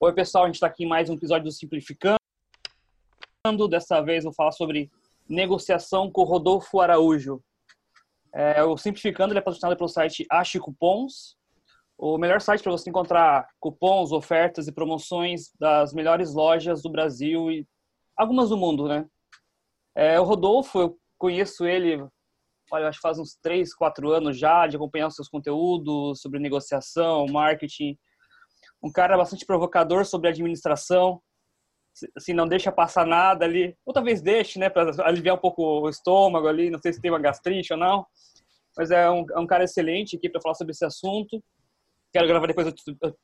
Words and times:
Oi, 0.00 0.12
pessoal, 0.12 0.44
a 0.44 0.46
gente 0.46 0.54
está 0.54 0.68
aqui 0.68 0.84
em 0.84 0.88
mais 0.88 1.10
um 1.10 1.14
episódio 1.14 1.46
do 1.46 1.50
Simplificando. 1.50 2.16
Dessa 3.68 4.00
vez 4.00 4.22
vou 4.22 4.32
falar 4.32 4.52
sobre 4.52 4.88
negociação 5.28 6.08
com 6.08 6.22
Rodolfo 6.22 6.78
Araújo. 6.78 7.42
É, 8.32 8.62
o 8.62 8.76
Simplificando 8.76 9.36
é 9.36 9.40
patrocinado 9.40 9.76
pelo 9.76 9.88
site 9.88 10.24
Ache 10.30 10.60
Cupons, 10.60 11.36
o 11.98 12.16
melhor 12.16 12.40
site 12.40 12.62
para 12.62 12.70
você 12.70 12.88
encontrar 12.88 13.48
cupons, 13.58 14.12
ofertas 14.12 14.68
e 14.68 14.72
promoções 14.72 15.50
das 15.58 15.92
melhores 15.92 16.32
lojas 16.32 16.80
do 16.80 16.92
Brasil 16.92 17.50
e 17.50 17.66
algumas 18.16 18.50
do 18.50 18.56
mundo, 18.56 18.86
né? 18.86 19.04
É, 19.96 20.20
o 20.20 20.22
Rodolfo, 20.22 20.78
eu 20.78 20.98
conheço 21.18 21.66
ele, 21.66 22.06
olha, 22.70 22.86
acho 22.86 22.98
que 22.98 23.02
faz 23.02 23.18
uns 23.18 23.34
3, 23.42 23.74
4 23.74 24.12
anos 24.12 24.38
já, 24.38 24.64
de 24.68 24.76
acompanhar 24.76 25.08
os 25.08 25.16
seus 25.16 25.28
conteúdos 25.28 26.20
sobre 26.20 26.38
negociação, 26.38 27.26
marketing 27.26 27.98
um 28.82 28.90
cara 28.90 29.16
bastante 29.16 29.44
provocador 29.44 30.04
sobre 30.04 30.28
administração, 30.28 31.20
assim, 32.16 32.32
não 32.32 32.46
deixa 32.46 32.70
passar 32.70 33.06
nada 33.06 33.44
ali, 33.44 33.76
ou 33.84 33.92
talvez 33.92 34.22
deixe, 34.22 34.58
né, 34.58 34.68
para 34.68 34.90
aliviar 35.04 35.36
um 35.36 35.40
pouco 35.40 35.62
o 35.62 35.88
estômago 35.88 36.46
ali, 36.46 36.70
não 36.70 36.78
sei 36.78 36.92
se 36.92 37.00
tem 37.00 37.10
uma 37.10 37.18
gastrite 37.18 37.72
ou 37.72 37.78
não, 37.78 38.06
mas 38.76 38.90
é 38.90 39.10
um, 39.10 39.26
é 39.34 39.38
um 39.38 39.46
cara 39.46 39.64
excelente 39.64 40.16
aqui 40.16 40.28
para 40.28 40.40
falar 40.40 40.54
sobre 40.54 40.70
esse 40.70 40.84
assunto. 40.84 41.42
Quero 42.12 42.28
gravar 42.28 42.46
depois 42.46 42.72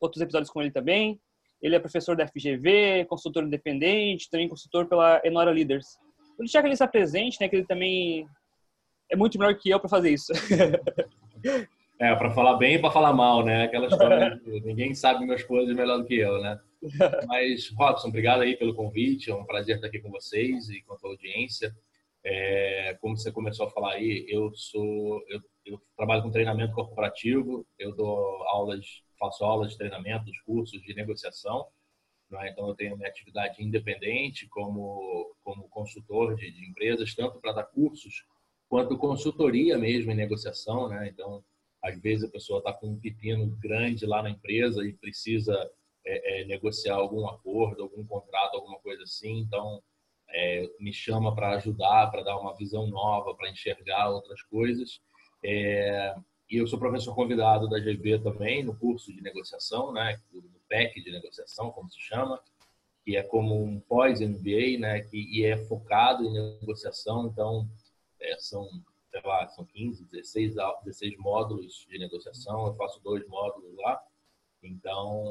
outros 0.01 0.20
episódios 0.20 0.51
com 0.51 0.61
ele 0.61 0.73
também. 0.73 1.20
Ele 1.62 1.77
é 1.77 1.78
professor 1.78 2.16
da 2.16 2.27
FGV, 2.27 3.06
consultor 3.09 3.45
independente, 3.45 4.28
também 4.28 4.48
consultor 4.48 4.86
pela 4.86 5.20
Enora 5.25 5.52
Leaders. 5.52 5.86
Vou 6.36 6.39
deixar 6.41 6.61
que 6.61 6.69
ele 6.69 6.77
se 6.77 6.83
apresente, 6.83 7.39
né, 7.41 7.48
que 7.48 7.55
ele 7.55 7.66
também 7.66 8.27
é 9.11 9.16
muito 9.16 9.39
melhor 9.39 9.56
que 9.56 9.70
eu 9.70 9.78
para 9.78 9.89
fazer 9.89 10.11
isso. 10.11 10.33
É, 12.01 12.15
para 12.16 12.30
falar 12.30 12.57
bem 12.57 12.75
e 12.75 12.79
para 12.79 12.91
falar 12.91 13.12
mal, 13.12 13.45
né? 13.45 13.65
Aquela 13.65 13.87
história 13.87 14.41
de 14.45 14.61
ninguém 14.62 14.95
sabe 14.95 15.25
meus 15.25 15.45
coisas 15.45 15.75
melhor 15.75 15.98
do 15.98 16.05
que 16.05 16.17
eu, 16.17 16.41
né? 16.41 16.61
Mas, 17.29 17.70
Robson, 17.77 18.09
obrigado 18.09 18.43
aí 18.43 18.57
pelo 18.57 18.75
convite. 18.75 19.30
É 19.30 19.34
um 19.34 19.45
prazer 19.45 19.77
estar 19.77 19.86
aqui 19.86 20.01
com 20.01 20.11
vocês 20.11 20.69
e 20.69 20.83
com 20.83 20.95
a 20.95 20.97
tua 20.97 21.11
audiência. 21.11 21.75
É, 22.25 22.97
como 23.01 23.17
você 23.17 23.31
começou 23.31 23.67
a 23.67 23.70
falar 23.70 23.92
aí, 23.92 24.27
eu 24.28 24.53
sou 24.55 25.23
eu, 25.28 25.41
eu, 25.64 25.81
trabalho 25.97 26.23
com 26.23 26.31
treinamento 26.31 26.75
corporativo. 26.75 27.64
Eu 27.78 27.95
dou 27.95 28.42
aulas, 28.48 28.84
faço 29.19 29.45
aulas 29.45 29.70
de 29.70 29.79
treinamento, 29.79 30.25
cursos 30.45 30.83
de 30.83 30.95
negociação. 30.95 31.67
É? 32.41 32.51
Então, 32.51 32.67
eu 32.67 32.75
tenho 32.75 32.97
minha 32.97 33.08
atividade 33.08 33.62
independente 33.62 34.48
como 34.48 35.33
como 35.45 35.69
consultor 35.69 36.34
de, 36.34 36.51
de 36.51 36.69
empresas, 36.69 37.14
tanto 37.14 37.39
para 37.39 37.53
dar 37.53 37.64
cursos 37.64 38.25
quanto 38.69 38.98
consultoria 38.98 39.79
mesmo 39.79 40.11
em 40.11 40.17
negociação, 40.17 40.89
né? 40.89 41.08
Então 41.08 41.45
às 41.84 42.00
vezes 42.00 42.24
a 42.24 42.30
pessoa 42.30 42.58
está 42.58 42.72
com 42.72 42.88
um 42.88 42.98
pepino 42.98 43.46
grande 43.60 44.06
lá 44.06 44.22
na 44.22 44.30
empresa 44.30 44.82
e 44.82 44.94
precisa 44.94 45.70
é, 46.04 46.40
é, 46.40 46.44
negociar 46.46 46.94
algum 46.94 47.28
acordo, 47.28 47.82
algum 47.82 48.04
contrato, 48.06 48.54
alguma 48.54 48.78
coisa 48.78 49.02
assim. 49.02 49.38
Então, 49.40 49.82
é, 50.30 50.66
me 50.80 50.94
chama 50.94 51.34
para 51.34 51.50
ajudar, 51.56 52.10
para 52.10 52.22
dar 52.22 52.38
uma 52.38 52.56
visão 52.56 52.86
nova, 52.86 53.34
para 53.34 53.50
enxergar 53.50 54.08
outras 54.08 54.42
coisas. 54.42 54.98
É, 55.44 56.14
e 56.50 56.56
eu 56.56 56.66
sou 56.66 56.78
professor 56.78 57.14
convidado 57.14 57.68
da 57.68 57.78
GV 57.78 58.20
também, 58.20 58.64
no 58.64 58.74
curso 58.74 59.12
de 59.12 59.20
negociação, 59.20 59.92
né, 59.92 60.18
no 60.32 60.42
PEC 60.66 61.02
de 61.02 61.12
negociação, 61.12 61.70
como 61.70 61.90
se 61.90 62.00
chama, 62.00 62.40
que 63.05 63.14
é 63.14 63.22
como 63.22 63.62
um 63.62 63.78
pós-MBA, 63.80 64.78
né, 64.78 65.00
que, 65.02 65.18
e 65.18 65.44
é 65.44 65.58
focado 65.66 66.24
em 66.24 66.32
negociação. 66.32 67.27
Então, 67.27 67.68
é, 68.18 68.38
são 68.38 68.66
sei 69.15 69.23
lá, 69.25 69.47
são 69.47 69.65
15, 69.65 70.05
16, 70.07 70.55
16 70.84 71.17
módulos 71.19 71.87
de 71.89 71.98
negociação, 71.98 72.67
eu 72.67 72.75
faço 72.75 73.01
dois 73.01 73.25
módulos 73.29 73.73
lá. 73.77 74.03
Então, 74.61 75.25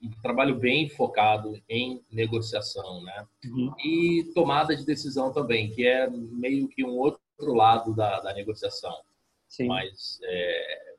um 0.00 0.10
trabalho 0.22 0.56
bem 0.56 0.88
focado 0.88 1.60
em 1.68 2.04
negociação, 2.08 3.02
né? 3.02 3.26
Uhum. 3.46 3.74
E 3.84 4.30
tomada 4.32 4.76
de 4.76 4.84
decisão 4.84 5.32
também, 5.32 5.70
que 5.70 5.84
é 5.84 6.08
meio 6.08 6.68
que 6.68 6.84
um 6.84 6.96
outro 6.96 7.52
lado 7.52 7.92
da, 7.96 8.20
da 8.20 8.32
negociação. 8.32 8.96
Sim. 9.48 9.66
Mas 9.66 10.20
é, 10.22 10.94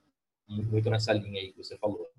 muito 0.49 0.89
nessa 0.89 1.13
linha 1.13 1.39
aí 1.39 1.53
que 1.53 1.63
você 1.63 1.77
falou. 1.77 2.09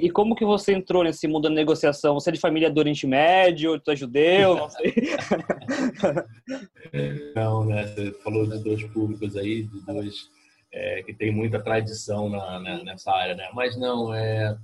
E 0.00 0.10
como 0.10 0.34
que 0.34 0.44
você 0.44 0.72
entrou 0.72 1.04
nesse 1.04 1.28
mundo 1.28 1.44
da 1.44 1.50
negociação? 1.50 2.14
Você 2.14 2.30
é 2.30 2.32
de 2.32 2.40
família 2.40 2.70
do 2.70 2.78
Oriente 2.78 3.06
Médio, 3.06 3.78
tu 3.80 3.90
é 3.90 3.96
judeu, 3.96 4.56
não 4.56 4.68
sei. 4.68 4.94
não, 7.34 7.64
né? 7.64 7.86
Você 7.86 8.12
falou 8.22 8.46
de 8.46 8.62
dois 8.62 8.82
públicos 8.84 9.36
aí, 9.36 9.62
de 9.62 9.84
dois 9.84 10.28
é, 10.72 11.02
que 11.02 11.14
tem 11.14 11.30
muita 11.30 11.62
tradição 11.62 12.28
na, 12.28 12.58
na, 12.58 12.84
nessa 12.84 13.12
área, 13.12 13.34
né? 13.34 13.48
Mas 13.54 13.78
não, 13.78 14.12
é, 14.12 14.58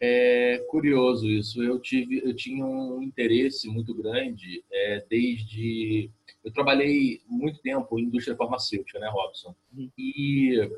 é 0.00 0.58
curioso 0.68 1.28
isso. 1.28 1.62
Eu 1.62 1.78
tive, 1.78 2.22
eu 2.24 2.34
tinha 2.34 2.64
um 2.64 3.02
interesse 3.02 3.68
muito 3.68 3.94
grande 3.94 4.64
é, 4.72 5.04
desde 5.08 6.10
eu 6.44 6.52
trabalhei 6.52 7.20
muito 7.28 7.60
tempo 7.60 7.98
em 7.98 8.04
indústria 8.04 8.36
farmacêutica, 8.36 8.98
né, 8.98 9.08
Robson? 9.08 9.54
Uhum. 9.72 9.90
E 9.96 10.70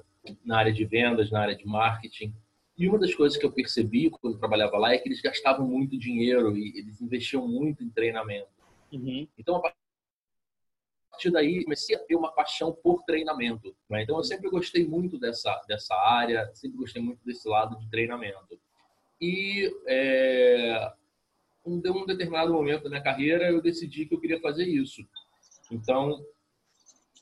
na 0.44 0.58
área 0.58 0.72
de 0.72 0.84
vendas, 0.84 1.30
na 1.30 1.40
área 1.40 1.56
de 1.56 1.66
marketing. 1.66 2.34
E 2.76 2.88
uma 2.88 2.98
das 2.98 3.14
coisas 3.14 3.38
que 3.38 3.46
eu 3.46 3.52
percebi 3.52 4.10
quando 4.10 4.34
eu 4.34 4.38
trabalhava 4.38 4.76
lá 4.78 4.92
é 4.92 4.98
que 4.98 5.08
eles 5.08 5.20
gastavam 5.20 5.66
muito 5.66 5.96
dinheiro 5.96 6.56
e 6.56 6.78
eles 6.78 7.00
investiam 7.00 7.46
muito 7.46 7.84
em 7.84 7.90
treinamento. 7.90 8.48
Uhum. 8.92 9.28
Então, 9.38 9.56
a 9.56 9.72
partir 11.10 11.30
daí, 11.30 11.62
comecei 11.62 11.94
a 11.94 12.00
ter 12.00 12.16
uma 12.16 12.32
paixão 12.32 12.72
por 12.72 13.04
treinamento. 13.04 13.74
Né? 13.88 14.02
Então, 14.02 14.16
eu 14.16 14.24
sempre 14.24 14.50
gostei 14.50 14.84
muito 14.84 15.18
dessa, 15.18 15.54
dessa 15.68 15.94
área, 15.94 16.50
sempre 16.54 16.76
gostei 16.78 17.00
muito 17.00 17.24
desse 17.24 17.48
lado 17.48 17.78
de 17.78 17.88
treinamento. 17.88 18.58
E 19.20 19.72
é, 19.86 20.92
um, 21.64 21.76
um 21.76 22.06
determinado 22.06 22.52
momento 22.52 22.84
da 22.84 22.90
minha 22.90 23.02
carreira, 23.02 23.50
eu 23.50 23.62
decidi 23.62 24.04
que 24.06 24.14
eu 24.14 24.20
queria 24.20 24.40
fazer 24.40 24.64
isso. 24.64 25.06
Então, 25.70 26.24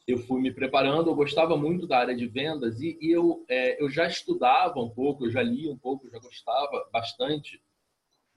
eu 0.06 0.18
fui 0.18 0.40
me 0.40 0.52
preparando, 0.52 1.10
eu 1.10 1.14
gostava 1.14 1.56
muito 1.56 1.86
da 1.86 1.98
área 1.98 2.14
de 2.14 2.26
vendas 2.26 2.80
e, 2.80 2.98
e 3.00 3.10
eu, 3.10 3.44
é, 3.48 3.82
eu 3.82 3.88
já 3.88 4.06
estudava 4.06 4.80
um 4.80 4.90
pouco, 4.90 5.26
eu 5.26 5.30
já 5.30 5.42
li 5.42 5.68
um 5.68 5.76
pouco, 5.76 6.10
já 6.10 6.18
gostava 6.18 6.88
bastante 6.92 7.62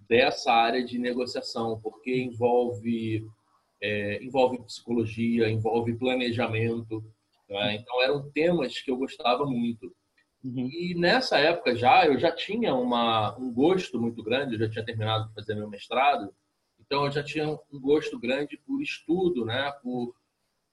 dessa 0.08 0.54
área 0.54 0.84
de 0.84 1.00
negociação, 1.00 1.80
porque 1.82 2.16
envolve, 2.16 3.26
é, 3.82 4.24
envolve 4.24 4.62
psicologia, 4.64 5.50
envolve 5.50 5.98
planejamento. 5.98 7.04
Né? 7.50 7.76
Então, 7.76 8.02
eram 8.02 8.30
temas 8.32 8.80
que 8.80 8.92
eu 8.92 8.98
gostava 8.98 9.46
muito. 9.46 9.92
Uhum. 10.44 10.70
E 10.72 10.94
nessa 10.96 11.40
época 11.40 11.76
já, 11.76 12.06
eu 12.06 12.20
já 12.20 12.32
tinha 12.32 12.76
uma, 12.76 13.36
um 13.40 13.52
gosto 13.52 14.00
muito 14.00 14.22
grande, 14.22 14.54
eu 14.54 14.60
já 14.60 14.70
tinha 14.70 14.86
terminado 14.86 15.28
de 15.28 15.34
fazer 15.34 15.56
meu 15.56 15.68
mestrado, 15.68 16.32
então 16.80 17.06
eu 17.06 17.12
já 17.12 17.24
tinha 17.24 17.50
um 17.50 17.80
gosto 17.80 18.20
grande 18.20 18.56
por 18.58 18.80
estudo, 18.80 19.44
né? 19.44 19.72
por 19.82 20.14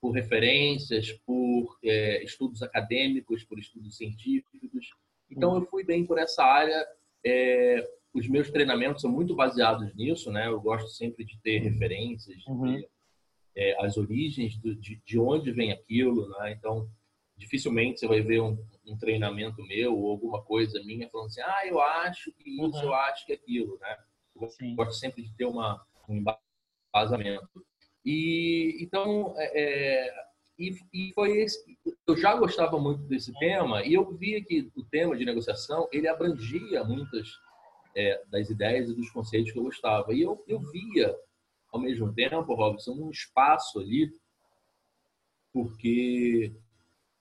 por 0.02 0.10
referências, 0.10 1.12
por 1.24 1.78
é, 1.84 2.24
estudos 2.24 2.60
acadêmicos, 2.60 3.44
por 3.44 3.56
estudos 3.56 3.96
científicos. 3.96 4.90
Então, 5.30 5.54
eu 5.54 5.64
fui 5.66 5.84
bem 5.84 6.04
por 6.04 6.18
essa 6.18 6.42
área. 6.42 6.84
É, 7.24 7.88
os 8.12 8.28
meus 8.28 8.50
treinamentos 8.50 9.00
são 9.00 9.12
muito 9.12 9.36
baseados 9.36 9.94
nisso, 9.94 10.32
né? 10.32 10.48
Eu 10.48 10.60
gosto 10.60 10.88
sempre 10.88 11.24
de 11.24 11.38
ter 11.40 11.60
referências, 11.60 12.36
de 12.42 12.50
uhum. 12.50 12.80
ter 12.80 12.90
é, 13.54 13.84
as 13.84 13.96
origens 13.96 14.58
do, 14.58 14.74
de, 14.74 15.00
de 15.06 15.20
onde 15.20 15.52
vem 15.52 15.70
aquilo, 15.70 16.28
né? 16.30 16.52
Então, 16.52 16.90
dificilmente 17.36 18.00
você 18.00 18.08
vai 18.08 18.20
ver 18.20 18.40
um, 18.40 18.58
um, 18.84 18.98
treinamento 18.98 19.62
meu 19.62 19.96
ou 19.96 20.10
alguma 20.10 20.42
coisa 20.42 20.82
minha 20.82 21.08
falando 21.10 21.28
assim, 21.28 21.42
ah, 21.42 21.66
eu 21.66 21.80
acho 21.80 22.32
que 22.32 22.50
isso, 22.50 22.76
uhum. 22.76 22.82
eu 22.82 22.94
acho 22.94 23.24
que 23.24 23.32
aquilo, 23.32 23.78
né? 23.80 23.96
Eu 24.34 24.74
gosto 24.74 24.94
sempre 24.94 25.22
de 25.22 25.32
ter 25.36 25.44
uma, 25.44 25.80
um 26.08 26.16
embasamento. 26.92 27.64
E 28.04 28.78
então, 28.80 29.34
é, 29.36 29.62
é, 29.62 30.14
e, 30.58 30.76
e, 30.92 31.12
foi 31.14 31.38
esse, 31.38 31.78
eu 32.06 32.16
já 32.16 32.34
gostava 32.34 32.78
muito 32.78 33.02
desse 33.04 33.32
tema 33.38 33.82
e 33.84 33.94
eu 33.94 34.12
via 34.16 34.42
que 34.44 34.70
o 34.76 34.84
tema 34.84 35.16
de 35.16 35.24
negociação 35.24 35.88
ele 35.92 36.08
abrangia 36.08 36.84
muitas 36.84 37.28
é, 37.96 38.22
das 38.30 38.50
ideias 38.50 38.88
e 38.88 38.94
dos 38.94 39.10
conceitos 39.10 39.52
que 39.52 39.58
eu 39.58 39.64
gostava. 39.64 40.12
E 40.12 40.22
eu, 40.22 40.42
eu 40.46 40.60
via, 40.60 41.14
ao 41.72 41.80
mesmo 41.80 42.12
tempo, 42.12 42.54
Robson, 42.54 42.92
um 42.92 43.10
espaço 43.10 43.78
ali, 43.78 44.12
porque 45.52 46.52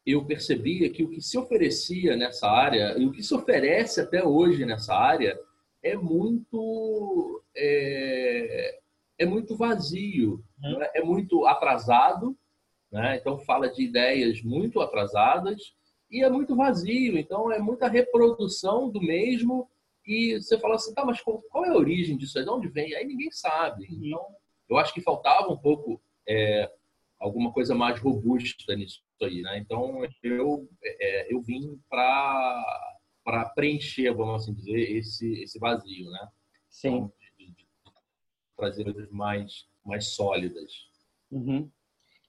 eu 0.06 0.26
percebia 0.26 0.90
que 0.90 1.04
o 1.04 1.10
que 1.10 1.22
se 1.22 1.38
oferecia 1.38 2.16
nessa 2.16 2.50
área 2.50 2.98
e 2.98 3.06
o 3.06 3.12
que 3.12 3.22
se 3.22 3.34
oferece 3.34 4.02
até 4.02 4.24
hoje 4.24 4.66
nessa 4.66 4.96
área 4.96 5.40
é 5.84 5.96
muito 5.96 7.44
é, 7.56 8.81
é 9.22 9.26
muito 9.26 9.56
vazio, 9.56 10.44
uhum. 10.64 10.80
né? 10.80 10.90
é 10.96 11.04
muito 11.04 11.46
atrasado, 11.46 12.36
né? 12.92 13.18
então 13.18 13.38
fala 13.40 13.70
de 13.70 13.84
ideias 13.84 14.42
muito 14.42 14.82
atrasadas 14.82 15.74
e 16.10 16.24
é 16.24 16.30
muito 16.30 16.56
vazio, 16.56 17.18
então 17.18 17.52
é 17.52 17.60
muita 17.60 17.88
reprodução 17.88 18.90
do 18.90 19.00
mesmo 19.00 19.70
e 20.06 20.42
você 20.42 20.58
fala 20.58 20.76
assim, 20.76 20.94
tá, 20.94 21.06
mas 21.06 21.22
qual, 21.22 21.44
é 21.64 21.70
a 21.70 21.76
origem 21.76 22.18
disso 22.18 22.40
aí? 22.40 22.44
De 22.44 22.50
onde 22.50 22.68
vem? 22.68 22.96
Aí 22.96 23.06
ninguém 23.06 23.30
sabe. 23.32 23.86
Uhum. 23.86 24.08
Então, 24.08 24.26
eu 24.68 24.78
acho 24.78 24.94
que 24.94 25.00
faltava 25.00 25.54
um 25.54 25.58
pouco 25.58 26.02
é, 26.28 26.72
alguma 27.20 27.54
coisa 27.54 27.76
mais 27.76 28.00
robusta 28.00 28.76
nisso 28.76 29.04
aí, 29.22 29.44
né? 29.44 29.60
Então, 29.60 30.02
eu, 30.24 30.68
é, 30.84 31.34
eu 31.34 31.42
vim 31.42 31.80
para 31.88 32.88
para 33.24 33.46
preencher, 33.50 34.12
vamos 34.14 34.42
assim 34.42 34.54
dizer, 34.54 34.98
esse, 34.98 35.44
esse 35.44 35.60
vazio, 35.60 36.10
né? 36.10 36.28
Sim. 36.68 36.88
Então, 36.88 37.14
de, 37.38 37.52
de, 37.52 37.68
trazer 38.62 38.84
coisas 38.84 39.10
mais, 39.10 39.66
mais 39.84 40.10
sólidas. 40.10 40.72
Uhum. 41.32 41.70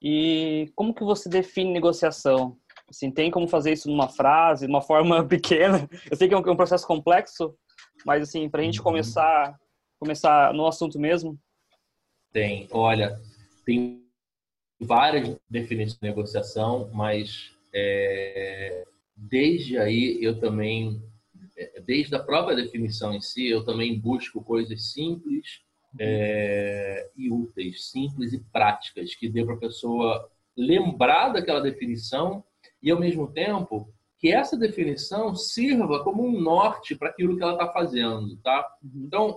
E 0.01 0.71
como 0.75 0.93
que 0.93 1.03
você 1.03 1.29
define 1.29 1.71
negociação? 1.71 2.57
Assim, 2.89 3.11
tem 3.11 3.29
como 3.29 3.47
fazer 3.47 3.71
isso 3.71 3.89
numa 3.89 4.09
frase, 4.09 4.65
de 4.65 4.71
uma 4.71 4.81
forma 4.81 5.23
pequena? 5.29 5.87
Eu 6.09 6.17
sei 6.17 6.27
que 6.27 6.33
é 6.33 6.37
um, 6.37 6.41
é 6.41 6.55
processo 6.55 6.87
complexo, 6.87 7.55
mas 8.05 8.23
assim, 8.23 8.49
para 8.49 8.61
a 8.61 8.63
gente 8.63 8.79
uhum. 8.79 8.83
começar, 8.83 9.57
começar 9.99 10.53
no 10.53 10.65
assunto 10.65 10.99
mesmo. 10.99 11.39
Tem, 12.31 12.67
olha, 12.71 13.15
tem 13.63 14.03
várias 14.79 15.37
definições 15.47 15.99
de 15.99 16.07
negociação, 16.07 16.89
mas 16.91 17.51
é, 17.73 18.85
desde 19.15 19.77
aí 19.77 20.17
eu 20.19 20.39
também, 20.39 20.99
é, 21.55 21.79
desde 21.81 22.15
a 22.15 22.19
própria 22.19 22.55
definição 22.55 23.13
em 23.13 23.21
si, 23.21 23.47
eu 23.47 23.63
também 23.63 23.99
busco 23.99 24.43
coisas 24.43 24.91
simples 24.91 25.61
é, 25.99 27.09
e 27.15 27.31
úteis, 27.31 27.89
simples 27.89 28.33
e 28.33 28.39
práticas, 28.39 29.15
que 29.15 29.29
dê 29.29 29.45
para 29.45 29.55
a 29.55 29.59
pessoa 29.59 30.29
lembrar 30.55 31.29
daquela 31.29 31.61
definição 31.61 32.43
e, 32.81 32.91
ao 32.91 32.99
mesmo 32.99 33.27
tempo, 33.31 33.89
que 34.19 34.31
essa 34.31 34.57
definição 34.57 35.35
sirva 35.35 36.03
como 36.03 36.25
um 36.25 36.39
norte 36.39 36.95
para 36.95 37.09
aquilo 37.09 37.35
que 37.35 37.43
ela 37.43 37.53
está 37.53 37.67
fazendo, 37.71 38.37
tá? 38.37 38.65
Uhum. 38.81 39.03
Então, 39.05 39.35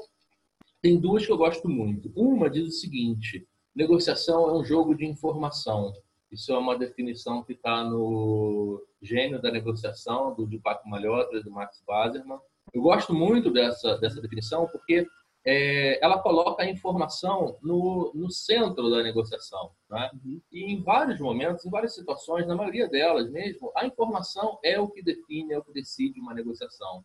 tem 0.80 0.98
duas 0.98 1.26
que 1.26 1.32
eu 1.32 1.36
gosto 1.36 1.68
muito. 1.68 2.12
Uma 2.14 2.48
diz 2.48 2.68
o 2.68 2.70
seguinte: 2.70 3.46
negociação 3.74 4.48
é 4.48 4.52
um 4.52 4.64
jogo 4.64 4.94
de 4.94 5.04
informação. 5.04 5.92
Isso 6.30 6.52
é 6.52 6.58
uma 6.58 6.78
definição 6.78 7.42
que 7.42 7.52
está 7.52 7.84
no 7.84 8.82
Gênio 9.00 9.40
da 9.40 9.50
Negociação, 9.50 10.34
do 10.34 10.46
Deepak 10.46 10.88
Malhotra, 10.88 11.42
do 11.42 11.50
Max 11.50 11.82
Bazerman. 11.86 12.38
Eu 12.72 12.82
gosto 12.82 13.14
muito 13.14 13.50
dessa, 13.50 13.96
dessa 13.98 14.20
definição 14.20 14.66
porque 14.68 15.06
é, 15.48 16.04
ela 16.04 16.18
coloca 16.18 16.64
a 16.64 16.68
informação 16.68 17.56
no, 17.62 18.10
no 18.12 18.28
centro 18.28 18.90
da 18.90 19.00
negociação. 19.00 19.70
Né? 19.88 20.10
Uhum. 20.12 20.42
E 20.50 20.72
em 20.72 20.82
vários 20.82 21.20
momentos, 21.20 21.64
em 21.64 21.70
várias 21.70 21.94
situações, 21.94 22.48
na 22.48 22.56
maioria 22.56 22.88
delas 22.88 23.30
mesmo, 23.30 23.70
a 23.76 23.86
informação 23.86 24.58
é 24.64 24.80
o 24.80 24.88
que 24.88 25.00
define, 25.00 25.52
é 25.52 25.58
o 25.58 25.62
que 25.62 25.72
decide 25.72 26.18
uma 26.18 26.34
negociação. 26.34 27.04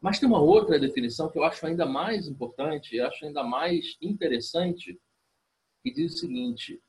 Mas 0.00 0.20
tem 0.20 0.28
uma 0.28 0.40
outra 0.40 0.78
definição 0.78 1.28
que 1.28 1.38
eu 1.38 1.42
acho 1.42 1.66
ainda 1.66 1.84
mais 1.84 2.28
importante, 2.28 3.00
acho 3.00 3.24
ainda 3.24 3.42
mais 3.42 3.96
interessante, 4.00 4.96
que 5.82 5.92
diz 5.92 6.14
o 6.14 6.18
seguinte: 6.18 6.80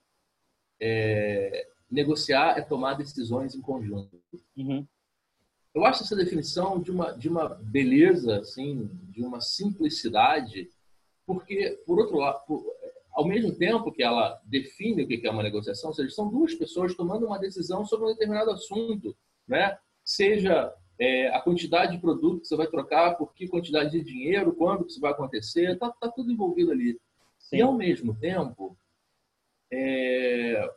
é, 0.79 1.67
negociar 1.89 2.59
é 2.59 2.61
tomar 2.61 2.93
decisões 2.93 3.55
em 3.55 3.61
conjunto. 3.61 4.21
Uhum. 4.55 4.85
Eu 5.77 5.85
acho 5.85 6.01
essa 6.01 6.15
definição 6.15 6.81
de 6.81 6.89
uma, 6.89 7.11
de 7.11 7.29
uma 7.29 7.49
beleza, 7.49 8.39
assim, 8.39 8.89
de 9.11 9.21
uma 9.21 9.39
simplicidade, 9.39 10.71
porque, 11.23 11.79
por 11.85 11.99
outro 11.99 12.17
lado, 12.17 12.43
por, 12.47 12.65
ao 13.11 13.27
mesmo 13.27 13.53
tempo 13.53 13.91
que 13.91 14.01
ela 14.01 14.41
define 14.43 15.03
o 15.03 15.07
que 15.07 15.21
é 15.27 15.29
uma 15.29 15.43
negociação, 15.43 15.91
ou 15.91 15.93
seja, 15.93 16.09
são 16.09 16.29
duas 16.29 16.55
pessoas 16.55 16.95
tomando 16.95 17.27
uma 17.27 17.37
decisão 17.37 17.85
sobre 17.85 18.07
um 18.07 18.09
determinado 18.09 18.49
assunto, 18.49 19.15
né? 19.47 19.77
seja 20.03 20.73
é, 20.99 21.27
a 21.27 21.39
quantidade 21.41 21.91
de 21.91 22.01
produto 22.01 22.41
que 22.41 22.47
você 22.47 22.55
vai 22.55 22.65
trocar, 22.65 23.15
por 23.15 23.31
que 23.35 23.47
quantidade 23.47 23.91
de 23.91 24.01
dinheiro, 24.01 24.55
quando 24.55 24.83
que 24.83 24.93
isso 24.93 24.99
vai 24.99 25.11
acontecer, 25.11 25.73
está 25.73 25.91
tá 25.91 26.09
tudo 26.09 26.31
envolvido 26.31 26.71
ali. 26.71 26.99
Sim. 27.37 27.57
E, 27.57 27.61
ao 27.61 27.75
mesmo 27.75 28.15
tempo, 28.15 28.75
é, 29.71 30.73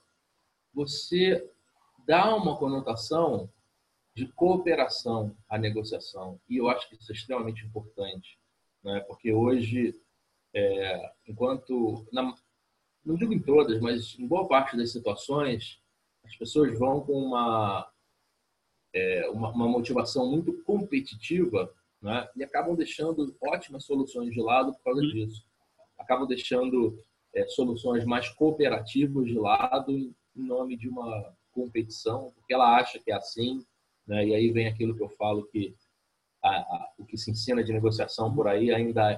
você 0.74 1.50
dá 2.06 2.36
uma 2.36 2.58
conotação 2.58 3.48
de 4.14 4.26
cooperação 4.32 5.36
à 5.48 5.56
negociação. 5.56 6.40
E 6.48 6.56
eu 6.56 6.68
acho 6.68 6.88
que 6.88 6.96
isso 6.96 7.10
é 7.12 7.14
extremamente 7.14 7.64
importante, 7.64 8.38
né? 8.82 9.00
porque 9.00 9.32
hoje, 9.32 9.94
é, 10.54 11.12
enquanto, 11.26 12.06
na, 12.12 12.34
não 13.04 13.14
digo 13.14 13.32
em 13.32 13.40
todas, 13.40 13.80
mas 13.80 14.18
em 14.18 14.26
boa 14.26 14.46
parte 14.48 14.76
das 14.76 14.92
situações, 14.92 15.80
as 16.24 16.36
pessoas 16.36 16.78
vão 16.78 17.00
com 17.00 17.12
uma, 17.12 17.90
é, 18.94 19.28
uma, 19.30 19.50
uma, 19.50 19.68
motivação 19.68 20.30
muito 20.30 20.62
competitiva 20.64 21.72
né? 22.02 22.28
e 22.36 22.42
acabam 22.42 22.74
deixando 22.74 23.34
ótimas 23.40 23.84
soluções 23.84 24.32
de 24.32 24.40
lado 24.40 24.72
por 24.74 24.82
causa 24.82 25.02
disso. 25.02 25.44
Acabam 25.98 26.26
deixando 26.26 26.98
é, 27.34 27.46
soluções 27.48 28.04
mais 28.04 28.28
cooperativas 28.30 29.26
de 29.26 29.38
lado 29.38 29.92
em 29.92 30.14
nome 30.34 30.76
de 30.76 30.88
uma 30.88 31.34
competição, 31.52 32.32
porque 32.34 32.54
ela 32.54 32.76
acha 32.76 32.98
que 32.98 33.10
é 33.10 33.14
assim, 33.14 33.64
né? 34.10 34.26
E 34.26 34.34
aí 34.34 34.50
vem 34.50 34.66
aquilo 34.66 34.96
que 34.96 35.02
eu 35.02 35.08
falo 35.08 35.44
que 35.44 35.72
a, 36.42 36.48
a, 36.48 36.92
o 36.98 37.04
que 37.04 37.16
se 37.16 37.30
ensina 37.30 37.62
de 37.62 37.72
negociação 37.72 38.34
por 38.34 38.48
aí 38.48 38.74
ainda 38.74 39.12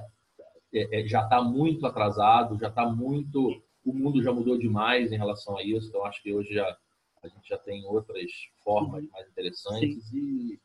é, 0.71 0.99
é, 1.01 1.07
já 1.07 1.23
está 1.23 1.41
muito 1.41 1.87
atrasado, 1.87 2.59
já 2.59 2.67
está 2.67 2.85
muito, 2.85 3.59
o 3.83 3.91
mundo 3.91 4.21
já 4.21 4.31
mudou 4.31 4.55
demais 4.55 5.11
em 5.11 5.17
relação 5.17 5.57
a 5.57 5.63
isso. 5.63 5.87
Então 5.87 6.05
acho 6.05 6.21
que 6.21 6.31
hoje 6.31 6.53
já 6.53 6.77
a 7.23 7.27
gente 7.27 7.49
já 7.49 7.57
tem 7.57 7.83
outras 7.85 8.29
formas 8.63 9.03
mais 9.09 9.27
interessantes 9.29 10.11
e, 10.13 10.59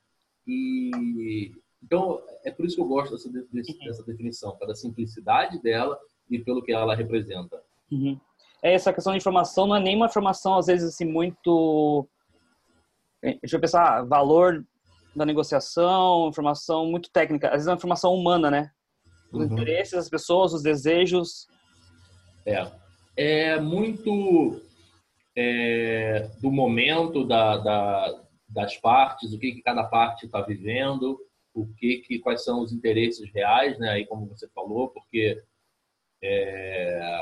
e, 0.47 1.53
então 1.83 2.21
é 2.45 2.51
por 2.51 2.67
isso 2.67 2.75
que 2.75 2.83
eu 2.83 2.89
gosto 2.89 3.13
dessa, 3.13 3.31
dessa 3.31 4.03
definição, 4.03 4.57
pela 4.57 4.75
simplicidade 4.75 5.63
dela 5.63 5.99
e 6.29 6.39
pelo 6.39 6.61
que 6.63 6.73
ela 6.73 6.97
representa. 6.97 7.63
Uhum. 7.91 8.19
É 8.61 8.75
essa 8.75 8.93
questão 8.93 9.13
de 9.13 9.19
informação 9.19 9.69
não 9.69 9.77
é 9.77 9.81
nem 9.81 9.97
uma 9.97 10.07
informação 10.07 10.59
às 10.59 10.67
vezes 10.67 10.89
assim 10.93 11.05
muito 11.05 12.07
deixa 13.23 13.56
eu 13.56 13.61
pensar, 13.61 14.03
valor 14.03 14.65
da 15.15 15.25
negociação, 15.25 16.29
informação 16.29 16.87
muito 16.87 17.11
técnica, 17.11 17.49
às 17.49 17.55
vezes 17.55 17.67
é 17.67 17.70
uma 17.70 17.76
informação 17.76 18.15
humana, 18.15 18.50
né? 18.50 18.70
Os 19.32 19.47
uhum. 19.47 19.53
interesses 19.53 19.93
das 19.93 20.09
pessoas, 20.09 20.53
os 20.53 20.62
desejos. 20.62 21.47
É, 22.47 22.67
é 23.17 23.61
muito 23.61 24.61
é, 25.37 26.31
do 26.41 26.50
momento 26.50 27.25
da, 27.25 27.56
da, 27.59 28.25
das 28.49 28.76
partes, 28.76 29.32
o 29.32 29.38
que, 29.38 29.53
que 29.53 29.62
cada 29.62 29.85
parte 29.85 30.26
está 30.26 30.41
vivendo, 30.41 31.19
o 31.55 31.67
que, 31.75 31.99
que 31.99 32.19
quais 32.20 32.44
são 32.44 32.61
os 32.61 32.73
interesses 32.73 33.31
reais, 33.32 33.79
né? 33.79 33.91
Aí 33.91 34.06
como 34.06 34.26
você 34.26 34.49
falou, 34.49 34.88
porque 34.88 35.41
é, 36.23 37.20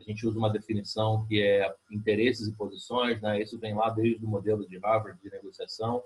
a 0.00 0.02
gente 0.02 0.26
usa 0.26 0.38
uma 0.38 0.50
definição 0.50 1.24
que 1.26 1.40
é 1.42 1.72
interesses 1.90 2.48
e 2.48 2.56
posições, 2.56 3.20
né? 3.20 3.40
Isso 3.40 3.58
vem 3.58 3.74
lá 3.74 3.90
desde 3.90 4.24
o 4.24 4.28
modelo 4.28 4.66
de 4.68 4.78
Harvard 4.78 5.20
de 5.20 5.30
negociação, 5.30 6.02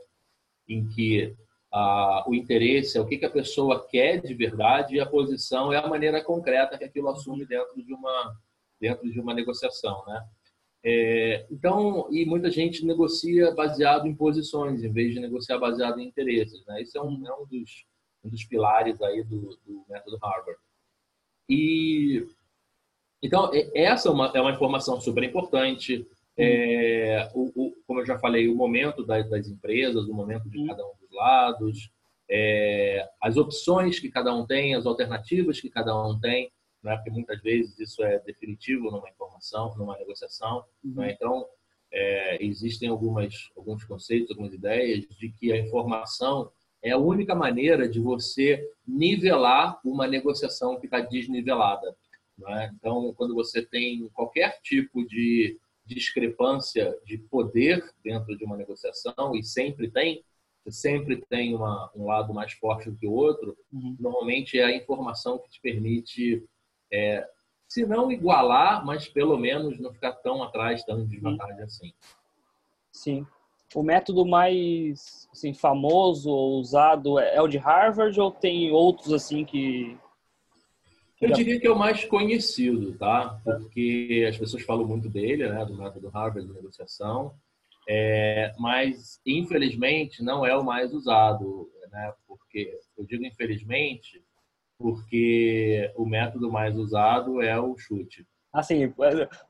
em 0.69 0.87
que 0.87 1.37
ah, 1.73 2.25
o 2.27 2.35
interesse 2.35 2.97
é 2.97 3.01
o 3.01 3.07
que, 3.07 3.19
que 3.19 3.25
a 3.25 3.31
pessoa 3.31 3.87
quer 3.87 4.21
de 4.21 4.35
verdade 4.35 4.95
e 4.95 5.01
a 5.01 5.07
posição 5.07 5.73
é 5.73 5.77
a 5.77 5.87
maneira 5.87 6.23
concreta 6.23 6.79
que 6.79 6.85
aquilo 6.85 7.09
assume 7.09 7.45
dentro 7.47 7.83
de 7.83 7.93
uma 7.93 8.37
dentro 8.81 9.11
de 9.11 9.19
uma 9.19 9.35
negociação, 9.35 10.05
né? 10.07 10.25
É, 10.85 11.47
então, 11.51 12.07
e 12.13 12.25
muita 12.25 12.49
gente 12.49 12.87
negocia 12.87 13.51
baseado 13.53 14.07
em 14.07 14.15
posições, 14.15 14.85
em 14.85 14.93
vez 14.93 15.13
de 15.13 15.19
negociar 15.21 15.59
baseado 15.59 15.99
em 15.99 16.07
interesses, 16.07 16.65
né? 16.67 16.81
Isso 16.83 16.97
é 16.97 17.03
um, 17.03 17.27
é 17.27 17.35
um 17.35 17.47
dos 17.47 17.85
um 18.25 18.29
dos 18.29 18.45
pilares 18.45 19.01
aí 19.03 19.23
do, 19.23 19.59
do 19.65 19.85
método 19.89 20.19
Harvard. 20.19 20.61
E 21.49 22.27
então, 23.23 23.51
essa 23.75 24.09
é 24.09 24.13
uma, 24.13 24.33
é 24.35 24.41
uma 24.41 24.53
informação 24.53 25.01
super 25.01 25.23
importante. 25.23 26.07
É, 26.37 27.29
o, 27.35 27.51
o, 27.55 27.75
como 27.87 28.01
eu 28.01 28.07
já 28.07 28.19
falei, 28.19 28.49
o 28.49 28.55
momento 28.55 29.05
das, 29.05 29.29
das 29.29 29.49
empresas, 29.49 30.07
o 30.07 30.15
momento 30.15 30.49
de 30.49 30.65
cada 30.67 30.85
um 30.85 30.93
dos 31.01 31.11
lados, 31.13 31.91
é, 32.31 33.09
as 33.21 33.37
opções 33.37 33.99
que 33.99 34.09
cada 34.09 34.35
um 34.35 34.47
tem, 34.47 34.75
as 34.75 34.87
alternativas 34.87 35.61
que 35.61 35.69
cada 35.69 35.97
um 36.01 36.19
tem, 36.19 36.53
né? 36.83 36.95
porque 36.97 37.11
muitas 37.11 37.41
vezes 37.43 37.79
isso 37.79 38.03
é 38.05 38.19
definitivo 38.21 38.91
numa 38.91 39.09
informação, 39.09 39.75
numa 39.77 39.97
negociação. 39.99 40.65
Uhum. 40.85 40.95
Né? 40.95 41.13
Então, 41.13 41.47
é, 41.91 42.45
existem 42.45 42.89
algumas, 42.89 43.51
alguns 43.57 43.83
conceitos, 43.85 44.31
algumas 44.31 44.53
ideias 44.53 45.07
de 45.19 45.31
que 45.31 45.53
a 45.53 45.59
informação 45.59 46.51
é 46.83 46.91
a 46.93 46.99
única 46.99 47.35
maneira 47.35 47.89
de 47.89 47.99
você 47.99 48.71
nivelar 48.87 49.81
uma 49.85 50.07
negociação 50.07 50.79
que 50.79 50.87
está 50.87 51.01
desnivelada. 51.01 51.97
Né? 52.39 52.71
Então, 52.75 53.13
quando 53.17 53.35
você 53.35 53.65
tem 53.65 54.09
qualquer 54.11 54.61
tipo 54.63 55.05
de 55.07 55.59
discrepância 55.85 56.97
de 57.05 57.19
poder 57.19 57.83
dentro 58.05 58.37
de 58.37 58.45
uma 58.45 58.57
negociação, 58.57 59.35
e 59.35 59.43
sempre 59.43 59.91
tem, 59.91 60.23
sempre 60.69 61.25
tem 61.29 61.55
uma, 61.55 61.91
um 61.95 62.07
lado 62.07 62.33
mais 62.33 62.53
forte 62.53 62.91
do 62.91 62.97
que 62.97 63.07
o 63.07 63.13
outro, 63.13 63.57
uhum. 63.73 63.97
normalmente 63.99 64.59
é 64.59 64.65
a 64.65 64.77
informação 64.77 65.39
que 65.39 65.49
te 65.49 65.61
permite, 65.61 66.45
é, 66.93 67.27
se 67.67 67.87
não 67.87 68.13
igualar, 68.13 68.85
mas 68.85 69.09
pelo 69.09 69.37
menos 69.39 69.81
não 69.81 69.93
ficar 69.93 70.13
tão 70.13 70.43
atrás, 70.43 70.85
tão 70.85 71.01
em 71.01 71.07
desvantagem 71.07 71.63
assim. 71.63 71.93
Sim. 72.93 73.27
O 73.75 73.83
método 73.83 74.25
mais 74.25 75.29
assim, 75.31 75.53
famoso 75.53 76.31
ou 76.31 76.59
usado 76.59 77.19
é 77.19 77.41
o 77.41 77.49
de 77.49 77.59
Harvard 77.59 78.19
ou 78.19 78.31
tem 78.31 78.71
outros 78.71 79.13
assim 79.13 79.45
que 79.45 79.99
eu 81.21 81.33
diria 81.33 81.61
que 81.61 81.67
é 81.67 81.71
o 81.71 81.79
mais 81.79 82.05
conhecido, 82.05 82.97
tá? 82.97 83.41
Porque 83.45 84.27
as 84.29 84.37
pessoas 84.37 84.63
falam 84.63 84.87
muito 84.87 85.09
dele, 85.09 85.49
né? 85.49 85.65
Do 85.65 85.77
método 85.77 86.09
Harvard 86.09 86.47
de 86.47 86.55
negociação. 86.55 87.35
É, 87.89 88.53
mas, 88.59 89.21
infelizmente, 89.27 90.23
não 90.23 90.45
é 90.45 90.57
o 90.57 90.65
mais 90.65 90.93
usado, 90.93 91.71
né? 91.91 92.13
Porque, 92.27 92.79
eu 92.97 93.05
digo 93.05 93.25
infelizmente, 93.25 94.23
porque 94.79 95.91
o 95.97 96.07
método 96.07 96.53
mais 96.53 96.77
usado 96.77 97.43
é 97.43 97.59
o 97.59 97.77
chute. 97.77 98.27
Assim, 98.53 98.93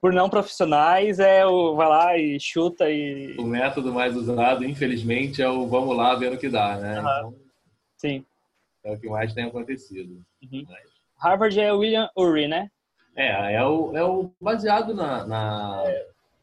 por 0.00 0.12
não 0.12 0.28
profissionais, 0.28 1.18
é 1.20 1.46
o 1.46 1.76
vai 1.76 1.88
lá 1.88 2.18
e 2.18 2.38
chuta 2.40 2.90
e. 2.90 3.36
O 3.38 3.44
método 3.44 3.92
mais 3.92 4.16
usado, 4.16 4.64
infelizmente, 4.64 5.40
é 5.40 5.48
o 5.48 5.66
vamos 5.66 5.96
lá 5.96 6.14
ver 6.16 6.32
o 6.32 6.38
que 6.38 6.48
dá, 6.48 6.76
né? 6.76 7.00
Uhum. 7.00 7.00
Então, 7.00 7.34
Sim. 7.96 8.24
É 8.84 8.92
o 8.92 8.98
que 8.98 9.08
mais 9.08 9.32
tem 9.34 9.44
acontecido. 9.44 10.22
Uhum. 10.42 10.64
Mas... 10.68 10.97
Harvard 11.18 11.58
é 11.58 11.72
William 11.72 12.08
Ury, 12.16 12.48
né? 12.48 12.70
É, 13.16 13.54
é 13.54 13.64
o, 13.64 13.96
é 13.96 14.04
o 14.04 14.30
baseado 14.40 14.94
na, 14.94 15.26
na 15.26 15.84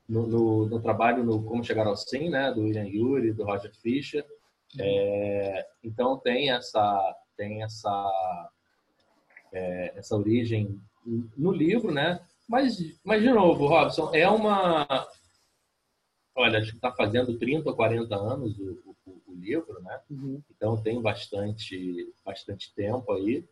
no, 0.08 0.28
no, 0.28 0.66
no, 0.68 0.82
trabalho 0.82 1.24
no 1.24 1.42
Como 1.44 1.64
Chegar 1.64 1.88
ao 1.88 1.96
Sim, 1.96 2.30
né? 2.30 2.52
Do 2.52 2.62
William 2.64 2.86
Ury, 2.86 3.32
do 3.32 3.46
Roger 3.46 3.74
Fisher. 3.74 4.26
É, 4.78 5.66
então 5.84 6.18
tem 6.18 6.52
essa 6.52 7.16
tem 7.38 7.64
essa 7.64 8.52
é, 9.54 9.94
essa 9.96 10.16
origem 10.16 10.80
no 11.38 11.52
livro, 11.52 11.92
né? 11.92 12.20
Mas, 12.48 12.78
mas 13.04 13.22
de 13.22 13.30
novo, 13.30 13.68
Robson, 13.68 14.14
é 14.14 14.28
uma 14.30 14.86
olha, 16.36 16.60
acho 16.60 16.72
que 16.72 16.76
está 16.78 16.92
fazendo 16.92 17.38
30 17.38 17.70
ou 17.70 17.76
40 17.76 18.16
anos 18.16 18.58
o, 18.60 18.96
o, 19.06 19.22
o 19.28 19.34
livro, 19.34 19.82
né? 19.82 20.00
Uhum. 20.10 20.42
Então 20.52 20.76
tem 20.82 21.02
bastante 21.02 22.14
bastante 22.26 22.74
tempo 22.76 23.14
aí. 23.14 23.46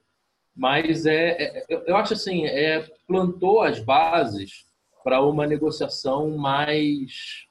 Mas 0.55 1.05
é, 1.05 1.61
é 1.61 1.65
eu, 1.69 1.95
acho 1.95 2.13
assim, 2.13 2.45
é 2.45 2.87
plantou 3.07 3.61
as 3.61 3.79
bases 3.79 4.65
para 5.03 5.21
uma 5.21 5.45
negociação 5.47 6.37
mais 6.37 7.47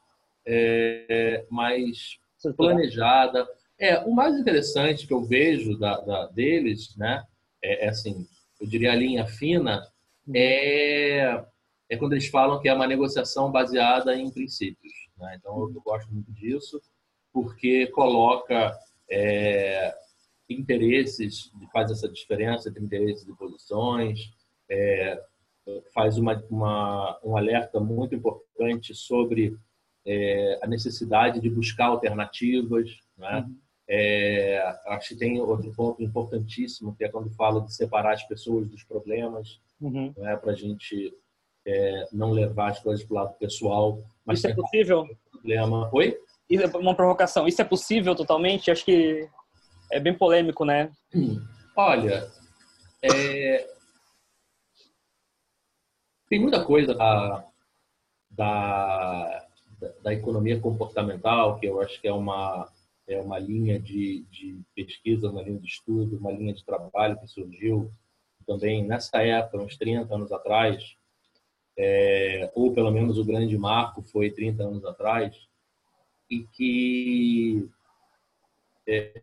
é, 0.47 1.45
mais 1.51 2.19
planejada, 2.57 3.47
é, 3.79 3.99
o 4.01 4.13
mais 4.13 4.37
interessante 4.37 5.07
que 5.07 5.13
eu 5.13 5.23
vejo 5.23 5.79
da, 5.79 6.01
da 6.01 6.27
deles, 6.27 6.97
né, 6.97 7.25
é, 7.63 7.87
é, 7.87 7.89
assim, 7.89 8.27
eu 8.61 8.67
diria 8.67 8.93
a 8.93 8.97
linha 8.97 9.27
fina, 9.27 9.87
uhum. 10.27 10.35
é, 10.35 11.45
é 11.89 11.97
quando 11.97 12.13
eles 12.13 12.29
falam 12.29 12.61
que 12.61 12.69
é 12.69 12.75
uma 12.75 12.87
negociação 12.87 13.51
baseada 13.51 14.17
em 14.17 14.31
princípios. 14.31 14.93
Né? 15.17 15.37
Então, 15.39 15.53
eu, 15.61 15.73
eu 15.75 15.81
gosto 15.81 16.13
muito 16.13 16.33
disso, 16.33 16.81
porque 17.33 17.87
coloca 17.89 18.77
é, 19.11 19.95
interesses, 20.59 21.51
faz 21.73 21.91
essa 21.91 22.09
diferença 22.09 22.69
entre 22.69 22.85
interesses 22.85 23.27
e 23.27 23.37
posições, 23.37 24.31
é, 24.71 25.23
faz 25.95 26.19
uma, 26.19 26.43
uma, 26.51 27.19
um 27.25 27.37
alerta 27.37 27.79
muito 27.81 28.15
importante 28.15 28.95
sobre 28.95 29.57
é, 30.07 30.59
a 30.63 30.67
necessidade 30.67 31.41
de 31.41 31.49
buscar 31.49 31.87
alternativas, 31.87 32.91
né? 33.17 33.45
Uhum. 33.47 33.57
É, 33.89 34.59
acho 34.87 35.11
que 35.11 35.17
tem 35.17 35.41
outro 35.41 35.71
ponto 35.75 36.03
importantíssimo, 36.03 36.95
que 36.97 37.05
é 37.05 37.09
quando 37.09 37.31
fala 37.31 37.61
de 37.61 37.75
separar 37.75 38.15
as 38.15 38.23
pessoas 38.23 38.69
dos 38.69 38.83
problemas, 38.85 39.61
uhum. 39.81 40.15
né, 40.17 40.37
para 40.37 40.53
a 40.53 40.55
gente 40.55 41.13
é, 41.67 42.09
não 42.13 42.31
levar 42.31 42.71
as 42.71 42.81
coisas 42.81 43.05
para 43.05 43.13
o 43.13 43.17
lado 43.19 43.35
pessoal. 43.35 44.03
Mas 44.25 44.39
Isso 44.39 44.49
é 44.49 44.55
possível? 44.55 45.05
Problema. 45.31 45.91
Oi? 45.93 46.17
É 46.51 46.77
uma 46.77 46.95
provocação. 46.95 47.47
Isso 47.47 47.61
é 47.61 47.65
possível 47.65 48.15
totalmente? 48.15 48.71
Acho 48.71 48.85
que 48.85 49.29
é 49.93 50.01
bem 50.01 50.17
polêmico, 50.17 50.65
né? 50.65 50.91
Olha, 51.77 52.29
é... 53.03 53.67
tem 56.29 56.41
muita 56.41 56.65
coisa 56.65 56.95
da, 56.95 57.47
da, 58.31 59.47
da 60.03 60.13
economia 60.13 60.59
comportamental 60.59 61.59
que 61.59 61.67
eu 61.67 61.81
acho 61.81 62.01
que 62.01 62.09
é 62.09 62.13
uma 62.13 62.69
é 63.09 63.21
uma 63.21 63.39
linha 63.39 63.81
de, 63.81 64.25
de 64.31 64.61
pesquisa, 64.75 65.29
uma 65.29 65.43
linha 65.43 65.59
de 65.59 65.67
estudo, 65.67 66.17
uma 66.17 66.31
linha 66.31 66.55
de 66.55 66.65
trabalho 66.65 67.19
que 67.19 67.27
surgiu 67.27 67.93
também 68.47 68.85
nessa 68.85 69.23
época, 69.23 69.63
uns 69.63 69.77
30 69.77 70.15
anos 70.15 70.33
atrás, 70.33 70.97
é, 71.77 72.51
ou 72.55 72.73
pelo 72.73 72.91
menos 72.91 73.19
o 73.19 73.25
grande 73.25 73.57
marco 73.59 74.03
foi 74.03 74.31
30 74.31 74.63
anos 74.63 74.85
atrás, 74.85 75.37
e 76.31 76.45
que, 76.55 77.69
é, 78.87 79.23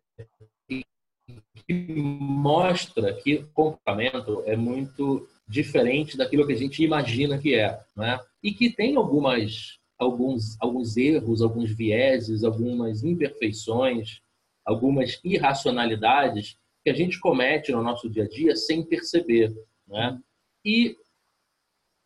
que 1.68 1.74
mostra 1.74 3.14
que 3.14 3.36
o 3.36 3.48
comportamento 3.54 4.44
é 4.46 4.56
muito 4.56 5.28
diferente 5.48 6.18
daquilo 6.18 6.46
que 6.46 6.54
a 6.54 6.58
gente 6.58 6.84
imagina 6.84 7.38
que 7.38 7.56
é, 7.56 7.80
né? 7.96 8.20
e 8.44 8.54
que 8.54 8.70
tem 8.70 8.96
algumas 8.96 9.80
alguns, 10.00 10.56
alguns 10.62 10.96
erros, 10.96 11.42
alguns 11.42 11.72
vieses, 11.72 12.46
algumas 12.46 13.04
imperfeições, 13.04 14.22
algumas 14.66 15.20
irracionalidades 15.24 16.58
que 16.84 16.90
a 16.90 16.94
gente 16.94 17.20
comete 17.20 17.72
no 17.74 17.84
nosso 17.84 18.10
dia 18.10 18.24
a 18.24 18.28
dia 18.28 18.56
sem 18.56 18.82
perceber. 18.82 19.54
Né? 19.86 20.18
E 20.64 20.96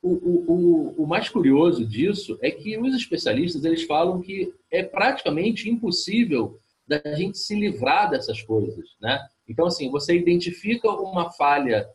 o, 0.01 0.09
o, 0.11 1.03
o, 1.03 1.07
mais 1.07 1.29
curioso 1.29 1.85
disso 1.85 2.37
é 2.41 2.51
que 2.51 2.77
os 2.77 2.93
especialistas 2.95 3.63
eles 3.63 3.83
falam 3.83 4.19
que 4.21 4.53
é 4.69 4.83
praticamente 4.83 5.69
impossível 5.69 6.59
da 6.87 7.01
gente 7.15 7.37
se 7.37 7.55
livrar 7.55 8.09
dessas 8.09 8.41
coisas, 8.41 8.95
né? 9.01 9.19
Então 9.47 9.65
assim, 9.65 9.89
você 9.89 10.15
identifica 10.17 10.89
uma 10.89 11.31
falha 11.31 11.89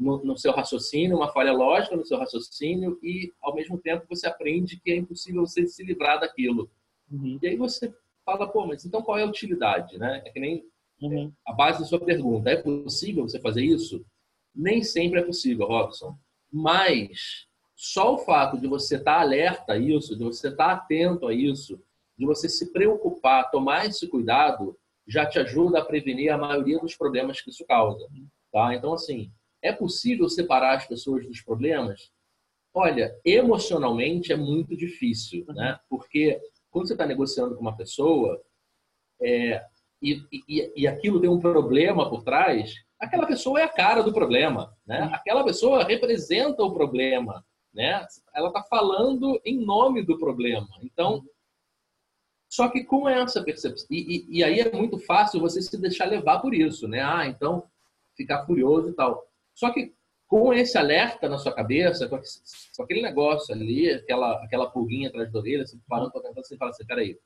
no, 0.00 0.24
no, 0.24 0.36
seu 0.36 0.50
raciocínio, 0.52 1.16
uma 1.16 1.30
falha 1.30 1.52
lógica 1.52 1.94
no 1.94 2.06
seu 2.06 2.18
raciocínio 2.18 2.98
e, 3.02 3.32
ao 3.42 3.54
mesmo 3.54 3.76
tempo, 3.78 4.06
você 4.08 4.26
aprende 4.26 4.80
que 4.80 4.90
é 4.90 4.96
impossível 4.96 5.46
você 5.46 5.66
se 5.66 5.84
livrar 5.84 6.18
daquilo. 6.18 6.70
Uhum. 7.10 7.38
E 7.42 7.46
aí 7.46 7.56
você 7.56 7.94
fala, 8.24 8.48
pô, 8.48 8.66
mas 8.66 8.84
então 8.84 9.02
qual 9.02 9.18
é 9.18 9.22
a 9.22 9.26
utilidade, 9.26 9.98
né? 9.98 10.22
É 10.24 10.30
que 10.30 10.40
nem 10.40 10.64
uhum. 11.02 11.30
a 11.46 11.52
base 11.52 11.80
da 11.80 11.84
sua 11.84 12.00
pergunta. 12.00 12.48
É 12.48 12.56
possível 12.56 13.28
você 13.28 13.38
fazer 13.38 13.62
isso? 13.62 14.04
Nem 14.54 14.82
sempre 14.82 15.20
é 15.20 15.22
possível, 15.22 15.66
Robson. 15.66 16.16
Mas 16.50 17.46
só 17.76 18.14
o 18.14 18.18
fato 18.18 18.58
de 18.58 18.66
você 18.66 18.96
estar 18.96 19.16
tá 19.16 19.20
alerta 19.20 19.74
a 19.74 19.78
isso, 19.78 20.16
de 20.16 20.24
você 20.24 20.48
estar 20.48 20.66
tá 20.66 20.72
atento 20.72 21.26
a 21.26 21.34
isso, 21.34 21.80
de 22.20 22.26
você 22.26 22.50
se 22.50 22.70
preocupar, 22.70 23.50
tomar 23.50 23.86
esse 23.86 24.06
cuidado, 24.06 24.76
já 25.08 25.24
te 25.24 25.38
ajuda 25.38 25.78
a 25.78 25.84
prevenir 25.84 26.30
a 26.30 26.36
maioria 26.36 26.78
dos 26.78 26.94
problemas 26.94 27.40
que 27.40 27.48
isso 27.48 27.64
causa. 27.64 28.06
Tá? 28.52 28.74
Então, 28.74 28.92
assim, 28.92 29.32
é 29.62 29.72
possível 29.72 30.28
separar 30.28 30.76
as 30.76 30.86
pessoas 30.86 31.26
dos 31.26 31.40
problemas? 31.40 32.10
Olha, 32.74 33.18
emocionalmente 33.24 34.34
é 34.34 34.36
muito 34.36 34.76
difícil, 34.76 35.46
né? 35.48 35.80
Porque 35.88 36.38
quando 36.70 36.88
você 36.88 36.92
está 36.92 37.06
negociando 37.06 37.54
com 37.54 37.62
uma 37.62 37.74
pessoa 37.74 38.38
é, 39.22 39.64
e, 40.02 40.22
e, 40.30 40.72
e, 40.76 40.86
aquilo 40.86 41.22
tem 41.22 41.30
um 41.30 41.40
problema 41.40 42.08
por 42.10 42.22
trás, 42.22 42.74
aquela 42.98 43.26
pessoa 43.26 43.60
é 43.60 43.64
a 43.64 43.68
cara 43.68 44.02
do 44.02 44.12
problema, 44.12 44.76
né? 44.86 45.08
Aquela 45.14 45.42
pessoa 45.42 45.84
representa 45.84 46.62
o 46.62 46.74
problema, 46.74 47.42
né? 47.72 48.06
Ela 48.34 48.48
está 48.48 48.62
falando 48.64 49.40
em 49.42 49.64
nome 49.64 50.02
do 50.02 50.18
problema. 50.18 50.68
Então. 50.82 51.24
Só 52.50 52.68
que 52.68 52.82
com 52.82 53.08
essa 53.08 53.44
percepção 53.44 53.86
e, 53.88 54.26
e, 54.28 54.42
aí 54.42 54.58
é 54.58 54.72
muito 54.72 54.98
fácil 54.98 55.38
você 55.38 55.62
se 55.62 55.80
deixar 55.80 56.06
levar 56.06 56.40
por 56.40 56.52
isso, 56.52 56.88
né? 56.88 57.00
Ah, 57.00 57.24
então 57.24 57.62
ficar 58.16 58.44
furioso 58.44 58.88
e 58.88 58.92
tal. 58.92 59.24
Só 59.54 59.70
que 59.70 59.94
com 60.26 60.52
esse 60.52 60.76
alerta 60.76 61.28
na 61.28 61.38
sua 61.38 61.52
cabeça, 61.52 62.08
com 62.08 62.82
aquele 62.82 63.02
negócio 63.02 63.54
ali, 63.54 63.88
aquela, 63.92 64.44
aquela 64.44 64.68
pulguinha 64.68 65.08
atrás 65.08 65.30
da 65.32 65.38
orelha, 65.38 65.64
você 65.64 65.78
parando 65.88 66.10
para 66.10 66.22
tentar, 66.22 66.42
você 66.42 66.56
fala 66.56 66.72
assim, 66.72 66.84
peraí, 66.84 67.16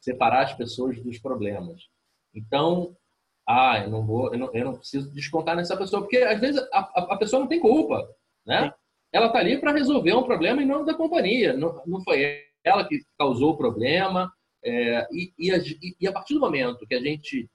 separar 0.00 0.42
as 0.42 0.54
pessoas 0.54 1.00
dos 1.00 1.16
problemas. 1.18 1.88
Então, 2.34 2.96
ah, 3.48 3.80
eu 3.84 3.90
não 3.90 4.04
vou, 4.04 4.32
eu 4.32 4.38
não, 4.38 4.52
eu 4.52 4.64
não 4.64 4.76
preciso 4.76 5.12
descontar 5.12 5.54
nessa 5.54 5.76
pessoa, 5.76 6.02
porque 6.02 6.18
às 6.18 6.40
vezes 6.40 6.60
a, 6.72 6.80
a, 6.80 7.14
a 7.14 7.16
pessoa 7.16 7.38
não 7.38 7.48
tem 7.48 7.60
culpa, 7.60 8.08
né? 8.44 8.64
Sim. 8.64 8.72
Ela 9.12 9.28
tá 9.28 9.38
ali 9.38 9.60
para 9.60 9.72
resolver 9.72 10.14
um 10.14 10.24
problema 10.24 10.60
em 10.60 10.66
nome 10.66 10.86
da 10.86 10.94
companhia, 10.94 11.52
não, 11.52 11.80
não 11.86 12.02
foi 12.02 12.46
ela 12.64 12.86
que 12.86 13.00
causou 13.18 13.52
o 13.52 13.56
problema, 13.56 14.32
é, 14.64 15.08
e, 15.10 15.32
e, 15.38 15.50
a, 15.50 15.58
e, 16.00 16.08
a, 16.08 16.12
partir 16.12 16.34
do 16.34 16.40
momento 16.40 16.86
que 16.86 16.94
a 16.94 17.00
gente 17.00 17.50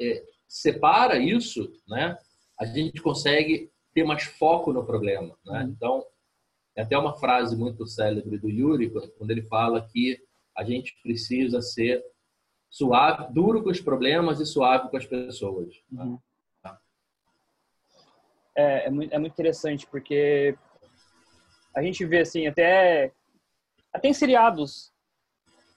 é, 0.00 0.24
separa 0.46 1.18
isso, 1.18 1.72
né? 1.88 2.18
a 2.58 2.64
gente 2.64 3.00
consegue 3.00 3.70
ter 3.94 4.04
mais 4.04 4.24
foco 4.24 4.72
no 4.72 4.84
problema. 4.84 5.36
Né? 5.44 5.62
Uhum. 5.62 5.70
Então, 5.70 6.06
é 6.76 6.82
até 6.82 6.96
uma 6.96 7.18
frase 7.18 7.56
muito 7.56 7.86
célebre 7.86 8.38
do 8.38 8.48
Yuri, 8.48 8.90
quando 9.16 9.30
ele 9.30 9.42
fala 9.42 9.86
que 9.86 10.22
a 10.56 10.64
gente 10.64 10.94
precisa 11.02 11.62
ser 11.62 12.04
suave, 12.68 13.32
duro 13.32 13.62
com 13.62 13.70
os 13.70 13.80
problemas 13.80 14.40
e 14.40 14.46
suave 14.46 14.90
com 14.90 14.96
as 14.96 15.06
pessoas. 15.06 15.74
Né? 15.90 16.04
Uhum. 16.04 16.18
É, 18.56 18.86
é, 18.86 18.90
muito, 18.90 19.14
é 19.14 19.18
muito 19.18 19.32
interessante, 19.32 19.86
porque 19.86 20.54
a 21.74 21.82
gente 21.82 22.04
vê, 22.04 22.20
assim, 22.20 22.46
até, 22.46 23.12
até 23.92 24.08
em 24.08 24.12
seriados, 24.12 24.89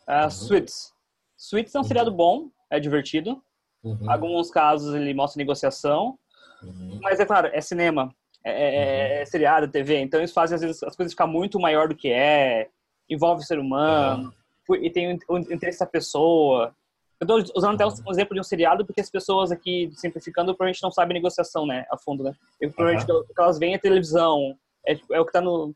uh, 0.07 0.23
uhum. 0.23 0.29
Suits. 0.29 0.93
Suits 1.37 1.75
é 1.75 1.79
um 1.79 1.83
seriado 1.83 2.11
bom, 2.11 2.49
é 2.69 2.79
divertido. 2.79 3.41
Uhum. 3.83 4.09
Alguns 4.09 4.49
casos 4.49 4.95
ele 4.95 5.13
mostra 5.13 5.37
negociação, 5.37 6.17
Uhum. 6.63 6.99
Mas 7.01 7.19
é 7.19 7.25
claro, 7.25 7.49
é 7.51 7.61
cinema, 7.61 8.13
é, 8.43 8.51
é, 8.51 8.55
é, 8.55 9.15
uhum. 9.15 9.21
é 9.21 9.25
seriado, 9.25 9.67
TV, 9.67 9.99
então 9.99 10.21
isso 10.21 10.33
faz 10.33 10.51
às 10.51 10.61
vezes 10.61 10.81
as 10.83 10.95
coisas 10.95 11.13
ficar 11.13 11.27
muito 11.27 11.59
maior 11.59 11.87
do 11.87 11.95
que 11.95 12.09
é, 12.09 12.69
envolve 13.09 13.43
o 13.43 13.45
ser 13.45 13.59
humano, 13.59 14.33
uhum. 14.69 14.75
e 14.75 14.89
tem 14.89 15.19
o 15.27 15.37
interesse 15.37 15.79
da 15.79 15.85
pessoa. 15.85 16.73
Eu 17.19 17.37
estou 17.37 17.55
usando 17.55 17.75
até 17.75 17.85
um 17.85 18.11
exemplo 18.11 18.33
de 18.33 18.39
um 18.39 18.43
seriado 18.43 18.85
porque 18.85 18.99
as 18.99 19.09
pessoas 19.09 19.51
aqui, 19.51 19.89
simplificando, 19.95 20.53
provavelmente 20.53 20.83
não 20.83 20.91
sabem 20.91 21.13
negociação, 21.13 21.65
né, 21.65 21.85
a 21.89 21.97
fundo, 21.97 22.23
né? 22.23 22.33
Eu, 22.59 22.71
provavelmente 22.71 23.09
uhum. 23.09 23.19
o 23.19 23.25
que 23.25 23.41
elas 23.41 23.59
veem 23.59 23.75
é 23.75 23.77
televisão, 23.77 24.57
é, 24.85 24.93
é 25.11 25.19
o 25.19 25.23
que 25.23 25.29
está 25.29 25.39
no, 25.39 25.73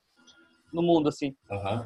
no 0.73 0.81
mundo, 0.81 1.07
assim. 1.07 1.35
Uhum. 1.49 1.85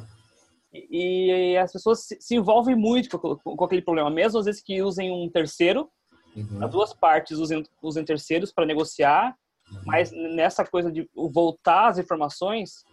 E, 0.73 1.53
e, 1.53 1.57
as 1.57 1.71
pessoas 1.71 2.05
se, 2.05 2.17
se 2.19 2.35
envolvem 2.35 2.75
muito 2.75 3.19
com, 3.19 3.35
com, 3.37 3.57
com, 3.57 3.65
aquele 3.65 3.81
problema, 3.81 4.09
mesmo 4.09 4.39
às 4.39 4.45
vezes 4.45 4.61
que 4.61 4.81
usem 4.81 5.11
um 5.11 5.29
terceiro, 5.29 5.89
uhum. 6.35 6.63
as 6.63 6.71
duas 6.71 6.93
partes 6.93 7.37
usem, 7.37 7.63
usem 7.81 8.05
terceiros 8.05 8.53
para 8.53 8.65
negociar, 8.65 9.35
uhum. 9.69 9.81
mas 9.85 10.11
nessa 10.11 10.65
coisa 10.65 10.89
de 10.91 11.09
voltar 11.13 11.89
as 11.89 11.97
informações 11.97 12.85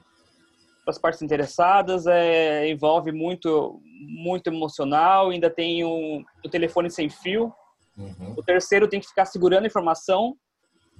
para 0.84 0.90
as 0.90 0.98
partes 0.98 1.22
interessadas 1.22 2.06
é, 2.06 2.68
envolve 2.68 3.12
muito 3.12 3.80
muito 3.84 4.48
emocional, 4.48 5.30
ainda 5.30 5.50
tem 5.50 5.84
um, 5.84 6.24
o 6.44 6.48
telefone 6.48 6.90
sem 6.90 7.08
fio, 7.08 7.52
uhum. 7.96 8.34
o 8.36 8.42
terceiro 8.42 8.88
tem 8.88 8.98
que 8.98 9.06
ficar 9.06 9.26
segurando 9.26 9.64
a 9.64 9.68
informação 9.68 10.36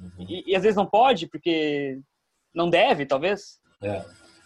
uhum. 0.00 0.26
e, 0.28 0.52
e 0.52 0.54
às 0.54 0.62
vezes 0.62 0.76
não 0.76 0.86
pode 0.86 1.26
porque 1.26 1.98
não 2.54 2.70
deve, 2.70 3.06
talvez. 3.06 3.58
É. 3.82 4.04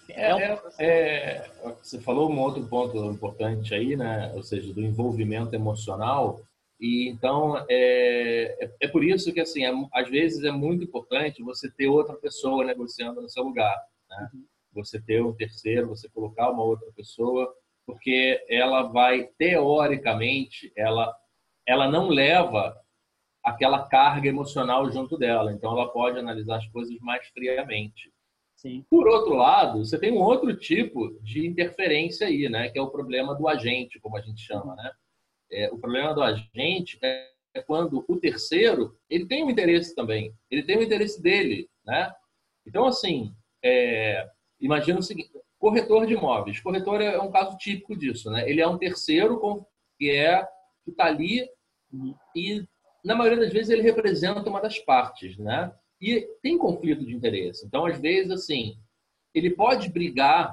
É, 0.08 0.30
é, 0.30 0.60
é, 0.78 1.50
você 1.80 2.00
falou 2.00 2.30
um 2.30 2.40
outro 2.40 2.66
ponto 2.66 2.96
importante 3.06 3.74
aí, 3.74 3.96
né? 3.96 4.32
Ou 4.34 4.42
seja, 4.42 4.72
do 4.72 4.80
envolvimento 4.80 5.54
emocional. 5.54 6.40
E 6.80 7.08
então 7.08 7.56
é, 7.68 8.56
é, 8.60 8.70
é 8.80 8.88
por 8.88 9.04
isso 9.04 9.32
que 9.32 9.40
assim, 9.40 9.64
é, 9.64 9.72
às 9.92 10.08
vezes 10.08 10.44
é 10.44 10.50
muito 10.50 10.84
importante 10.84 11.42
você 11.42 11.70
ter 11.70 11.86
outra 11.86 12.16
pessoa 12.16 12.64
negociando 12.64 13.22
no 13.22 13.28
seu 13.28 13.44
lugar, 13.44 13.76
né? 14.10 14.30
Uhum. 14.34 14.44
Você 14.74 15.00
ter 15.00 15.22
um 15.22 15.34
terceiro, 15.34 15.88
você 15.88 16.08
colocar 16.08 16.50
uma 16.50 16.64
outra 16.64 16.90
pessoa, 16.92 17.52
porque 17.86 18.44
ela 18.48 18.82
vai 18.84 19.28
teoricamente, 19.38 20.72
ela 20.76 21.14
ela 21.66 21.88
não 21.88 22.08
leva 22.08 22.76
aquela 23.44 23.86
carga 23.86 24.28
emocional 24.28 24.90
junto 24.90 25.16
dela, 25.16 25.52
então 25.52 25.72
ela 25.72 25.92
pode 25.92 26.18
analisar 26.18 26.56
as 26.56 26.66
coisas 26.68 26.96
mais 27.00 27.26
friamente. 27.28 28.11
Sim. 28.62 28.86
Por 28.88 29.08
outro 29.08 29.34
lado, 29.34 29.84
você 29.84 29.98
tem 29.98 30.12
um 30.12 30.22
outro 30.22 30.56
tipo 30.56 31.18
de 31.20 31.44
interferência 31.44 32.28
aí, 32.28 32.48
né? 32.48 32.68
Que 32.68 32.78
é 32.78 32.82
o 32.82 32.92
problema 32.92 33.34
do 33.34 33.48
agente, 33.48 33.98
como 33.98 34.16
a 34.16 34.20
gente 34.20 34.40
chama, 34.40 34.76
né? 34.76 34.92
É, 35.50 35.68
o 35.72 35.78
problema 35.78 36.14
do 36.14 36.22
agente 36.22 36.96
é, 37.02 37.28
quando 37.66 38.04
o 38.06 38.16
terceiro 38.16 38.96
ele 39.10 39.26
tem 39.26 39.42
um 39.42 39.50
interesse 39.50 39.96
também, 39.96 40.32
ele 40.48 40.62
tem 40.62 40.76
o 40.76 40.78
um 40.78 40.82
interesse 40.84 41.20
dele, 41.20 41.68
né? 41.84 42.12
Então, 42.64 42.86
assim, 42.86 43.34
é, 43.64 44.30
imagina 44.60 45.00
o 45.00 45.02
seguinte: 45.02 45.32
corretor 45.58 46.06
de 46.06 46.14
imóveis. 46.14 46.60
Corretor 46.60 47.00
é 47.00 47.20
um 47.20 47.32
caso 47.32 47.56
típico 47.56 47.96
disso, 47.96 48.30
né? 48.30 48.48
Ele 48.48 48.60
é 48.60 48.68
um 48.68 48.78
terceiro 48.78 49.40
que 49.98 50.08
é 50.08 50.46
que 50.84 50.92
está 50.92 51.06
ali 51.06 51.48
uhum. 51.92 52.14
e 52.36 52.64
na 53.04 53.16
maioria 53.16 53.40
das 53.40 53.52
vezes 53.52 53.70
ele 53.70 53.82
representa 53.82 54.48
uma 54.48 54.60
das 54.60 54.78
partes, 54.78 55.36
né? 55.36 55.74
E 56.02 56.28
tem 56.42 56.58
conflito 56.58 57.06
de 57.06 57.14
interesse. 57.14 57.64
Então, 57.64 57.86
às 57.86 57.96
vezes, 58.00 58.32
assim, 58.32 58.76
ele 59.32 59.50
pode 59.50 59.88
brigar 59.88 60.52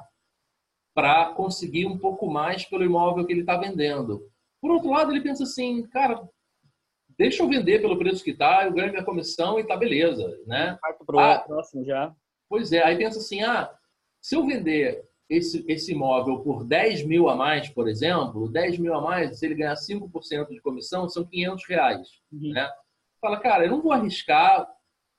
para 0.94 1.34
conseguir 1.34 1.88
um 1.88 1.98
pouco 1.98 2.30
mais 2.30 2.66
pelo 2.66 2.84
imóvel 2.84 3.26
que 3.26 3.34
ele 3.34 3.42
está 3.42 3.58
vendendo. 3.58 4.30
Por 4.62 4.70
outro 4.70 4.92
lado, 4.92 5.12
ele 5.12 5.22
pensa 5.22 5.44
assim, 5.44 5.88
cara, 5.88 6.22
deixa 7.18 7.42
eu 7.42 7.50
vender 7.50 7.82
pelo 7.82 7.98
preço 7.98 8.24
que 8.24 8.32
está, 8.32 8.66
eu 8.66 8.74
ganho 8.74 8.92
minha 8.92 9.04
comissão 9.04 9.60
e 9.60 9.66
tá 9.66 9.76
beleza, 9.76 10.40
né? 10.46 10.78
Parto 10.80 11.04
pro 11.04 11.18
ah, 11.18 11.40
próximo 11.40 11.84
já. 11.84 12.14
Pois 12.48 12.72
é, 12.72 12.84
aí 12.84 12.98
pensa 12.98 13.18
assim, 13.18 13.42
ah, 13.42 13.74
se 14.22 14.36
eu 14.36 14.46
vender 14.46 15.04
esse, 15.30 15.64
esse 15.68 15.94
imóvel 15.94 16.42
por 16.42 16.64
10 16.64 17.06
mil 17.06 17.30
a 17.30 17.36
mais, 17.36 17.70
por 17.70 17.88
exemplo, 17.88 18.50
10 18.50 18.78
mil 18.80 18.94
a 18.94 19.02
mais, 19.02 19.40
se 19.40 19.46
ele 19.46 19.56
ganhar 19.56 19.76
5% 19.76 20.50
de 20.50 20.62
comissão, 20.62 21.08
são 21.10 21.26
500 21.26 21.68
reais, 21.68 22.08
uhum. 22.32 22.52
né? 22.52 22.70
Fala, 23.22 23.40
cara, 23.40 23.66
eu 23.66 23.72
não 23.72 23.82
vou 23.82 23.92
arriscar 23.92 24.68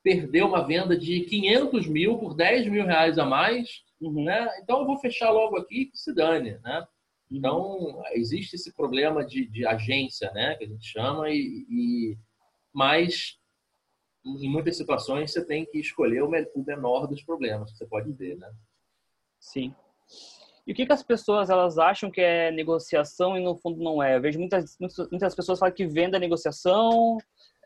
perder 0.03 0.45
uma 0.45 0.67
venda 0.67 0.97
de 0.97 1.21
500 1.23 1.87
mil 1.87 2.19
por 2.19 2.35
10 2.35 2.69
mil 2.69 2.85
reais 2.85 3.19
a 3.19 3.25
mais, 3.25 3.69
uhum. 4.01 4.25
né? 4.25 4.49
Então 4.63 4.81
eu 4.81 4.87
vou 4.87 4.99
fechar 4.99 5.31
logo 5.31 5.57
aqui 5.57 5.87
que 5.87 5.99
se 5.99 6.15
dane, 6.15 6.59
né? 6.63 6.87
Então 7.31 8.03
existe 8.13 8.57
esse 8.57 8.75
problema 8.75 9.25
de, 9.25 9.47
de 9.47 9.67
agência, 9.67 10.31
né? 10.33 10.57
Que 10.57 10.65
a 10.65 10.69
gente 10.69 10.87
chama 10.87 11.31
e, 11.31 11.67
e 11.69 12.19
mas 12.73 13.39
em 14.25 14.49
muitas 14.51 14.77
situações 14.77 15.33
você 15.33 15.45
tem 15.45 15.65
que 15.65 15.79
escolher 15.79 16.23
o 16.23 16.31
menor 16.65 17.07
dos 17.07 17.23
problemas 17.23 17.73
que 17.73 17.79
você 17.79 17.87
pode 17.87 18.13
ter, 18.15 18.37
né? 18.37 18.51
Sim. 19.39 19.75
E 20.67 20.73
o 20.73 20.75
que, 20.75 20.87
que 20.87 20.93
as 20.93 21.03
pessoas 21.03 21.49
elas 21.51 21.79
acham 21.79 22.11
que 22.11 22.21
é 22.21 22.51
negociação 22.51 23.37
e 23.37 23.41
no 23.41 23.57
fundo 23.57 23.83
não 23.83 24.03
é? 24.03 24.17
Eu 24.17 24.21
vejo 24.21 24.39
muitas, 24.39 24.77
muitas 24.79 25.35
pessoas 25.35 25.59
falam 25.59 25.75
que 25.75 25.87
venda 25.87 26.17
é 26.17 26.21
negociação, 26.21 27.17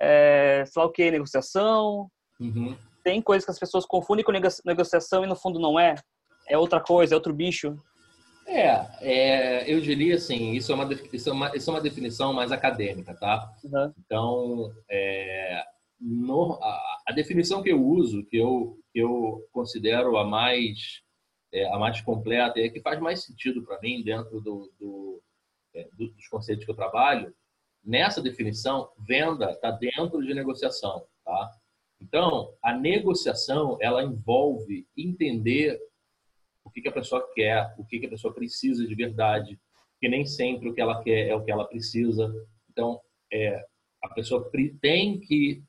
é, 0.01 0.65
sei 0.67 0.81
lá 0.81 0.87
o 0.87 0.93
que 0.93 1.03
é 1.03 1.11
negociação, 1.11 2.11
Uhum. 2.41 2.77
Tem 3.03 3.21
coisas 3.21 3.45
que 3.45 3.51
as 3.51 3.59
pessoas 3.59 3.85
confundem 3.87 4.25
com 4.25 4.33
negociação 4.65 5.25
e 5.25 5.27
no 5.27 5.37
fundo 5.37 5.59
não 5.59 5.79
é. 5.79 5.95
É 6.49 6.59
outra 6.59 6.81
coisa, 6.81 7.15
é 7.15 7.17
outro 7.17 7.33
bicho. 7.33 7.79
É, 8.47 8.87
é 9.01 9.73
eu 9.73 9.81
diria 9.81 10.17
assim, 10.17 10.53
isso 10.53 10.71
é, 10.71 10.75
uma, 10.75 10.93
isso, 11.13 11.29
é 11.29 11.33
uma, 11.33 11.57
isso 11.57 11.71
é 11.71 11.73
uma 11.73 11.81
definição 11.81 12.33
mais 12.33 12.53
acadêmica, 12.53 13.15
tá? 13.15 13.51
Uhum. 13.65 13.93
Então, 13.99 14.73
é, 14.91 15.63
no, 16.01 16.59
a, 16.63 17.03
a, 17.09 17.13
definição 17.13 17.63
que 17.63 17.71
eu 17.71 17.83
uso, 17.83 18.25
que 18.25 18.37
eu, 18.37 18.79
que 18.93 18.99
eu 18.99 19.47
considero 19.53 20.17
a 20.19 20.25
mais, 20.25 21.03
é, 21.53 21.67
a 21.73 21.79
mais 21.79 22.01
completa 22.03 22.59
e 22.59 22.67
a 22.67 22.71
que 22.71 22.81
faz 22.81 23.01
mais 23.01 23.25
sentido 23.25 23.63
para 23.63 23.81
mim 23.81 24.03
dentro 24.03 24.41
do, 24.41 24.71
do, 24.79 25.23
é, 25.75 25.89
dos 25.93 26.29
conceitos 26.29 26.65
que 26.65 26.71
eu 26.71 26.77
trabalho, 26.77 27.35
nessa 27.83 28.21
definição, 28.21 28.91
venda 28.99 29.53
está 29.53 29.71
dentro 29.71 30.23
de 30.23 30.35
negociação, 30.35 31.07
tá? 31.25 31.51
Então, 32.07 32.53
a 32.63 32.77
negociação, 32.77 33.79
ela 33.81 34.05
envolve 34.05 34.87
entender 34.95 35.81
o 36.63 36.71
que, 36.71 36.83
que 36.83 36.89
a 36.89 36.93
pessoa 36.93 37.27
quer, 37.35 37.75
o 37.79 37.85
que, 37.85 37.99
que 37.99 38.07
a 38.07 38.11
pessoa 38.11 38.35
precisa 38.35 38.87
de 38.87 38.95
verdade, 38.95 39.59
que 39.99 40.09
nem 40.09 40.27
sempre 40.27 40.69
o 40.69 40.75
que 40.75 40.83
ela 40.83 41.03
quer 41.03 41.29
é 41.29 41.35
o 41.35 41.43
que 41.43 41.51
ela 41.51 41.65
precisa. 41.65 42.31
Então, 42.71 43.01
é, 43.33 43.65
a 44.03 44.09
pessoa 44.11 44.51
tem 44.83 45.19
que 45.19 45.63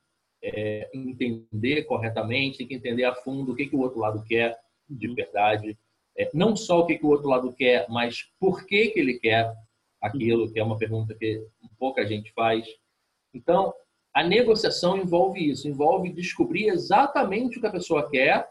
é, 0.44 0.90
entender 0.94 1.84
corretamente, 1.84 2.58
tem 2.58 2.68
que 2.68 2.76
entender 2.76 3.06
a 3.06 3.16
fundo 3.16 3.54
o 3.54 3.56
que, 3.56 3.68
que 3.68 3.76
o 3.76 3.80
outro 3.80 4.00
lado 4.00 4.22
quer 4.26 4.58
de 4.90 5.08
uhum. 5.08 5.16
verdade. 5.16 5.78
É, 6.18 6.30
não 6.34 6.54
só 6.54 6.82
o 6.82 6.86
que, 6.86 6.98
que 6.98 7.06
o 7.06 7.10
outro 7.10 7.30
lado 7.30 7.54
quer, 7.54 7.88
mas 7.90 8.24
por 8.40 8.66
que, 8.66 8.90
que 8.90 9.00
ele 9.00 9.20
quer 9.20 9.54
aquilo, 10.02 10.52
que 10.52 10.60
é 10.60 10.64
uma 10.64 10.78
pergunta 10.78 11.16
que 11.16 11.42
pouca 11.80 12.06
gente 12.06 12.32
faz. 12.34 12.68
Então, 13.34 13.74
a 14.16 14.24
negociação 14.24 14.98
envolve 14.98 15.52
isso, 15.52 15.68
envolve 15.68 16.10
descobrir 16.10 16.70
exatamente 16.70 17.58
o 17.58 17.62
que 17.62 17.68
a 17.68 17.72
pessoa 17.72 18.10
quer. 18.10 18.50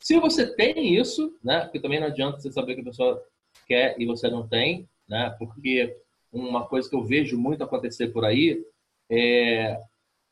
Se 0.00 0.18
você 0.18 0.52
tem 0.56 0.96
isso, 0.96 1.38
né? 1.42 1.60
Porque 1.60 1.78
também 1.78 2.00
não 2.00 2.08
adianta 2.08 2.40
você 2.40 2.50
saber 2.50 2.72
o 2.72 2.74
que 2.74 2.80
a 2.80 2.86
pessoa 2.86 3.24
quer 3.68 3.94
e 3.96 4.04
você 4.04 4.28
não 4.28 4.48
tem, 4.48 4.88
né? 5.08 5.30
Porque 5.38 5.96
uma 6.32 6.66
coisa 6.66 6.90
que 6.90 6.96
eu 6.96 7.04
vejo 7.04 7.38
muito 7.38 7.62
acontecer 7.62 8.08
por 8.08 8.24
aí 8.24 8.60
é 9.08 9.80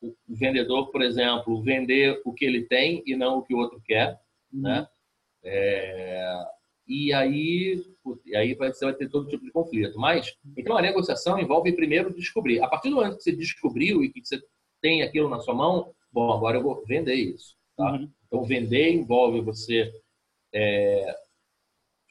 o 0.01 0.13
vendedor, 0.27 0.91
por 0.91 1.01
exemplo, 1.01 1.61
vender 1.61 2.21
o 2.25 2.33
que 2.33 2.43
ele 2.43 2.65
tem 2.65 3.01
e 3.05 3.15
não 3.15 3.37
o 3.37 3.41
que 3.41 3.55
o 3.55 3.57
outro 3.57 3.81
quer, 3.85 4.19
uhum. 4.51 4.63
né? 4.63 4.87
É, 5.41 6.45
e 6.85 7.13
aí, 7.13 7.81
e 8.25 8.35
aí 8.35 8.53
você 8.53 8.85
vai 8.85 8.93
ter 8.93 9.09
todo 9.09 9.27
tipo 9.27 9.43
de 9.43 9.51
conflito. 9.51 9.99
Mas, 9.99 10.35
então 10.55 10.77
a 10.77 10.81
negociação 10.81 11.39
envolve 11.39 11.71
primeiro 11.73 12.13
descobrir. 12.13 12.61
A 12.61 12.67
partir 12.67 12.89
do 12.89 12.95
momento 12.95 13.17
que 13.17 13.23
você 13.23 13.31
descobriu 13.31 14.03
e 14.03 14.11
que 14.11 14.25
você 14.25 14.41
tem 14.81 15.01
aquilo 15.01 15.29
na 15.29 15.39
sua 15.39 15.53
mão, 15.53 15.93
bom, 16.11 16.31
agora 16.31 16.57
eu 16.57 16.63
vou 16.63 16.83
vender 16.85 17.15
isso. 17.15 17.55
Tá? 17.75 17.91
Uhum. 17.91 18.11
Então, 18.25 18.43
vender 18.43 18.91
envolve 18.91 19.41
você 19.41 19.91
é, 20.53 21.15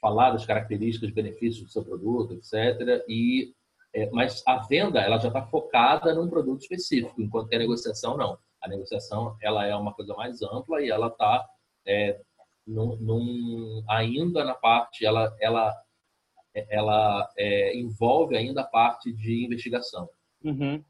falar 0.01 0.31
das 0.31 0.47
características, 0.47 1.11
benefícios 1.11 1.65
do 1.65 1.71
seu 1.71 1.85
produto, 1.85 2.35
etc. 2.35 3.05
E, 3.09 3.53
é, 3.95 4.11
mas 4.11 4.43
a 4.47 4.59
venda, 4.67 5.01
ela 5.01 5.19
já 5.19 5.29
está 5.29 5.43
focada 5.47 6.15
num 6.15 6.29
produto 6.29 6.63
específico, 6.63 7.21
enquanto 7.21 7.49
que 7.49 7.57
a 7.57 7.61
negociação 7.61 8.17
não. 8.17 8.39
A 8.63 8.69
negociação, 8.69 9.37
ela 9.43 9.67
é 9.67 9.75
uma 9.75 9.93
coisa 9.93 10.15
mais 10.15 10.43
ampla 10.43 10.83
e 10.83 10.91
ela 10.91 11.09
está 11.09 11.47
é, 11.87 12.21
ainda 13.89 14.45
na 14.45 14.55
parte, 14.55 15.05
ela, 15.05 15.35
ela, 15.41 15.75
ela 16.71 17.29
é, 17.37 17.77
envolve 17.77 18.37
ainda 18.37 18.63
a 18.63 18.67
parte 18.67 19.13
de 19.13 19.45
investigação. 19.45 20.09
Uhum. 20.45 20.83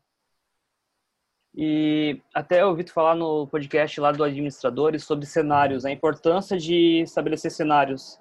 E 1.54 2.20
até 2.34 2.60
eu 2.60 2.68
ouvi 2.68 2.84
tu 2.84 2.92
falar 2.92 3.14
no 3.14 3.46
podcast 3.46 3.98
lá 3.98 4.12
do 4.12 4.22
Administradores 4.22 5.04
sobre 5.04 5.24
cenários, 5.24 5.86
a 5.86 5.90
importância 5.90 6.58
de 6.58 7.00
estabelecer 7.00 7.50
cenários. 7.50 8.20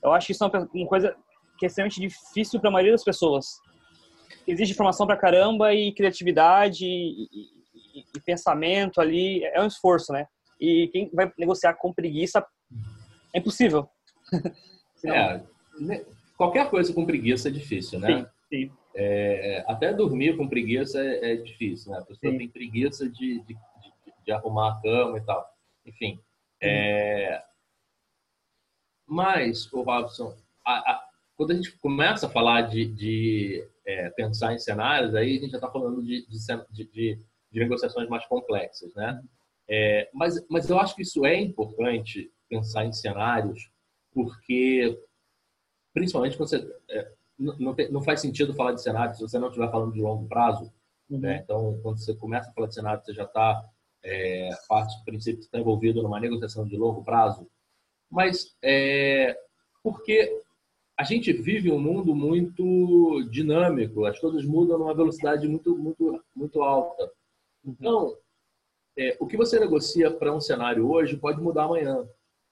Eu 0.00 0.12
acho 0.12 0.26
que 0.26 0.32
isso 0.32 0.44
é 0.44 0.46
uma 0.46 0.86
coisa 0.86 1.16
que 1.58 1.66
é 1.66 1.68
extremamente 1.68 2.00
difícil 2.00 2.60
para 2.60 2.68
a 2.68 2.72
maioria 2.72 2.92
das 2.92 3.02
pessoas. 3.02 3.60
Existe 4.46 4.72
informação 4.72 5.04
para 5.04 5.16
caramba 5.16 5.74
e 5.74 5.92
criatividade 5.92 6.84
e, 6.84 7.24
e, 7.32 8.04
e, 8.14 8.20
pensamento 8.20 9.00
ali, 9.00 9.42
é 9.44 9.60
um 9.60 9.66
esforço, 9.66 10.12
né? 10.12 10.26
E 10.60 10.88
quem 10.92 11.10
vai 11.12 11.32
negociar 11.36 11.74
com 11.74 11.92
preguiça 11.92 12.46
é 13.34 13.40
impossível. 13.40 13.88
é, 15.04 15.42
né, 15.80 16.04
qualquer 16.36 16.70
coisa 16.70 16.92
com 16.92 17.06
preguiça 17.06 17.48
é 17.48 17.50
difícil, 17.50 17.98
né? 17.98 18.30
Sim, 18.48 18.66
sim. 18.68 18.72
é, 18.94 19.64
até 19.66 19.92
dormir 19.92 20.36
com 20.36 20.48
preguiça 20.48 21.00
é, 21.00 21.32
é 21.32 21.36
difícil, 21.36 21.92
né? 21.92 21.98
A 21.98 22.04
pessoa 22.04 22.32
Sim. 22.32 22.38
tem 22.38 22.48
preguiça 22.48 23.08
de, 23.08 23.40
de, 23.40 23.54
de, 23.54 24.14
de, 24.24 24.32
arrumar 24.32 24.72
a 24.72 24.82
cama 24.82 25.18
e 25.18 25.20
tal. 25.22 25.48
Enfim. 25.84 26.20
É... 26.60 27.42
Mas, 29.06 29.72
o 29.72 29.82
Robson, 29.82 30.36
a, 30.64 30.92
a, 30.92 31.04
quando 31.36 31.52
a 31.52 31.54
gente 31.54 31.72
começa 31.78 32.26
a 32.26 32.30
falar 32.30 32.62
de, 32.62 32.86
de 32.86 33.68
é, 33.86 34.10
pensar 34.10 34.52
em 34.52 34.58
cenários, 34.58 35.14
aí 35.14 35.36
a 35.36 35.40
gente 35.40 35.50
já 35.50 35.58
está 35.58 35.70
falando 35.70 36.02
de, 36.02 36.26
de, 36.28 37.20
negociações 37.52 38.08
mais 38.08 38.26
complexas, 38.26 38.92
né? 38.94 39.22
É, 39.68 40.10
mas, 40.12 40.44
mas 40.48 40.68
eu 40.68 40.78
acho 40.78 40.94
que 40.94 41.02
isso 41.02 41.24
é 41.24 41.40
importante 41.40 42.30
pensar 42.48 42.84
em 42.84 42.92
cenários, 42.92 43.70
porque 44.12 44.98
principalmente 45.96 46.36
quando 46.36 46.50
você 46.50 46.76
é, 46.90 47.10
não, 47.38 47.74
tem, 47.74 47.90
não, 47.90 48.02
faz 48.02 48.20
sentido 48.20 48.52
falar 48.52 48.72
de 48.72 48.82
cenário 48.82 49.14
se 49.14 49.22
você 49.22 49.38
não 49.38 49.48
estiver 49.48 49.70
falando 49.70 49.94
de 49.94 50.02
longo 50.02 50.28
prazo. 50.28 50.70
Uhum. 51.08 51.18
Né? 51.18 51.40
Então, 51.42 51.80
quando 51.82 51.98
você 51.98 52.14
começa 52.14 52.50
a 52.50 52.52
falar 52.52 52.66
de 52.66 52.74
cenário, 52.74 53.02
você 53.02 53.14
já 53.14 53.24
está 53.24 53.64
é, 54.04 54.50
parte 54.68 54.98
do 54.98 55.04
princípio 55.06 55.40
está 55.40 55.58
envolvido 55.58 56.02
numa 56.02 56.20
negociação 56.20 56.66
de 56.66 56.76
longo 56.76 57.02
prazo. 57.02 57.48
Mas 58.10 58.54
é, 58.62 59.38
porque 59.82 60.38
a 60.98 61.02
gente 61.02 61.32
vive 61.32 61.72
um 61.72 61.80
mundo 61.80 62.14
muito 62.14 63.26
dinâmico, 63.30 64.04
as 64.04 64.18
coisas 64.18 64.44
mudam 64.44 64.78
numa 64.78 64.94
velocidade 64.94 65.48
muito 65.48 65.78
muito 65.78 66.22
muito 66.34 66.60
alta. 66.60 67.10
Uhum. 67.64 67.74
Então, 67.80 68.18
é, 68.98 69.16
o 69.18 69.26
que 69.26 69.38
você 69.38 69.58
negocia 69.58 70.10
para 70.10 70.34
um 70.34 70.42
cenário 70.42 70.90
hoje 70.90 71.16
pode 71.16 71.40
mudar 71.40 71.64
amanhã. 71.64 72.06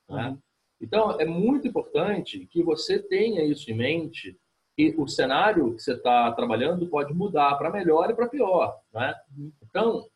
Né? 0.09 0.29
Uhum. 0.29 0.39
Então, 0.81 1.19
é 1.21 1.25
muito 1.25 1.67
importante 1.67 2.47
que 2.47 2.63
você 2.63 2.99
tenha 2.99 3.45
isso 3.45 3.71
em 3.71 3.75
mente 3.75 4.39
e 4.77 4.95
o 4.99 5.07
cenário 5.07 5.75
que 5.75 5.83
você 5.83 5.93
está 5.93 6.33
trabalhando 6.33 6.89
pode 6.89 7.15
mudar 7.15 7.55
para 7.57 7.71
melhor 7.71 8.11
e 8.11 8.15
para 8.15 8.29
pior. 8.29 8.81
Né? 8.93 9.15
Então, 9.63 10.09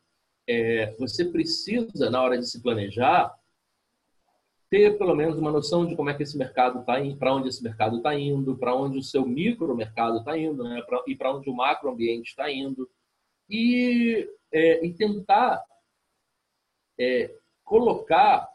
é, 0.47 0.93
você 0.97 1.25
precisa, 1.25 2.09
na 2.09 2.21
hora 2.21 2.37
de 2.37 2.47
se 2.47 2.61
planejar, 2.61 3.33
ter 4.69 4.97
pelo 4.97 5.15
menos 5.15 5.37
uma 5.37 5.51
noção 5.51 5.85
de 5.85 5.95
como 5.95 6.09
é 6.09 6.13
que 6.13 6.23
esse 6.23 6.37
mercado 6.37 6.81
está 6.81 6.99
indo, 6.99 7.17
para 7.17 7.33
onde 7.33 7.49
esse 7.49 7.63
mercado 7.63 7.97
está 7.97 8.13
indo, 8.13 8.57
para 8.57 8.75
onde 8.75 8.99
o 8.99 9.03
seu 9.03 9.25
micro 9.25 9.75
mercado 9.75 10.19
está 10.19 10.37
indo, 10.37 10.63
né? 10.63 10.81
pra, 10.83 11.01
e 11.07 11.15
para 11.15 11.33
onde 11.33 11.49
o 11.49 11.55
macro 11.55 11.89
ambiente 11.89 12.27
está 12.27 12.51
indo. 12.51 12.87
E, 13.49 14.29
é, 14.51 14.85
e 14.85 14.93
tentar 14.93 15.63
é, 16.99 17.33
colocar 17.63 18.47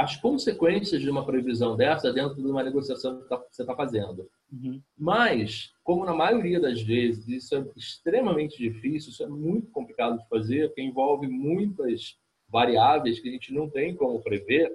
as 0.00 0.16
consequências 0.16 1.02
de 1.02 1.10
uma 1.10 1.26
previsão 1.26 1.76
dessa 1.76 2.10
dentro 2.10 2.36
de 2.36 2.48
uma 2.48 2.64
negociação 2.64 3.20
que 3.20 3.28
tá, 3.28 3.36
você 3.36 3.62
está 3.62 3.76
fazendo. 3.76 4.30
Uhum. 4.50 4.80
Mas, 4.96 5.74
como 5.84 6.06
na 6.06 6.14
maioria 6.14 6.58
das 6.58 6.80
vezes 6.80 7.28
isso 7.28 7.54
é 7.54 7.66
extremamente 7.76 8.56
difícil, 8.56 9.10
isso 9.10 9.22
é 9.22 9.28
muito 9.28 9.70
complicado 9.70 10.18
de 10.18 10.26
fazer, 10.26 10.68
porque 10.68 10.80
envolve 10.80 11.28
muitas 11.28 12.18
variáveis 12.48 13.20
que 13.20 13.28
a 13.28 13.32
gente 13.32 13.52
não 13.52 13.68
tem 13.68 13.94
como 13.94 14.22
prever, 14.22 14.72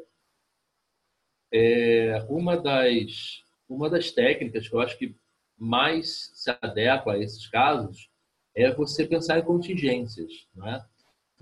é 1.52 2.24
uma 2.30 2.56
das 2.56 3.44
uma 3.68 3.90
das 3.90 4.12
técnicas 4.12 4.70
que 4.70 4.76
eu 4.76 4.80
acho 4.80 4.96
que 4.96 5.16
mais 5.58 6.30
se 6.36 6.56
adequa 6.62 7.14
a 7.14 7.18
esses 7.18 7.48
casos 7.48 8.12
é 8.54 8.72
você 8.72 9.08
pensar 9.08 9.40
em 9.40 9.44
contingências, 9.44 10.48
não 10.54 10.68
é? 10.68 10.86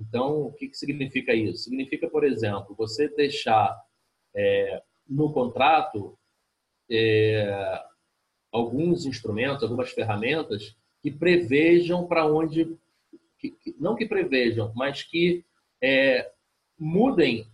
Então, 0.08 0.42
o 0.44 0.54
que, 0.54 0.68
que 0.68 0.78
significa 0.78 1.34
isso? 1.34 1.64
Significa, 1.64 2.10
por 2.10 2.24
exemplo, 2.24 2.76
você 2.78 3.08
deixar 3.08 3.76
é, 4.36 4.82
no 5.08 5.32
contrato 5.32 6.18
é, 6.90 7.82
alguns 8.52 9.06
instrumentos, 9.06 9.64
algumas 9.64 9.92
ferramentas 9.92 10.76
que 11.02 11.12
prevejam 11.12 12.06
para 12.06 12.26
onde, 12.26 12.78
que, 13.40 13.56
não 13.80 13.96
que 13.96 14.06
prevejam, 14.06 14.72
mas 14.76 15.04
que 15.04 15.44
é, 15.82 16.32
mudem 16.78 17.48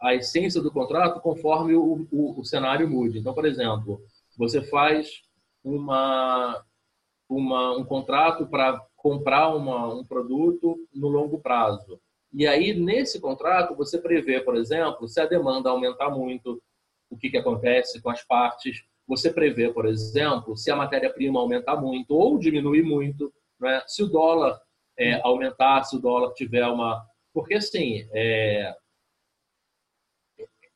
a 0.00 0.14
essência 0.14 0.60
do 0.60 0.70
contrato 0.70 1.20
conforme 1.20 1.74
o, 1.74 2.06
o, 2.10 2.40
o, 2.40 2.44
cenário 2.44 2.88
mude. 2.88 3.18
Então, 3.18 3.32
por 3.32 3.46
exemplo, 3.46 4.02
você 4.36 4.62
faz 4.62 5.22
uma, 5.62 6.62
uma 7.28 7.78
um 7.78 7.84
contrato 7.84 8.46
para 8.46 8.84
comprar 9.04 9.54
uma, 9.54 9.92
um 9.92 10.02
produto 10.02 10.78
no 10.90 11.08
longo 11.08 11.38
prazo. 11.38 12.00
E 12.32 12.46
aí, 12.46 12.72
nesse 12.72 13.20
contrato, 13.20 13.76
você 13.76 13.98
prevê, 13.98 14.40
por 14.40 14.56
exemplo, 14.56 15.06
se 15.06 15.20
a 15.20 15.26
demanda 15.26 15.68
aumentar 15.68 16.08
muito, 16.08 16.62
o 17.10 17.16
que, 17.18 17.28
que 17.28 17.36
acontece 17.36 18.00
com 18.00 18.08
as 18.08 18.24
partes. 18.24 18.82
Você 19.06 19.30
prevê, 19.30 19.70
por 19.70 19.84
exemplo, 19.84 20.56
se 20.56 20.70
a 20.70 20.76
matéria-prima 20.76 21.38
aumentar 21.38 21.76
muito 21.76 22.14
ou 22.14 22.38
diminuir 22.38 22.82
muito, 22.82 23.30
né? 23.60 23.82
se 23.86 24.02
o 24.02 24.06
dólar 24.06 24.58
é, 24.98 25.20
aumentar, 25.20 25.84
se 25.84 25.96
o 25.96 26.00
dólar 26.00 26.32
tiver 26.32 26.66
uma. 26.66 27.06
Porque, 27.30 27.56
assim, 27.56 28.08
é... 28.10 28.74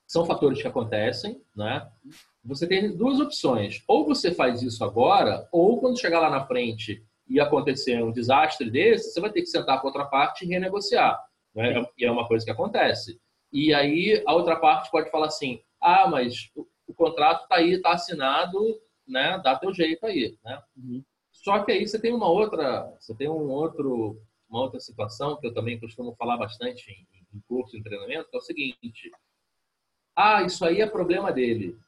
são 0.06 0.26
fatores 0.26 0.60
que 0.60 0.68
acontecem, 0.68 1.42
né? 1.56 1.90
Você 2.44 2.66
tem 2.66 2.94
duas 2.94 3.20
opções. 3.20 3.82
Ou 3.88 4.04
você 4.04 4.34
faz 4.34 4.60
isso 4.60 4.84
agora, 4.84 5.48
ou 5.50 5.80
quando 5.80 5.98
chegar 5.98 6.20
lá 6.20 6.28
na 6.28 6.46
frente 6.46 7.07
e 7.28 7.40
acontecer 7.40 8.02
um 8.02 8.12
desastre 8.12 8.70
desse, 8.70 9.12
você 9.12 9.20
vai 9.20 9.30
ter 9.30 9.42
que 9.42 9.48
sentar 9.48 9.80
com 9.80 9.86
a 9.86 9.90
outra 9.90 10.04
parte 10.04 10.44
e 10.44 10.48
renegociar. 10.48 11.22
Né? 11.54 11.84
E 11.98 12.04
é 12.04 12.10
uma 12.10 12.26
coisa 12.26 12.44
que 12.44 12.50
acontece. 12.50 13.20
E 13.52 13.72
aí 13.74 14.22
a 14.26 14.34
outra 14.34 14.56
parte 14.56 14.90
pode 14.90 15.10
falar 15.10 15.26
assim: 15.26 15.62
ah, 15.80 16.08
mas 16.08 16.50
o, 16.54 16.66
o 16.86 16.94
contrato 16.94 17.42
está 17.42 17.56
aí, 17.56 17.72
está 17.72 17.92
assinado, 17.92 18.58
né? 19.06 19.40
Dá 19.42 19.56
teu 19.56 19.72
jeito 19.72 20.04
aí, 20.06 20.36
né? 20.44 20.62
Uhum. 20.76 21.02
Só 21.32 21.64
que 21.64 21.72
aí 21.72 21.86
você 21.86 21.98
tem 22.00 22.12
uma 22.12 22.28
outra, 22.28 22.92
você 22.98 23.14
tem 23.14 23.28
um 23.28 23.48
outro, 23.48 24.20
uma 24.48 24.60
outra 24.60 24.80
situação 24.80 25.36
que 25.36 25.46
eu 25.46 25.54
também 25.54 25.78
costumo 25.78 26.14
falar 26.16 26.36
bastante 26.36 26.90
em, 26.90 27.36
em 27.36 27.40
curso, 27.48 27.76
em 27.76 27.82
treinamento, 27.82 28.28
que 28.28 28.36
é 28.36 28.38
o 28.38 28.42
seguinte: 28.42 29.10
ah, 30.16 30.42
isso 30.42 30.64
aí 30.64 30.80
é 30.80 30.86
problema 30.86 31.32
dele. 31.32 31.78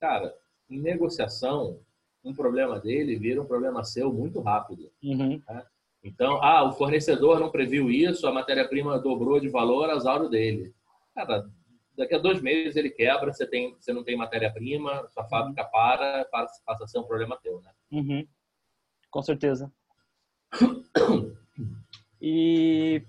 Cara, 0.00 0.34
em 0.68 0.80
negociação, 0.80 1.80
um 2.24 2.34
problema 2.34 2.78
dele 2.78 3.16
vira 3.16 3.40
um 3.40 3.46
problema 3.46 3.84
seu 3.84 4.12
muito 4.12 4.40
rápido. 4.40 4.90
Uhum. 5.02 5.40
Né? 5.48 5.64
Então, 6.02 6.42
ah, 6.42 6.64
o 6.64 6.72
fornecedor 6.72 7.38
não 7.38 7.50
previu 7.50 7.90
isso, 7.90 8.26
a 8.26 8.32
matéria-prima 8.32 8.98
dobrou 8.98 9.38
de 9.38 9.48
valor, 9.48 9.90
azar 9.90 10.26
dele. 10.28 10.74
Cara, 11.14 11.48
daqui 11.96 12.14
a 12.14 12.18
dois 12.18 12.40
meses 12.40 12.76
ele 12.76 12.90
quebra, 12.90 13.32
você, 13.32 13.46
tem, 13.46 13.74
você 13.78 13.92
não 13.92 14.02
tem 14.02 14.16
matéria-prima, 14.16 15.06
sua 15.12 15.24
fábrica 15.24 15.64
para, 15.64 16.24
passa, 16.26 16.62
passa 16.64 16.84
a 16.84 16.86
ser 16.86 16.98
um 16.98 17.04
problema 17.04 17.38
teu, 17.42 17.60
né? 17.60 17.70
Uhum. 17.92 18.26
Com 19.10 19.22
certeza. 19.22 19.70
E 22.22 23.02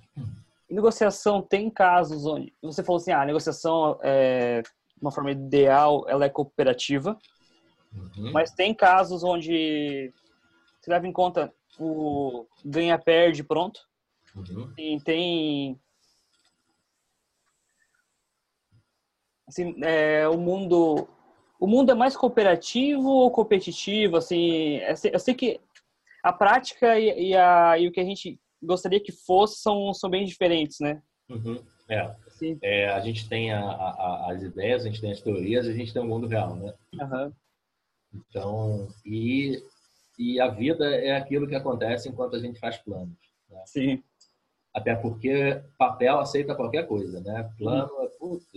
negociação 0.70 1.42
tem 1.42 1.70
casos 1.70 2.26
onde 2.26 2.54
você 2.62 2.82
falou 2.82 2.98
assim, 2.98 3.12
ah, 3.12 3.22
a 3.22 3.26
negociação 3.26 4.00
é 4.02 4.64
uma 5.02 5.12
forma 5.12 5.32
ideal, 5.32 6.06
ela 6.08 6.26
é 6.26 6.30
cooperativa, 6.30 7.18
Uhum. 7.94 8.32
Mas 8.32 8.52
tem 8.52 8.74
casos 8.74 9.24
onde 9.24 10.14
se 10.80 10.90
leva 10.90 11.08
em 11.08 11.12
conta 11.12 11.54
o 11.80 12.46
ganha-perde 12.64 13.44
pronto. 13.44 13.82
Uhum. 14.36 14.74
E 14.78 15.00
tem. 15.02 15.80
Assim, 19.48 19.76
é, 19.84 20.28
o 20.28 20.38
mundo. 20.38 21.08
O 21.60 21.68
mundo 21.68 21.92
é 21.92 21.96
mais 21.96 22.18
cooperativo 22.18 23.08
ou 23.08 23.30
competitivo? 23.30 24.18
Assim, 24.18 24.78
é, 24.78 24.94
eu 25.12 25.20
sei 25.20 25.36
que 25.36 25.60
a 26.24 26.34
prática 26.34 27.00
e, 27.00 27.30
e, 27.30 27.36
a, 27.36 27.78
e 27.78 27.88
o 27.88 27.92
que 27.92 28.00
a 28.00 28.04
gente 28.04 28.40
gostaria 28.62 29.00
que 29.00 29.12
fosse 29.12 29.62
são, 29.62 29.94
são 29.94 30.10
bem 30.10 30.26
diferentes, 30.26 30.80
né? 30.80 31.02
Uhum. 31.30 31.64
É. 31.90 32.16
é. 32.62 32.90
a 32.90 33.00
gente 33.00 33.28
tem 33.28 33.52
a, 33.52 33.60
a, 33.60 34.32
as 34.32 34.42
ideias, 34.42 34.84
a 34.84 34.86
gente 34.86 35.02
tem 35.02 35.12
as 35.12 35.22
teorias, 35.22 35.68
a 35.68 35.74
gente 35.74 35.92
tem 35.92 36.02
o 36.02 36.06
mundo 36.06 36.28
real, 36.28 36.56
né? 36.56 36.74
Uhum. 36.94 37.34
Então, 38.14 38.88
e, 39.06 39.64
e 40.18 40.40
a 40.40 40.48
vida 40.48 40.86
é 40.96 41.16
aquilo 41.16 41.48
que 41.48 41.56
acontece 41.56 42.10
enquanto 42.10 42.36
a 42.36 42.40
gente 42.40 42.60
faz 42.60 42.78
planos. 42.78 43.18
Né? 43.50 43.64
Sim. 43.66 44.04
Até 44.74 44.96
porque 44.96 45.62
papel 45.78 46.20
aceita 46.20 46.56
qualquer 46.56 46.88
coisa, 46.88 47.20
né? 47.22 47.50
Plano, 47.58 47.92
é, 48.02 48.08
putz, 48.18 48.48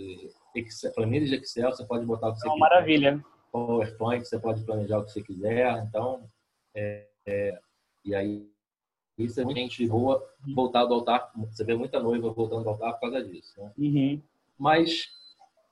Excel, 0.55 0.93
planilha 0.93 1.25
de 1.27 1.35
Excel, 1.35 1.71
você 1.71 1.85
pode 1.85 2.05
botar 2.05 2.29
o 2.29 2.33
que 2.33 2.39
você 2.39 2.47
é 2.47 2.49
uma 2.49 2.55
quiser. 2.55 2.69
maravilha. 2.69 3.25
PowerPoint, 3.51 4.25
você 4.25 4.39
pode 4.39 4.63
planejar 4.63 4.99
o 4.99 5.05
que 5.05 5.11
você 5.11 5.21
quiser. 5.21 5.77
Então, 5.87 6.29
é, 6.73 7.07
é, 7.25 7.59
e 8.03 8.15
aí, 8.15 8.49
isso 9.17 9.39
é 9.39 9.43
muita 9.43 9.59
gente 9.59 9.85
boa 9.87 10.25
voltado 10.53 10.93
ao 10.93 10.99
altar. 10.99 11.31
Você 11.35 11.63
vê 11.63 11.75
muita 11.75 11.99
noiva 11.99 12.29
voltando 12.31 12.67
ao 12.67 12.73
altar 12.73 12.93
por 12.93 13.01
causa 13.01 13.23
disso. 13.23 13.61
Né? 13.61 13.71
Uhum. 13.77 14.21
Mas, 14.57 15.09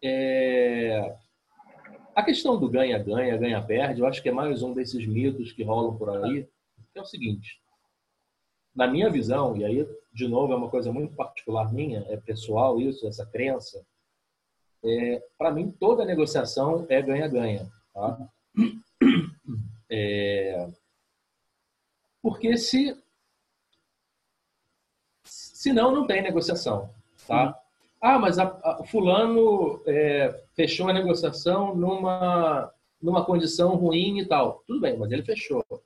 é, 0.01 1.15
a 2.15 2.23
questão 2.23 2.59
do 2.59 2.69
ganha-ganha, 2.69 3.37
ganha-perde, 3.37 4.01
eu 4.01 4.07
acho 4.07 4.21
que 4.21 4.29
é 4.29 4.31
mais 4.31 4.61
um 4.61 4.73
desses 4.73 5.05
mitos 5.05 5.51
que 5.51 5.63
rolam 5.63 5.97
por 5.97 6.09
aí, 6.09 6.47
que 6.91 6.99
é 6.99 7.01
o 7.01 7.05
seguinte. 7.05 7.61
Na 8.75 8.87
minha 8.87 9.09
visão, 9.09 9.55
e 9.55 9.63
aí, 9.63 9.87
de 10.13 10.27
novo, 10.27 10.53
é 10.53 10.55
uma 10.55 10.69
coisa 10.69 10.91
muito 10.91 11.15
particular 11.15 11.71
minha, 11.71 12.05
é 12.09 12.17
pessoal 12.17 12.79
isso, 12.79 13.07
essa 13.07 13.25
crença, 13.25 13.85
é, 14.83 15.23
para 15.37 15.51
mim, 15.51 15.71
toda 15.71 16.05
negociação 16.05 16.85
é 16.89 17.01
ganha-ganha. 17.01 17.71
Tá? 17.93 18.29
É, 19.89 20.67
Porque 22.21 22.57
se 22.57 22.97
senão 25.23 25.93
não 25.93 26.07
tem 26.07 26.21
negociação, 26.21 26.93
tá? 27.27 27.62
Uhum. 28.03 28.09
Ah, 28.09 28.19
mas 28.19 28.37
a, 28.37 28.43
a, 28.43 28.81
o 28.81 28.85
fulano 28.85 29.81
é, 29.85 30.43
fechou 30.53 30.89
a 30.89 30.93
negociação 30.93 31.75
numa 31.75 32.71
numa 33.01 33.25
condição 33.25 33.75
ruim 33.75 34.19
e 34.19 34.25
tal. 34.25 34.63
Tudo 34.65 34.79
bem, 34.79 34.97
mas 34.97 35.11
ele 35.11 35.23
fechou. 35.23 35.61
Isso 35.69 35.81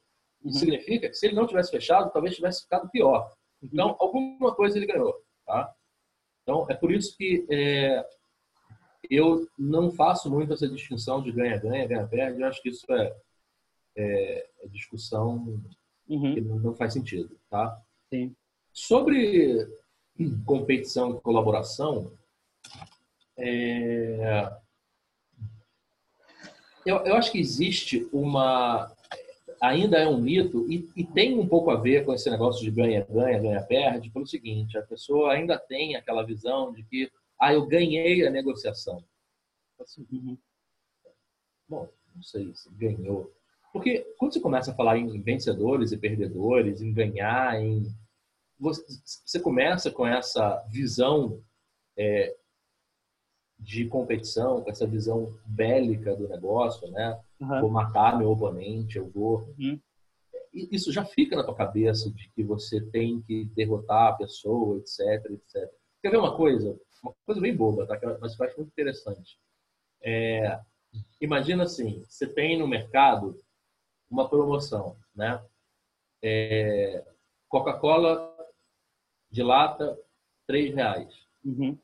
uhum. 0.46 0.54
significa 0.54 1.10
que 1.10 1.16
se 1.16 1.26
ele 1.26 1.36
não 1.36 1.48
tivesse 1.48 1.72
fechado, 1.72 2.12
talvez 2.12 2.36
tivesse 2.36 2.62
ficado 2.62 2.90
pior. 2.92 3.34
Então, 3.62 3.90
uhum. 3.90 3.96
alguma 4.00 4.54
coisa 4.54 4.78
ele 4.78 4.86
ganhou, 4.86 5.20
tá? 5.44 5.74
Então, 6.44 6.68
é 6.70 6.76
por 6.76 6.92
isso 6.92 7.18
que 7.18 7.44
é, 7.50 8.06
eu 9.10 9.48
não 9.58 9.92
faço 9.92 10.30
muito 10.30 10.54
essa 10.54 10.68
distinção 10.68 11.22
de 11.22 11.32
ganha-ganha, 11.32 11.88
ganha-perde. 11.88 12.42
Eu 12.42 12.48
acho 12.48 12.62
que 12.62 12.70
isso 12.70 12.86
é, 12.94 13.16
é, 13.96 14.50
é 14.62 14.68
discussão 14.68 15.60
uhum. 16.08 16.34
que 16.36 16.42
não, 16.42 16.76
faz 16.76 16.94
sentido, 16.94 17.36
tá? 17.50 17.82
Sim. 18.14 18.36
Sobre 18.72 19.68
competição 20.46 21.16
e 21.16 21.22
colaboração, 21.22 22.12
é, 23.38 24.52
eu, 26.88 26.98
eu 27.06 27.16
acho 27.16 27.32
que 27.32 27.40
existe 27.40 28.08
uma. 28.14 28.90
Ainda 29.62 29.98
é 29.98 30.08
um 30.08 30.22
mito, 30.22 30.72
e, 30.72 30.88
e 30.96 31.04
tem 31.04 31.38
um 31.38 31.48
pouco 31.48 31.72
a 31.72 31.76
ver 31.76 32.06
com 32.06 32.14
esse 32.14 32.30
negócio 32.30 32.64
de 32.64 32.72
ganha-ganha, 32.72 33.40
ganha-perde, 33.40 34.10
pelo 34.10 34.26
seguinte: 34.26 34.78
a 34.78 34.84
pessoa 34.84 35.34
ainda 35.34 35.58
tem 35.58 35.96
aquela 35.96 36.24
visão 36.24 36.72
de 36.72 36.84
que, 36.84 37.12
ah, 37.40 37.54
eu 37.54 37.66
ganhei 37.66 38.26
a 38.26 38.30
negociação. 38.30 39.04
Assim, 39.80 40.08
uhum. 40.12 40.38
Bom, 41.68 41.90
não 42.16 42.24
sei 42.24 42.54
se 42.56 42.70
ganhou. 42.72 43.34
Porque 43.74 44.06
quando 44.18 44.34
você 44.34 44.40
começa 44.40 44.72
a 44.72 44.76
falar 44.76 44.98
em 44.98 45.22
vencedores 45.22 45.92
e 45.92 45.98
perdedores, 45.98 46.82
em 46.82 46.94
ganhar, 46.94 47.62
em 47.62 47.84
você, 48.60 49.40
começa 49.40 49.92
com 49.92 50.06
essa 50.06 50.64
visão 50.70 51.42
é, 51.98 52.36
de 53.60 53.88
competição, 53.88 54.62
com 54.62 54.70
essa 54.70 54.86
visão 54.86 55.38
bélica 55.46 56.16
do 56.16 56.28
negócio, 56.28 56.90
né? 56.92 57.20
Uhum. 57.40 57.62
Vou 57.62 57.70
matar 57.70 58.18
meu 58.18 58.32
oponente, 58.32 58.98
eu 58.98 59.10
vou. 59.10 59.54
Uhum. 59.58 59.80
Isso 60.54 60.92
já 60.92 61.06
fica 61.06 61.36
na 61.36 61.44
tua 61.44 61.56
cabeça 61.56 62.10
de 62.12 62.30
que 62.30 62.44
você 62.44 62.82
tem 62.82 63.22
que 63.22 63.46
derrotar 63.56 64.14
a 64.14 64.16
pessoa, 64.16 64.78
etc, 64.78 65.32
etc. 65.32 65.72
Quer 66.02 66.12
ver 66.12 66.18
uma 66.18 66.36
coisa? 66.36 66.80
Uma 67.04 67.14
coisa 67.26 67.42
bem 67.42 67.56
boba, 67.56 67.86
tá? 67.86 68.00
Mas 68.20 68.38
eu 68.38 68.46
acho 68.46 68.58
muito 68.58 68.72
interessante. 68.72 69.40
É, 70.02 70.60
imagina 71.22 71.64
assim, 71.64 72.04
você 72.08 72.28
tem 72.28 72.58
no 72.58 72.68
mercado 72.68 73.38
uma 74.10 74.28
promoção, 74.28 74.98
né? 75.16 75.44
É, 76.24 77.06
Coca-Cola 77.48 78.37
de 79.38 79.44
lata, 79.44 79.96
três 80.48 80.74
reais. 80.74 81.14
Uhum. 81.46 81.78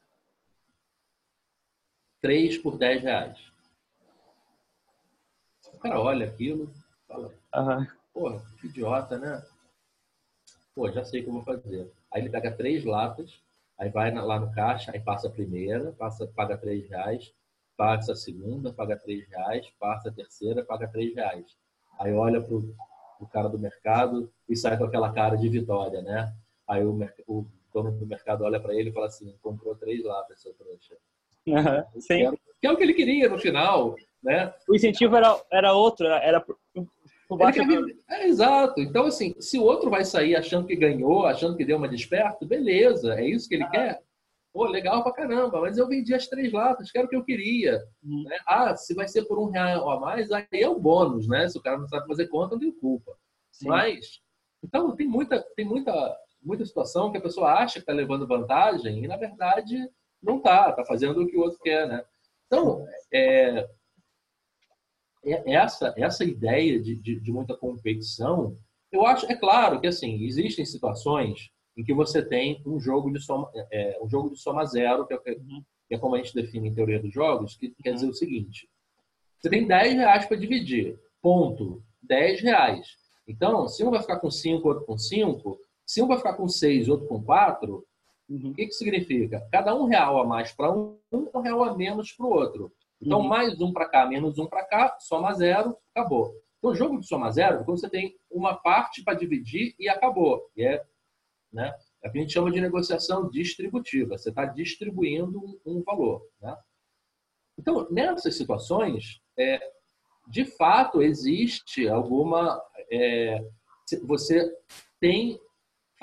3 2.19 2.57
por 2.57 2.79
10 2.79 3.03
reais. 3.03 3.37
O 5.71 5.77
cara 5.77 6.01
olha 6.01 6.25
aquilo 6.25 6.73
fala, 7.07 7.31
uhum. 7.55 7.87
porra, 8.11 8.43
que 8.59 8.65
idiota, 8.65 9.19
né? 9.19 9.45
Pô, 10.73 10.89
já 10.91 11.05
sei 11.05 11.21
o 11.21 11.23
que 11.25 11.29
eu 11.29 11.33
vou 11.33 11.43
fazer. 11.43 11.91
Aí 12.11 12.23
ele 12.23 12.31
pega 12.31 12.51
três 12.51 12.83
latas, 12.83 13.39
aí 13.77 13.91
vai 13.91 14.11
lá 14.11 14.39
no 14.39 14.51
caixa, 14.51 14.91
aí 14.91 14.99
passa 14.99 15.27
a 15.27 15.31
primeira, 15.31 15.91
passa, 15.91 16.25
paga 16.25 16.57
3 16.57 16.89
reais, 16.89 17.31
passa 17.77 18.13
a 18.13 18.15
segunda, 18.15 18.73
paga 18.73 18.97
3 18.97 19.29
reais, 19.29 19.69
passa 19.79 20.09
a 20.09 20.11
terceira, 20.11 20.65
paga 20.65 20.87
3 20.87 21.13
reais. 21.13 21.55
Aí 21.99 22.11
olha 22.15 22.41
pro, 22.41 22.75
pro 23.19 23.27
cara 23.27 23.47
do 23.47 23.59
mercado 23.59 24.33
e 24.49 24.55
sai 24.55 24.75
com 24.75 24.85
aquela 24.85 25.13
cara 25.13 25.35
de 25.35 25.47
vitória, 25.49 26.01
né? 26.01 26.35
Aí 26.67 26.83
o, 26.83 26.97
o 27.27 27.45
dono 27.73 27.91
do 27.91 28.05
mercado 28.05 28.43
olha 28.43 28.59
para 28.59 28.73
ele 28.73 28.89
e 28.89 28.93
fala 28.93 29.07
assim, 29.07 29.35
comprou 29.41 29.75
três 29.75 30.03
latas, 30.03 30.41
seu 30.41 30.53
trouxa. 30.53 30.95
Uhum, 31.45 32.01
sim. 32.01 32.07
Que, 32.07 32.25
era, 32.25 32.37
que 32.61 32.67
é 32.67 32.71
o 32.71 32.77
que 32.77 32.83
ele 32.83 32.93
queria 32.93 33.29
no 33.29 33.37
final, 33.37 33.95
né? 34.23 34.53
O 34.69 34.75
incentivo 34.75 35.15
era, 35.15 35.41
era 35.51 35.73
outro, 35.73 36.07
era 36.07 36.39
por, 36.39 36.57
por 37.27 37.37
baixo. 37.37 37.59
É, 38.09 38.27
exato. 38.27 38.79
Então, 38.79 39.05
assim, 39.05 39.35
se 39.39 39.59
o 39.59 39.63
outro 39.63 39.89
vai 39.89 40.05
sair 40.05 40.35
achando 40.35 40.67
que 40.67 40.75
ganhou, 40.75 41.25
achando 41.25 41.57
que 41.57 41.65
deu 41.65 41.77
uma 41.77 41.89
desperto, 41.89 42.45
beleza, 42.45 43.15
é 43.15 43.27
isso 43.27 43.49
que 43.49 43.55
ele 43.55 43.67
quer. 43.69 44.01
Pô, 44.53 44.65
legal 44.65 45.03
pra 45.03 45.11
caramba, 45.11 45.59
mas 45.59 45.79
eu 45.79 45.87
vendi 45.87 46.13
as 46.13 46.27
três 46.27 46.53
latas, 46.53 46.91
que 46.91 46.97
era 46.97 47.07
o 47.07 47.09
que 47.09 47.15
eu 47.15 47.25
queria. 47.25 47.81
Uhum. 48.03 48.23
Né? 48.23 48.37
Ah, 48.45 48.75
se 48.75 48.93
vai 48.93 49.07
ser 49.07 49.23
por 49.23 49.39
um 49.39 49.49
real 49.49 49.89
a 49.89 49.99
mais, 49.99 50.31
aí 50.31 50.45
é 50.51 50.69
o 50.69 50.79
bônus, 50.79 51.27
né? 51.27 51.49
Se 51.49 51.57
o 51.57 51.61
cara 51.61 51.79
não 51.79 51.87
sabe 51.87 52.07
fazer 52.07 52.27
conta, 52.27 52.53
não 52.53 52.59
tem 52.59 52.71
culpa. 52.71 53.17
Sim. 53.51 53.67
Mas, 53.67 54.21
então, 54.63 54.95
tem 54.95 55.07
muita, 55.07 55.41
tem 55.55 55.65
muita, 55.65 56.15
muita 56.43 56.65
situação 56.65 57.11
que 57.11 57.17
a 57.17 57.21
pessoa 57.21 57.53
acha 57.53 57.75
que 57.75 57.79
está 57.79 57.93
levando 57.93 58.27
vantagem 58.27 59.03
e, 59.03 59.07
na 59.07 59.17
verdade, 59.17 59.77
não 60.21 60.39
tá, 60.39 60.71
tá 60.71 60.85
fazendo 60.85 61.21
o 61.21 61.27
que 61.27 61.37
o 61.37 61.41
outro 61.41 61.59
quer, 61.59 61.87
né? 61.87 62.03
Então, 62.47 62.85
é, 63.11 63.67
é 65.25 65.53
essa, 65.53 65.93
essa 65.97 66.23
ideia 66.23 66.79
de, 66.79 66.95
de, 66.95 67.19
de, 67.19 67.31
muita 67.31 67.55
competição, 67.55 68.57
eu 68.91 69.05
acho, 69.05 69.25
é 69.31 69.35
claro 69.35 69.79
que 69.79 69.87
assim, 69.87 70.23
existem 70.23 70.65
situações 70.65 71.49
em 71.75 71.83
que 71.83 71.93
você 71.93 72.23
tem 72.23 72.61
um 72.65 72.79
jogo 72.79 73.11
de 73.11 73.19
soma, 73.19 73.49
é, 73.71 73.97
um 74.01 74.07
jogo 74.07 74.29
de 74.29 74.39
soma 74.39 74.65
zero, 74.65 75.07
que 75.07 75.13
é, 75.13 75.17
que 75.17 75.95
é, 75.95 75.97
como 75.97 76.15
a 76.15 76.17
gente 76.17 76.35
define 76.35 76.69
em 76.69 76.73
teoria 76.73 77.01
dos 77.01 77.13
jogos, 77.13 77.55
que 77.55 77.73
quer 77.81 77.93
dizer 77.93 78.07
o 78.07 78.13
seguinte: 78.13 78.69
você 79.39 79.49
tem 79.49 79.67
10 79.67 79.95
reais 79.95 80.25
para 80.25 80.37
dividir, 80.37 80.99
ponto, 81.21 81.83
10 82.01 82.41
reais. 82.41 82.95
Então, 83.27 83.67
se 83.67 83.83
um 83.83 83.91
vai 83.91 84.01
ficar 84.01 84.19
com 84.19 84.29
5, 84.29 84.67
outro 84.67 84.85
com 84.85 84.97
5, 84.97 85.59
se 85.85 86.01
um 86.01 86.07
vai 86.07 86.17
ficar 86.17 86.33
com 86.33 86.47
6, 86.47 86.89
outro 86.89 87.07
com 87.07 87.23
4, 87.23 87.85
Uhum. 88.29 88.51
O 88.51 88.53
que, 88.53 88.67
que 88.67 88.73
significa? 88.73 89.47
Cada 89.51 89.75
um 89.75 89.85
real 89.85 90.19
a 90.19 90.25
mais 90.25 90.51
para 90.51 90.71
um, 90.71 90.97
um 91.11 91.41
real 91.41 91.63
a 91.63 91.75
menos 91.75 92.11
para 92.11 92.25
o 92.25 92.29
outro. 92.29 92.71
Então, 93.01 93.19
uhum. 93.19 93.27
mais 93.27 93.59
um 93.59 93.73
para 93.73 93.87
cá, 93.87 94.05
menos 94.05 94.37
um 94.39 94.47
para 94.47 94.63
cá, 94.63 94.97
soma 94.99 95.33
zero, 95.33 95.77
acabou. 95.93 96.33
Então, 96.57 96.71
o 96.71 96.75
jogo 96.75 96.99
de 96.99 97.07
soma 97.07 97.29
zero 97.31 97.59
é 97.59 97.63
quando 97.63 97.79
você 97.79 97.89
tem 97.89 98.15
uma 98.31 98.55
parte 98.55 99.03
para 99.03 99.13
dividir 99.13 99.75
e 99.77 99.89
acabou. 99.89 100.49
E 100.55 100.63
é, 100.63 100.83
né, 101.51 101.73
é 102.01 102.07
o 102.07 102.11
que 102.11 102.17
a 102.17 102.21
gente 102.21 102.33
chama 102.33 102.49
de 102.49 102.61
negociação 102.61 103.29
distributiva. 103.29 104.17
Você 104.17 104.29
está 104.29 104.45
distribuindo 104.45 105.37
um, 105.37 105.59
um 105.65 105.83
valor. 105.83 106.25
Né? 106.41 106.55
Então, 107.59 107.87
nessas 107.91 108.37
situações, 108.37 109.21
é, 109.37 109.59
de 110.27 110.45
fato, 110.45 111.01
existe 111.01 111.89
alguma. 111.89 112.63
É, 112.89 113.45
você 114.05 114.49
tem 115.01 115.37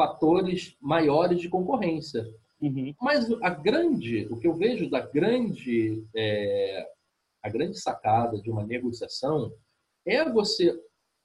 fatores 0.01 0.79
maiores 0.81 1.43
de 1.43 1.51
concorrência. 1.51 2.27
Uhum. 2.59 2.95
Mas 3.03 3.31
a 3.43 3.51
grande, 3.51 4.27
o 4.31 4.39
que 4.39 4.47
eu 4.47 4.55
vejo 4.55 4.89
da 4.89 5.01
grande, 5.01 6.03
é, 6.17 6.89
a 7.43 7.51
grande 7.51 7.79
sacada 7.79 8.41
de 8.41 8.51
uma 8.51 8.65
negociação 8.65 9.53
é 10.07 10.25
você 10.25 10.75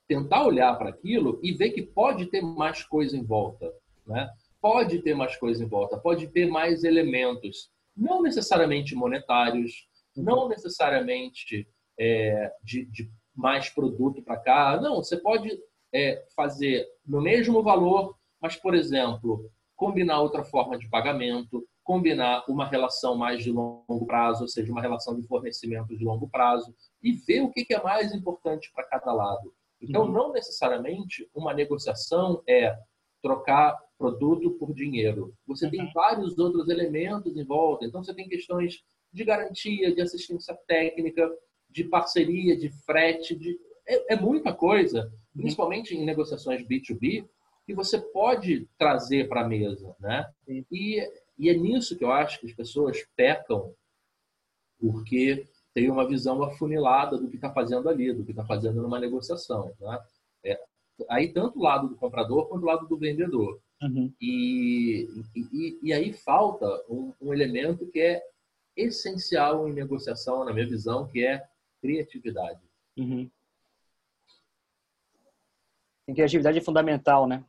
tentar 0.09 0.45
olhar 0.45 0.77
para 0.77 0.89
aquilo 0.89 1.39
e 1.41 1.53
ver 1.53 1.69
que 1.69 1.81
pode 1.81 2.25
ter 2.25 2.41
mais 2.41 2.83
coisa 2.83 3.15
em 3.15 3.23
volta, 3.23 3.73
né? 4.05 4.29
Pode 4.59 5.01
ter 5.01 5.15
mais 5.15 5.37
coisa 5.37 5.63
em 5.63 5.67
volta, 5.67 5.97
pode 5.97 6.27
ter 6.27 6.47
mais 6.47 6.83
elementos, 6.83 7.69
não 7.95 8.21
necessariamente 8.21 8.93
monetários, 8.93 9.87
não 10.13 10.49
necessariamente 10.49 11.65
é, 11.97 12.51
de, 12.61 12.83
de, 12.87 13.09
mais 13.33 13.69
produto 13.69 14.21
para 14.21 14.37
cá. 14.37 14.81
Não, 14.81 14.97
você 14.97 15.15
pode 15.15 15.57
é, 15.93 16.25
fazer 16.35 16.85
no 17.07 17.21
mesmo 17.21 17.63
valor 17.63 18.17
mas, 18.45 18.55
por 18.55 18.75
exemplo, 18.75 19.49
combinar 19.75 20.21
outra 20.21 20.43
forma 20.43 20.77
de 20.77 20.87
pagamento, 20.87 21.67
combinar 21.83 22.45
uma 22.47 22.63
relação 22.63 23.17
mais 23.17 23.43
de 23.43 23.51
longo 23.51 24.05
prazo, 24.05 24.43
ou 24.43 24.47
seja, 24.47 24.71
uma 24.71 24.83
relação 24.83 25.19
de 25.19 25.25
fornecimento 25.25 25.97
de 25.97 26.03
longo 26.03 26.29
prazo, 26.29 26.71
e 27.01 27.13
ver 27.13 27.41
o 27.41 27.49
que 27.49 27.65
é 27.73 27.81
mais 27.81 28.13
importante 28.13 28.71
para 28.71 28.85
cada 28.85 29.11
lado. 29.11 29.51
Então, 29.81 30.03
uhum. 30.03 30.11
não 30.11 30.31
necessariamente 30.31 31.27
uma 31.33 31.55
negociação 31.55 32.43
é 32.47 32.77
trocar 33.19 33.75
produto 33.97 34.51
por 34.59 34.75
dinheiro. 34.75 35.33
Você 35.47 35.65
uhum. 35.65 35.71
tem 35.71 35.91
vários 35.91 36.37
outros 36.37 36.69
elementos 36.69 37.35
em 37.35 37.43
volta. 37.43 37.83
Então, 37.83 38.03
você 38.03 38.13
tem 38.13 38.29
questões 38.29 38.83
de 39.11 39.23
garantia, 39.23 39.91
de 39.91 40.01
assistência 40.01 40.55
técnica, 40.67 41.27
de 41.67 41.83
parceria, 41.85 42.55
de 42.55 42.69
frete, 42.85 43.35
de... 43.35 43.57
É, 43.87 44.13
é 44.13 44.15
muita 44.15 44.53
coisa, 44.53 45.11
uhum. 45.33 45.41
principalmente 45.41 45.95
em 45.95 46.05
negociações 46.05 46.61
B2B, 46.61 47.27
que 47.65 47.73
você 47.73 47.99
pode 47.99 48.67
trazer 48.77 49.27
para 49.27 49.41
a 49.41 49.47
mesa, 49.47 49.95
né? 49.99 50.31
E, 50.47 51.01
e 51.37 51.49
é 51.49 51.53
nisso 51.53 51.97
que 51.97 52.03
eu 52.03 52.11
acho 52.11 52.39
que 52.39 52.45
as 52.45 52.53
pessoas 52.53 53.05
pecam, 53.15 53.73
porque 54.79 55.47
tem 55.73 55.89
uma 55.89 56.07
visão 56.07 56.41
afunilada 56.43 57.17
do 57.17 57.27
que 57.27 57.35
está 57.35 57.51
fazendo 57.51 57.89
ali, 57.89 58.13
do 58.13 58.23
que 58.23 58.31
está 58.31 58.45
fazendo 58.45 58.81
numa 58.81 58.99
negociação, 58.99 59.73
né? 59.79 59.99
É, 60.43 60.59
aí 61.09 61.33
tanto 61.33 61.59
o 61.59 61.63
lado 61.63 61.89
do 61.89 61.95
comprador 61.95 62.47
quanto 62.47 62.63
o 62.63 62.67
lado 62.67 62.87
do 62.87 62.97
vendedor. 62.97 63.59
Uhum. 63.81 64.13
E, 64.21 65.07
e, 65.35 65.79
e, 65.83 65.93
aí 65.93 66.13
falta 66.13 66.65
um, 66.89 67.13
um 67.21 67.33
elemento 67.33 67.85
que 67.87 67.99
é 67.99 68.23
essencial 68.75 69.67
em 69.67 69.73
negociação, 69.73 70.45
na 70.45 70.53
minha 70.53 70.67
visão, 70.67 71.07
que 71.07 71.25
é 71.25 71.45
criatividade. 71.81 72.61
Uhum. 72.97 73.29
Criatividade 76.07 76.59
é 76.59 76.61
fundamental, 76.61 77.27
né? 77.27 77.43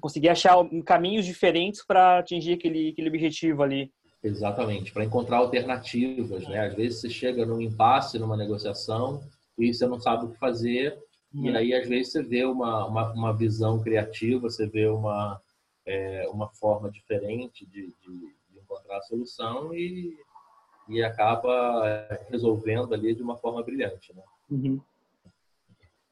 Conseguir 0.00 0.28
achar 0.28 0.56
caminhos 0.84 1.24
diferentes 1.24 1.84
para 1.84 2.18
atingir 2.18 2.54
aquele, 2.54 2.90
aquele 2.90 3.08
objetivo 3.08 3.62
ali. 3.62 3.90
Exatamente, 4.22 4.92
para 4.92 5.04
encontrar 5.04 5.38
alternativas, 5.38 6.46
né? 6.48 6.66
Às 6.66 6.74
vezes 6.74 7.00
você 7.00 7.08
chega 7.08 7.46
num 7.46 7.60
impasse 7.60 8.18
numa 8.18 8.36
negociação 8.36 9.22
e 9.58 9.72
você 9.72 9.86
não 9.86 10.00
sabe 10.00 10.26
o 10.26 10.30
que 10.30 10.38
fazer, 10.38 10.98
e 11.32 11.48
uhum. 11.48 11.56
aí 11.56 11.74
às 11.74 11.88
vezes 11.88 12.12
você 12.12 12.22
vê 12.22 12.44
uma, 12.44 12.86
uma, 12.86 13.12
uma 13.12 13.32
visão 13.32 13.80
criativa, 13.82 14.50
você 14.50 14.66
vê 14.66 14.86
uma, 14.86 15.40
é, 15.84 16.28
uma 16.28 16.48
forma 16.48 16.90
diferente 16.90 17.64
de, 17.66 17.92
de, 18.02 18.18
de, 18.50 18.58
encontrar 18.58 18.98
a 18.98 19.02
solução 19.02 19.72
e, 19.72 20.18
e 20.88 21.02
acaba 21.02 22.08
resolvendo 22.28 22.94
ali 22.94 23.14
de 23.14 23.22
uma 23.22 23.36
forma 23.36 23.62
brilhante, 23.62 24.12
né? 24.14 24.22
Uhum. 24.50 24.80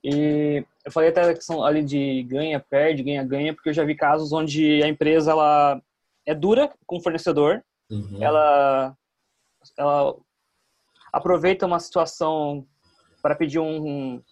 E 0.04 0.62
eu 0.84 0.92
falei 0.92 1.08
até 1.08 1.22
a 1.22 1.34
questão 1.34 1.64
ali 1.64 1.82
de 1.82 2.22
ganha, 2.24 2.60
perde, 2.60 3.02
ganha, 3.02 3.24
ganha, 3.24 3.54
porque 3.54 3.70
eu 3.70 3.72
já 3.72 3.82
vi 3.82 3.94
casos 3.94 4.34
onde 4.34 4.82
a 4.82 4.86
empresa 4.86 5.30
ela 5.30 5.80
é 6.26 6.34
dura 6.34 6.70
com 6.86 6.98
o 6.98 7.02
fornecedor, 7.02 7.64
uhum. 7.90 8.18
ela, 8.20 8.94
ela 9.78 10.14
aproveita 11.10 11.64
uma 11.64 11.80
situação 11.80 12.66
para 13.22 13.34
pedir 13.34 13.58
um, 13.58 14.22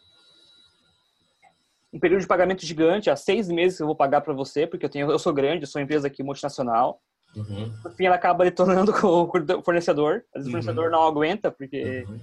um 1.91 1.99
período 1.99 2.21
de 2.21 2.27
pagamento 2.27 2.67
gigante, 2.67 3.09
há 3.09 3.17
seis 3.17 3.49
meses 3.49 3.79
que 3.79 3.83
eu 3.83 3.87
vou 3.87 3.97
pagar 3.97 4.21
para 4.21 4.35
você, 4.35 4.67
porque 4.67 4.85
eu 4.85 4.91
tenho, 4.91 5.11
eu 5.11 5.19
sou 5.19 5.33
grande, 5.33 5.63
eu 5.63 5.67
sou 5.67 5.81
uma 5.81 5.85
empresa 5.85 6.07
aqui 6.07 6.23
multinacional. 6.23 7.01
Uhum. 7.35 7.73
No 7.83 7.91
fim, 7.93 8.05
ela 8.05 8.17
acaba 8.17 8.45
retornando 8.45 8.93
com 9.01 9.23
o 9.23 9.63
fornecedor. 9.63 10.23
Às 10.35 10.45
vezes 10.45 10.53
uhum. 10.53 10.61
o 10.61 10.63
fornecedor 10.63 10.91
não 10.91 11.03
aguenta, 11.07 11.51
porque 11.51 12.05
uhum. 12.07 12.21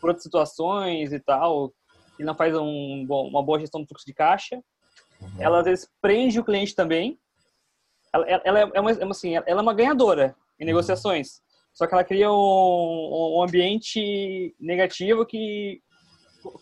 por 0.00 0.10
outras 0.10 0.22
situações 0.22 1.12
e 1.12 1.18
tal, 1.18 1.72
ele 2.18 2.26
não 2.26 2.34
faz 2.34 2.54
um, 2.54 3.06
uma 3.08 3.42
boa 3.42 3.58
gestão 3.58 3.80
do 3.80 3.86
fluxo 3.86 4.06
de 4.06 4.14
caixa. 4.14 4.62
Uhum. 5.20 5.30
Ela 5.38 5.58
às 5.60 5.64
vezes 5.64 5.90
prende 6.00 6.38
o 6.38 6.44
cliente 6.44 6.74
também. 6.74 7.18
Ela, 8.12 8.26
ela, 8.44 8.60
é, 8.74 8.80
uma, 8.80 8.90
é 8.90 9.04
assim, 9.04 9.36
ela 9.36 9.44
é 9.46 9.62
uma 9.62 9.74
ganhadora 9.74 10.36
em 10.58 10.64
uhum. 10.64 10.66
negociações. 10.66 11.40
Só 11.72 11.86
que 11.86 11.94
ela 11.94 12.04
cria 12.04 12.30
um, 12.30 13.36
um 13.38 13.42
ambiente 13.42 14.54
negativo 14.60 15.24
que 15.24 15.80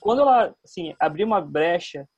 quando 0.01 0.21
ela 0.21 0.55
assim 0.65 0.95
abrir 1.01 1.25
uma 1.25 1.41
brecha, 1.41 2.09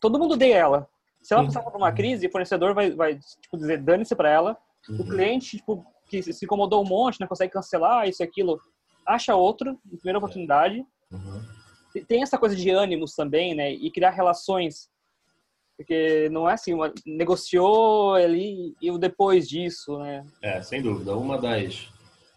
todo 0.00 0.18
mundo 0.18 0.34
odeia 0.34 0.56
ela. 0.56 0.88
Se 1.22 1.34
ela 1.34 1.44
passar 1.44 1.62
por 1.62 1.76
uma 1.76 1.92
crise, 1.92 2.26
o 2.26 2.30
fornecedor 2.30 2.72
vai, 2.72 2.90
vai 2.92 3.18
tipo, 3.40 3.56
dizer 3.56 3.82
dane-se 3.82 4.14
para 4.14 4.30
ela. 4.30 4.56
Uhum. 4.88 5.00
O 5.00 5.04
cliente, 5.04 5.56
tipo, 5.56 5.84
que 6.06 6.22
se 6.22 6.44
incomodou 6.44 6.82
um 6.82 6.88
monte, 6.88 7.18
não 7.18 7.24
né, 7.24 7.28
consegue 7.28 7.52
cancelar 7.52 8.08
isso 8.08 8.22
e 8.22 8.24
aquilo, 8.24 8.60
acha 9.04 9.34
outro, 9.34 9.78
em 9.92 9.96
primeira 9.96 10.18
oportunidade. 10.18 10.86
Uhum 11.10 11.57
tem 12.06 12.22
essa 12.22 12.38
coisa 12.38 12.54
de 12.54 12.70
ânimos 12.70 13.14
também, 13.14 13.54
né? 13.54 13.72
E 13.72 13.90
criar 13.90 14.10
relações. 14.10 14.88
Porque 15.76 16.28
não 16.30 16.48
é 16.48 16.54
assim, 16.54 16.74
uma, 16.74 16.92
negociou 17.06 18.14
ali 18.14 18.74
e 18.82 18.90
o 18.90 18.98
depois 18.98 19.48
disso, 19.48 19.98
né? 19.98 20.26
É, 20.42 20.60
sem 20.60 20.82
dúvida. 20.82 21.16
Uma 21.16 21.38
das, 21.38 21.88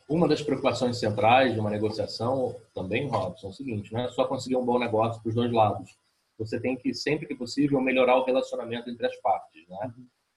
uma 0.07 0.27
das 0.27 0.41
preocupações 0.41 0.99
centrais 0.99 1.53
de 1.53 1.59
uma 1.59 1.69
negociação 1.69 2.55
também, 2.73 3.07
Robson, 3.07 3.47
é 3.47 3.49
o 3.49 3.53
seguinte, 3.53 3.91
não 3.91 4.01
é 4.01 4.09
só 4.09 4.25
conseguir 4.25 4.57
um 4.57 4.65
bom 4.65 4.77
negócio 4.77 5.21
para 5.21 5.29
os 5.29 5.35
dois 5.35 5.51
lados. 5.51 5.89
Você 6.37 6.59
tem 6.59 6.75
que, 6.75 6.93
sempre 6.93 7.25
que 7.25 7.35
possível, 7.35 7.81
melhorar 7.81 8.17
o 8.17 8.25
relacionamento 8.25 8.89
entre 8.89 9.05
as 9.07 9.15
partes, 9.17 9.67
né? 9.67 9.91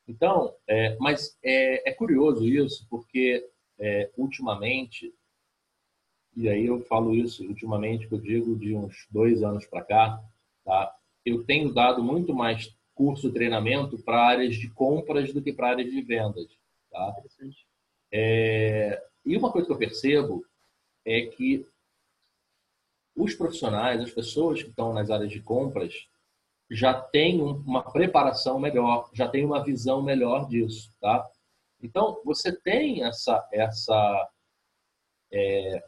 Então, 0.09 0.55
é, 0.69 0.97
mas 0.99 1.37
é, 1.43 1.91
é 1.91 1.93
curioso 1.93 2.47
isso, 2.47 2.87
porque 2.89 3.47
é, 3.79 4.11
ultimamente 4.17 5.15
e 6.37 6.49
aí 6.49 6.67
eu 6.67 6.81
falo 6.83 7.15
isso 7.15 7.47
ultimamente, 7.47 8.09
que 8.09 8.15
eu 8.15 8.21
digo 8.21 8.57
de 8.57 8.75
uns 8.75 9.07
dois 9.11 9.43
anos 9.43 9.67
para 9.67 9.85
cá, 9.85 10.23
tá? 10.65 10.95
eu 11.25 11.45
tenho 11.45 11.73
dado 11.73 12.03
muito 12.03 12.35
mais 12.35 12.75
curso, 12.95 13.33
treinamento 13.33 13.99
para 13.99 14.29
áreas 14.29 14.57
de 14.57 14.69
compras 14.71 15.33
do 15.33 15.43
que 15.43 15.53
para 15.53 15.71
áreas 15.71 15.91
de 15.91 16.01
vendas. 16.03 16.47
Tá? 16.91 17.17
É... 18.13 19.03
E 19.25 19.37
uma 19.37 19.51
coisa 19.51 19.67
que 19.67 19.73
eu 19.73 19.79
percebo 19.79 20.45
é 21.05 21.23
que 21.27 21.67
os 23.17 23.35
profissionais, 23.35 24.01
as 24.01 24.11
pessoas 24.11 24.63
que 24.63 24.71
estão 24.71 24.93
nas 24.93 25.11
áreas 25.11 25.31
de 25.31 25.41
compras, 25.41 26.07
já 26.71 26.95
têm 26.95 27.41
uma 27.41 27.83
preparação 27.83 28.59
melhor, 28.59 29.09
já 29.13 29.29
têm 29.29 29.45
uma 29.45 29.63
visão 29.63 30.03
melhor 30.03 30.49
disso, 30.49 30.93
tá? 31.01 31.29
Então, 31.81 32.21
você 32.25 32.51
tem 32.51 33.05
essa, 33.05 33.47
essa 33.53 34.31
é, 35.31 35.85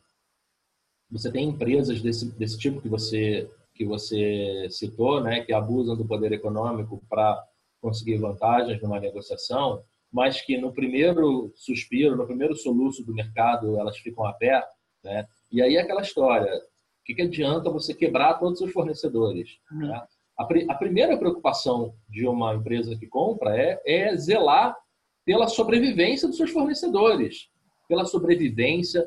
você 1.10 1.30
tem 1.30 1.48
empresas 1.48 2.00
desse, 2.00 2.30
desse 2.36 2.58
tipo 2.58 2.80
que 2.80 2.88
você 2.88 3.48
que 3.76 3.84
você 3.84 4.66
citou, 4.70 5.22
né, 5.22 5.42
que 5.42 5.52
abusam 5.52 5.94
do 5.94 6.06
poder 6.06 6.32
econômico 6.32 7.02
para 7.10 7.44
conseguir 7.78 8.16
vantagens 8.16 8.80
numa 8.80 8.98
negociação, 8.98 9.82
mas 10.10 10.40
que 10.40 10.56
no 10.56 10.72
primeiro 10.72 11.52
suspiro, 11.54 12.16
no 12.16 12.26
primeiro 12.26 12.56
soluço 12.56 13.04
do 13.04 13.12
mercado, 13.12 13.78
elas 13.78 13.98
ficam 13.98 14.24
a 14.24 14.32
pé, 14.32 14.66
né? 15.04 15.26
E 15.52 15.60
aí 15.60 15.76
é 15.76 15.82
aquela 15.82 16.00
história, 16.00 16.50
o 16.56 17.04
que, 17.04 17.14
que 17.14 17.22
adianta 17.22 17.70
você 17.70 17.94
quebrar 17.94 18.34
todos 18.38 18.60
os 18.60 18.72
fornecedores? 18.72 19.58
Uhum. 19.70 19.88
Né? 19.88 20.02
A, 20.38 20.42
a, 20.42 20.74
primeira 20.74 21.16
preocupação 21.16 21.94
de 22.08 22.26
uma 22.26 22.54
empresa 22.54 22.96
que 22.96 23.06
compra 23.06 23.56
é, 23.56 23.80
é 23.84 24.16
zelar 24.16 24.76
pela 25.24 25.48
sobrevivência 25.48 26.28
dos 26.28 26.36
seus 26.36 26.50
fornecedores, 26.50 27.48
pela 27.88 28.04
sobrevivência, 28.04 29.06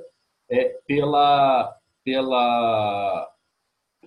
é, 0.49 0.77
pela 0.87 1.75
pela, 2.09 3.31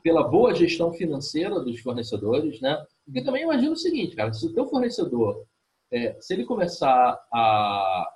pela 0.02 0.28
boa 0.28 0.52
gestão 0.52 0.92
financeira 0.92 1.60
dos 1.60 1.78
fornecedores, 1.80 2.60
né? 2.60 2.84
Porque 3.04 3.22
também 3.22 3.44
imagina 3.44 3.70
o 3.70 3.76
seguinte, 3.76 4.16
cara, 4.16 4.32
se 4.32 4.44
o 4.44 4.52
teu 4.52 4.66
fornecedor, 4.66 5.44
é, 5.92 6.16
se 6.20 6.34
ele 6.34 6.44
começar 6.44 7.16
a, 7.32 8.08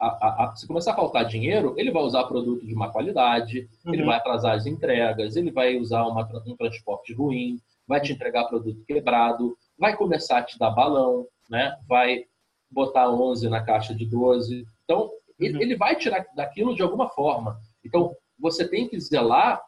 a, 0.00 0.44
a, 0.44 0.56
se 0.56 0.66
começar 0.66 0.92
a 0.92 0.96
faltar 0.96 1.26
dinheiro, 1.26 1.74
ele 1.76 1.90
vai 1.90 2.02
usar 2.02 2.24
produto 2.24 2.64
de 2.64 2.74
má 2.74 2.88
qualidade, 2.88 3.68
uhum. 3.84 3.92
ele 3.92 4.04
vai 4.04 4.16
atrasar 4.16 4.54
as 4.54 4.64
entregas, 4.64 5.36
ele 5.36 5.50
vai 5.50 5.76
usar 5.76 6.04
uma, 6.04 6.26
um 6.46 6.56
transporte 6.56 7.12
ruim, 7.12 7.60
vai 7.86 8.00
te 8.00 8.14
entregar 8.14 8.44
produto 8.44 8.82
quebrado, 8.86 9.54
vai 9.78 9.94
começar 9.94 10.38
a 10.38 10.42
te 10.42 10.58
dar 10.58 10.70
balão, 10.70 11.26
né? 11.50 11.76
Vai 11.86 12.24
botar 12.70 13.10
11 13.10 13.50
na 13.50 13.62
caixa 13.62 13.94
de 13.94 14.06
12. 14.06 14.64
Então, 14.84 15.02
uhum. 15.02 15.10
ele, 15.38 15.62
ele 15.62 15.76
vai 15.76 15.94
tirar 15.94 16.24
daquilo 16.34 16.74
de 16.74 16.82
alguma 16.82 17.10
forma. 17.10 17.60
Então, 17.84 18.16
você 18.38 18.68
tem 18.68 18.88
que 18.88 18.98
zelar 19.00 19.62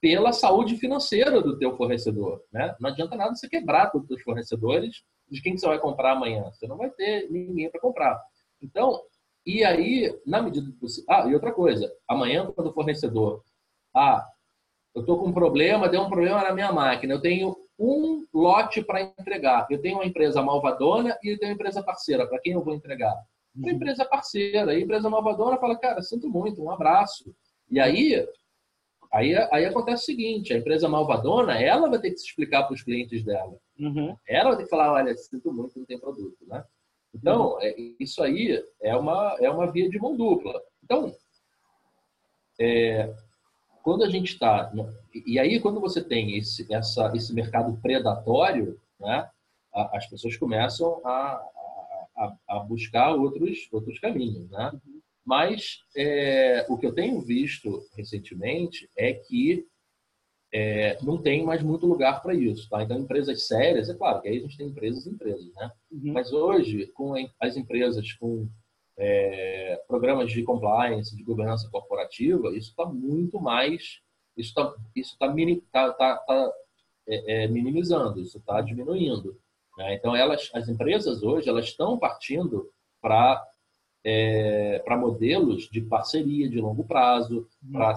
pela 0.00 0.32
saúde 0.32 0.76
financeira 0.76 1.40
do 1.40 1.56
teu 1.58 1.76
fornecedor, 1.76 2.42
né? 2.52 2.74
Não 2.80 2.90
adianta 2.90 3.16
nada 3.16 3.34
você 3.34 3.48
quebrar 3.48 3.90
todos 3.90 4.10
os 4.10 4.22
fornecedores 4.22 5.02
de 5.30 5.40
quem 5.40 5.56
você 5.56 5.66
vai 5.66 5.78
comprar 5.78 6.12
amanhã. 6.12 6.50
Você 6.52 6.66
não 6.66 6.76
vai 6.76 6.90
ter 6.90 7.30
ninguém 7.30 7.70
para 7.70 7.80
comprar. 7.80 8.20
Então, 8.60 9.00
e 9.46 9.64
aí, 9.64 10.12
na 10.26 10.42
medida 10.42 10.66
do 10.66 10.72
possível... 10.74 11.06
Ah, 11.08 11.28
e 11.28 11.34
outra 11.34 11.52
coisa. 11.52 11.92
Amanhã, 12.08 12.50
quando 12.52 12.68
o 12.68 12.72
fornecedor... 12.72 13.42
Ah, 13.94 14.26
eu 14.94 15.00
estou 15.00 15.18
com 15.18 15.28
um 15.28 15.32
problema, 15.32 15.88
deu 15.88 16.02
um 16.02 16.08
problema 16.08 16.42
na 16.42 16.52
minha 16.52 16.72
máquina. 16.72 17.14
Eu 17.14 17.20
tenho 17.20 17.56
um 17.78 18.26
lote 18.32 18.82
para 18.82 19.02
entregar. 19.02 19.66
Eu 19.70 19.80
tenho 19.80 19.96
uma 19.96 20.04
empresa 20.04 20.42
malvadona 20.42 21.16
e 21.22 21.32
eu 21.32 21.38
tenho 21.38 21.52
uma 21.52 21.54
empresa 21.54 21.82
parceira. 21.82 22.26
Para 22.26 22.40
quem 22.40 22.52
eu 22.52 22.62
vou 22.62 22.74
entregar? 22.74 23.14
Uma 23.54 23.68
uhum. 23.68 23.74
empresa 23.74 24.04
parceira. 24.04 24.72
A 24.72 24.78
empresa 24.78 25.08
malvadona 25.08 25.58
fala, 25.58 25.78
cara, 25.78 26.02
sinto 26.02 26.28
muito, 26.28 26.62
um 26.62 26.70
abraço. 26.70 27.34
E 27.72 27.80
aí, 27.80 28.28
aí, 29.10 29.34
aí 29.50 29.64
acontece 29.64 30.02
o 30.02 30.06
seguinte: 30.06 30.52
a 30.52 30.58
empresa 30.58 30.90
malvadona, 30.90 31.58
ela 31.58 31.88
vai 31.88 31.98
ter 31.98 32.10
que 32.10 32.18
se 32.18 32.26
explicar 32.26 32.64
para 32.64 32.74
os 32.74 32.82
clientes 32.82 33.24
dela. 33.24 33.56
Uhum. 33.80 34.14
Ela 34.28 34.50
vai 34.50 34.58
ter 34.58 34.64
que 34.64 34.70
falar: 34.70 34.92
olha, 34.92 35.16
sinto 35.16 35.50
muito, 35.50 35.78
não 35.78 35.86
tem 35.86 35.98
produto, 35.98 36.36
né? 36.46 36.62
Então, 37.14 37.54
uhum. 37.54 37.60
é, 37.62 37.74
isso 37.98 38.22
aí 38.22 38.62
é 38.82 38.94
uma, 38.94 39.36
é 39.40 39.48
uma 39.48 39.72
via 39.72 39.88
de 39.88 39.98
mão 39.98 40.14
dupla. 40.14 40.62
Então, 40.84 41.14
é, 42.60 43.10
quando 43.82 44.04
a 44.04 44.10
gente 44.10 44.34
está. 44.34 44.70
E 45.26 45.38
aí, 45.38 45.58
quando 45.58 45.80
você 45.80 46.04
tem 46.04 46.36
esse, 46.36 46.70
essa, 46.72 47.10
esse 47.16 47.34
mercado 47.34 47.74
predatório, 47.80 48.78
né, 49.00 49.30
as 49.72 50.06
pessoas 50.06 50.36
começam 50.36 51.00
a, 51.06 51.42
a, 52.16 52.36
a 52.48 52.58
buscar 52.60 53.14
outros, 53.14 53.66
outros 53.72 53.98
caminhos. 53.98 54.50
Né? 54.50 54.70
Uhum. 54.74 55.01
Mas 55.24 55.78
é, 55.96 56.66
o 56.68 56.76
que 56.76 56.86
eu 56.86 56.94
tenho 56.94 57.20
visto 57.20 57.82
recentemente 57.96 58.88
é 58.96 59.12
que 59.12 59.66
é, 60.52 60.98
não 61.02 61.16
tem 61.16 61.44
mais 61.44 61.62
muito 61.62 61.86
lugar 61.86 62.20
para 62.22 62.34
isso. 62.34 62.68
Tá? 62.68 62.82
Então, 62.82 62.98
empresas 62.98 63.46
sérias, 63.46 63.88
é 63.88 63.94
claro 63.94 64.20
que 64.20 64.28
aí 64.28 64.38
a 64.38 64.40
gente 64.40 64.56
tem 64.56 64.66
empresas 64.68 65.06
e 65.06 65.10
empresas, 65.10 65.54
né? 65.54 65.70
Uhum. 65.90 66.12
Mas 66.12 66.32
hoje, 66.32 66.86
com 66.88 67.14
as 67.40 67.56
empresas 67.56 68.12
com 68.14 68.46
é, 68.98 69.80
programas 69.88 70.30
de 70.30 70.42
compliance, 70.42 71.16
de 71.16 71.22
governança 71.22 71.70
corporativa, 71.70 72.54
isso 72.56 72.70
está 72.70 72.84
muito 72.84 73.40
mais, 73.40 74.00
isso 74.36 74.50
está 74.50 74.74
isso 74.94 75.16
tá, 75.18 75.28
tá, 75.72 75.92
tá, 75.92 76.16
tá 76.18 76.52
é, 77.08 77.44
é, 77.44 77.48
minimizando, 77.48 78.20
isso 78.20 78.36
está 78.36 78.60
diminuindo. 78.60 79.40
Né? 79.78 79.94
Então, 79.94 80.14
elas, 80.14 80.50
as 80.52 80.68
empresas 80.68 81.22
hoje, 81.22 81.48
elas 81.48 81.66
estão 81.66 81.98
partindo 81.98 82.70
para 83.00 83.42
é, 84.04 84.80
para 84.84 84.96
modelos 84.96 85.68
de 85.70 85.80
parceria 85.80 86.48
de 86.48 86.60
longo 86.60 86.84
prazo, 86.84 87.48
uhum. 87.62 87.72
para 87.72 87.94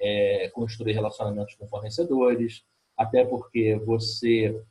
é, 0.00 0.50
construir 0.52 0.92
relacionamentos 0.92 1.54
com 1.54 1.66
fornecedores, 1.66 2.62
até 2.96 3.24
porque 3.24 3.76
você 3.76 4.62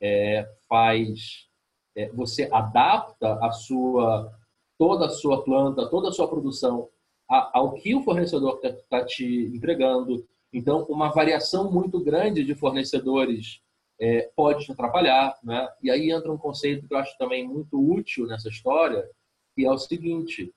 é, 0.00 0.48
faz, 0.68 1.46
é, 1.94 2.08
você 2.08 2.48
adapta 2.52 3.34
a 3.44 3.52
sua 3.52 4.32
toda 4.78 5.06
a 5.06 5.10
sua 5.10 5.42
planta, 5.42 5.88
toda 5.88 6.08
a 6.08 6.12
sua 6.12 6.28
produção 6.28 6.88
ao 7.28 7.72
que 7.72 7.94
o 7.94 8.02
fornecedor 8.02 8.60
está 8.62 8.72
tá 8.88 9.04
te 9.04 9.24
entregando. 9.54 10.26
Então, 10.52 10.84
uma 10.88 11.08
variação 11.08 11.70
muito 11.70 11.98
grande 12.02 12.44
de 12.44 12.54
fornecedores 12.54 13.60
é, 14.00 14.30
pode 14.36 14.64
te 14.64 14.72
atrapalhar. 14.72 15.36
Né? 15.42 15.68
E 15.82 15.90
aí 15.90 16.10
entra 16.10 16.32
um 16.32 16.38
conceito 16.38 16.86
que 16.86 16.94
eu 16.94 16.98
acho 16.98 17.16
também 17.18 17.46
muito 17.46 17.80
útil 17.80 18.26
nessa 18.26 18.48
história, 18.48 19.08
que 19.56 19.64
é 19.64 19.70
o 19.70 19.78
seguinte: 19.78 20.54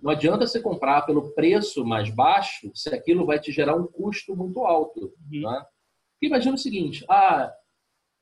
não 0.00 0.10
adianta 0.12 0.46
você 0.46 0.60
comprar 0.60 1.02
pelo 1.02 1.30
preço 1.32 1.84
mais 1.84 2.10
baixo 2.10 2.70
se 2.74 2.90
aquilo 2.90 3.24
vai 3.24 3.40
te 3.40 3.50
gerar 3.50 3.74
um 3.74 3.86
custo 3.86 4.36
muito 4.36 4.60
alto. 4.64 5.12
Uhum. 5.32 5.40
Né? 5.40 5.66
Imagina 6.20 6.54
o 6.54 6.58
seguinte: 6.58 7.04
ah, 7.08 7.52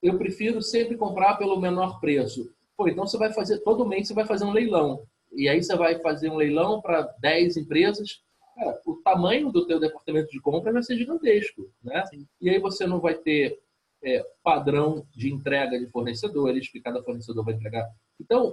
eu 0.00 0.16
prefiro 0.16 0.62
sempre 0.62 0.96
comprar 0.96 1.36
pelo 1.36 1.60
menor 1.60 2.00
preço. 2.00 2.54
Pô, 2.76 2.88
então 2.88 3.06
você 3.06 3.18
vai 3.18 3.32
fazer, 3.32 3.58
todo 3.58 3.86
mês 3.86 4.08
você 4.08 4.14
vai 4.14 4.24
fazer 4.24 4.44
um 4.44 4.52
leilão 4.52 5.04
e 5.32 5.48
aí 5.48 5.62
você 5.62 5.74
vai 5.76 5.98
fazer 5.98 6.30
um 6.30 6.36
leilão 6.36 6.80
para 6.80 7.02
10 7.18 7.56
empresas, 7.56 8.22
cara, 8.54 8.80
o 8.86 8.96
tamanho 8.96 9.50
do 9.50 9.66
teu 9.66 9.80
departamento 9.80 10.30
de 10.30 10.40
compra 10.40 10.72
vai 10.72 10.82
ser 10.82 10.96
gigantesco, 10.96 11.70
né? 11.82 12.04
Sim. 12.06 12.26
E 12.40 12.50
aí 12.50 12.58
você 12.58 12.86
não 12.86 13.00
vai 13.00 13.14
ter 13.14 13.58
é, 14.04 14.24
padrão 14.42 15.06
de 15.14 15.32
entrega 15.32 15.78
de 15.78 15.86
fornecedores, 15.86 16.68
que 16.68 16.80
cada 16.80 17.02
fornecedor 17.02 17.44
vai 17.44 17.54
entregar. 17.54 17.88
Então, 18.20 18.52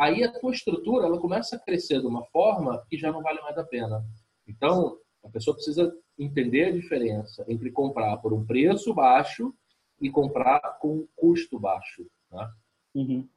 aí 0.00 0.24
a 0.24 0.32
tua 0.32 0.52
estrutura 0.52 1.06
ela 1.06 1.20
começa 1.20 1.56
a 1.56 1.58
crescer 1.58 2.00
de 2.00 2.06
uma 2.06 2.24
forma 2.26 2.82
que 2.88 2.96
já 2.96 3.12
não 3.12 3.22
vale 3.22 3.40
mais 3.42 3.58
a 3.58 3.64
pena. 3.64 4.02
Então, 4.48 4.96
a 5.22 5.28
pessoa 5.28 5.54
precisa 5.54 5.94
entender 6.18 6.64
a 6.64 6.72
diferença 6.72 7.44
entre 7.46 7.70
comprar 7.70 8.16
por 8.16 8.32
um 8.32 8.44
preço 8.44 8.94
baixo 8.94 9.54
e 10.00 10.10
comprar 10.10 10.78
com 10.80 10.96
um 10.96 11.08
custo 11.14 11.60
baixo. 11.60 12.06
Né? 12.32 12.50
Uhum. 12.94 13.28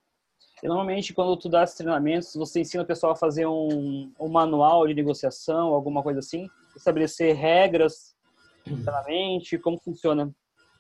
E 0.64 0.68
normalmente, 0.68 1.14
quando 1.14 1.36
tu 1.36 1.50
dá 1.50 1.64
esses 1.64 1.76
treinamentos, 1.76 2.34
você 2.34 2.62
ensina 2.62 2.84
o 2.84 2.88
pessoal 2.88 3.12
a 3.12 3.18
fazer 3.18 3.46
um, 3.46 4.14
um 4.18 4.30
manual 4.30 4.88
de 4.88 4.94
negociação, 4.94 5.74
alguma 5.74 6.02
coisa 6.02 6.20
assim? 6.20 6.48
Estabelecer 6.78 7.36
regras 7.36 8.16
internamente? 8.66 9.58
Como 9.58 9.78
funciona? 9.78 10.34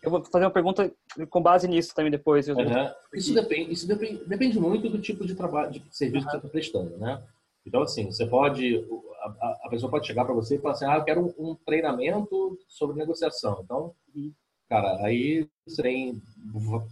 Eu 0.04 0.12
vou 0.12 0.24
fazer 0.26 0.44
uma 0.44 0.52
pergunta 0.52 0.94
com 1.30 1.42
base 1.42 1.68
nisso 1.68 1.96
também 1.96 2.12
depois. 2.12 2.48
Uhum. 2.50 2.56
Isso, 3.14 3.34
depende, 3.34 3.72
isso 3.72 3.88
depende, 3.88 4.26
depende 4.26 4.60
muito 4.60 4.90
do 4.90 5.00
tipo 5.00 5.26
de 5.26 5.34
trabalho, 5.34 5.72
de 5.72 5.82
serviço 5.90 6.26
uhum. 6.26 6.32
que 6.32 6.32
você 6.32 6.38
está 6.38 6.50
prestando, 6.50 6.98
né? 6.98 7.24
Então, 7.66 7.82
assim, 7.82 8.12
você 8.12 8.26
pode, 8.26 8.86
a, 9.22 9.60
a 9.64 9.70
pessoa 9.70 9.90
pode 9.90 10.06
chegar 10.06 10.26
para 10.26 10.34
você 10.34 10.56
e 10.56 10.60
falar 10.60 10.74
assim, 10.74 10.86
ah, 10.86 10.98
eu 10.98 11.04
quero 11.06 11.22
um, 11.22 11.52
um 11.52 11.56
treinamento 11.56 12.60
sobre 12.68 12.98
negociação. 12.98 13.62
Então, 13.64 13.96
cara, 14.68 14.98
aí 15.06 15.48
você 15.66 15.82
tem 15.82 16.22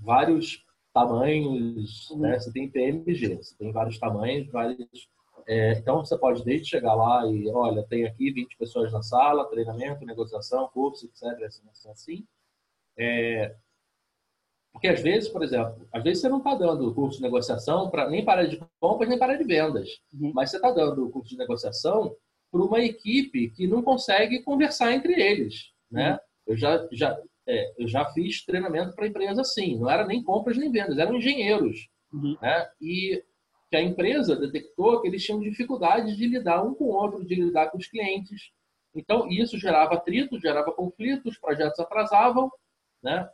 vários 0.02 0.64
tamanhos, 0.94 2.10
uhum. 2.12 2.20
né? 2.20 2.40
Você 2.40 2.52
tem 2.52 2.70
PMG, 2.70 3.36
você 3.36 3.56
tem 3.58 3.74
vários 3.74 4.00
tamanhos, 4.00 4.48
vários. 4.50 5.10
É, 5.48 5.74
então 5.74 6.06
você 6.06 6.18
pode 6.18 6.46
desde 6.46 6.70
chegar 6.70 6.94
lá 6.94 7.28
e, 7.28 7.50
olha, 7.50 7.84
tem 7.84 8.06
aqui 8.06 8.32
20 8.32 8.56
pessoas 8.58 8.94
na 8.94 9.02
sala, 9.02 9.50
treinamento, 9.50 10.06
negociação, 10.06 10.70
curso, 10.70 11.06
etc. 11.06 11.44
Assim, 11.44 11.90
assim. 11.90 12.28
É, 12.98 13.56
porque 14.74 14.88
às 14.88 15.02
vezes, 15.02 15.30
por 15.30 15.44
exemplo, 15.44 15.88
às 15.94 16.04
vezes 16.04 16.22
você 16.22 16.30
não 16.30 16.38
está 16.38 16.56
dando 16.56 16.94
curso 16.94 17.18
de 17.18 17.24
negociação 17.24 17.90
para 17.90 18.10
nem 18.10 18.24
para 18.24 18.48
de 18.48 18.62
compras 18.80 19.10
nem 19.10 19.20
para 19.20 19.36
de 19.36 19.44
vendas, 19.44 19.90
uhum. 20.14 20.32
mas 20.34 20.50
você 20.50 20.58
está 20.58 20.72
dando 20.72 21.10
curso 21.10 21.30
de 21.30 21.38
negociação 21.38 22.16
para 22.52 22.62
uma 22.62 22.80
equipe 22.80 23.50
que 23.50 23.68
não 23.68 23.82
consegue 23.82 24.44
conversar 24.44 24.94
entre 24.94 25.14
eles, 25.22 25.72
né? 25.90 26.14
Uhum. 26.14 26.20
Eu 26.48 26.58
já, 26.58 26.88
já 26.92 27.18
é, 27.48 27.74
eu 27.78 27.88
já 27.88 28.06
fiz 28.14 28.44
treinamento 28.46 28.96
para 28.96 29.08
empresa 29.08 29.42
assim, 29.42 29.78
não 29.78 29.90
era 29.90 30.06
nem 30.06 30.24
compras 30.24 30.58
nem 30.58 30.72
vendas, 30.72 30.98
eram 30.98 31.16
engenheiros. 31.16 31.88
Uhum. 32.14 32.38
Né? 32.42 32.70
E 32.82 33.24
que 33.70 33.78
a 33.78 33.82
empresa 33.82 34.36
detectou 34.36 35.02
que 35.02 35.08
eles 35.08 35.24
tinham 35.24 35.40
dificuldade 35.40 36.16
de 36.18 36.28
lidar 36.28 36.62
um 36.62 36.74
com 36.74 36.86
o 36.86 36.94
outro, 36.94 37.26
de 37.26 37.36
lidar 37.36 37.70
com 37.72 37.78
os 37.78 37.88
clientes. 37.88 38.52
Então, 38.94 39.30
isso 39.30 39.58
gerava 39.58 39.94
atrito, 39.94 40.40
gerava 40.40 40.74
conflitos, 40.74 41.38
projetos 41.38 41.80
atrasavam. 41.80 42.52
Né? 43.04 43.28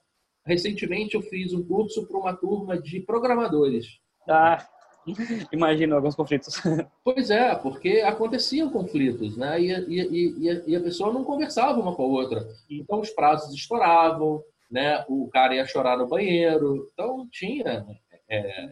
Recentemente, 0.46 1.16
eu 1.16 1.22
fiz 1.22 1.54
um 1.54 1.66
curso 1.66 2.06
para 2.08 2.18
uma 2.18 2.36
turma 2.36 2.82
de 2.82 3.00
programadores. 3.02 4.00
Ah, 4.28 4.66
Imagino 5.52 5.96
alguns 5.96 6.16
conflitos. 6.16 6.56
Pois 7.04 7.30
é, 7.30 7.56
porque 7.56 8.02
aconteciam 8.02 8.70
conflitos, 8.70 9.38
né? 9.38 9.60
E, 9.60 9.72
e, 9.72 10.38
e, 10.38 10.64
e, 10.68 10.76
a 10.76 10.82
pessoa 10.82 11.14
não 11.14 11.24
conversava 11.24 11.80
uma 11.80 11.96
com 11.96 12.04
a 12.04 12.08
outra. 12.08 12.48
Então 12.70 13.00
os 13.00 13.10
prazos 13.10 13.54
estouravam, 13.54 14.44
né? 14.70 15.06
O 15.08 15.30
cara 15.30 15.56
ia 15.56 15.66
chorar 15.66 15.98
no 15.98 16.08
banheiro. 16.08 16.90
Então 16.94 17.28
tinha 17.32 17.86
é, 18.30 18.70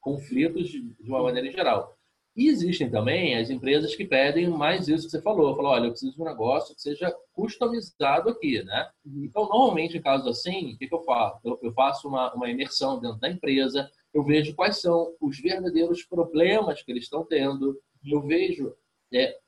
conflitos 0.00 0.68
de, 0.68 0.82
de 0.82 1.08
uma 1.08 1.22
maneira 1.22 1.50
geral. 1.50 1.95
E 2.36 2.48
existem 2.48 2.90
também 2.90 3.34
as 3.38 3.48
empresas 3.48 3.96
que 3.96 4.04
pedem 4.04 4.46
mais 4.50 4.88
isso 4.88 5.06
que 5.06 5.10
você 5.10 5.22
falou. 5.22 5.56
Falou, 5.56 5.72
olha, 5.72 5.86
eu 5.86 5.90
preciso 5.90 6.14
de 6.14 6.20
um 6.20 6.26
negócio 6.26 6.74
que 6.74 6.82
seja 6.82 7.10
customizado 7.32 8.28
aqui, 8.28 8.62
né? 8.62 8.90
Uhum. 9.06 9.24
Então, 9.24 9.48
normalmente, 9.48 9.96
em 9.96 10.02
casos 10.02 10.26
assim, 10.26 10.74
o 10.74 10.78
que, 10.78 10.86
que 10.86 10.94
eu 10.94 11.02
faço? 11.02 11.40
Eu, 11.42 11.58
eu 11.62 11.72
faço 11.72 12.06
uma, 12.06 12.34
uma 12.34 12.50
imersão 12.50 13.00
dentro 13.00 13.18
da 13.18 13.30
empresa, 13.30 13.90
eu 14.12 14.22
vejo 14.22 14.54
quais 14.54 14.80
são 14.82 15.14
os 15.18 15.40
verdadeiros 15.40 16.04
problemas 16.04 16.82
que 16.82 16.92
eles 16.92 17.04
estão 17.04 17.24
tendo. 17.24 17.80
Eu 18.04 18.20
vejo. 18.20 18.74
É, 19.14 19.38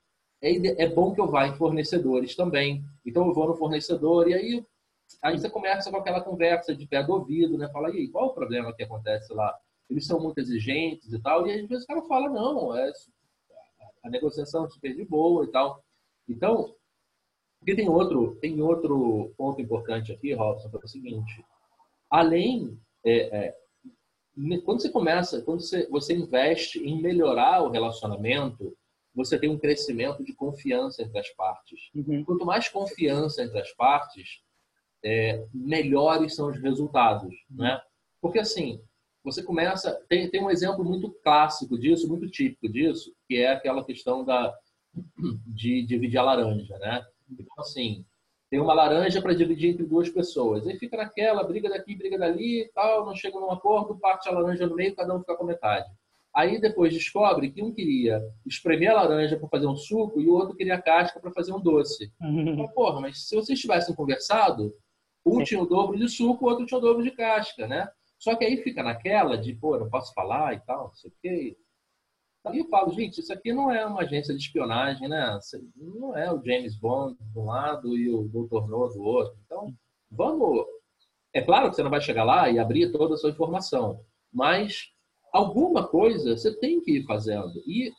é, 0.41 0.85
é 0.85 0.89
bom 0.89 1.13
que 1.15 1.21
eu 1.21 1.31
vá 1.31 1.47
em 1.47 1.57
fornecedores 1.57 2.35
também. 2.35 2.83
Então 3.05 3.27
eu 3.27 3.35
vou 3.35 3.49
no 3.49 3.57
fornecedor 3.57 4.29
e 4.29 4.35
aí, 4.35 4.65
aí 5.23 5.39
você 5.39 5.51
começa 5.51 5.91
com 5.91 5.99
aquela 5.99 6.23
conversa 6.23 6.75
de 6.75 6.87
pé 6.87 7.03
do 7.03 7.13
ouvido, 7.13 7.59
né? 7.59 7.69
Fala, 7.71 7.91
e 7.91 7.99
aí, 7.99 8.09
qual 8.09 8.29
o 8.29 8.35
problema 8.35 8.73
que 8.75 8.83
acontece 8.83 9.35
lá? 9.35 9.55
Eles 9.91 10.07
são 10.07 10.21
muito 10.21 10.39
exigentes 10.39 11.13
e 11.13 11.21
tal. 11.21 11.47
E 11.47 11.53
às 11.53 11.69
vezes 11.69 11.85
o 11.85 11.87
cara 11.87 12.03
fala, 12.03 12.29
não, 12.29 12.77
é, 12.77 12.93
a 14.05 14.11
negociação 14.11 14.67
é 14.67 14.69
super 14.69 14.95
de 14.95 15.05
boa 15.05 15.45
e 15.45 15.49
tal. 15.49 15.83
Então, 16.29 16.75
porque 17.59 17.75
tem 17.75 17.89
outro, 17.89 18.37
tem 18.37 18.61
outro 18.61 19.33
ponto 19.37 19.61
importante 19.61 20.13
aqui, 20.13 20.33
Robson, 20.33 20.69
que 20.71 20.77
é 20.77 20.81
o 20.81 20.89
seguinte. 20.89 21.45
Além, 22.11 22.79
é, 23.05 23.47
é, 23.47 23.57
quando 24.65 24.81
você 24.81 24.91
começa, 24.91 25.43
quando 25.43 25.61
você, 25.61 25.89
você 25.89 26.15
investe 26.15 26.79
em 26.79 27.01
melhorar 27.01 27.63
o 27.63 27.71
relacionamento, 27.71 28.77
você 29.15 29.39
tem 29.39 29.51
um 29.51 29.59
crescimento 29.59 30.25
de 30.25 30.33
confiança 30.33 31.03
entre 31.03 31.19
as 31.19 31.29
partes. 31.31 31.91
Uhum. 31.95 32.25
Quanto 32.25 32.47
mais 32.47 32.69
confiança 32.69 33.43
entre 33.43 33.59
as 33.59 33.73
partes, 33.73 34.43
é, 35.05 35.45
melhores 35.53 36.35
são 36.35 36.49
os 36.49 36.61
resultados, 36.61 37.35
uhum. 37.51 37.57
né? 37.57 37.81
Porque 38.21 38.39
assim, 38.39 38.81
você 39.31 39.43
começa 39.43 39.93
tem, 40.09 40.29
tem 40.31 40.43
um 40.43 40.51
exemplo 40.51 40.85
muito 40.85 41.11
clássico 41.23 41.79
disso, 41.79 42.09
muito 42.09 42.29
típico 42.29 42.69
disso, 42.69 43.13
que 43.27 43.37
é 43.37 43.53
aquela 43.53 43.85
questão 43.85 44.25
da 44.25 44.55
de 45.47 45.83
dividir 45.83 46.19
a 46.19 46.23
laranja, 46.23 46.77
né? 46.79 47.05
Então 47.31 47.47
assim, 47.59 48.05
tem 48.51 48.61
uma 48.61 48.73
laranja 48.73 49.21
para 49.21 49.35
dividir 49.35 49.71
entre 49.71 49.85
duas 49.85 50.09
pessoas. 50.09 50.67
Aí 50.67 50.79
fica 50.79 50.97
naquela, 50.97 51.45
briga 51.45 51.69
daqui, 51.69 51.95
briga 51.95 52.19
dali 52.19 52.71
tal, 52.75 53.05
não 53.05 53.15
chega 53.15 53.39
num 53.39 53.51
acordo, 53.51 53.99
parte 53.99 54.29
a 54.29 54.33
laranja 54.33 54.67
no 54.67 54.75
meio, 54.75 54.97
cada 54.97 55.15
um 55.15 55.21
fica 55.21 55.37
com 55.37 55.45
metade. 55.45 55.87
Aí 56.35 56.61
depois 56.61 56.93
descobre 56.93 57.51
que 57.51 57.63
um 57.63 57.73
queria 57.73 58.23
espremer 58.47 58.91
a 58.91 59.03
laranja 59.03 59.37
para 59.37 59.49
fazer 59.49 59.67
um 59.67 59.77
suco 59.77 60.21
e 60.21 60.29
o 60.29 60.35
outro 60.35 60.55
queria 60.55 60.77
a 60.77 60.83
casca 60.83 61.19
para 61.21 61.33
fazer 61.33 61.53
um 61.53 61.61
doce. 61.61 62.13
Uhum. 62.21 62.53
Então, 62.53 62.69
porra, 62.69 63.01
mas 63.01 63.27
se 63.27 63.35
vocês 63.35 63.59
tivessem 63.59 63.95
conversado, 63.95 64.75
um 65.25 65.43
tinha 65.43 65.61
o 65.61 65.67
dobro 65.67 65.99
de 65.99 66.09
suco, 66.09 66.45
o 66.45 66.49
outro 66.49 66.65
tinha 66.65 66.79
o 66.79 66.81
dobro 66.81 67.03
de 67.03 67.11
casca, 67.11 67.67
né? 67.67 67.89
Só 68.19 68.35
que 68.35 68.45
aí 68.45 68.57
fica 68.63 68.83
naquela 68.83 69.39
de, 69.39 69.55
pô, 69.55 69.79
não 69.79 69.89
posso 69.89 70.13
falar 70.13 70.55
e 70.55 70.61
tal, 70.61 70.89
não 70.89 70.95
sei 70.95 71.11
o 71.11 71.15
quê. 71.23 71.57
Aí 72.45 72.59
eu 72.59 72.69
falo, 72.69 72.93
gente, 72.93 73.21
isso 73.21 73.33
aqui 73.33 73.53
não 73.53 73.71
é 73.71 73.85
uma 73.85 74.03
agência 74.03 74.35
de 74.35 74.41
espionagem, 74.41 75.09
né? 75.09 75.39
Não 75.77 76.17
é 76.17 76.33
o 76.33 76.43
James 76.43 76.77
Bond 76.77 77.17
de 77.21 77.39
um 77.39 77.47
lado 77.47 77.97
e 77.97 78.11
o 78.11 78.25
Dr. 78.25 78.67
No 78.69 78.89
do 78.89 79.03
outro. 79.03 79.39
Então, 79.45 79.75
vamos. 80.11 80.65
É 81.33 81.43
claro 81.43 81.69
que 81.69 81.77
você 81.77 81.83
não 81.83 81.91
vai 81.91 82.01
chegar 82.01 82.25
lá 82.25 82.49
e 82.49 82.59
abrir 82.59 82.91
toda 82.91 83.15
a 83.15 83.17
sua 83.17 83.31
informação, 83.31 84.05
mas 84.33 84.91
alguma 85.33 85.87
coisa 85.87 86.37
você 86.37 86.57
tem 86.59 86.81
que 86.81 86.99
ir 86.99 87.07
fazendo. 87.07 87.63
E 87.67 87.93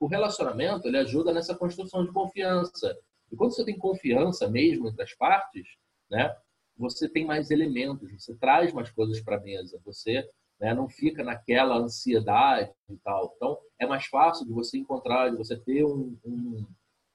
o 0.00 0.06
relacionamento 0.06 0.86
ele 0.86 0.98
ajuda 0.98 1.32
nessa 1.32 1.54
construção 1.54 2.04
de 2.04 2.12
confiança. 2.12 2.96
E 3.30 3.36
quando 3.36 3.54
você 3.54 3.64
tem 3.64 3.76
confiança 3.76 4.48
mesmo 4.48 4.88
entre 4.88 5.02
as 5.02 5.14
partes, 5.14 5.66
né? 6.10 6.34
Você 6.76 7.08
tem 7.08 7.24
mais 7.24 7.50
elementos, 7.50 8.10
você 8.12 8.34
traz 8.36 8.72
mais 8.72 8.90
coisas 8.90 9.20
para 9.20 9.36
a 9.36 9.40
mesa, 9.40 9.80
você 9.84 10.28
né? 10.60 10.74
não 10.74 10.88
fica 10.88 11.22
naquela 11.22 11.76
ansiedade 11.76 12.72
e 12.88 12.96
tal. 12.98 13.32
Então, 13.36 13.58
é 13.78 13.86
mais 13.86 14.06
fácil 14.06 14.46
de 14.46 14.52
você 14.52 14.78
encontrar, 14.78 15.30
de 15.30 15.36
você 15.36 15.56
ter 15.56 15.84
um, 15.84 16.16
um, 16.24 16.66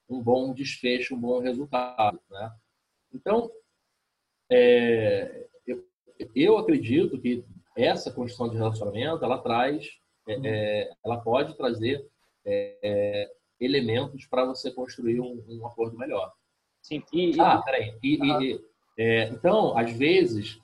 um 0.09 0.21
bom 0.21 0.53
desfecho, 0.53 1.15
um 1.15 1.19
bom 1.19 1.39
resultado. 1.39 2.19
Né? 2.29 2.51
Então, 3.13 3.51
é, 4.49 5.47
eu, 5.65 5.85
eu 6.35 6.57
acredito 6.57 7.19
que 7.19 7.43
essa 7.75 8.11
construção 8.11 8.49
de 8.49 8.57
relacionamento, 8.57 9.23
ela 9.23 9.37
traz, 9.37 9.87
é, 10.27 10.39
é, 10.43 10.91
ela 11.03 11.19
pode 11.21 11.55
trazer 11.55 12.05
é, 12.45 12.77
é, 12.83 13.31
elementos 13.59 14.25
para 14.25 14.45
você 14.45 14.71
construir 14.71 15.19
um, 15.19 15.43
um, 15.47 15.65
acordo 15.65 15.97
melhor. 15.97 16.31
Sim. 16.81 17.03
E, 17.13 17.39
ah, 17.39 17.61
peraí. 17.61 17.95
E, 18.03 18.15
e, 18.15 18.70
é, 18.97 19.29
então, 19.29 19.77
às 19.77 19.91
vezes, 19.93 20.59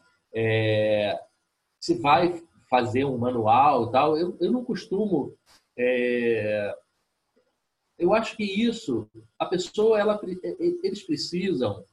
se 1.79 1.95
vai 1.95 2.41
fazer 2.69 3.05
um 3.05 3.17
manual 3.17 3.91
tal, 3.91 4.17
eu, 4.17 4.37
eu 4.39 4.51
não 4.51 4.63
costumo. 4.63 5.33
É... 5.77 6.75
Eu 7.97 8.13
acho 8.13 8.37
que 8.37 8.43
isso, 8.43 9.09
a 9.39 9.45
pessoa, 9.45 9.99
ela, 9.99 10.19
eles 10.83 11.01
precisam 11.01 11.83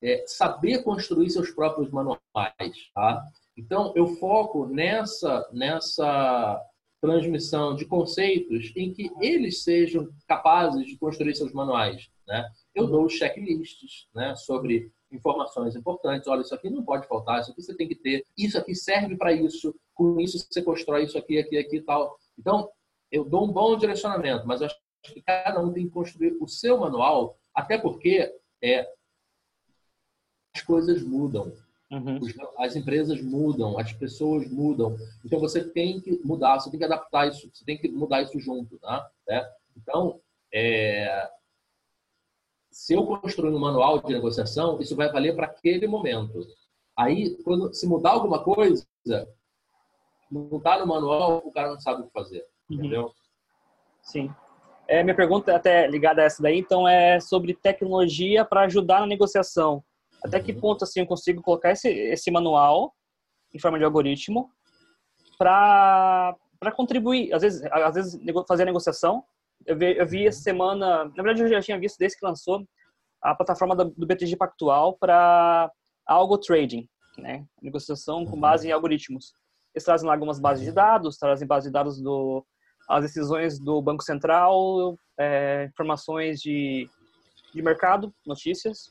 é, 0.00 0.24
saber 0.26 0.84
construir 0.84 1.30
seus 1.30 1.50
próprios 1.50 1.90
manuais. 1.90 2.20
Tá? 2.94 3.24
Então, 3.56 3.92
eu 3.96 4.06
foco 4.06 4.66
nessa, 4.66 5.48
nessa 5.52 6.64
transmissão 7.00 7.74
de 7.74 7.84
conceitos 7.84 8.72
em 8.76 8.92
que 8.92 9.10
eles 9.20 9.64
sejam 9.64 10.08
capazes 10.28 10.86
de 10.86 10.96
construir 10.96 11.34
seus 11.34 11.52
manuais. 11.52 12.08
Né? 12.26 12.48
Eu 12.72 12.86
dou 12.86 13.08
checklists 13.08 14.08
né, 14.14 14.36
sobre 14.36 14.92
informações 15.12 15.76
importantes. 15.76 16.28
Olha, 16.28 16.40
isso 16.40 16.54
aqui 16.54 16.70
não 16.70 16.84
pode 16.84 17.06
faltar, 17.06 17.40
isso 17.40 17.50
aqui 17.50 17.62
você 17.62 17.74
tem 17.74 17.88
que 17.88 17.94
ter, 17.94 18.24
isso 18.36 18.58
aqui 18.58 18.74
serve 18.74 19.16
para 19.16 19.32
isso, 19.32 19.74
com 19.94 20.20
isso 20.20 20.38
você 20.38 20.62
constrói 20.62 21.04
isso 21.04 21.18
aqui, 21.18 21.38
aqui, 21.38 21.58
aqui 21.58 21.76
e 21.76 21.82
tal. 21.82 22.16
Então, 22.38 22.70
eu 23.10 23.24
dou 23.24 23.44
um 23.44 23.52
bom 23.52 23.76
direcionamento, 23.76 24.46
mas 24.46 24.62
acho 24.62 24.76
que 25.02 25.20
cada 25.22 25.60
um 25.60 25.72
tem 25.72 25.84
que 25.84 25.92
construir 25.92 26.36
o 26.40 26.48
seu 26.48 26.78
manual, 26.78 27.36
até 27.54 27.76
porque 27.76 28.34
é, 28.62 28.88
as 30.54 30.62
coisas 30.62 31.02
mudam. 31.02 31.52
Uhum. 31.90 32.18
As 32.56 32.74
empresas 32.74 33.20
mudam, 33.20 33.78
as 33.78 33.92
pessoas 33.92 34.50
mudam. 34.50 34.96
Então 35.22 35.38
você 35.38 35.62
tem 35.62 36.00
que 36.00 36.18
mudar, 36.24 36.58
você 36.58 36.70
tem 36.70 36.78
que 36.78 36.86
adaptar 36.86 37.28
isso, 37.28 37.50
você 37.52 37.64
tem 37.66 37.76
que 37.76 37.88
mudar 37.88 38.22
isso 38.22 38.40
junto, 38.40 38.78
tá? 38.78 39.10
É. 39.28 39.46
Então, 39.76 40.18
é... 40.52 41.28
se 42.72 42.94
eu 42.94 43.06
construir 43.06 43.54
um 43.54 43.58
manual 43.58 44.00
de 44.00 44.12
negociação, 44.12 44.80
isso 44.80 44.96
vai 44.96 45.12
valer 45.12 45.36
para 45.36 45.46
aquele 45.46 45.86
momento. 45.86 46.44
Aí, 46.98 47.36
quando 47.44 47.72
se 47.72 47.86
mudar 47.86 48.12
alguma 48.12 48.42
coisa, 48.42 48.86
não 50.30 50.56
está 50.56 50.78
no 50.78 50.86
manual, 50.86 51.42
o 51.44 51.52
cara 51.52 51.70
não 51.70 51.80
sabe 51.80 52.02
o 52.02 52.06
que 52.06 52.12
fazer, 52.12 52.44
uhum. 52.68 52.76
entendeu? 52.76 53.12
Sim. 54.02 54.34
É, 54.88 55.02
minha 55.02 55.14
pergunta 55.14 55.54
até 55.54 55.86
ligada 55.86 56.22
a 56.22 56.24
essa 56.24 56.42
daí, 56.42 56.58
então, 56.58 56.88
é 56.88 57.20
sobre 57.20 57.54
tecnologia 57.54 58.44
para 58.44 58.62
ajudar 58.62 59.00
na 59.00 59.06
negociação. 59.06 59.84
Até 60.24 60.40
que 60.40 60.52
ponto 60.52 60.84
assim 60.84 61.00
eu 61.00 61.06
consigo 61.06 61.42
colocar 61.42 61.72
esse, 61.72 61.88
esse 61.88 62.30
manual 62.30 62.94
em 63.52 63.58
forma 63.58 63.78
de 63.78 63.84
algoritmo 63.84 64.50
para 65.36 66.36
para 66.62 66.70
contribuir, 66.70 67.34
às 67.34 67.42
vezes, 67.42 67.60
às 67.64 67.94
vezes 67.94 68.20
fazer 68.46 68.62
a 68.62 68.66
negociação. 68.66 69.24
Eu 69.66 69.76
vi, 69.76 69.96
eu 69.96 70.06
vi 70.06 70.26
essa 70.26 70.40
semana, 70.40 71.04
na 71.04 71.22
verdade 71.22 71.42
eu 71.42 71.48
já 71.48 71.60
tinha 71.60 71.78
visto 71.78 71.98
desde 71.98 72.18
que 72.18 72.26
lançou 72.26 72.66
a 73.22 73.34
plataforma 73.34 73.76
do 73.76 74.06
BTG 74.06 74.36
Pactual 74.36 74.96
para 74.98 75.70
algo 76.06 76.38
trading, 76.38 76.88
né? 77.18 77.44
Negociação 77.60 78.24
com 78.24 78.38
base 78.38 78.68
em 78.68 78.72
algoritmos. 78.72 79.32
Eles 79.74 79.84
trazem 79.84 80.06
lá 80.06 80.14
algumas 80.14 80.40
bases 80.40 80.64
de 80.64 80.72
dados, 80.72 81.16
trazem 81.16 81.46
bases 81.46 81.68
de 81.68 81.72
dados 81.72 82.00
do 82.00 82.44
as 82.88 83.04
decisões 83.04 83.58
do 83.58 83.80
Banco 83.80 84.02
Central, 84.02 84.98
é, 85.18 85.66
informações 85.66 86.40
de, 86.40 86.88
de 87.54 87.62
mercado, 87.62 88.12
notícias, 88.26 88.90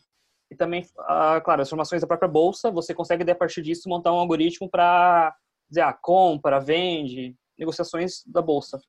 e 0.49 0.55
também, 0.55 0.85
ah, 0.99 1.41
claro, 1.43 1.61
as 1.61 1.67
informações 1.67 2.01
da 2.01 2.07
própria 2.07 2.27
bolsa, 2.27 2.71
você 2.71 2.93
consegue, 2.93 3.29
a 3.29 3.35
partir 3.35 3.61
disso, 3.61 3.87
montar 3.87 4.11
um 4.11 4.19
algoritmo 4.19 4.69
para 4.69 5.33
dizer, 5.69 5.81
ah, 5.81 5.93
compra, 5.93 6.59
vende, 6.59 7.35
negociações 7.57 8.23
da 8.25 8.41
bolsa. 8.41 8.79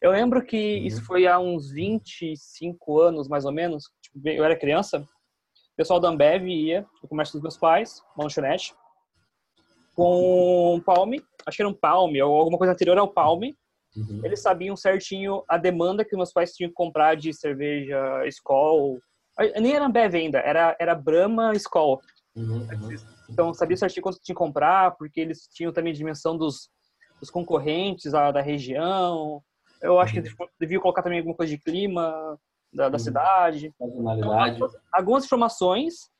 Eu 0.00 0.12
lembro 0.12 0.44
que 0.44 0.78
uhum. 0.78 0.86
isso 0.86 1.04
foi 1.04 1.26
há 1.26 1.38
uns 1.38 1.70
25 1.70 3.00
anos, 3.00 3.28
mais 3.28 3.44
ou 3.44 3.52
menos, 3.52 3.84
tipo, 4.00 4.28
eu 4.28 4.44
era 4.44 4.58
criança, 4.58 5.00
o 5.00 5.76
pessoal 5.76 6.00
da 6.00 6.08
Ambev 6.08 6.46
ia 6.46 6.86
no 7.02 7.08
comércio 7.08 7.34
dos 7.34 7.42
meus 7.42 7.56
pais, 7.56 8.02
uma 8.16 8.24
lanchonete, 8.24 8.74
com 9.94 10.76
um 10.76 10.80
palme, 10.80 11.20
acho 11.44 11.56
que 11.56 11.62
era 11.62 11.68
um 11.68 11.74
palme, 11.74 12.22
ou 12.22 12.36
alguma 12.36 12.58
coisa 12.58 12.72
anterior 12.72 12.96
ao 12.98 13.12
palme, 13.12 13.56
uhum. 13.96 14.20
eles 14.24 14.40
sabiam 14.40 14.76
certinho 14.76 15.42
a 15.48 15.58
demanda 15.58 16.04
que 16.04 16.16
meus 16.16 16.32
pais 16.32 16.52
tinham 16.52 16.68
que 16.68 16.74
comprar 16.74 17.16
de 17.16 17.32
cerveja 17.34 18.24
Skol, 18.26 19.00
nem 19.60 19.74
era 19.74 19.86
Ambev 19.86 20.14
ainda, 20.14 20.38
era, 20.38 20.76
era 20.78 20.94
Brahma 20.94 21.54
Skol. 21.54 22.00
Uhum, 22.36 22.60
uhum. 22.60 22.96
Então, 23.28 23.52
sabia 23.52 23.76
certinho 23.76 24.02
quanto 24.02 24.20
tinha 24.20 24.34
que 24.34 24.38
comprar, 24.38 24.92
porque 24.96 25.20
eles 25.20 25.48
tinham 25.52 25.72
também 25.72 25.92
dimensão 25.92 26.36
dos, 26.36 26.70
dos 27.20 27.30
concorrentes 27.30 28.12
da 28.12 28.40
região. 28.40 29.42
Eu 29.80 30.00
acho 30.00 30.16
uhum. 30.16 30.22
que 30.22 30.30
devia 30.60 30.80
colocar 30.80 31.02
também 31.02 31.18
alguma 31.18 31.36
coisa 31.36 31.50
de 31.52 31.62
clima 31.62 32.38
da, 32.72 32.88
da 32.88 32.94
uhum. 32.94 32.98
cidade. 32.98 33.74
Então, 33.80 34.68
algumas 34.92 35.24
informações 35.24 36.10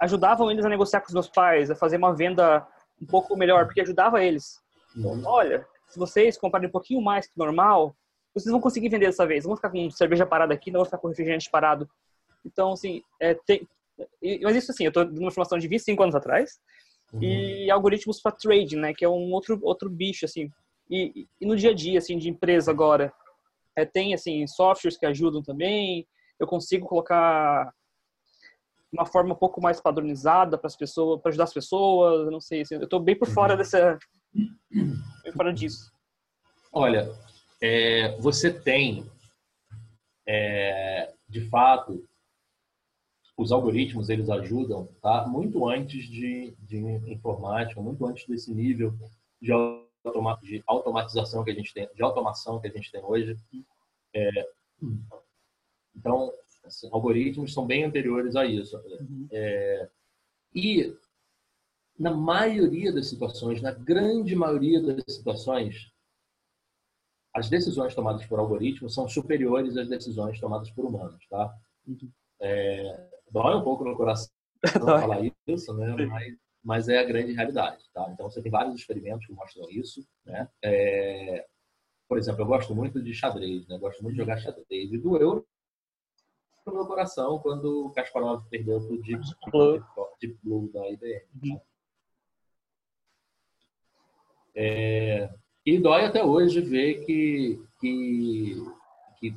ajudavam 0.00 0.50
eles 0.50 0.64
a 0.64 0.68
negociar 0.68 1.00
com 1.00 1.08
os 1.08 1.14
meus 1.14 1.28
pais, 1.28 1.70
a 1.70 1.76
fazer 1.76 1.96
uma 1.96 2.14
venda 2.14 2.66
um 3.00 3.06
pouco 3.06 3.36
melhor, 3.36 3.66
porque 3.66 3.80
ajudava 3.80 4.22
eles. 4.22 4.60
Uhum. 4.96 5.22
Olha, 5.24 5.66
se 5.88 5.98
vocês 5.98 6.36
comprarem 6.36 6.68
um 6.68 6.72
pouquinho 6.72 7.00
mais 7.00 7.26
que 7.26 7.36
normal, 7.36 7.96
vocês 8.34 8.52
vão 8.52 8.60
conseguir 8.60 8.88
vender 8.88 9.06
dessa 9.06 9.26
vez. 9.26 9.44
Não 9.44 9.50
vão 9.50 9.56
ficar 9.56 9.70
com 9.70 9.90
cerveja 9.90 10.26
parada 10.26 10.54
aqui, 10.54 10.70
não 10.70 10.78
vão 10.78 10.84
ficar 10.84 10.98
com 10.98 11.08
refrigerante 11.08 11.50
parado. 11.50 11.88
Então, 12.44 12.72
assim, 12.72 13.02
é, 13.20 13.34
tem, 13.34 13.66
mas 14.42 14.56
isso 14.56 14.70
assim, 14.70 14.84
eu 14.84 14.88
estou 14.88 15.04
numa 15.04 15.30
formação 15.30 15.58
de 15.58 15.66
25 15.66 16.02
anos 16.02 16.14
atrás, 16.14 16.58
uhum. 17.12 17.22
e 17.22 17.70
algoritmos 17.70 18.20
para 18.20 18.32
trading, 18.32 18.76
né, 18.76 18.94
que 18.94 19.04
é 19.04 19.08
um 19.08 19.32
outro, 19.32 19.58
outro 19.62 19.90
bicho, 19.90 20.24
assim. 20.24 20.50
E, 20.90 21.28
e 21.40 21.46
no 21.46 21.56
dia 21.56 21.70
a 21.70 21.74
dia, 21.74 21.98
assim, 21.98 22.18
de 22.18 22.28
empresa 22.28 22.70
agora, 22.70 23.12
é, 23.76 23.84
tem, 23.84 24.14
assim, 24.14 24.46
softwares 24.46 24.98
que 24.98 25.06
ajudam 25.06 25.42
também, 25.42 26.06
eu 26.38 26.46
consigo 26.46 26.86
colocar 26.86 27.72
uma 28.92 29.04
forma 29.04 29.34
um 29.34 29.38
pouco 29.38 29.60
mais 29.60 29.80
padronizada 29.80 30.56
para 30.56 30.66
as 30.66 30.76
pessoas, 30.76 31.20
para 31.20 31.28
ajudar 31.30 31.44
as 31.44 31.52
pessoas, 31.52 32.30
não 32.30 32.40
sei, 32.40 32.62
assim, 32.62 32.76
eu 32.76 32.84
estou 32.84 33.00
bem 33.00 33.16
por 33.16 33.28
fora 33.28 33.52
uhum. 33.52 33.58
dessa, 33.58 33.98
bem 34.32 35.32
fora 35.36 35.52
disso. 35.52 35.92
Olha, 36.72 37.10
é, 37.60 38.16
você 38.18 38.52
tem, 38.52 39.06
é, 40.26 41.12
de 41.28 41.48
fato, 41.48 42.04
os 43.36 43.52
algoritmos 43.52 44.08
eles 44.08 44.28
ajudam 44.28 44.88
tá? 45.00 45.26
muito 45.28 45.68
antes 45.68 46.08
de, 46.08 46.54
de 46.60 46.78
informática, 47.10 47.80
muito 47.80 48.04
antes 48.06 48.26
desse 48.26 48.52
nível 48.52 48.92
de, 49.40 49.52
de 50.42 50.62
automatização 50.66 51.44
que 51.44 51.50
a 51.50 51.54
gente 51.54 51.72
tem, 51.72 51.88
de 51.94 52.02
automação 52.02 52.60
que 52.60 52.68
a 52.68 52.70
gente 52.70 52.90
tem 52.90 53.02
hoje. 53.02 53.36
É, 54.14 54.30
então, 55.94 56.32
assim, 56.64 56.88
algoritmos 56.92 57.52
são 57.52 57.66
bem 57.66 57.84
anteriores 57.84 58.36
a 58.36 58.44
isso. 58.44 58.76
Uhum. 58.76 59.28
É, 59.30 59.88
e 60.54 60.96
na 61.98 62.12
maioria 62.12 62.92
das 62.92 63.08
situações, 63.08 63.60
na 63.60 63.72
grande 63.72 64.34
maioria 64.36 64.80
das 64.80 65.02
situações, 65.14 65.90
as 67.34 67.48
decisões 67.48 67.94
tomadas 67.94 68.24
por 68.26 68.38
algoritmos 68.38 68.94
são 68.94 69.08
superiores 69.08 69.76
às 69.76 69.88
decisões 69.88 70.40
tomadas 70.40 70.70
por 70.70 70.84
humanos, 70.84 71.26
tá? 71.28 71.54
Uhum. 71.86 72.10
É, 72.40 73.10
dói 73.30 73.56
um 73.56 73.62
pouco 73.62 73.84
no 73.84 73.96
coração 73.96 74.30
falar 74.72 75.20
isso, 75.46 75.74
né? 75.74 76.06
Mas, 76.06 76.36
mas, 76.68 76.86
é 76.86 76.98
a 76.98 77.02
grande 77.02 77.32
realidade, 77.32 77.82
tá? 77.94 78.06
Então 78.12 78.28
você 78.28 78.42
tem 78.42 78.52
vários 78.52 78.74
experimentos 78.74 79.26
que 79.26 79.32
mostram 79.32 79.70
isso, 79.70 80.06
né? 80.22 80.46
É, 80.62 81.46
por 82.06 82.18
exemplo, 82.18 82.42
eu 82.42 82.46
gosto 82.46 82.74
muito 82.74 83.02
de 83.02 83.14
xadrez, 83.14 83.66
né? 83.66 83.76
Eu 83.76 83.80
gosto 83.80 84.02
muito 84.02 84.16
de 84.16 84.20
jogar 84.20 84.36
xadrez 84.36 84.92
e 84.92 84.98
doeu 84.98 85.46
no 86.66 86.74
meu 86.74 86.84
coração 86.84 87.38
quando 87.38 87.86
o 87.86 87.90
Kasparov 87.92 88.46
perdeu 88.50 88.86
pro 88.86 89.00
Deep 89.00 89.22
Blue, 89.50 89.82
Deep 90.20 90.38
Blue 90.42 90.70
da 90.70 90.90
IBM. 90.90 91.22
Uhum. 91.42 91.60
É, 94.54 95.34
e 95.64 95.78
dói 95.78 96.04
até 96.04 96.22
hoje 96.22 96.60
ver 96.60 97.02
que, 97.06 97.64
que, 97.80 98.62
que 99.18 99.34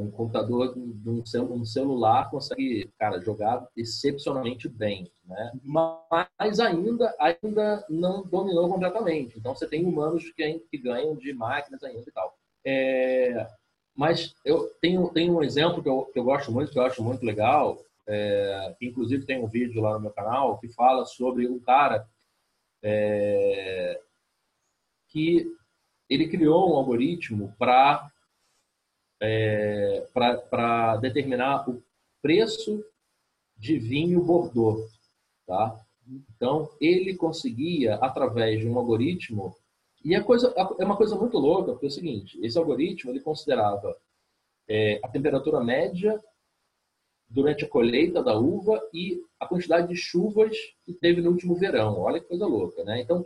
um 0.00 0.10
computador 0.10 0.74
de 0.74 1.10
um, 1.10 1.64
celular 1.64 2.30
consegue, 2.30 2.90
cara, 2.98 3.20
jogar 3.20 3.66
excepcionalmente 3.76 4.68
bem, 4.68 5.10
né? 5.24 5.52
Mas 5.62 6.60
ainda, 6.60 7.14
ainda 7.18 7.84
não 7.88 8.22
dominou 8.24 8.68
completamente. 8.68 9.38
Então 9.38 9.54
você 9.54 9.66
tem 9.66 9.84
humanos 9.84 10.30
que, 10.32 10.58
que 10.70 10.78
ganham 10.78 11.16
de 11.16 11.32
máquinas 11.32 11.82
ainda 11.82 12.08
e 12.08 12.12
tal. 12.12 12.34
É, 12.64 13.46
mas 13.94 14.34
eu 14.44 14.70
tenho, 14.80 15.08
tenho 15.10 15.36
um 15.36 15.42
exemplo 15.42 15.82
que 15.82 15.88
eu, 15.88 16.04
que 16.12 16.18
eu 16.18 16.24
gosto 16.24 16.50
muito, 16.50 16.72
que 16.72 16.78
eu 16.78 16.84
acho 16.84 17.02
muito 17.02 17.24
legal, 17.24 17.78
é, 18.06 18.74
que 18.78 18.86
inclusive 18.86 19.26
tem 19.26 19.42
um 19.42 19.46
vídeo 19.46 19.82
lá 19.82 19.94
no 19.94 20.00
meu 20.00 20.10
canal 20.10 20.58
que 20.58 20.68
fala 20.68 21.04
sobre 21.04 21.46
um 21.46 21.58
cara 21.58 22.06
é, 22.82 24.00
que 25.08 25.46
ele 26.08 26.28
criou 26.28 26.72
um 26.72 26.76
algoritmo 26.76 27.54
para 27.58 28.10
é, 29.22 30.04
para 30.12 30.96
determinar 30.96 31.68
o 31.70 31.80
preço 32.20 32.84
de 33.56 33.78
vinho 33.78 34.20
Bordeaux. 34.20 34.90
Tá? 35.46 35.80
Então, 36.34 36.68
ele 36.80 37.14
conseguia, 37.14 37.94
através 37.96 38.58
de 38.58 38.68
um 38.68 38.76
algoritmo, 38.76 39.54
e 40.04 40.16
a 40.16 40.24
coisa, 40.24 40.52
é 40.56 40.84
uma 40.84 40.96
coisa 40.96 41.14
muito 41.14 41.38
louca, 41.38 41.70
porque 41.70 41.86
é 41.86 41.88
o 41.88 41.92
seguinte, 41.92 42.38
esse 42.42 42.58
algoritmo 42.58 43.12
ele 43.12 43.20
considerava 43.20 43.96
é, 44.68 44.98
a 45.04 45.08
temperatura 45.08 45.62
média 45.62 46.20
durante 47.28 47.64
a 47.64 47.68
colheita 47.68 48.22
da 48.22 48.36
uva 48.36 48.82
e 48.92 49.22
a 49.38 49.46
quantidade 49.46 49.88
de 49.88 49.96
chuvas 49.96 50.56
que 50.84 50.92
teve 50.92 51.20
no 51.20 51.30
último 51.30 51.54
verão. 51.54 52.00
Olha 52.00 52.20
que 52.20 52.26
coisa 52.26 52.46
louca, 52.46 52.82
né? 52.82 53.00
Então, 53.00 53.24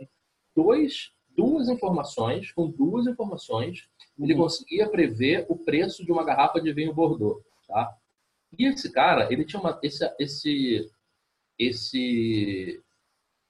dois, 0.55 1.11
duas 1.37 1.69
informações, 1.69 2.51
com 2.51 2.67
duas 2.67 3.05
informações, 3.05 3.87
ele 4.19 4.33
uhum. 4.33 4.41
conseguia 4.41 4.89
prever 4.89 5.45
o 5.47 5.55
preço 5.55 6.03
de 6.03 6.11
uma 6.11 6.25
garrafa 6.25 6.59
de 6.59 6.73
vinho 6.73 6.93
Bordeaux, 6.93 7.43
tá? 7.67 7.95
E 8.57 8.65
esse 8.65 8.91
cara, 8.91 9.31
ele 9.31 9.45
tinha 9.45 9.59
uma, 9.59 9.79
esse, 9.83 10.03
esse, 10.17 10.89
esse, 11.59 12.81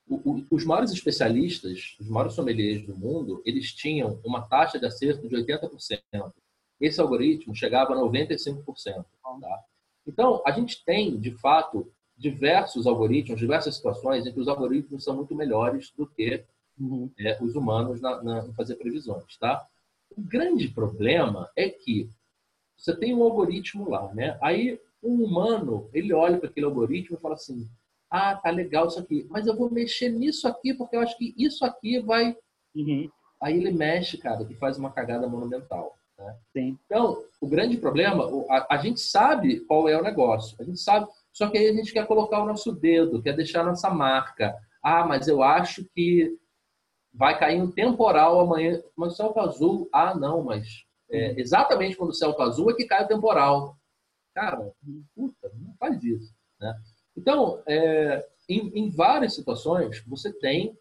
o, 0.05 0.15
o, 0.15 0.45
os 0.51 0.65
maiores 0.65 0.91
especialistas, 0.91 1.95
os 1.99 2.09
maiores 2.09 2.33
sommeliers 2.33 2.85
do 2.85 2.97
mundo, 2.97 3.41
eles 3.45 3.71
tinham 3.73 4.19
uma 4.25 4.41
taxa 4.41 4.77
de 4.77 4.85
acerto 4.85 5.29
de 5.29 5.35
80%. 5.35 6.33
Esse 6.81 6.99
algoritmo 6.99 7.55
chegava 7.55 7.93
a 7.93 7.97
95%. 7.97 9.05
Tá? 9.41 9.63
Então, 10.05 10.41
a 10.45 10.51
gente 10.51 10.83
tem, 10.83 11.17
de 11.17 11.31
fato, 11.31 11.91
diversos 12.17 12.85
algoritmos, 12.85 13.39
diversas 13.39 13.75
situações 13.75 14.25
em 14.25 14.33
que 14.33 14.39
os 14.39 14.47
algoritmos 14.47 15.03
são 15.03 15.15
muito 15.15 15.33
melhores 15.35 15.91
do 15.95 16.07
que 16.07 16.43
uhum. 16.79 17.09
é, 17.19 17.37
os 17.41 17.55
humanos 17.55 18.01
na, 18.01 18.23
na, 18.23 18.53
fazer 18.53 18.75
previsões. 18.75 19.37
Tá? 19.37 19.65
O 20.15 20.21
grande 20.21 20.67
problema 20.69 21.49
é 21.55 21.69
que 21.69 22.09
você 22.77 22.95
tem 22.95 23.13
um 23.13 23.23
algoritmo 23.23 23.89
lá, 23.89 24.13
né? 24.13 24.37
Aí 24.41 24.79
um 25.03 25.23
humano, 25.23 25.89
ele 25.93 26.13
olha 26.13 26.37
para 26.37 26.49
aquele 26.49 26.65
algoritmo 26.65 27.17
e 27.17 27.21
fala 27.21 27.35
assim: 27.35 27.67
ah, 28.09 28.35
tá 28.35 28.49
legal 28.49 28.87
isso 28.87 28.99
aqui, 28.99 29.25
mas 29.29 29.47
eu 29.47 29.55
vou 29.55 29.69
mexer 29.69 30.09
nisso 30.09 30.47
aqui 30.47 30.73
porque 30.73 30.95
eu 30.95 31.01
acho 31.01 31.17
que 31.17 31.33
isso 31.37 31.65
aqui 31.65 31.99
vai. 31.99 32.35
Uhum. 32.75 33.09
Aí 33.41 33.57
ele 33.57 33.71
mexe, 33.71 34.17
cara, 34.17 34.45
que 34.45 34.55
faz 34.55 34.77
uma 34.77 34.91
cagada 34.91 35.27
monumental. 35.27 35.95
Né? 36.17 36.35
Então, 36.55 37.23
o 37.39 37.47
grande 37.47 37.77
problema, 37.77 38.27
a, 38.49 38.75
a, 38.75 38.77
gente 38.77 38.99
sabe 38.99 39.59
qual 39.61 39.87
é 39.87 39.97
o 39.97 40.03
negócio, 40.03 40.57
a 40.59 40.63
gente 40.63 40.79
sabe, 40.79 41.07
só 41.31 41.47
que 41.47 41.57
aí 41.57 41.67
a 41.67 41.73
gente 41.73 41.93
quer 41.93 42.07
colocar 42.07 42.41
o 42.41 42.47
nosso 42.47 42.71
dedo, 42.71 43.21
quer 43.21 43.35
deixar 43.35 43.61
a 43.61 43.65
nossa 43.65 43.89
marca. 43.91 44.55
Ah, 44.81 45.05
mas 45.05 45.27
eu 45.27 45.43
acho 45.43 45.85
que 45.93 46.35
vai 47.17 47.37
cair 47.37 47.61
um 47.61 47.71
temporal 47.71 48.39
amanhã. 48.39 48.81
Mas 48.95 49.13
o 49.13 49.15
céu 49.15 49.33
tá 49.33 49.41
azul, 49.41 49.89
ah, 49.91 50.13
não, 50.15 50.43
mas 50.43 50.85
é, 51.09 51.29
uhum. 51.29 51.39
exatamente 51.39 51.95
quando 51.97 52.11
o 52.11 52.13
céu 52.13 52.33
tá 52.33 52.43
azul 52.43 52.69
é 52.71 52.75
que 52.75 52.85
cai 52.85 53.03
o 53.03 53.07
temporal. 53.07 53.75
Cara, 54.33 54.71
puta, 55.15 55.51
não 55.55 55.75
faz 55.79 56.01
isso. 56.03 56.33
Né? 56.59 56.73
Então, 57.17 57.61
é, 57.67 58.25
em, 58.47 58.71
em, 58.77 58.89
várias 58.91 59.33
situações, 59.33 60.03
você 60.05 60.31
tem, 60.31 60.77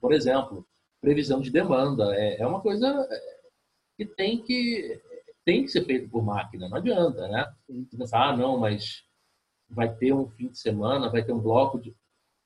por 0.00 0.12
exemplo, 0.12 0.66
previsão 1.00 1.40
de 1.40 1.50
demanda. 1.50 2.14
É, 2.16 2.40
é 2.40 2.46
uma 2.46 2.60
coisa 2.60 3.06
é, 3.08 3.20
que 3.96 4.04
tem 4.04 4.42
que 4.42 5.00
tem 5.44 5.62
que 5.62 5.68
ser 5.68 5.84
feito 5.84 6.10
por 6.10 6.24
máquina, 6.24 6.68
não 6.68 6.76
adianta, 6.76 7.28
né? 7.28 7.46
Você 7.68 7.96
pensar, 7.96 8.30
ah, 8.30 8.36
não, 8.36 8.58
mas 8.58 9.04
vai 9.70 9.94
ter 9.94 10.12
um 10.12 10.28
fim 10.28 10.48
de 10.48 10.58
semana, 10.58 11.08
vai 11.08 11.24
ter 11.24 11.32
um 11.32 11.38
bloco 11.38 11.80
de. 11.80 11.94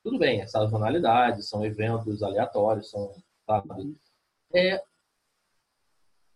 Tudo 0.02 0.18
bem, 0.18 0.40
é 0.40 0.46
sazonalidade, 0.46 1.42
são 1.42 1.64
eventos 1.64 2.22
aleatórios, 2.22 2.90
são. 2.90 3.14
Sabe? 3.46 3.96
É, 4.54 4.82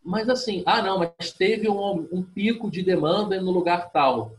mas 0.04 0.28
assim, 0.28 0.62
ah, 0.66 0.82
não, 0.82 0.98
mas 0.98 1.32
teve 1.32 1.66
um, 1.66 2.06
um 2.12 2.22
pico 2.22 2.70
de 2.70 2.82
demanda 2.82 3.40
no 3.40 3.50
lugar 3.50 3.90
tal. 3.90 4.36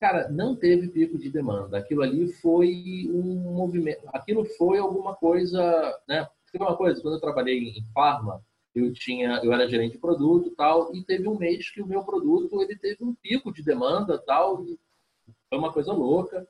Cara, 0.00 0.28
não 0.28 0.56
teve 0.56 0.88
pico 0.88 1.16
de 1.16 1.30
demanda. 1.30 1.78
Aquilo 1.78 2.02
ali 2.02 2.32
foi 2.32 3.08
um 3.08 3.54
movimento. 3.54 4.02
Aquilo 4.08 4.44
foi 4.44 4.78
alguma 4.78 5.14
coisa, 5.14 5.62
né? 6.08 6.28
Teve 6.50 6.64
uma 6.64 6.76
coisa, 6.76 7.00
quando 7.00 7.14
eu 7.14 7.20
trabalhei 7.20 7.68
em 7.70 7.84
farma, 7.94 8.44
eu 8.74 8.92
tinha, 8.92 9.40
eu 9.42 9.52
era 9.52 9.68
gerente 9.68 9.92
de 9.92 9.98
produto 9.98 10.52
tal, 10.56 10.94
e 10.94 11.02
teve 11.04 11.28
um 11.28 11.38
mês 11.38 11.70
que 11.70 11.80
o 11.80 11.86
meu 11.86 12.02
produto 12.04 12.60
ele 12.60 12.76
teve 12.76 13.04
um 13.04 13.14
pico 13.14 13.52
de 13.52 13.62
demanda 13.62 14.18
tal, 14.18 14.64
e 14.64 14.78
foi 15.48 15.58
uma 15.58 15.72
coisa 15.72 15.92
louca. 15.92 16.46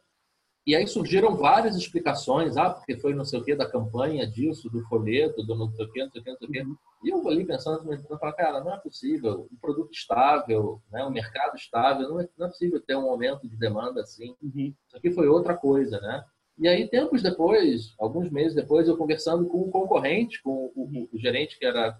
E 0.66 0.74
aí 0.74 0.84
surgiram 0.84 1.36
várias 1.36 1.76
explicações, 1.76 2.56
ah, 2.56 2.70
porque 2.70 2.96
foi 2.98 3.14
não 3.14 3.24
sei 3.24 3.38
o 3.38 3.44
que 3.44 3.54
da 3.54 3.70
campanha 3.70 4.26
disso, 4.26 4.68
do 4.68 4.82
folheto, 4.88 5.46
do 5.46 5.54
não 5.54 5.70
sei 5.70 5.84
o 5.84 5.92
que, 5.92 6.02
não 6.02 6.10
sei 6.10 6.20
o 6.20 6.24
que, 6.24 6.30
não 6.30 6.38
sei 6.38 6.48
o 6.48 6.50
que. 6.50 6.60
Uhum. 6.62 6.76
E 7.04 7.10
eu 7.10 7.28
ali 7.28 7.44
pensando, 7.44 7.92
eu 7.92 8.18
falei, 8.18 8.34
cara, 8.34 8.64
não 8.64 8.74
é 8.74 8.78
possível, 8.78 9.48
um 9.52 9.56
produto 9.58 9.92
estável, 9.92 10.82
né, 10.90 11.04
um 11.04 11.10
mercado 11.10 11.54
estável, 11.54 12.08
não 12.08 12.20
é, 12.20 12.28
não 12.36 12.46
é 12.46 12.50
possível 12.50 12.80
ter 12.80 12.96
um 12.96 13.08
aumento 13.08 13.48
de 13.48 13.56
demanda 13.56 14.00
assim. 14.00 14.34
Uhum. 14.42 14.74
Isso 14.88 14.96
aqui 14.96 15.12
foi 15.12 15.28
outra 15.28 15.56
coisa, 15.56 16.00
né? 16.00 16.24
E 16.58 16.66
aí, 16.66 16.88
tempos 16.88 17.22
depois, 17.22 17.94
alguns 17.96 18.28
meses 18.28 18.54
depois, 18.54 18.88
eu 18.88 18.96
conversando 18.96 19.46
com 19.46 19.60
o 19.60 19.70
concorrente, 19.70 20.42
com 20.42 20.72
o, 20.74 20.82
o, 20.82 21.08
o 21.12 21.18
gerente 21.18 21.56
que 21.58 21.64
era 21.64 21.96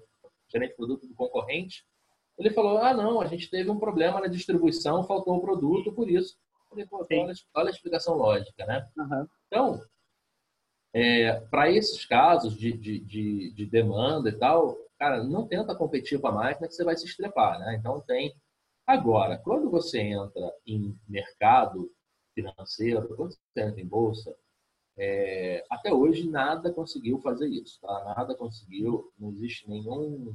gerente 0.49 0.71
de 0.71 0.77
produto 0.77 1.07
do 1.07 1.15
concorrente, 1.15 1.85
ele 2.37 2.51
falou, 2.51 2.79
ah, 2.79 2.93
não, 2.93 3.21
a 3.21 3.27
gente 3.27 3.49
teve 3.49 3.71
um 3.71 3.79
problema 3.79 4.21
na 4.21 4.27
distribuição, 4.27 5.05
faltou 5.05 5.37
o 5.37 5.41
produto, 5.41 5.93
por 5.93 6.11
isso 6.11 6.37
Pô, 6.69 7.07
olha, 7.11 7.33
olha, 7.55 7.69
a 7.69 7.71
explicação 7.71 8.15
lógica, 8.15 8.67
né? 8.67 8.89
Uhum. 8.97 9.27
Então, 9.47 9.81
é, 10.93 11.41
para 11.51 11.71
esses 11.71 12.07
casos 12.07 12.57
de, 12.57 12.73
de, 12.73 12.99
de, 13.01 13.53
de, 13.53 13.67
demanda 13.67 14.31
e 14.31 14.33
tal, 14.33 14.77
cara, 14.99 15.23
não 15.23 15.47
tenta 15.47 15.75
competir 15.75 16.21
com 16.21 16.29
a 16.29 16.33
máquina 16.33 16.67
que 16.67 16.75
você 16.75 16.85
vai 16.85 16.97
se 16.97 17.05
estrepar, 17.05 17.59
né? 17.59 17.77
Então 17.79 18.01
tem. 18.01 18.35
Agora, 18.87 19.37
quando 19.39 19.69
você 19.71 20.01
entra 20.01 20.55
em 20.67 20.99
mercado 21.09 21.91
financeiro, 22.35 23.15
quando 23.17 23.33
você 23.33 23.61
entra 23.61 23.81
em 23.81 23.87
bolsa, 23.87 24.35
é, 24.97 25.65
até 25.71 25.93
hoje 25.93 26.29
nada 26.29 26.73
conseguiu 26.73 27.21
fazer 27.21 27.49
isso, 27.49 27.79
tá? 27.81 28.15
Nada 28.17 28.35
conseguiu, 28.35 29.13
não 29.19 29.31
existe 29.31 29.69
nenhum 29.69 30.35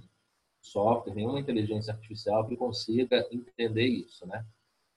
software, 0.62 1.16
nenhuma 1.16 1.40
inteligência 1.40 1.92
artificial 1.92 2.48
que 2.48 2.56
consiga 2.56 3.28
entender 3.32 3.88
isso, 3.88 4.28
né? 4.28 4.46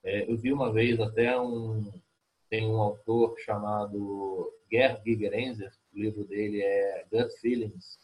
É, 0.04 0.30
eu 0.30 0.36
vi 0.36 0.52
uma 0.52 0.70
vez 0.72 1.00
até 1.00 1.38
um 1.40 1.90
tem 2.50 2.66
um 2.66 2.80
autor 2.80 3.34
chamado 3.38 4.52
Gerd 4.70 5.02
Gigerenzer, 5.04 5.72
o 5.92 5.98
livro 5.98 6.24
dele 6.24 6.60
é 6.60 7.06
Gut 7.10 7.32
Feelings, 7.40 7.98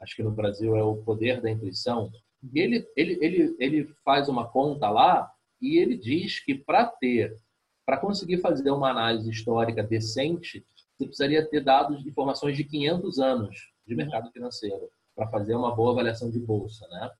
acho 0.00 0.16
que 0.16 0.22
no 0.22 0.32
Brasil 0.32 0.74
é 0.74 0.82
o 0.82 0.96
Poder 0.96 1.40
da 1.40 1.50
Intuição. 1.50 2.10
E 2.52 2.58
ele 2.58 2.88
ele 2.96 3.18
ele 3.20 3.56
ele 3.58 3.84
faz 4.04 4.28
uma 4.28 4.48
conta 4.48 4.88
lá 4.88 5.30
e 5.60 5.78
ele 5.78 5.96
diz 5.96 6.40
que 6.40 6.54
para 6.54 6.86
ter 6.86 7.38
para 7.86 7.98
conseguir 7.98 8.38
fazer 8.38 8.70
uma 8.70 8.90
análise 8.90 9.28
histórica 9.30 9.82
decente, 9.82 10.64
você 10.96 11.04
precisaria 11.04 11.46
ter 11.46 11.62
dados 11.62 12.02
de 12.02 12.08
informações 12.08 12.56
de 12.56 12.64
500 12.64 13.18
anos 13.18 13.72
de 13.86 13.94
mercado 13.94 14.30
financeiro 14.32 14.88
para 15.14 15.28
fazer 15.28 15.54
uma 15.54 15.74
boa 15.74 15.92
avaliação 15.92 16.30
de 16.30 16.38
bolsa, 16.38 16.88
né? 16.88 17.10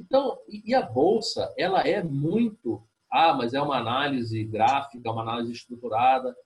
Então, 0.00 0.38
e 0.48 0.74
a 0.74 0.80
bolsa, 0.80 1.52
ela 1.58 1.82
é 1.82 2.02
muito 2.02 2.82
ah, 3.10 3.34
mas 3.34 3.54
é 3.54 3.60
uma 3.60 3.78
análise 3.78 4.44
gráfica, 4.44 5.10
uma 5.10 5.22
análise 5.22 5.52
estruturada. 5.52 6.36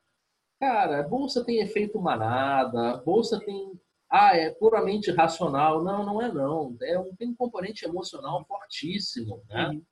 Cara, 0.60 1.00
a 1.00 1.08
bolsa 1.08 1.44
tem 1.44 1.60
efeito 1.60 2.00
manada, 2.00 2.92
a 2.92 2.96
bolsa 2.98 3.40
tem. 3.40 3.72
Ah, 4.08 4.36
é 4.36 4.50
puramente 4.50 5.10
racional. 5.10 5.82
Não, 5.82 6.04
não 6.04 6.22
é 6.22 6.30
não. 6.30 6.76
É 6.82 6.98
um, 6.98 7.14
tem 7.16 7.28
um 7.30 7.34
componente 7.34 7.84
emocional 7.84 8.44
fortíssimo, 8.46 9.42
né? 9.48 9.68
Uhum. 9.68 9.82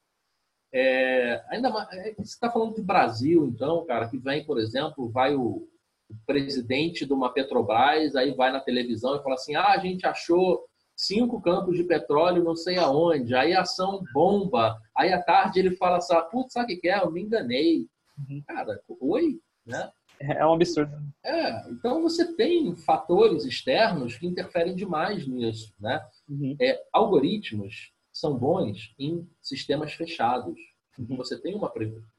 É, 0.72 1.44
ainda 1.48 1.70
mais, 1.70 1.88
é, 1.92 2.14
você 2.14 2.22
está 2.22 2.48
falando 2.48 2.76
de 2.76 2.82
Brasil, 2.82 3.46
então, 3.46 3.84
cara, 3.86 4.08
que 4.08 4.16
vem, 4.16 4.44
por 4.44 4.60
exemplo, 4.60 5.10
vai 5.10 5.34
o, 5.34 5.68
o 6.08 6.14
presidente 6.24 7.04
de 7.04 7.12
uma 7.12 7.32
Petrobras, 7.32 8.14
aí 8.14 8.32
vai 8.32 8.52
na 8.52 8.60
televisão 8.60 9.16
e 9.16 9.22
fala 9.22 9.34
assim: 9.34 9.56
ah, 9.56 9.72
a 9.72 9.78
gente 9.78 10.06
achou 10.06 10.64
cinco 11.00 11.40
campos 11.40 11.76
de 11.76 11.84
petróleo 11.84 12.44
não 12.44 12.54
sei 12.54 12.76
aonde, 12.76 13.34
aí 13.34 13.54
a 13.54 13.62
ação 13.62 14.02
bomba, 14.12 14.78
aí 14.94 15.12
à 15.12 15.22
tarde 15.22 15.58
ele 15.58 15.76
fala 15.76 15.96
assim, 15.96 16.14
putz, 16.30 16.52
sabe 16.52 16.74
o 16.74 16.80
que 16.80 16.88
é? 16.88 17.00
Eu 17.00 17.10
me 17.10 17.22
enganei. 17.22 17.86
Uhum. 18.18 18.42
Cara, 18.46 18.80
oi? 19.00 19.40
Né? 19.64 19.90
É 20.20 20.44
um 20.44 20.52
absurdo. 20.52 20.92
É, 21.24 21.70
então 21.70 22.02
você 22.02 22.34
tem 22.34 22.76
fatores 22.76 23.44
externos 23.44 24.18
que 24.18 24.26
interferem 24.26 24.76
demais 24.76 25.26
nisso, 25.26 25.72
né? 25.80 26.06
Uhum. 26.28 26.54
É, 26.60 26.78
algoritmos 26.92 27.92
são 28.12 28.36
bons 28.36 28.94
em 28.98 29.26
sistemas 29.40 29.94
fechados, 29.94 30.58
em 30.98 31.06
que 31.06 31.16
você 31.16 31.40
tem 31.40 31.54
uma 31.54 31.72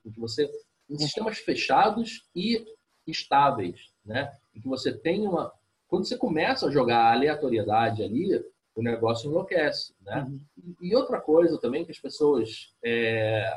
em 0.03 0.11
que 0.11 0.19
você 0.19 0.49
em 0.89 0.97
sistemas 0.97 1.37
fechados 1.37 2.27
e 2.35 2.65
estáveis, 3.05 3.79
né? 4.03 4.35
Em 4.55 4.59
que 4.59 4.67
você 4.67 4.91
tem 4.91 5.27
uma 5.27 5.53
quando 5.87 6.07
você 6.07 6.17
começa 6.17 6.67
a 6.67 6.71
jogar 6.71 7.03
a 7.03 7.11
aleatoriedade 7.11 8.01
ali, 8.01 8.41
o 8.75 8.81
negócio 8.81 9.29
enlouquece, 9.29 9.93
né? 10.01 10.23
Uhum. 10.23 10.75
E 10.81 10.95
outra 10.95 11.19
coisa 11.19 11.59
também 11.59 11.83
que 11.83 11.91
as 11.91 11.99
pessoas 11.99 12.73
é, 12.83 13.53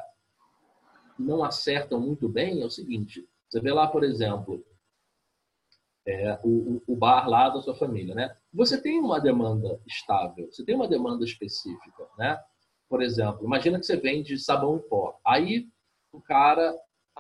não 1.19 1.45
acertam 1.45 2.01
muito 2.01 2.29
bem 2.29 2.63
é 2.63 2.65
o 2.67 2.71
seguinte: 2.71 3.27
você 3.49 3.61
vê 3.61 3.73
lá, 3.73 3.87
por 3.87 4.03
exemplo, 4.03 4.65
é, 6.07 6.39
o, 6.43 6.83
o, 6.87 6.97
bar 6.97 7.29
lá 7.29 7.49
da 7.49 7.61
sua 7.63 7.75
família, 7.75 8.15
né? 8.15 8.37
Você 8.53 8.81
tem 8.81 8.99
uma 8.99 9.21
demanda 9.21 9.81
estável, 9.87 10.51
você 10.51 10.65
tem 10.65 10.75
uma 10.75 10.89
demanda 10.89 11.25
específica, 11.25 12.09
né? 12.19 12.39
Por 12.89 13.03
exemplo, 13.03 13.45
imagina 13.45 13.79
que 13.79 13.87
você 13.87 13.97
vende 13.97 14.39
sabão 14.39 14.77
em 14.77 14.89
pó. 14.89 15.19
Aí 15.25 15.69
o 16.13 16.21
cara, 16.21 16.77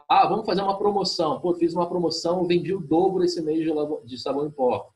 ah, 0.08 0.26
vamos 0.28 0.44
fazer 0.44 0.62
uma 0.62 0.76
promoção. 0.76 1.40
Pô, 1.40 1.54
fiz 1.54 1.74
uma 1.74 1.88
promoção, 1.88 2.46
vendi 2.46 2.74
o 2.74 2.80
dobro 2.80 3.24
esse 3.24 3.40
mês 3.40 3.60
de, 3.60 3.72
de 4.04 4.18
sabão 4.18 4.46
em 4.46 4.50
pó 4.50 4.92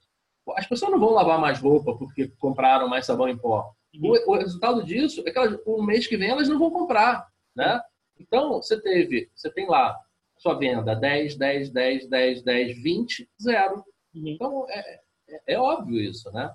as 0.56 0.66
pessoas 0.66 0.90
não 0.90 0.98
vão 0.98 1.10
lavar 1.10 1.40
mais 1.40 1.60
roupa 1.60 1.96
porque 1.96 2.28
compraram 2.38 2.88
mais 2.88 3.06
sabão 3.06 3.28
em 3.28 3.36
pó. 3.36 3.72
O, 4.00 4.32
o 4.32 4.36
resultado 4.36 4.84
disso 4.84 5.22
é 5.26 5.30
que 5.30 5.38
elas, 5.38 5.58
o 5.64 5.82
mês 5.82 6.06
que 6.06 6.16
vem 6.16 6.30
elas 6.30 6.48
não 6.48 6.58
vão 6.58 6.70
comprar, 6.70 7.26
né? 7.54 7.80
Então, 8.18 8.54
você 8.54 8.80
teve, 8.80 9.30
você 9.34 9.50
tem 9.50 9.68
lá 9.68 9.98
sua 10.36 10.54
venda 10.54 10.94
10, 10.94 11.36
10, 11.36 11.70
10, 11.70 12.08
10, 12.08 12.42
10, 12.42 12.82
20, 12.82 13.30
zero. 13.42 13.84
Uhum. 14.14 14.28
Então, 14.28 14.66
é, 14.68 15.00
é, 15.28 15.40
é 15.54 15.58
óbvio 15.58 16.00
isso, 16.00 16.30
né? 16.32 16.52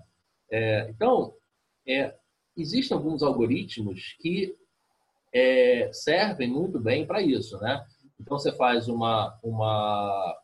É, 0.52 0.90
então, 0.90 1.34
é, 1.88 2.14
existem 2.56 2.96
alguns 2.96 3.24
algoritmos 3.24 4.16
que 4.20 4.56
é, 5.34 5.92
servem 5.92 6.48
muito 6.48 6.80
bem 6.80 7.06
para 7.06 7.22
isso, 7.22 7.58
né? 7.58 7.86
Então 8.20 8.38
você 8.38 8.52
faz 8.52 8.88
uma 8.88 9.38
uma 9.44 10.38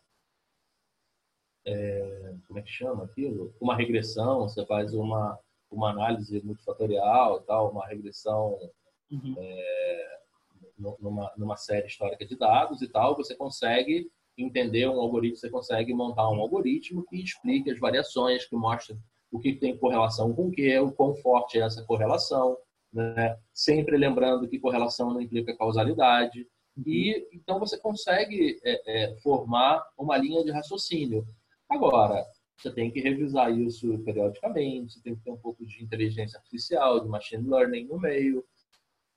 é, 1.66 2.29
como 2.50 2.60
é 2.60 2.62
que 2.64 2.70
chama 2.70 3.06
aquilo? 3.06 3.54
Uma 3.62 3.78
regressão, 3.78 4.42
você 4.42 4.66
faz 4.66 4.94
uma 4.94 5.40
uma 5.72 5.92
análise 5.92 6.42
multifatorial, 6.44 7.42
tal, 7.42 7.72
uma 7.72 7.86
regressão 7.88 8.58
uhum. 9.12 9.36
é, 9.38 10.20
numa, 11.00 11.32
numa 11.38 11.58
série 11.58 11.88
histórica 11.88 12.26
de 12.26 12.36
dados 12.36 12.82
e 12.82 12.88
tal, 12.88 13.16
você 13.16 13.36
consegue 13.36 14.10
entender 14.38 14.88
um 14.88 15.00
algoritmo, 15.00 15.38
você 15.38 15.50
consegue 15.50 15.94
montar 15.94 16.30
um 16.30 16.40
algoritmo 16.40 17.06
que 17.08 17.22
explique 17.22 17.70
as 17.70 17.80
variações, 17.80 18.46
que 18.46 18.56
mostre 18.56 18.98
o 19.32 19.40
que 19.40 19.54
tem 19.54 19.78
correlação 19.78 20.34
com 20.34 20.48
o 20.48 20.52
que, 20.52 20.80
o 20.80 20.92
quão 20.92 21.14
forte 21.16 21.60
é 21.60 21.62
essa 21.62 21.84
correlação, 21.84 22.58
né? 22.92 23.38
sempre 23.54 23.98
lembrando 23.98 24.48
que 24.48 24.60
correlação 24.60 25.14
não 25.14 25.22
implica 25.22 25.56
causalidade. 25.56 26.48
E 26.86 27.28
então 27.34 27.60
você 27.60 27.78
consegue 27.78 28.60
é, 28.64 29.04
é, 29.12 29.18
formar 29.18 29.86
uma 29.98 30.18
linha 30.18 30.44
de 30.44 30.52
raciocínio. 30.52 31.28
Agora, 31.70 32.26
você 32.60 32.72
tem 32.72 32.92
que 32.92 33.00
revisar 33.00 33.52
isso 33.58 33.98
periodicamente, 34.00 34.94
você 34.94 35.02
tem 35.02 35.16
que 35.16 35.24
ter 35.24 35.32
um 35.32 35.38
pouco 35.38 35.66
de 35.66 35.82
inteligência 35.84 36.38
artificial, 36.38 37.00
de 37.00 37.08
machine 37.08 37.50
learning 37.50 37.86
no 37.86 37.98
meio, 37.98 38.46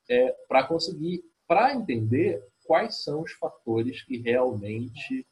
é, 0.09 0.31
para 0.47 0.63
conseguir, 0.63 1.23
para 1.47 1.75
entender 1.75 2.41
quais 2.65 3.03
são 3.03 3.21
os 3.21 3.33
fatores 3.33 4.01
que 4.03 4.17
realmente 4.17 5.27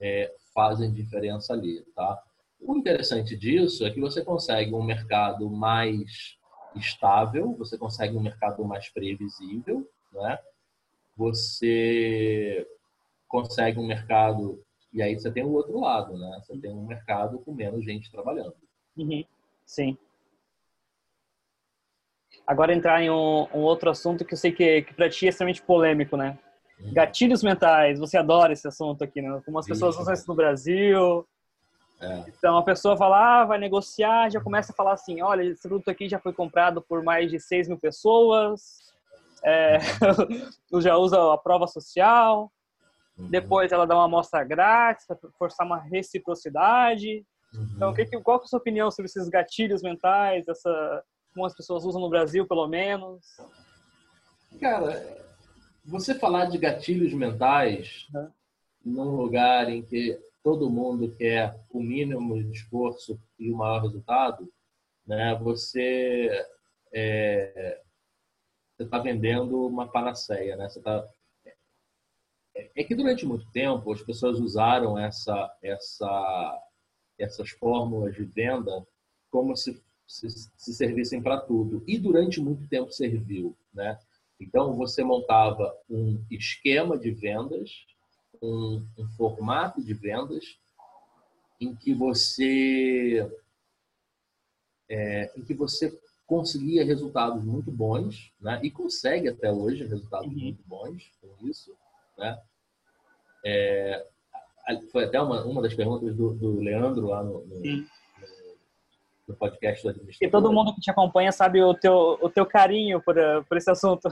é, 0.00 0.32
fazem 0.54 0.92
diferença 0.92 1.52
ali, 1.52 1.82
tá? 1.94 2.22
O 2.60 2.76
interessante 2.76 3.36
disso 3.36 3.84
é 3.84 3.90
que 3.90 4.00
você 4.00 4.24
consegue 4.24 4.72
um 4.72 4.82
mercado 4.82 5.50
mais 5.50 6.36
estável, 6.76 7.54
você 7.56 7.76
consegue 7.76 8.16
um 8.16 8.22
mercado 8.22 8.64
mais 8.64 8.88
previsível, 8.88 9.88
né? 10.12 10.38
Você 11.16 12.66
consegue 13.26 13.78
um 13.80 13.86
mercado 13.86 14.64
e 14.92 15.02
aí 15.02 15.18
você 15.18 15.30
tem 15.30 15.42
o 15.42 15.52
outro 15.52 15.80
lado, 15.80 16.16
né? 16.18 16.40
Você 16.42 16.58
tem 16.58 16.72
um 16.72 16.86
mercado 16.86 17.38
com 17.38 17.54
menos 17.54 17.84
gente 17.84 18.10
trabalhando. 18.10 18.54
Uhum. 18.96 19.24
Sim. 19.64 19.96
Agora 22.46 22.74
entrar 22.74 23.02
em 23.02 23.10
um, 23.10 23.46
um, 23.54 23.60
outro 23.60 23.90
assunto 23.90 24.24
que 24.24 24.34
eu 24.34 24.38
sei 24.38 24.52
que, 24.52 24.82
que 24.82 24.94
para 24.94 25.08
ti 25.08 25.26
é 25.26 25.28
extremamente 25.28 25.62
polêmico, 25.62 26.16
né? 26.16 26.38
Uhum. 26.80 26.92
Gatilhos 26.92 27.42
mentais. 27.42 27.98
Você 27.98 28.16
adora 28.18 28.52
esse 28.52 28.66
assunto 28.66 29.02
aqui, 29.04 29.22
né? 29.22 29.40
Como 29.44 29.58
as 29.58 29.66
pessoas 29.66 29.98
usam 29.98 30.12
isso 30.12 30.28
no 30.28 30.34
Brasil, 30.34 31.26
é. 32.02 32.24
Então 32.28 32.56
a 32.56 32.64
pessoa 32.64 32.96
fala, 32.96 33.42
ah, 33.42 33.44
vai 33.44 33.58
negociar, 33.58 34.28
já 34.28 34.40
começa 34.40 34.72
a 34.72 34.74
falar 34.74 34.94
assim, 34.94 35.22
olha, 35.22 35.44
esse 35.44 35.62
produto 35.62 35.88
aqui 35.88 36.08
já 36.08 36.18
foi 36.18 36.32
comprado 36.32 36.82
por 36.82 37.00
mais 37.02 37.30
de 37.30 37.38
6 37.38 37.68
mil 37.68 37.78
pessoas, 37.78 38.92
é, 39.44 39.78
já 40.82 40.96
usa 40.96 41.32
a 41.32 41.38
prova 41.38 41.68
social, 41.68 42.50
uhum. 43.18 43.28
depois 43.28 43.72
ela 43.72 43.86
dá 43.86 43.94
uma 43.94 44.04
amostra 44.04 44.44
grátis 44.44 45.06
para 45.06 45.16
forçar 45.38 45.66
uma 45.66 45.78
reciprocidade. 45.78 47.24
Uhum. 47.54 47.72
Então, 47.76 47.94
que, 47.94 48.06
qual 48.20 48.40
é 48.40 48.44
a 48.44 48.46
sua 48.46 48.58
opinião 48.58 48.90
sobre 48.90 49.06
esses 49.06 49.28
gatilhos 49.28 49.82
mentais, 49.82 50.48
essa, 50.48 51.04
como 51.34 51.46
as 51.46 51.54
pessoas 51.54 51.84
usam 51.84 52.00
no 52.00 52.10
Brasil, 52.10 52.46
pelo 52.46 52.66
menos? 52.66 53.24
Cara, 54.60 55.22
você 55.84 56.14
falar 56.14 56.46
de 56.46 56.58
gatilhos 56.58 57.12
mentais 57.12 58.06
uhum. 58.14 58.30
num 58.84 59.16
lugar 59.16 59.68
em 59.68 59.82
que 59.82 60.18
todo 60.42 60.70
mundo 60.70 61.14
quer 61.16 61.58
o 61.70 61.80
mínimo 61.80 62.42
de 62.42 62.50
esforço 62.50 63.20
e 63.38 63.50
o 63.50 63.56
maior 63.56 63.82
resultado, 63.82 64.52
né? 65.06 65.34
Você 65.42 66.30
é, 66.92 67.80
você 68.76 68.84
está 68.84 68.98
vendendo 68.98 69.66
uma 69.66 69.86
panaceia, 69.86 70.56
né? 70.56 70.68
Você 70.68 70.80
tá 70.80 71.06
é, 72.62 72.70
é 72.82 72.84
que 72.84 72.94
durante 72.94 73.26
muito 73.26 73.50
tempo 73.50 73.92
as 73.92 74.02
pessoas 74.02 74.38
usaram 74.38 74.98
essa 74.98 75.56
essa 75.62 76.62
essas 77.18 77.50
fórmulas 77.50 78.14
de 78.14 78.24
venda 78.24 78.86
como 79.30 79.56
se 79.56 79.82
se, 80.06 80.28
se 80.28 80.74
servissem 80.74 81.22
para 81.22 81.40
tudo 81.40 81.82
e 81.86 81.98
durante 81.98 82.40
muito 82.40 82.68
tempo 82.68 82.92
serviu, 82.92 83.56
né? 83.72 83.98
Então 84.38 84.74
você 84.74 85.02
montava 85.02 85.74
um 85.88 86.22
esquema 86.30 86.98
de 86.98 87.10
vendas 87.10 87.86
um, 88.42 88.84
um 88.98 89.08
formato 89.16 89.82
de 89.82 89.94
vendas 89.94 90.58
em 91.60 91.74
que 91.74 91.94
você 91.94 93.30
é, 94.88 95.32
em 95.36 95.42
que 95.42 95.54
você 95.54 95.96
conseguia 96.26 96.84
resultados 96.84 97.44
muito 97.44 97.70
bons, 97.70 98.32
né? 98.40 98.60
E 98.62 98.70
consegue 98.70 99.28
até 99.28 99.52
hoje 99.52 99.86
resultados 99.86 100.32
uhum. 100.32 100.38
muito 100.38 100.62
bons 100.64 101.10
com 101.20 101.46
isso, 101.46 101.74
né? 102.18 102.40
É, 103.44 104.06
foi 104.90 105.04
até 105.04 105.20
uma, 105.20 105.44
uma 105.44 105.62
das 105.62 105.74
perguntas 105.74 106.14
do, 106.14 106.34
do 106.34 106.60
Leandro 106.60 107.08
lá 107.08 107.22
no, 107.22 107.44
no, 107.46 107.86
no 109.28 109.36
podcast 109.36 109.82
do 109.82 109.90
administrador. 109.90 110.28
E 110.28 110.30
todo 110.30 110.52
mundo 110.52 110.74
que 110.74 110.80
te 110.80 110.90
acompanha 110.90 111.32
sabe 111.32 111.62
o 111.62 111.74
teu, 111.74 112.18
o 112.20 112.28
teu 112.28 112.46
carinho 112.46 113.00
por, 113.02 113.16
por 113.48 113.56
esse 113.56 113.70
assunto. 113.70 114.08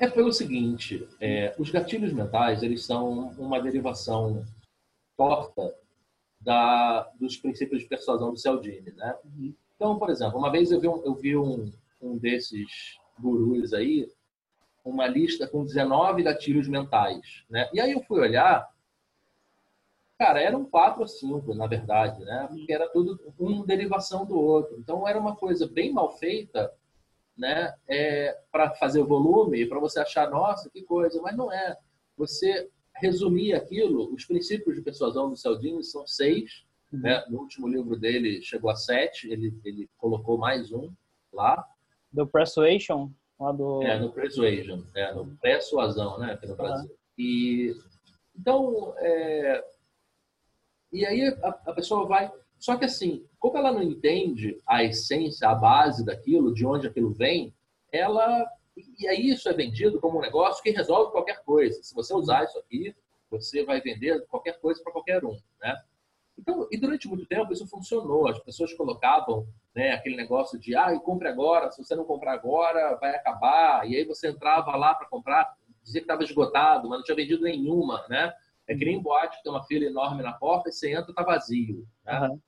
é 0.00 0.08
pelo 0.08 0.32
seguinte, 0.32 1.06
é, 1.20 1.54
os 1.58 1.70
gatilhos 1.70 2.12
mentais, 2.12 2.62
eles 2.62 2.84
são 2.84 3.30
uma 3.38 3.60
derivação 3.60 4.44
torta 5.16 5.74
da, 6.40 7.10
dos 7.18 7.36
princípios 7.36 7.82
de 7.82 7.88
persuasão 7.88 8.30
do 8.30 8.38
Cialdini, 8.38 8.92
né? 8.96 9.14
Uhum. 9.24 9.54
Então, 9.76 9.98
por 9.98 10.10
exemplo, 10.10 10.38
uma 10.38 10.50
vez 10.50 10.70
eu 10.70 10.80
vi, 10.80 10.88
um, 10.88 11.04
eu 11.04 11.14
vi 11.14 11.36
um, 11.36 11.70
um 12.00 12.16
desses 12.16 12.98
gurus 13.18 13.72
aí, 13.72 14.10
uma 14.84 15.06
lista 15.06 15.46
com 15.46 15.64
19 15.64 16.22
gatilhos 16.22 16.68
mentais, 16.68 17.44
né? 17.48 17.68
E 17.72 17.80
aí 17.80 17.92
eu 17.92 18.02
fui 18.02 18.20
olhar 18.20 18.68
Cara, 20.20 20.38
eram 20.38 20.66
quatro 20.66 21.00
ou 21.00 21.08
cinco, 21.08 21.54
na 21.54 21.66
verdade, 21.66 22.22
né? 22.22 22.46
Porque 22.46 22.70
era 22.70 22.86
tudo 22.90 23.18
uma 23.38 23.64
derivação 23.64 24.26
do 24.26 24.38
outro. 24.38 24.76
Então 24.78 25.08
era 25.08 25.18
uma 25.18 25.34
coisa 25.34 25.66
bem 25.66 25.94
mal 25.94 26.14
feita, 26.18 26.70
né? 27.34 27.74
É, 27.88 28.38
para 28.52 28.70
fazer 28.74 29.00
o 29.00 29.06
volume, 29.06 29.64
para 29.64 29.80
você 29.80 29.98
achar, 29.98 30.28
nossa, 30.28 30.68
que 30.68 30.82
coisa, 30.82 31.22
mas 31.22 31.34
não 31.34 31.50
é. 31.50 31.74
Você 32.18 32.68
resumir 32.96 33.54
aquilo, 33.54 34.12
os 34.12 34.26
princípios 34.26 34.76
de 34.76 34.82
persuasão 34.82 35.30
do 35.30 35.36
Cialdini 35.38 35.82
são 35.82 36.06
seis, 36.06 36.66
uhum. 36.92 37.00
né? 37.00 37.24
No 37.30 37.38
último 37.38 37.66
livro 37.66 37.98
dele 37.98 38.42
chegou 38.42 38.68
a 38.68 38.76
sete, 38.76 39.26
ele, 39.26 39.58
ele 39.64 39.88
colocou 39.96 40.36
mais 40.36 40.70
um 40.70 40.92
lá. 41.32 41.66
Do 42.12 42.26
Persuasion? 42.26 43.08
Do... 43.56 43.82
É, 43.82 43.98
no 43.98 44.12
Persuasion, 44.12 44.82
é, 44.94 45.14
no 45.14 45.34
Persuasão, 45.38 46.18
né? 46.18 46.34
Aqui 46.34 46.46
no 46.46 46.56
Brasil. 46.56 46.90
Uhum. 46.90 46.96
E, 47.16 47.74
então, 48.38 48.94
é, 48.98 49.64
e 50.92 51.06
aí 51.06 51.28
a, 51.42 51.48
a 51.48 51.72
pessoa 51.72 52.06
vai. 52.06 52.30
Só 52.58 52.76
que 52.76 52.84
assim, 52.84 53.26
como 53.38 53.56
ela 53.56 53.72
não 53.72 53.82
entende 53.82 54.60
a 54.66 54.84
essência, 54.84 55.48
a 55.48 55.54
base 55.54 56.04
daquilo, 56.04 56.52
de 56.52 56.66
onde 56.66 56.86
aquilo 56.86 57.10
vem, 57.12 57.54
ela. 57.90 58.46
E 58.98 59.08
aí 59.08 59.30
isso 59.30 59.48
é 59.48 59.54
vendido 59.54 60.00
como 60.00 60.18
um 60.18 60.22
negócio 60.22 60.62
que 60.62 60.70
resolve 60.70 61.10
qualquer 61.10 61.42
coisa. 61.42 61.82
Se 61.82 61.94
você 61.94 62.12
usar 62.14 62.44
isso 62.44 62.58
aqui, 62.58 62.94
você 63.30 63.64
vai 63.64 63.80
vender 63.80 64.26
qualquer 64.26 64.60
coisa 64.60 64.82
para 64.82 64.92
qualquer 64.92 65.24
um, 65.24 65.38
né? 65.60 65.82
Então, 66.40 66.66
e 66.70 66.78
durante 66.78 67.06
muito 67.06 67.26
tempo 67.26 67.52
isso 67.52 67.66
funcionou. 67.66 68.26
As 68.26 68.38
pessoas 68.38 68.72
colocavam 68.72 69.46
né, 69.74 69.92
aquele 69.92 70.16
negócio 70.16 70.58
de 70.58 70.74
ah, 70.74 70.98
compre 70.98 71.28
agora, 71.28 71.70
se 71.70 71.84
você 71.84 71.94
não 71.94 72.04
comprar 72.04 72.32
agora, 72.32 72.96
vai 72.96 73.14
acabar. 73.14 73.88
E 73.88 73.94
aí 73.94 74.04
você 74.04 74.28
entrava 74.28 74.74
lá 74.74 74.94
para 74.94 75.06
comprar, 75.06 75.54
dizia 75.82 76.00
que 76.00 76.04
estava 76.04 76.24
esgotado, 76.24 76.88
mas 76.88 76.98
não 76.98 77.04
tinha 77.04 77.14
vendido 77.14 77.42
nenhuma, 77.42 78.06
né? 78.08 78.32
É 78.66 78.74
que 78.74 78.84
nem 78.84 79.02
boate, 79.02 79.42
tem 79.42 79.52
uma 79.52 79.64
fila 79.64 79.84
enorme 79.84 80.22
na 80.22 80.32
porta 80.32 80.70
e 80.70 80.72
você 80.72 80.92
entra 80.92 81.10
e 81.10 81.14
tá 81.14 81.22
vazio. 81.22 81.86
Né? 82.04 82.20
Uhum. 82.20 82.40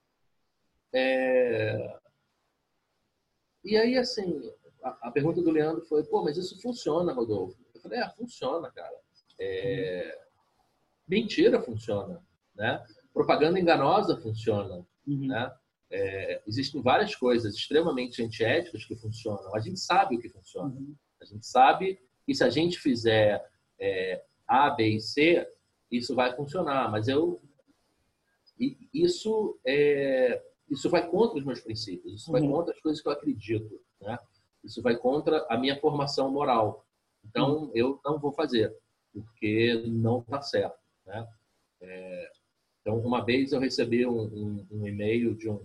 É... 0.95 1.99
E 3.65 3.77
aí, 3.77 3.99
assim, 3.99 4.51
a, 4.83 5.09
a, 5.09 5.11
pergunta 5.11 5.43
do 5.43 5.51
Leandro 5.51 5.83
foi, 5.83 6.03
pô, 6.05 6.23
mas 6.25 6.37
isso 6.37 6.61
funciona, 6.63 7.13
Rodolfo? 7.13 7.59
Eu 7.75 7.81
falei, 7.81 8.01
é, 8.01 8.09
funciona, 8.11 8.71
cara. 8.71 8.97
É... 9.39 10.17
Uhum. 10.17 10.23
Mentira 11.09 11.61
funciona, 11.61 12.25
né? 12.55 12.83
Propaganda 13.13 13.61
enganosa 13.61 14.17
funciona, 14.17 14.87
uhum. 15.07 15.27
né? 15.27 15.53
É, 15.91 16.43
existem 16.47 16.81
várias 16.81 17.15
coisas 17.15 17.55
extremamente 17.55 18.23
antiéticas 18.23 18.85
que 18.85 18.97
funcionam. 18.97 19.55
A 19.55 19.61
gente 19.61 19.79
sabe 19.79 20.17
o 20.17 20.19
que 20.19 20.31
funciona. 20.31 20.75
Uhum. 20.75 20.95
A 21.21 21.25
gente 21.27 21.47
sabe 21.47 22.01
que 22.27 22.35
se 22.35 22.43
a 22.43 22.49
gente 22.49 22.79
fizer 22.79 23.45
é, 23.79 24.25
A, 24.49 24.71
B 24.71 24.97
e 24.97 25.01
C, 25.01 25.47
isso 25.91 26.15
vai 26.15 26.35
funcionar, 26.35 26.91
mas 26.91 27.09
eu 27.09 27.41
isso 28.95 29.59
é 29.67 30.43
isso 30.71 30.89
vai 30.89 31.07
contra 31.07 31.39
os 31.39 31.45
meus 31.45 31.61
princípios, 31.61 32.15
isso 32.15 32.33
uhum. 32.33 32.41
vai 32.41 32.49
contra 32.49 32.73
as 32.73 32.81
coisas 32.81 33.03
que 33.03 33.09
eu 33.09 33.13
acredito, 33.13 33.81
né? 34.01 34.19
Isso 34.65 34.81
vai 34.81 34.97
contra 34.97 35.45
a 35.51 35.59
minha 35.59 35.79
formação 35.79 36.31
moral. 36.31 36.87
Então 37.25 37.65
uhum. 37.65 37.71
eu 37.75 38.01
não 38.05 38.19
vou 38.19 38.33
fazer 38.33 38.75
porque 39.13 39.83
não 39.87 40.21
está 40.21 40.41
certo, 40.41 40.79
né? 41.05 41.29
É, 41.83 42.32
Então, 42.83 42.99
uma 42.99 43.25
vez 43.25 43.53
eu 43.53 43.61
recebi 43.61 44.05
um, 44.05 44.23
um, 44.23 44.67
um 44.71 44.87
e-mail 44.87 45.35
de 45.35 45.49
um, 45.49 45.65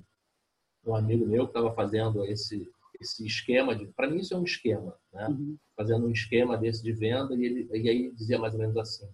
um 0.85 0.95
amigo 0.95 1.25
meu 1.25 1.45
que 1.45 1.49
estava 1.49 1.73
fazendo 1.73 2.23
esse, 2.25 2.71
esse 3.01 3.25
esquema 3.25 3.75
de. 3.75 3.87
Para 3.87 4.09
mim, 4.09 4.19
isso 4.19 4.33
é 4.33 4.37
um 4.37 4.43
esquema, 4.43 4.95
né? 5.11 5.27
Uhum. 5.27 5.57
Fazendo 5.75 6.05
um 6.05 6.11
esquema 6.11 6.57
desse 6.57 6.83
de 6.83 6.93
venda, 6.93 7.35
e, 7.35 7.43
ele, 7.43 7.69
e 7.73 7.89
aí 7.89 8.11
dizia 8.11 8.37
mais 8.37 8.53
ou 8.53 8.59
menos 8.59 8.77
assim: 8.77 9.09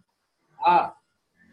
Ah, 0.60 0.95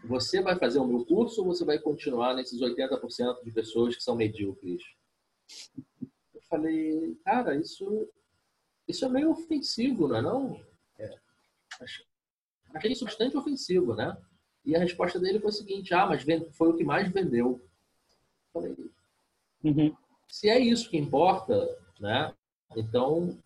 você 0.04 0.42
vai 0.42 0.58
fazer 0.58 0.80
o 0.80 0.86
meu 0.86 1.04
curso 1.04 1.40
ou 1.40 1.46
você 1.46 1.64
vai 1.64 1.78
continuar 1.78 2.34
nesses 2.34 2.60
80% 2.60 3.44
de 3.44 3.52
pessoas 3.52 3.96
que 3.96 4.02
são 4.02 4.16
medíocres? 4.16 4.82
Eu 6.34 6.42
falei, 6.48 7.16
cara, 7.24 7.54
isso, 7.56 8.08
isso 8.88 9.04
é 9.04 9.08
meio 9.08 9.30
ofensivo, 9.30 10.08
não 10.08 10.16
é? 10.16 10.22
Não? 10.22 10.64
É, 10.98 11.18
achei 12.74 12.92
isso 12.92 13.04
bastante 13.04 13.36
ofensivo, 13.36 13.94
né? 13.94 14.16
E 14.64 14.76
a 14.76 14.78
resposta 14.78 15.18
dele 15.18 15.40
foi 15.40 15.50
o 15.50 15.54
seguinte: 15.54 15.94
ah, 15.94 16.06
mas 16.06 16.24
foi 16.52 16.68
o 16.68 16.76
que 16.76 16.84
mais 16.84 17.10
vendeu. 17.10 17.60
Eu 18.54 18.60
falei, 18.60 18.76
uhum. 19.64 19.94
se 20.28 20.48
é 20.48 20.58
isso 20.58 20.90
que 20.90 20.98
importa, 20.98 21.68
né? 21.98 22.32
Então, 22.76 23.36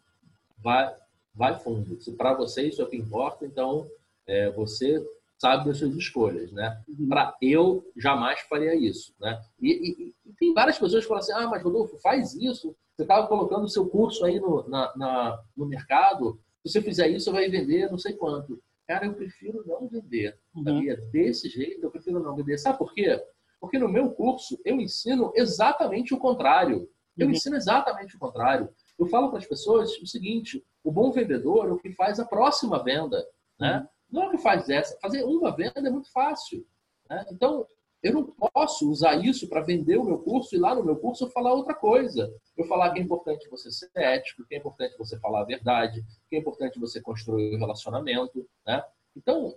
vai, 0.59 0.95
vai 1.35 1.59
fundo. 1.59 2.01
Se 2.01 2.13
para 2.13 2.35
você 2.35 2.63
isso 2.69 2.81
é 2.81 2.85
o 2.85 2.89
que 2.89 2.97
importa, 2.97 3.45
então 3.45 3.89
é, 4.27 4.51
você 4.51 5.05
sabe 5.39 5.67
das 5.67 5.79
suas 5.79 5.95
escolhas, 5.95 6.51
né? 6.53 6.83
Uhum. 6.89 7.09
Para 7.09 7.37
eu 7.41 7.85
jamais 7.97 8.41
faria 8.41 8.75
isso, 8.75 9.15
né? 9.21 9.43
E, 9.61 9.71
e, 9.71 10.15
e, 10.27 10.33
tem 10.39 10.55
várias 10.55 10.79
pessoas 10.79 11.03
que 11.03 11.09
falam 11.09 11.23
assim: 11.23 11.33
ah, 11.33 11.47
mas 11.49 11.63
Rodolfo, 11.63 11.99
faz 11.99 12.35
isso. 12.35 12.75
Você 12.95 13.03
estava 13.03 13.27
colocando 13.27 13.65
o 13.65 13.69
seu 13.69 13.89
curso 13.89 14.25
aí 14.25 14.39
no, 14.39 14.69
na, 14.69 14.93
na, 14.97 15.43
no 15.57 15.67
mercado. 15.67 16.39
Se 16.65 16.73
você 16.73 16.83
fizer 16.83 17.09
isso, 17.09 17.27
você 17.27 17.33
vai 17.33 17.49
vender 17.49 17.91
não 17.91 17.99
sei 17.99 18.15
quanto. 18.15 18.63
Cara, 18.87 19.07
eu 19.07 19.15
prefiro 19.15 19.65
não 19.67 19.89
vender. 19.89 20.39
Uhum. 20.55 20.83
Desse 21.11 21.49
jeito, 21.49 21.85
eu 21.85 21.91
prefiro 21.91 22.21
não 22.21 22.37
vender. 22.37 22.59
Sabe 22.59 22.79
por 22.79 22.93
quê? 22.93 23.23
Porque 23.59 23.79
no 23.79 23.89
meu 23.89 24.11
curso 24.13 24.61
eu 24.65 24.81
ensino 24.81 25.33
exatamente 25.35 26.13
o 26.13 26.19
contrário. 26.19 26.89
Eu 27.17 27.27
uhum. 27.27 27.33
ensino 27.33 27.57
exatamente 27.57 28.17
o 28.17 28.19
contrário. 28.19 28.69
Eu 28.99 29.07
falo 29.07 29.31
para 29.31 29.39
as 29.39 29.47
pessoas 29.47 29.91
o 30.01 30.07
seguinte: 30.07 30.65
o 30.83 30.93
bom 30.93 31.11
vendedor 31.11 31.69
é 31.69 31.73
o 31.73 31.79
que 31.79 31.93
faz 31.93 32.21
a 32.21 32.27
próxima 32.27 32.83
venda, 32.83 33.27
né? 33.59 33.79
Uhum. 33.79 33.87
Não 34.11 34.23
é 34.25 34.29
o 34.29 34.31
que 34.33 34.39
faz 34.39 34.69
essa. 34.69 34.99
Fazer 35.01 35.25
uma 35.25 35.55
venda 35.57 35.81
é 35.81 35.91
muito 35.91 36.13
fácil. 36.13 36.67
Né? 37.09 37.25
Então, 37.31 37.67
eu 38.05 38.13
não 38.13 38.25
posso 38.53 38.91
usar 38.91 39.15
isso 39.25 39.49
para 39.49 39.63
vender 39.63 39.97
o 39.97 40.05
meu 40.05 40.19
curso 40.19 40.55
e 40.55 40.59
lá 40.59 40.75
no 40.75 40.85
meu 40.85 40.95
curso 40.95 41.25
eu 41.25 41.31
falar 41.31 41.55
outra 41.55 41.75
coisa. 41.75 42.31
Eu 42.55 42.67
falar 42.67 42.93
que 42.93 43.01
é 43.01 43.03
importante 43.03 43.49
você 43.49 43.71
ser 43.71 43.91
ético, 43.95 44.45
que 44.47 44.55
é 44.55 44.59
importante 44.59 44.95
você 44.99 45.19
falar 45.19 45.41
a 45.41 45.45
verdade, 45.45 46.05
que 46.29 46.37
é 46.37 46.39
importante 46.39 46.79
você 46.79 47.01
construir 47.01 47.55
o 47.55 47.57
um 47.57 47.59
relacionamento. 47.59 48.47
Né? 48.67 48.85
Então, 49.17 49.57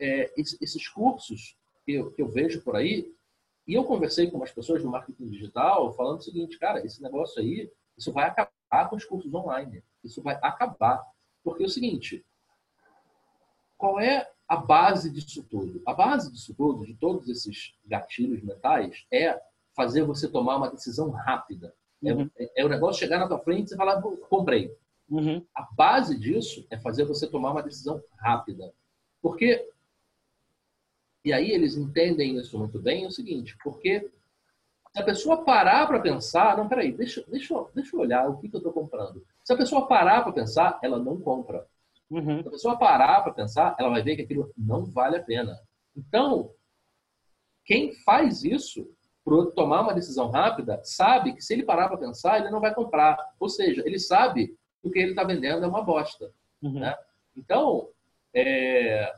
é, 0.00 0.28
esses 0.36 0.88
cursos 0.88 1.56
que 1.86 1.92
eu, 1.92 2.10
que 2.10 2.20
eu 2.20 2.28
vejo 2.28 2.62
por 2.62 2.74
aí, 2.74 3.14
e 3.64 3.74
eu 3.74 3.84
conversei 3.84 4.28
com 4.28 4.38
umas 4.38 4.50
pessoas 4.50 4.82
do 4.82 4.90
marketing 4.90 5.28
digital 5.28 5.94
falando 5.94 6.18
o 6.18 6.22
seguinte, 6.22 6.58
cara, 6.58 6.84
esse 6.84 7.00
negócio 7.00 7.40
aí, 7.40 7.70
isso 7.96 8.12
vai 8.12 8.26
acabar 8.26 8.90
com 8.90 8.96
os 8.96 9.04
cursos 9.04 9.32
online. 9.32 9.84
Isso 10.02 10.20
vai 10.20 10.34
acabar. 10.42 11.00
Porque 11.44 11.62
é 11.62 11.66
o 11.66 11.70
seguinte, 11.70 12.26
qual 13.78 14.00
é 14.00 14.28
a 14.48 14.56
base 14.56 15.10
disso 15.10 15.42
tudo? 15.48 15.82
A 15.86 15.94
base 15.94 16.30
disso 16.30 16.54
tudo, 16.54 16.86
de 16.86 16.94
todos 16.94 17.28
esses 17.28 17.74
gatilhos 17.86 18.42
mentais, 18.42 19.04
é 19.12 19.40
fazer 19.74 20.04
você 20.04 20.28
tomar 20.28 20.56
uma 20.56 20.70
decisão 20.70 21.10
rápida. 21.10 21.74
É 22.04 22.12
uhum. 22.12 22.30
É, 22.36 22.60
é, 22.62 22.64
o 22.64 22.68
negócio 22.68 23.00
chegar 23.00 23.18
na 23.18 23.28
tua 23.28 23.38
frente 23.38 23.72
e 23.72 23.76
falar, 23.76 24.00
comprei. 24.02 24.76
Uhum. 25.08 25.44
A 25.54 25.62
base 25.62 26.18
disso 26.18 26.66
é 26.70 26.78
fazer 26.78 27.04
você 27.04 27.26
tomar 27.26 27.52
uma 27.52 27.62
decisão 27.62 28.02
rápida. 28.18 28.72
Porque 29.22 29.68
e 31.24 31.32
aí 31.32 31.50
eles 31.50 31.76
entendem 31.76 32.36
isso 32.36 32.58
muito 32.58 32.78
bem, 32.78 33.04
é 33.04 33.06
o 33.06 33.10
seguinte, 33.10 33.56
porque 33.64 34.10
se 34.92 35.00
a 35.00 35.04
pessoa 35.04 35.42
parar 35.42 35.86
para 35.86 35.98
pensar, 35.98 36.56
não, 36.56 36.68
peraí, 36.68 36.92
deixa, 36.92 37.24
deixa, 37.26 37.54
deixa 37.74 37.96
eu 37.96 38.00
olhar 38.00 38.28
o 38.28 38.36
que, 38.36 38.48
que 38.48 38.54
eu 38.54 38.58
estou 38.58 38.72
comprando. 38.72 39.24
Se 39.42 39.52
a 39.52 39.56
pessoa 39.56 39.88
parar 39.88 40.22
para 40.22 40.32
pensar, 40.32 40.78
ela 40.82 40.98
não 40.98 41.18
compra. 41.18 41.66
Uhum. 42.10 42.42
Se 42.42 42.48
a 42.48 42.50
pessoa 42.50 42.78
parar 42.78 43.22
para 43.22 43.32
pensar, 43.32 43.76
ela 43.78 43.90
vai 43.90 44.02
ver 44.02 44.16
que 44.16 44.22
aquilo 44.22 44.52
não 44.56 44.84
vale 44.84 45.16
a 45.16 45.22
pena. 45.22 45.58
Então, 45.96 46.50
quem 47.64 47.94
faz 48.04 48.44
isso, 48.44 48.88
para 49.24 49.46
tomar 49.52 49.82
uma 49.82 49.94
decisão 49.94 50.30
rápida, 50.30 50.80
sabe 50.84 51.32
que 51.32 51.40
se 51.40 51.54
ele 51.54 51.64
parar 51.64 51.88
para 51.88 51.96
pensar, 51.96 52.38
ele 52.38 52.50
não 52.50 52.60
vai 52.60 52.74
comprar. 52.74 53.16
Ou 53.40 53.48
seja, 53.48 53.82
ele 53.86 53.98
sabe 53.98 54.48
que 54.80 54.88
o 54.88 54.90
que 54.90 54.98
ele 54.98 55.10
está 55.10 55.24
vendendo 55.24 55.64
é 55.64 55.68
uma 55.68 55.82
bosta. 55.82 56.30
Uhum. 56.62 56.80
Né? 56.80 56.94
Então, 57.36 57.88
é, 58.34 59.14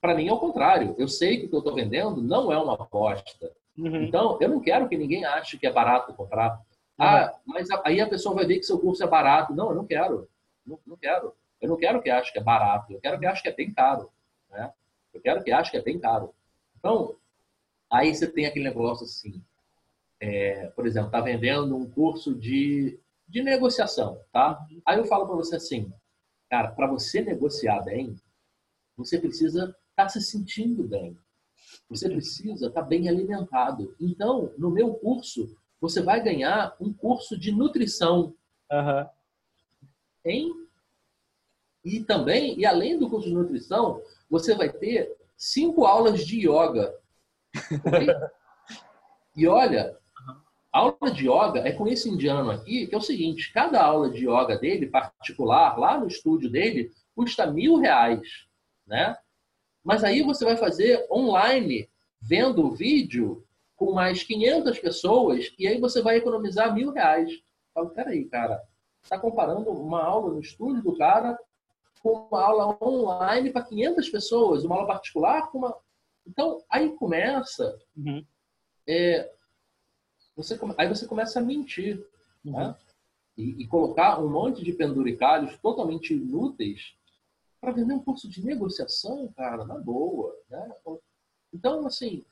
para 0.00 0.14
mim 0.14 0.28
é 0.28 0.32
o 0.32 0.38
contrário. 0.38 0.94
Eu 0.98 1.06
sei 1.06 1.38
que 1.38 1.46
o 1.46 1.48
que 1.48 1.54
eu 1.54 1.60
estou 1.60 1.74
vendendo 1.74 2.22
não 2.22 2.50
é 2.50 2.58
uma 2.58 2.74
aposta. 2.74 3.52
Uhum. 3.78 4.02
Então, 4.02 4.36
eu 4.40 4.48
não 4.48 4.60
quero 4.60 4.88
que 4.88 4.96
ninguém 4.96 5.24
ache 5.24 5.58
que 5.58 5.66
é 5.66 5.72
barato 5.72 6.12
comprar. 6.14 6.54
Uhum. 6.54 7.06
Ah, 7.06 7.34
mas 7.46 7.68
aí 7.84 8.00
a 8.00 8.08
pessoa 8.08 8.34
vai 8.34 8.44
ver 8.44 8.58
que 8.58 8.64
seu 8.64 8.80
curso 8.80 9.04
é 9.04 9.06
barato. 9.06 9.54
Não, 9.54 9.70
eu 9.70 9.76
não 9.76 9.86
quero. 9.86 10.28
Não, 10.66 10.78
não 10.86 10.96
quero. 10.96 11.34
Eu 11.60 11.68
não 11.68 11.76
quero 11.76 12.02
que 12.02 12.10
ache 12.10 12.32
que 12.32 12.38
é 12.38 12.42
barato. 12.42 12.92
Eu 12.92 13.00
quero 13.00 13.18
que 13.18 13.26
ache 13.26 13.42
que 13.42 13.48
é 13.48 13.54
bem 13.54 13.72
caro. 13.72 14.10
Né? 14.50 14.72
Eu 15.12 15.20
quero 15.20 15.42
que 15.42 15.52
ache 15.52 15.70
que 15.70 15.76
é 15.76 15.82
bem 15.82 15.98
caro. 15.98 16.34
Então, 16.78 17.16
aí 17.90 18.14
você 18.14 18.26
tem 18.26 18.46
aquele 18.46 18.64
negócio 18.64 19.04
assim. 19.04 19.42
É, 20.20 20.66
por 20.68 20.86
exemplo, 20.86 21.10
tá 21.10 21.20
vendendo 21.20 21.76
um 21.76 21.90
curso 21.90 22.34
de, 22.34 22.98
de 23.26 23.42
negociação, 23.42 24.20
tá? 24.32 24.64
Aí 24.86 24.96
eu 24.96 25.04
falo 25.04 25.26
para 25.26 25.34
você 25.34 25.56
assim, 25.56 25.92
cara, 26.48 26.70
para 26.70 26.86
você 26.86 27.20
negociar 27.22 27.82
bem, 27.82 28.14
você 28.96 29.18
precisa 29.18 29.76
está 29.92 30.08
se 30.08 30.20
sentindo 30.20 30.82
bem. 30.84 31.16
Você 31.88 32.08
precisa 32.08 32.66
estar 32.66 32.82
tá 32.82 32.86
bem 32.86 33.08
alimentado. 33.08 33.94
Então, 34.00 34.52
no 34.58 34.70
meu 34.70 34.94
curso, 34.94 35.56
você 35.80 36.02
vai 36.02 36.22
ganhar 36.22 36.74
um 36.80 36.92
curso 36.92 37.38
de 37.38 37.52
nutrição. 37.52 38.34
Uhum. 38.70 39.06
Em... 40.24 40.52
E 41.84 42.04
também, 42.04 42.58
e 42.58 42.64
além 42.64 42.98
do 42.98 43.10
curso 43.10 43.28
de 43.28 43.34
nutrição, 43.34 44.00
você 44.30 44.54
vai 44.54 44.72
ter 44.72 45.16
cinco 45.36 45.84
aulas 45.84 46.24
de 46.24 46.48
yoga. 46.48 46.94
Okay? 47.84 48.06
e 49.36 49.48
olha, 49.48 49.98
aula 50.72 51.10
de 51.12 51.28
yoga 51.28 51.60
é 51.60 51.72
com 51.72 51.86
esse 51.88 52.08
indiano 52.08 52.50
aqui, 52.50 52.86
que 52.86 52.94
é 52.94 52.98
o 52.98 53.02
seguinte: 53.02 53.52
cada 53.52 53.82
aula 53.82 54.10
de 54.10 54.28
yoga 54.28 54.56
dele, 54.56 54.86
particular, 54.86 55.76
lá 55.76 55.98
no 55.98 56.06
estúdio 56.06 56.48
dele, 56.48 56.92
custa 57.14 57.50
mil 57.50 57.76
reais. 57.76 58.46
Né? 58.86 59.16
Mas 59.84 60.04
aí 60.04 60.22
você 60.22 60.44
vai 60.44 60.56
fazer 60.56 61.06
online, 61.10 61.88
vendo 62.20 62.64
o 62.64 62.74
vídeo 62.74 63.44
com 63.76 63.92
mais 63.92 64.22
500 64.22 64.78
pessoas, 64.78 65.52
e 65.58 65.66
aí 65.66 65.80
você 65.80 66.00
vai 66.00 66.16
economizar 66.16 66.72
mil 66.72 66.92
reais. 66.92 67.32
Fala, 67.74 67.90
peraí, 67.90 68.24
cara, 68.26 68.62
está 69.02 69.18
comparando 69.18 69.70
uma 69.70 70.02
aula 70.02 70.32
no 70.32 70.40
estúdio 70.40 70.82
do 70.82 70.96
cara 70.96 71.38
com 72.02 72.26
uma 72.30 72.42
aula 72.42 72.78
online 72.82 73.50
para 73.50 73.64
500 73.64 74.08
pessoas, 74.08 74.64
uma 74.64 74.76
aula 74.76 74.86
particular 74.86 75.50
com 75.50 75.58
uma... 75.58 75.76
Então, 76.26 76.62
aí 76.68 76.90
começa... 76.96 77.78
Uhum. 77.96 78.24
É, 78.86 79.30
você, 80.36 80.58
aí 80.76 80.88
você 80.88 81.06
começa 81.06 81.38
a 81.38 81.42
mentir. 81.42 82.04
Uhum. 82.44 82.52
Né? 82.52 82.76
E, 83.36 83.62
e, 83.62 83.66
colocar 83.66 84.20
um 84.20 84.28
monte 84.28 84.62
de 84.62 84.72
penduricalhos 84.74 85.56
totalmente 85.58 86.12
inúteis 86.12 86.94
para 87.60 87.72
vender 87.72 87.94
um 87.94 88.02
curso 88.02 88.28
de 88.28 88.44
negociação, 88.44 89.32
cara, 89.34 89.64
na 89.64 89.78
boa. 89.78 90.36
Né? 90.50 90.70
Então, 91.54 91.86
assim, 91.86 92.24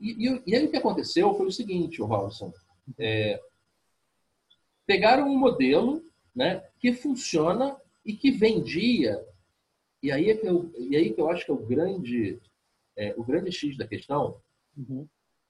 e, 0.00 0.28
e, 0.28 0.42
e, 0.46 0.54
aí 0.54 0.64
o 0.64 0.70
que 0.70 0.76
aconteceu 0.76 1.34
foi 1.34 1.46
o 1.46 1.52
seguinte, 1.52 2.00
o 2.00 2.06
Robson, 2.06 2.52
é, 2.98 3.42
pegaram 4.86 5.28
um 5.28 5.38
modelo 5.38 6.04
né, 6.34 6.64
que 6.78 6.92
funciona 6.92 7.76
e 8.04 8.14
que 8.14 8.30
vendia, 8.30 9.24
e 10.02 10.12
aí 10.12 10.30
é 10.30 10.36
que 10.36 10.46
eu, 10.46 10.70
e 10.76 10.96
aí 10.96 11.12
que 11.12 11.20
eu 11.20 11.30
acho 11.30 11.44
que 11.44 11.50
é 11.50 11.54
o 11.54 11.64
grande, 11.64 12.40
é, 12.96 13.14
o 13.16 13.24
grande 13.24 13.50
X 13.50 13.76
da 13.76 13.86
questão, 13.86 14.40
uhum. 14.76 15.06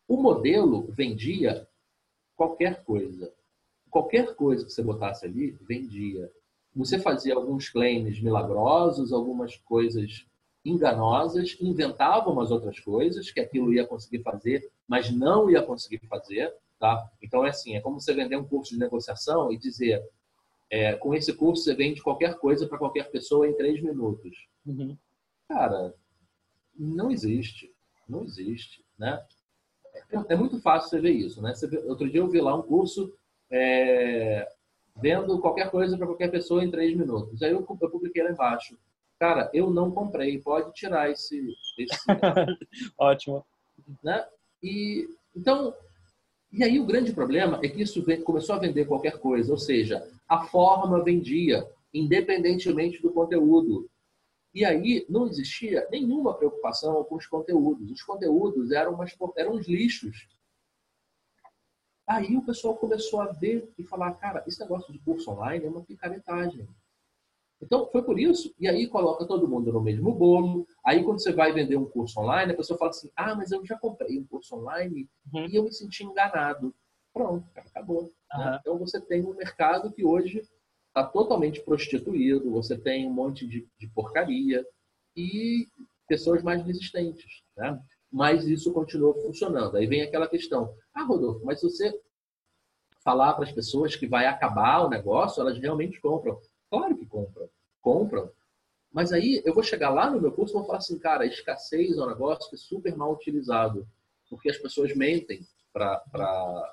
o 0.07 0.17
modelo 0.17 0.87
vendia 0.93 1.67
qualquer 2.37 2.85
coisa. 2.85 3.33
Qualquer 3.91 4.35
coisa 4.35 4.65
que 4.65 4.73
você 4.73 4.83
botasse 4.83 5.25
ali, 5.25 5.57
vendia 5.61 6.31
você 6.75 6.99
fazia 6.99 7.35
alguns 7.35 7.69
claims 7.69 8.21
milagrosos, 8.21 9.13
algumas 9.13 9.57
coisas 9.59 10.27
enganosas, 10.65 11.57
inventava 11.61 12.31
umas 12.31 12.51
outras 12.51 12.81
coisas 12.81 13.31
que 13.31 13.39
aquilo 13.39 13.73
ia 13.73 13.87
conseguir 13.87 14.23
fazer, 14.23 14.71
mas 14.89 15.11
não 15.11 15.51
ia 15.51 15.63
conseguir 15.63 16.05
fazer, 16.09 16.53
tá? 16.85 17.11
Então 17.23 17.47
é 17.47 17.49
assim, 17.49 17.75
é 17.75 17.81
como 17.81 17.99
você 17.99 18.13
vender 18.13 18.37
um 18.37 18.45
curso 18.45 18.75
de 18.75 18.79
negociação 18.79 19.51
e 19.51 19.57
dizer, 19.57 20.07
é, 20.71 20.93
com 20.93 21.15
esse 21.15 21.33
curso 21.33 21.65
você 21.65 21.75
vende 21.75 22.03
qualquer 22.03 22.35
coisa 22.35 22.69
para 22.69 22.77
qualquer 22.77 23.11
pessoa 23.11 23.49
em 23.49 23.57
três 23.57 23.83
minutos. 23.83 24.47
Uhum. 24.67 24.95
Cara, 25.49 25.95
não 26.79 27.11
existe, 27.11 27.75
não 28.07 28.23
existe, 28.23 28.85
né? 28.99 29.25
É, 29.95 30.35
é, 30.35 30.37
muito 30.37 30.61
fácil 30.61 30.91
você 30.91 31.01
ver 31.01 31.13
isso, 31.13 31.41
né? 31.41 31.55
Vê, 31.63 31.79
outro 31.87 32.11
dia 32.11 32.21
eu 32.21 32.29
vi 32.29 32.39
lá 32.39 32.55
um 32.55 32.61
curso 32.61 33.17
é, 33.51 34.47
vendo 35.01 35.41
qualquer 35.41 35.71
coisa 35.71 35.97
para 35.97 36.07
qualquer 36.07 36.31
pessoa 36.31 36.63
em 36.63 36.71
três 36.71 36.95
minutos. 36.95 37.43
Aí 37.43 37.51
eu, 37.51 37.67
eu 37.81 37.91
publiquei 37.91 38.23
lá 38.23 38.31
embaixo. 38.31 38.77
cara, 39.19 39.51
eu 39.55 39.71
não 39.71 39.91
comprei, 39.91 40.39
pode 40.39 40.71
tirar 40.75 41.11
esse. 41.11 41.57
esse 41.79 41.97
Ótimo. 42.99 43.43
Né? 44.03 44.27
E, 44.63 45.09
então, 45.35 45.75
e 46.57 46.63
aí 46.63 46.79
o 46.79 46.87
grande 46.87 47.13
problema 47.13 47.59
é 47.65 47.69
que 47.69 47.83
isso 47.83 48.01
começou 48.23 48.55
a 48.55 48.61
vender 48.61 48.85
qualquer 48.85 49.19
coisa, 49.19 49.51
ou 49.51 49.59
seja, 49.59 50.09
a 50.29 50.45
forma 50.47 51.03
vendia, 51.03 51.69
independentemente 51.93 53.03
do 53.03 53.11
conteúdo. 53.11 53.91
E 54.55 54.65
aí 54.65 55.05
não 55.09 55.27
existia 55.27 55.85
nenhuma 55.91 56.33
preocupação 56.33 57.03
com 57.03 57.17
os 57.17 57.27
conteúdos. 57.27 57.91
Os 57.91 58.03
conteúdos 58.05 58.71
eram, 58.71 58.95
umas, 58.95 59.13
eram 59.37 59.55
uns 59.55 59.67
lixos. 59.67 60.29
Aí 62.07 62.37
o 62.37 62.43
pessoal 62.43 62.77
começou 62.77 63.21
a 63.21 63.33
ver 63.33 63.69
e 63.77 63.83
falar, 63.83 64.13
cara, 64.13 64.45
esse 64.47 64.61
negócio 64.61 64.93
de 64.93 65.01
curso 65.01 65.33
online 65.33 65.65
é 65.65 65.69
uma 65.69 65.83
picaretagem. 65.83 66.69
Então, 67.61 67.89
foi 67.91 68.03
por 68.03 68.17
isso. 68.21 68.55
E 68.61 68.69
aí 68.69 68.87
coloca 68.87 69.27
todo 69.27 69.49
mundo 69.49 69.73
no 69.73 69.81
mesmo 69.81 70.15
bolo. 70.15 70.69
Aí, 70.85 71.03
quando 71.03 71.21
você 71.21 71.33
vai 71.33 71.53
vender 71.53 71.77
um 71.77 71.87
curso 71.87 72.21
online, 72.21 72.53
a 72.53 72.57
pessoa 72.57 72.79
fala 72.79 72.91
assim: 72.91 73.11
Ah, 73.17 73.35
mas 73.35 73.51
eu 73.51 73.65
já 73.65 73.79
comprei 73.79 74.19
um 74.19 74.27
curso 74.27 74.55
online 74.57 75.09
uhum. 75.33 75.47
e 75.47 75.57
eu 75.57 75.65
me 75.65 75.73
senti 75.73 76.05
enganado. 76.05 76.75
Pronto, 77.13 77.49
acabou. 77.57 78.03
Uhum. 78.03 78.39
Né? 78.39 78.59
Então, 78.61 78.79
você 78.79 79.01
tem 79.01 79.25
um 79.25 79.35
mercado 79.35 79.91
que 79.93 80.05
hoje 80.05 80.43
está 80.89 81.05
totalmente 81.05 81.61
prostituído, 81.63 82.51
você 82.51 82.77
tem 82.77 83.07
um 83.07 83.13
monte 83.13 83.47
de, 83.47 83.67
de 83.79 83.89
porcaria 83.89 84.65
e 85.17 85.67
pessoas 86.07 86.43
mais 86.43 86.63
resistentes. 86.63 87.43
Né? 87.57 87.81
Mas 88.13 88.47
isso 88.47 88.73
continua 88.73 89.15
funcionando. 89.15 89.77
Aí 89.77 89.87
vem 89.87 90.03
aquela 90.03 90.29
questão: 90.29 90.75
Ah, 90.93 91.05
Rodolfo, 91.05 91.45
mas 91.47 91.61
se 91.61 91.71
você 91.71 91.99
falar 93.03 93.35
para 93.35 93.45
as 93.45 93.53
pessoas 93.53 93.97
que 93.97 94.07
vai 94.07 94.27
acabar 94.27 94.85
o 94.85 94.89
negócio, 94.89 95.41
elas 95.41 95.59
realmente 95.59 96.01
compram. 96.01 96.39
Claro 96.71 96.97
que 96.97 97.07
compram. 97.07 97.49
Compram. 97.81 98.31
Mas 98.95 99.13
aí 99.13 99.43
eu 99.45 99.53
vou 99.53 99.65
chegar 99.65 99.91
lá 99.91 100.09
no 100.09 100.21
meu 100.21 100.31
curso 100.31 100.55
e 100.55 100.57
vou 100.57 100.65
falar 100.65 100.79
assim, 100.79 100.97
cara, 101.01 101.27
escassez 101.27 101.99
é 101.99 102.01
um 102.01 102.07
negócio 102.07 102.49
que 102.49 102.55
é 102.55 102.59
super 102.59 102.97
mal 102.97 103.13
utilizado. 103.13 103.89
Porque 104.31 104.49
as 104.49 104.57
pessoas 104.57 104.95
mentem 104.95 105.41
para 105.73 106.73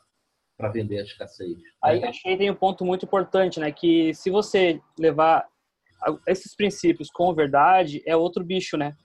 vender 0.72 1.00
a 1.00 1.04
escassez. 1.04 1.58
Aí 1.84 2.04
achei 2.04 2.34
que 2.34 2.38
tem 2.38 2.52
um 2.52 2.56
ponto 2.56 2.86
muito 2.86 3.06
importante, 3.06 3.60
né? 3.60 3.72
Que 3.72 4.14
se 4.14 4.30
você 4.30 4.80
levar 5.00 5.48
esses 6.28 6.56
princípios 6.56 7.10
com 7.10 7.34
verdade, 7.34 8.04
é 8.06 8.16
outro 8.16 8.44
bicho, 8.44 8.78
né? 8.78 8.96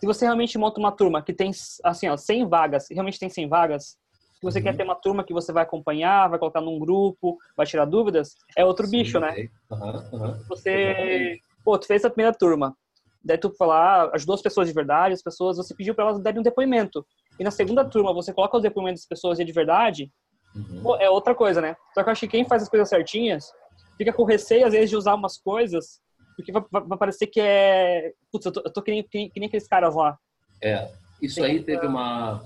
Se 0.00 0.06
você 0.06 0.24
realmente 0.24 0.56
monta 0.56 0.80
uma 0.80 0.92
turma 0.92 1.22
que 1.22 1.34
tem, 1.34 1.50
assim, 1.84 2.08
ó, 2.08 2.16
100 2.16 2.48
vagas, 2.48 2.86
realmente 2.90 3.18
tem 3.18 3.28
100 3.28 3.48
vagas, 3.48 3.96
que 4.40 4.42
você 4.44 4.58
uhum. 4.58 4.64
quer 4.64 4.76
ter 4.76 4.82
uma 4.84 4.94
turma 4.94 5.24
que 5.24 5.32
você 5.32 5.52
vai 5.52 5.62
acompanhar, 5.62 6.28
vai 6.28 6.38
colocar 6.38 6.60
num 6.60 6.78
grupo, 6.78 7.38
vai 7.56 7.66
tirar 7.66 7.84
dúvidas, 7.84 8.34
é 8.56 8.64
outro 8.64 8.86
Sim, 8.86 8.98
bicho, 8.98 9.20
né? 9.20 9.48
Uhum, 9.70 10.08
uhum. 10.12 10.44
Você, 10.48 11.38
pô, 11.64 11.78
tu 11.78 11.86
fez 11.86 12.04
a 12.04 12.10
primeira 12.10 12.36
turma, 12.36 12.76
daí 13.24 13.38
tu 13.38 13.50
falar, 13.56 14.04
ah, 14.04 14.10
ajudou 14.14 14.34
as 14.34 14.42
pessoas 14.42 14.68
de 14.68 14.74
verdade, 14.74 15.14
as 15.14 15.22
pessoas, 15.22 15.56
você 15.56 15.74
pediu 15.74 15.94
para 15.94 16.04
elas 16.04 16.20
darem 16.20 16.40
um 16.40 16.42
depoimento. 16.42 17.06
E 17.38 17.44
na 17.44 17.50
segunda 17.50 17.84
turma 17.84 18.12
você 18.12 18.32
coloca 18.32 18.56
os 18.56 18.62
depoimentos 18.62 19.02
das 19.02 19.08
pessoas 19.08 19.38
de 19.38 19.52
verdade, 19.52 20.10
uhum. 20.54 20.82
pô, 20.82 20.96
é 20.96 21.08
outra 21.08 21.34
coisa, 21.34 21.60
né? 21.60 21.76
Só 21.94 22.02
que 22.02 22.08
eu 22.08 22.12
acho 22.12 22.20
que 22.20 22.28
quem 22.28 22.44
faz 22.46 22.62
as 22.62 22.68
coisas 22.68 22.88
certinhas 22.88 23.50
fica 23.96 24.12
com 24.12 24.24
receio, 24.24 24.66
às 24.66 24.72
vezes, 24.72 24.90
de 24.90 24.96
usar 24.96 25.14
umas 25.14 25.38
coisas, 25.38 26.00
porque 26.36 26.52
vai, 26.52 26.62
vai 26.70 26.98
parecer 26.98 27.28
que 27.28 27.40
é. 27.40 28.12
Putz, 28.30 28.46
eu 28.46 28.52
tô, 28.52 28.60
eu 28.64 28.72
tô 28.72 28.82
que, 28.82 28.90
nem, 28.90 29.02
que, 29.02 29.30
que 29.30 29.40
nem 29.40 29.46
aqueles 29.46 29.68
caras 29.68 29.94
lá. 29.94 30.18
É, 30.60 30.90
isso 31.22 31.36
Tem 31.36 31.44
aí 31.44 31.62
teve 31.62 31.86
uma 31.86 32.42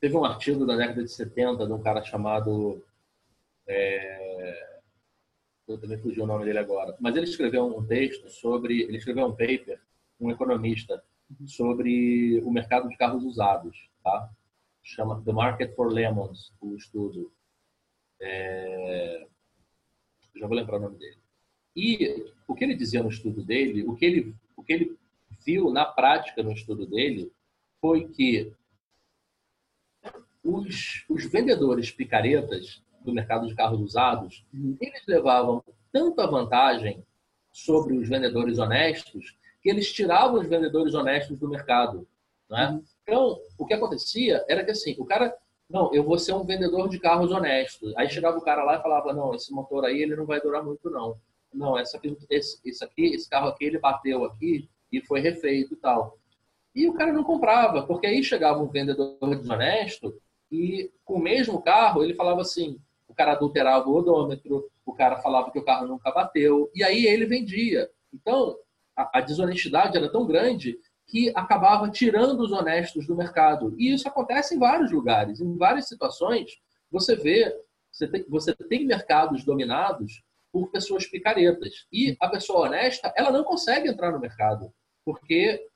Teve 0.00 0.16
um 0.16 0.24
artigo 0.24 0.64
da 0.64 0.76
década 0.76 1.04
de 1.04 1.12
70 1.12 1.66
de 1.66 1.72
um 1.72 1.82
cara 1.82 2.02
chamado. 2.02 2.82
É... 3.68 4.69
Eu 5.70 5.78
também 5.78 5.98
fugi 5.98 6.20
o 6.20 6.26
nome 6.26 6.44
dele 6.44 6.58
agora. 6.58 6.96
Mas 6.98 7.14
ele 7.14 7.26
escreveu 7.26 7.64
um 7.64 7.86
texto 7.86 8.28
sobre. 8.28 8.82
Ele 8.82 8.96
escreveu 8.96 9.26
um 9.26 9.30
paper, 9.30 9.80
um 10.18 10.28
economista, 10.28 11.00
sobre 11.46 12.40
o 12.40 12.50
mercado 12.50 12.88
de 12.88 12.96
carros 12.96 13.24
usados. 13.24 13.88
Tá? 14.02 14.30
Chama 14.82 15.22
The 15.24 15.32
Market 15.32 15.74
for 15.76 15.92
Lemons, 15.92 16.52
o 16.60 16.74
estudo. 16.74 17.32
É... 18.20 19.26
Já 20.34 20.48
vou 20.48 20.56
lembrar 20.56 20.78
o 20.78 20.80
nome 20.80 20.98
dele. 20.98 21.18
E 21.76 22.32
o 22.48 22.54
que 22.54 22.64
ele 22.64 22.74
dizia 22.74 23.02
no 23.02 23.08
estudo 23.08 23.44
dele, 23.44 23.84
o 23.84 23.94
que 23.94 24.04
ele, 24.04 24.34
o 24.56 24.64
que 24.64 24.72
ele 24.72 24.98
viu 25.44 25.70
na 25.70 25.84
prática 25.84 26.42
no 26.42 26.50
estudo 26.50 26.84
dele, 26.84 27.32
foi 27.80 28.08
que 28.08 28.52
os, 30.42 31.04
os 31.08 31.24
vendedores 31.26 31.92
picaretas 31.92 32.82
do 33.00 33.12
mercado 33.12 33.46
de 33.46 33.54
carros 33.54 33.80
usados, 33.80 34.44
uhum. 34.52 34.76
eles 34.80 35.02
levavam 35.06 35.62
tanta 35.92 36.26
vantagem 36.26 37.04
sobre 37.52 37.96
os 37.96 38.08
vendedores 38.08 38.58
honestos 38.58 39.36
que 39.62 39.68
eles 39.68 39.92
tiravam 39.92 40.40
os 40.40 40.48
vendedores 40.48 40.94
honestos 40.94 41.38
do 41.38 41.48
mercado. 41.48 42.06
Né? 42.48 42.80
Então, 43.02 43.38
o 43.58 43.66
que 43.66 43.74
acontecia 43.74 44.44
era 44.48 44.64
que 44.64 44.70
assim, 44.70 44.96
o 44.98 45.04
cara, 45.04 45.34
não, 45.68 45.92
eu 45.92 46.02
vou 46.02 46.18
ser 46.18 46.32
um 46.32 46.44
vendedor 46.44 46.88
de 46.88 46.98
carros 46.98 47.30
honestos. 47.30 47.94
Aí 47.96 48.08
chegava 48.08 48.38
o 48.38 48.42
cara 48.42 48.64
lá 48.64 48.76
e 48.76 48.82
falava, 48.82 49.12
não, 49.12 49.34
esse 49.34 49.52
motor 49.52 49.84
aí 49.84 50.00
ele 50.02 50.16
não 50.16 50.26
vai 50.26 50.40
durar 50.40 50.64
muito 50.64 50.88
não. 50.90 51.16
Não, 51.52 51.78
essa 51.78 51.96
aqui, 51.96 52.16
esse, 52.30 52.60
esse 52.64 52.82
aqui, 52.82 53.06
esse 53.14 53.28
carro 53.28 53.48
aqui 53.48 53.64
ele 53.64 53.78
bateu 53.78 54.24
aqui 54.24 54.68
e 54.92 55.00
foi 55.00 55.20
refeito 55.20 55.74
e 55.74 55.76
tal. 55.76 56.18
E 56.74 56.88
o 56.88 56.94
cara 56.94 57.12
não 57.12 57.24
comprava, 57.24 57.82
porque 57.82 58.06
aí 58.06 58.22
chegava 58.22 58.62
um 58.62 58.68
vendedor 58.68 59.18
desonesto 59.36 60.14
e 60.50 60.90
com 61.04 61.14
o 61.14 61.22
mesmo 61.22 61.60
carro, 61.60 62.02
ele 62.02 62.14
falava 62.14 62.40
assim: 62.40 62.78
o 63.10 63.14
cara 63.14 63.32
adulterava 63.32 63.88
o 63.88 63.96
odômetro, 63.96 64.70
o 64.86 64.94
cara 64.94 65.16
falava 65.16 65.50
que 65.50 65.58
o 65.58 65.64
carro 65.64 65.88
nunca 65.88 66.12
bateu, 66.12 66.70
e 66.72 66.84
aí 66.84 67.06
ele 67.06 67.26
vendia. 67.26 67.90
Então, 68.14 68.56
a, 68.96 69.18
a 69.18 69.20
desonestidade 69.20 69.96
era 69.96 70.10
tão 70.10 70.24
grande 70.24 70.78
que 71.08 71.32
acabava 71.34 71.90
tirando 71.90 72.40
os 72.40 72.52
honestos 72.52 73.08
do 73.08 73.16
mercado. 73.16 73.74
E 73.76 73.92
isso 73.92 74.06
acontece 74.06 74.54
em 74.54 74.60
vários 74.60 74.92
lugares, 74.92 75.40
em 75.40 75.56
várias 75.56 75.88
situações. 75.88 76.52
Você 76.88 77.16
vê, 77.16 77.52
você 77.92 78.06
tem, 78.06 78.24
você 78.28 78.54
tem 78.54 78.86
mercados 78.86 79.44
dominados 79.44 80.22
por 80.52 80.70
pessoas 80.70 81.04
picaretas. 81.06 81.86
E 81.92 82.16
a 82.20 82.28
pessoa 82.28 82.68
honesta, 82.68 83.12
ela 83.16 83.32
não 83.32 83.42
consegue 83.42 83.88
entrar 83.88 84.12
no 84.12 84.20
mercado, 84.20 84.72
porque 85.04 85.66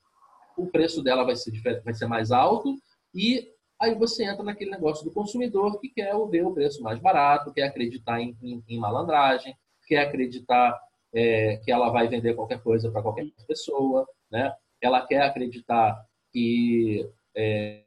o 0.57 0.67
preço 0.67 1.03
dela 1.03 1.25
vai 1.25 1.35
ser, 1.35 1.51
vai 1.83 1.93
ser 1.93 2.07
mais 2.07 2.31
alto 2.31 2.77
e 3.13 3.49
Aí 3.79 3.93
você 3.95 4.23
entra 4.23 4.43
naquele 4.43 4.71
negócio 4.71 5.03
do 5.03 5.11
consumidor 5.11 5.79
que 5.79 5.89
quer 5.89 6.13
ver 6.29 6.45
o 6.45 6.53
preço 6.53 6.81
mais 6.81 6.99
barato, 6.99 7.53
quer 7.53 7.63
acreditar 7.63 8.21
em, 8.21 8.35
em, 8.41 8.63
em 8.67 8.79
malandragem, 8.79 9.55
quer 9.87 10.07
acreditar 10.07 10.79
é, 11.13 11.57
que 11.57 11.71
ela 11.71 11.89
vai 11.89 12.07
vender 12.07 12.33
qualquer 12.35 12.61
coisa 12.61 12.91
para 12.91 13.01
qualquer 13.01 13.25
pessoa, 13.47 14.07
né? 14.31 14.53
Ela 14.81 15.05
quer 15.05 15.21
acreditar 15.21 16.05
que 16.31 17.09
é, 17.35 17.84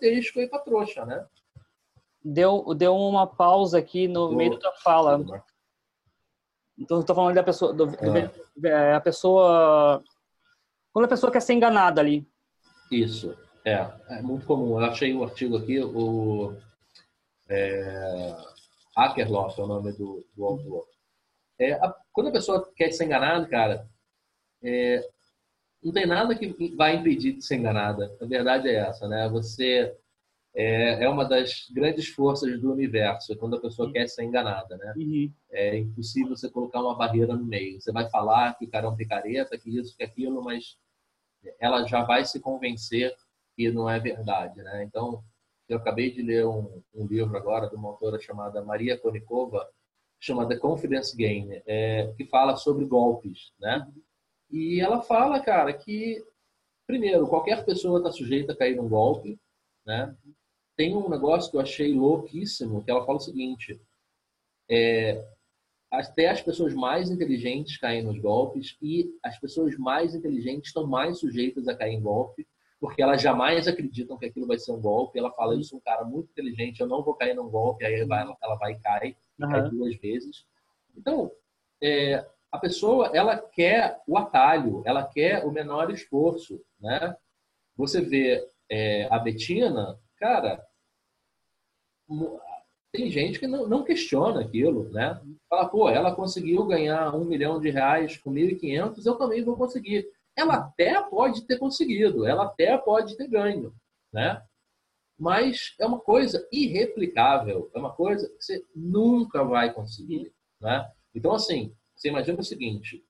gigantesco 0.00 0.40
aí 0.40 0.48
pra 0.48 0.58
trouxa, 0.58 1.04
né? 1.04 1.26
Deu, 2.22 2.74
deu 2.74 2.96
uma 2.96 3.26
pausa 3.26 3.78
aqui 3.78 4.08
no 4.08 4.32
meio 4.32 4.58
da 4.58 4.72
fala. 4.72 5.18
Então, 6.78 7.00
estou 7.00 7.16
falando 7.16 7.34
da 7.34 7.42
pessoa, 7.42 7.72
do, 7.72 7.86
do, 7.86 8.66
é. 8.66 8.94
a 8.94 9.00
pessoa, 9.00 10.02
quando 10.92 11.04
a 11.04 11.08
pessoa 11.08 11.30
quer 11.30 11.40
ser 11.40 11.54
enganada 11.54 12.00
ali. 12.00 12.26
Isso, 12.90 13.36
é, 13.64 13.86
é 14.08 14.22
muito 14.22 14.46
comum. 14.46 14.80
Eu 14.80 14.86
achei 14.86 15.14
um 15.14 15.22
artigo 15.22 15.56
aqui, 15.56 15.78
o 15.80 16.54
é, 17.48 18.36
Akerlof 18.96 19.58
é 19.58 19.62
o 19.62 19.66
nome 19.66 19.92
do, 19.92 20.26
do 20.34 20.44
autor. 20.44 20.86
É, 21.58 21.72
a, 21.72 21.94
quando 22.12 22.28
a 22.28 22.32
pessoa 22.32 22.70
quer 22.74 22.90
ser 22.92 23.04
enganada, 23.04 23.46
cara, 23.46 23.86
é, 24.62 25.06
não 25.82 25.92
tem 25.92 26.06
nada 26.06 26.34
que 26.34 26.74
vai 26.76 26.96
impedir 26.96 27.34
de 27.34 27.44
ser 27.44 27.56
enganada. 27.56 28.14
A 28.20 28.24
verdade 28.26 28.68
é 28.68 28.74
essa, 28.74 29.08
né? 29.08 29.28
Você 29.30 29.96
é, 30.54 31.04
é 31.04 31.08
uma 31.08 31.24
das 31.24 31.68
grandes 31.70 32.08
forças 32.08 32.60
do 32.60 32.72
universo, 32.72 33.32
é 33.32 33.36
quando 33.36 33.56
a 33.56 33.60
pessoa 33.60 33.86
uhum. 33.86 33.92
quer 33.92 34.08
ser 34.08 34.24
enganada, 34.24 34.76
né? 34.76 34.92
Uhum. 34.96 35.32
É 35.50 35.78
impossível 35.78 36.36
você 36.36 36.50
colocar 36.50 36.80
uma 36.80 36.96
barreira 36.96 37.36
no 37.36 37.44
meio. 37.44 37.80
Você 37.80 37.92
vai 37.92 38.08
falar 38.10 38.56
que 38.58 38.64
o 38.64 38.70
cara 38.70 38.86
é 38.86 38.90
um 38.90 38.96
picareta, 38.96 39.58
que 39.58 39.70
isso, 39.78 39.96
que 39.96 40.02
aquilo, 40.02 40.42
mas 40.42 40.76
ela 41.58 41.86
já 41.86 42.02
vai 42.02 42.24
se 42.24 42.40
convencer 42.40 43.14
que 43.56 43.70
não 43.70 43.88
é 43.88 43.98
verdade, 43.98 44.62
né? 44.62 44.84
Então, 44.84 45.22
eu 45.68 45.78
acabei 45.78 46.10
de 46.10 46.22
ler 46.22 46.46
um, 46.46 46.82
um 46.94 47.06
livro 47.06 47.36
agora 47.36 47.68
de 47.68 47.76
uma 47.76 47.88
autora 47.88 48.20
chamada 48.20 48.62
Maria 48.62 48.98
Konikova, 48.98 49.66
chamada 50.18 50.58
Confidence 50.58 51.16
Game, 51.16 51.62
é, 51.64 52.12
que 52.16 52.26
fala 52.26 52.56
sobre 52.56 52.84
golpes, 52.84 53.52
né? 53.58 53.86
Uhum. 53.86 54.02
E 54.50 54.80
ela 54.80 55.00
fala, 55.02 55.40
cara, 55.40 55.72
que, 55.72 56.24
primeiro, 56.86 57.28
qualquer 57.28 57.64
pessoa 57.64 57.98
está 57.98 58.10
sujeita 58.10 58.52
a 58.52 58.56
cair 58.56 58.76
num 58.76 58.88
golpe, 58.88 59.38
né? 59.86 60.14
Tem 60.76 60.96
um 60.96 61.08
negócio 61.08 61.50
que 61.50 61.56
eu 61.56 61.60
achei 61.60 61.94
louquíssimo, 61.94 62.82
que 62.82 62.90
ela 62.90 63.04
fala 63.04 63.18
o 63.18 63.20
seguinte, 63.20 63.80
é, 64.68 65.24
até 65.90 66.28
as 66.28 66.40
pessoas 66.40 66.72
mais 66.72 67.10
inteligentes 67.10 67.76
caem 67.76 68.02
nos 68.02 68.18
golpes 68.18 68.76
e 68.80 69.12
as 69.22 69.38
pessoas 69.38 69.76
mais 69.76 70.14
inteligentes 70.14 70.68
estão 70.68 70.86
mais 70.86 71.18
sujeitas 71.18 71.66
a 71.68 71.76
cair 71.76 71.94
em 71.94 72.00
golpe, 72.00 72.46
porque 72.78 73.02
elas 73.02 73.20
jamais 73.20 73.68
acreditam 73.68 74.16
que 74.16 74.26
aquilo 74.26 74.46
vai 74.46 74.58
ser 74.58 74.72
um 74.72 74.80
golpe. 74.80 75.18
Ela 75.18 75.30
fala, 75.32 75.54
eu 75.54 75.62
sou 75.62 75.78
um 75.78 75.82
cara 75.82 76.04
muito 76.04 76.30
inteligente, 76.30 76.80
eu 76.80 76.86
não 76.86 77.02
vou 77.02 77.14
cair 77.14 77.34
num 77.34 77.50
golpe, 77.50 77.84
aí 77.84 78.00
ela 78.00 78.56
vai 78.56 78.72
e 78.72 78.78
cai, 78.78 79.16
uhum. 79.38 79.50
cai 79.50 79.68
duas 79.68 79.96
vezes. 79.96 80.46
Então, 80.96 81.30
é, 81.82 82.24
a 82.50 82.58
pessoa, 82.58 83.10
ela 83.14 83.38
quer 83.38 84.00
o 84.06 84.18
atalho, 84.18 84.82
ela 84.84 85.04
quer 85.06 85.44
o 85.44 85.52
menor 85.52 85.90
esforço, 85.90 86.60
né? 86.80 87.16
Você 87.76 88.00
vê 88.00 88.44
é, 88.68 89.06
a 89.10 89.18
Betina, 89.18 89.98
cara, 90.16 90.64
tem 92.92 93.08
gente 93.10 93.38
que 93.38 93.46
não, 93.46 93.68
não, 93.68 93.84
questiona 93.84 94.40
aquilo, 94.40 94.90
né? 94.90 95.20
Fala, 95.48 95.68
pô, 95.68 95.88
ela 95.88 96.14
conseguiu 96.14 96.66
ganhar 96.66 97.14
um 97.14 97.24
milhão 97.24 97.60
de 97.60 97.70
reais 97.70 98.16
com 98.16 98.32
1.500, 98.32 99.06
eu 99.06 99.16
também 99.16 99.44
vou 99.44 99.56
conseguir. 99.56 100.08
Ela 100.36 100.56
até 100.56 101.00
pode 101.02 101.46
ter 101.46 101.58
conseguido, 101.58 102.26
ela 102.26 102.44
até 102.44 102.76
pode 102.76 103.16
ter 103.16 103.28
ganho, 103.28 103.72
né? 104.12 104.42
Mas 105.16 105.74
é 105.78 105.86
uma 105.86 106.00
coisa 106.00 106.46
irreplicável, 106.50 107.70
é 107.74 107.78
uma 107.78 107.92
coisa 107.92 108.28
que 108.28 108.42
você 108.42 108.64
nunca 108.74 109.44
vai 109.44 109.72
conseguir, 109.72 110.32
né? 110.60 110.90
Então, 111.14 111.32
assim, 111.32 111.74
você 112.00 112.08
imagina 112.08 112.40
o 112.40 112.44
seguinte, 112.44 113.04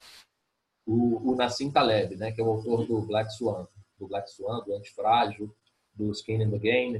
o, 0.86 1.30
o 1.30 1.36
Nassim 1.36 1.70
Taleb, 1.70 2.16
né, 2.16 2.32
que 2.32 2.40
é 2.40 2.44
o 2.44 2.50
autor 2.50 2.86
do 2.86 3.02
Black 3.02 3.32
Swan, 3.32 3.66
do 3.98 4.08
Black 4.08 4.30
Swan, 4.30 4.64
do 4.64 4.74
Antifrágil, 4.74 5.54
do 5.94 6.10
Skin 6.12 6.42
in 6.42 6.50
the 6.50 6.58
Game, 6.58 6.98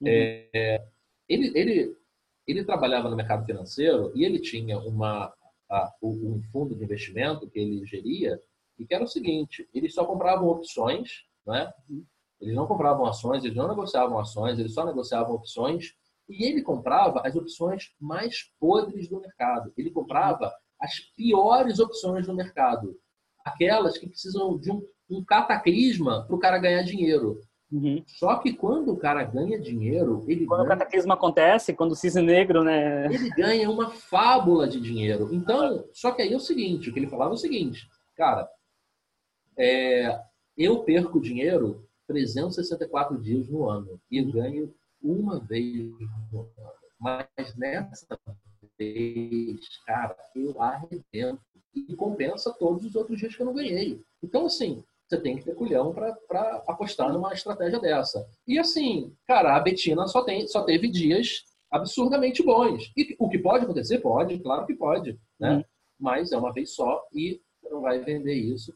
uhum. 0.00 0.08
é, 0.08 0.84
ele, 1.28 1.52
ele 1.58 1.96
ele 2.46 2.64
trabalhava 2.64 3.08
no 3.08 3.16
mercado 3.16 3.44
financeiro 3.44 4.12
e 4.14 4.24
ele 4.24 4.38
tinha 4.38 4.78
uma, 4.78 5.32
a, 5.70 5.92
um 6.02 6.42
fundo 6.52 6.74
de 6.74 6.84
investimento 6.84 7.48
que 7.48 7.58
ele 7.58 7.84
geria 7.86 8.40
e 8.78 8.84
que 8.84 8.94
era 8.94 9.04
o 9.04 9.08
seguinte, 9.08 9.68
eles 9.72 9.94
só 9.94 10.04
compravam 10.04 10.48
opções, 10.48 11.24
né? 11.46 11.72
eles 12.40 12.54
não 12.54 12.66
compravam 12.66 13.06
ações, 13.06 13.44
eles 13.44 13.56
não 13.56 13.68
negociavam 13.68 14.18
ações, 14.18 14.58
eles 14.58 14.74
só 14.74 14.84
negociavam 14.84 15.34
opções 15.34 15.94
e 16.28 16.44
ele 16.44 16.62
comprava 16.62 17.20
as 17.24 17.34
opções 17.34 17.94
mais 18.00 18.52
podres 18.58 19.08
do 19.08 19.20
mercado. 19.20 19.72
Ele 19.76 19.90
comprava 19.90 20.52
as 20.84 21.00
piores 21.16 21.78
opções 21.78 22.26
do 22.26 22.34
mercado. 22.34 22.94
Aquelas 23.44 23.96
que 23.96 24.08
precisam 24.08 24.58
de 24.58 24.70
um, 24.70 24.82
um 25.10 25.24
cataclisma 25.24 26.24
para 26.26 26.36
o 26.36 26.38
cara 26.38 26.58
ganhar 26.58 26.82
dinheiro. 26.82 27.40
Uhum. 27.72 28.04
Só 28.06 28.36
que 28.36 28.52
quando 28.52 28.92
o 28.92 28.96
cara 28.96 29.24
ganha 29.24 29.58
dinheiro, 29.58 30.24
ele 30.28 30.46
quando 30.46 30.60
ganha... 30.60 30.74
o 30.74 30.78
cataclismo 30.78 31.12
acontece, 31.12 31.72
quando 31.72 31.92
o 31.92 31.96
cisne 31.96 32.22
negro, 32.22 32.62
né? 32.62 33.06
Ele 33.06 33.30
ganha 33.30 33.70
uma 33.70 33.90
fábula 33.90 34.68
de 34.68 34.80
dinheiro. 34.80 35.28
Então, 35.32 35.84
só 35.92 36.12
que 36.12 36.22
aí 36.22 36.32
é 36.32 36.36
o 36.36 36.40
seguinte, 36.40 36.88
o 36.88 36.92
que 36.92 37.00
ele 37.00 37.08
falava 37.08 37.32
é 37.32 37.34
o 37.34 37.38
seguinte, 37.38 37.88
cara, 38.16 38.48
é, 39.58 40.20
eu 40.56 40.84
perco 40.84 41.20
dinheiro 41.20 41.88
364 42.06 43.18
dias 43.20 43.48
no 43.48 43.68
ano 43.68 44.00
e 44.10 44.22
ganho 44.22 44.72
uma 45.02 45.40
vez 45.40 45.90
no 46.30 46.40
ano. 46.40 46.74
Mas 47.00 47.56
nessa 47.56 48.18
vez, 48.78 49.60
cara, 49.86 50.16
eu 50.34 50.60
arrebento 50.60 51.40
e 51.74 51.94
compensa 51.96 52.52
todos 52.58 52.84
os 52.84 52.94
outros 52.94 53.18
dias 53.18 53.34
que 53.34 53.42
eu 53.42 53.46
não 53.46 53.54
ganhei. 53.54 54.00
Então, 54.22 54.46
assim, 54.46 54.82
você 55.08 55.20
tem 55.20 55.36
que 55.36 55.44
ter 55.44 55.54
culhão 55.54 55.92
para 55.92 56.62
apostar 56.66 57.12
numa 57.12 57.32
estratégia 57.32 57.78
dessa. 57.80 58.26
E 58.46 58.58
assim, 58.58 59.12
cara, 59.26 59.56
a 59.56 59.60
Betina 59.60 60.06
só, 60.06 60.22
tem, 60.22 60.46
só 60.46 60.62
teve 60.62 60.88
dias 60.88 61.42
absurdamente 61.70 62.42
bons. 62.42 62.90
E 62.96 63.14
o 63.18 63.28
que 63.28 63.38
pode 63.38 63.64
acontecer? 63.64 63.98
Pode, 63.98 64.38
claro 64.38 64.66
que 64.66 64.74
pode, 64.74 65.18
né? 65.38 65.56
Uhum. 65.56 65.64
Mas 65.98 66.32
é 66.32 66.38
uma 66.38 66.52
vez 66.52 66.74
só 66.74 67.02
e 67.12 67.40
você 67.60 67.68
não 67.68 67.80
vai 67.80 67.98
vender 67.98 68.34
isso, 68.34 68.72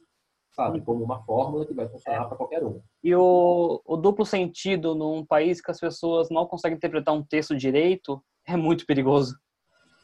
sabe, 0.53 0.81
como 0.81 1.05
uma 1.05 1.23
fórmula 1.25 1.67
que 1.67 1.75
vai 1.75 1.89
funcionar 1.89 2.25
é. 2.25 2.29
para 2.29 2.37
qualquer 2.37 2.65
um. 2.65 2.81
E 3.03 3.15
o, 3.15 3.81
o 3.85 3.97
duplo 3.97 4.25
sentido 4.25 4.95
num 4.95 5.25
país 5.25 5.61
que 5.61 5.71
as 5.71 5.81
pessoas 5.81 6.29
não 6.31 6.47
conseguem 6.47 6.77
interpretar 6.77 7.15
um 7.15 7.23
texto 7.23 7.57
direito 7.57 8.23
é 8.47 8.57
muito 8.57 8.87
perigoso. 8.87 9.37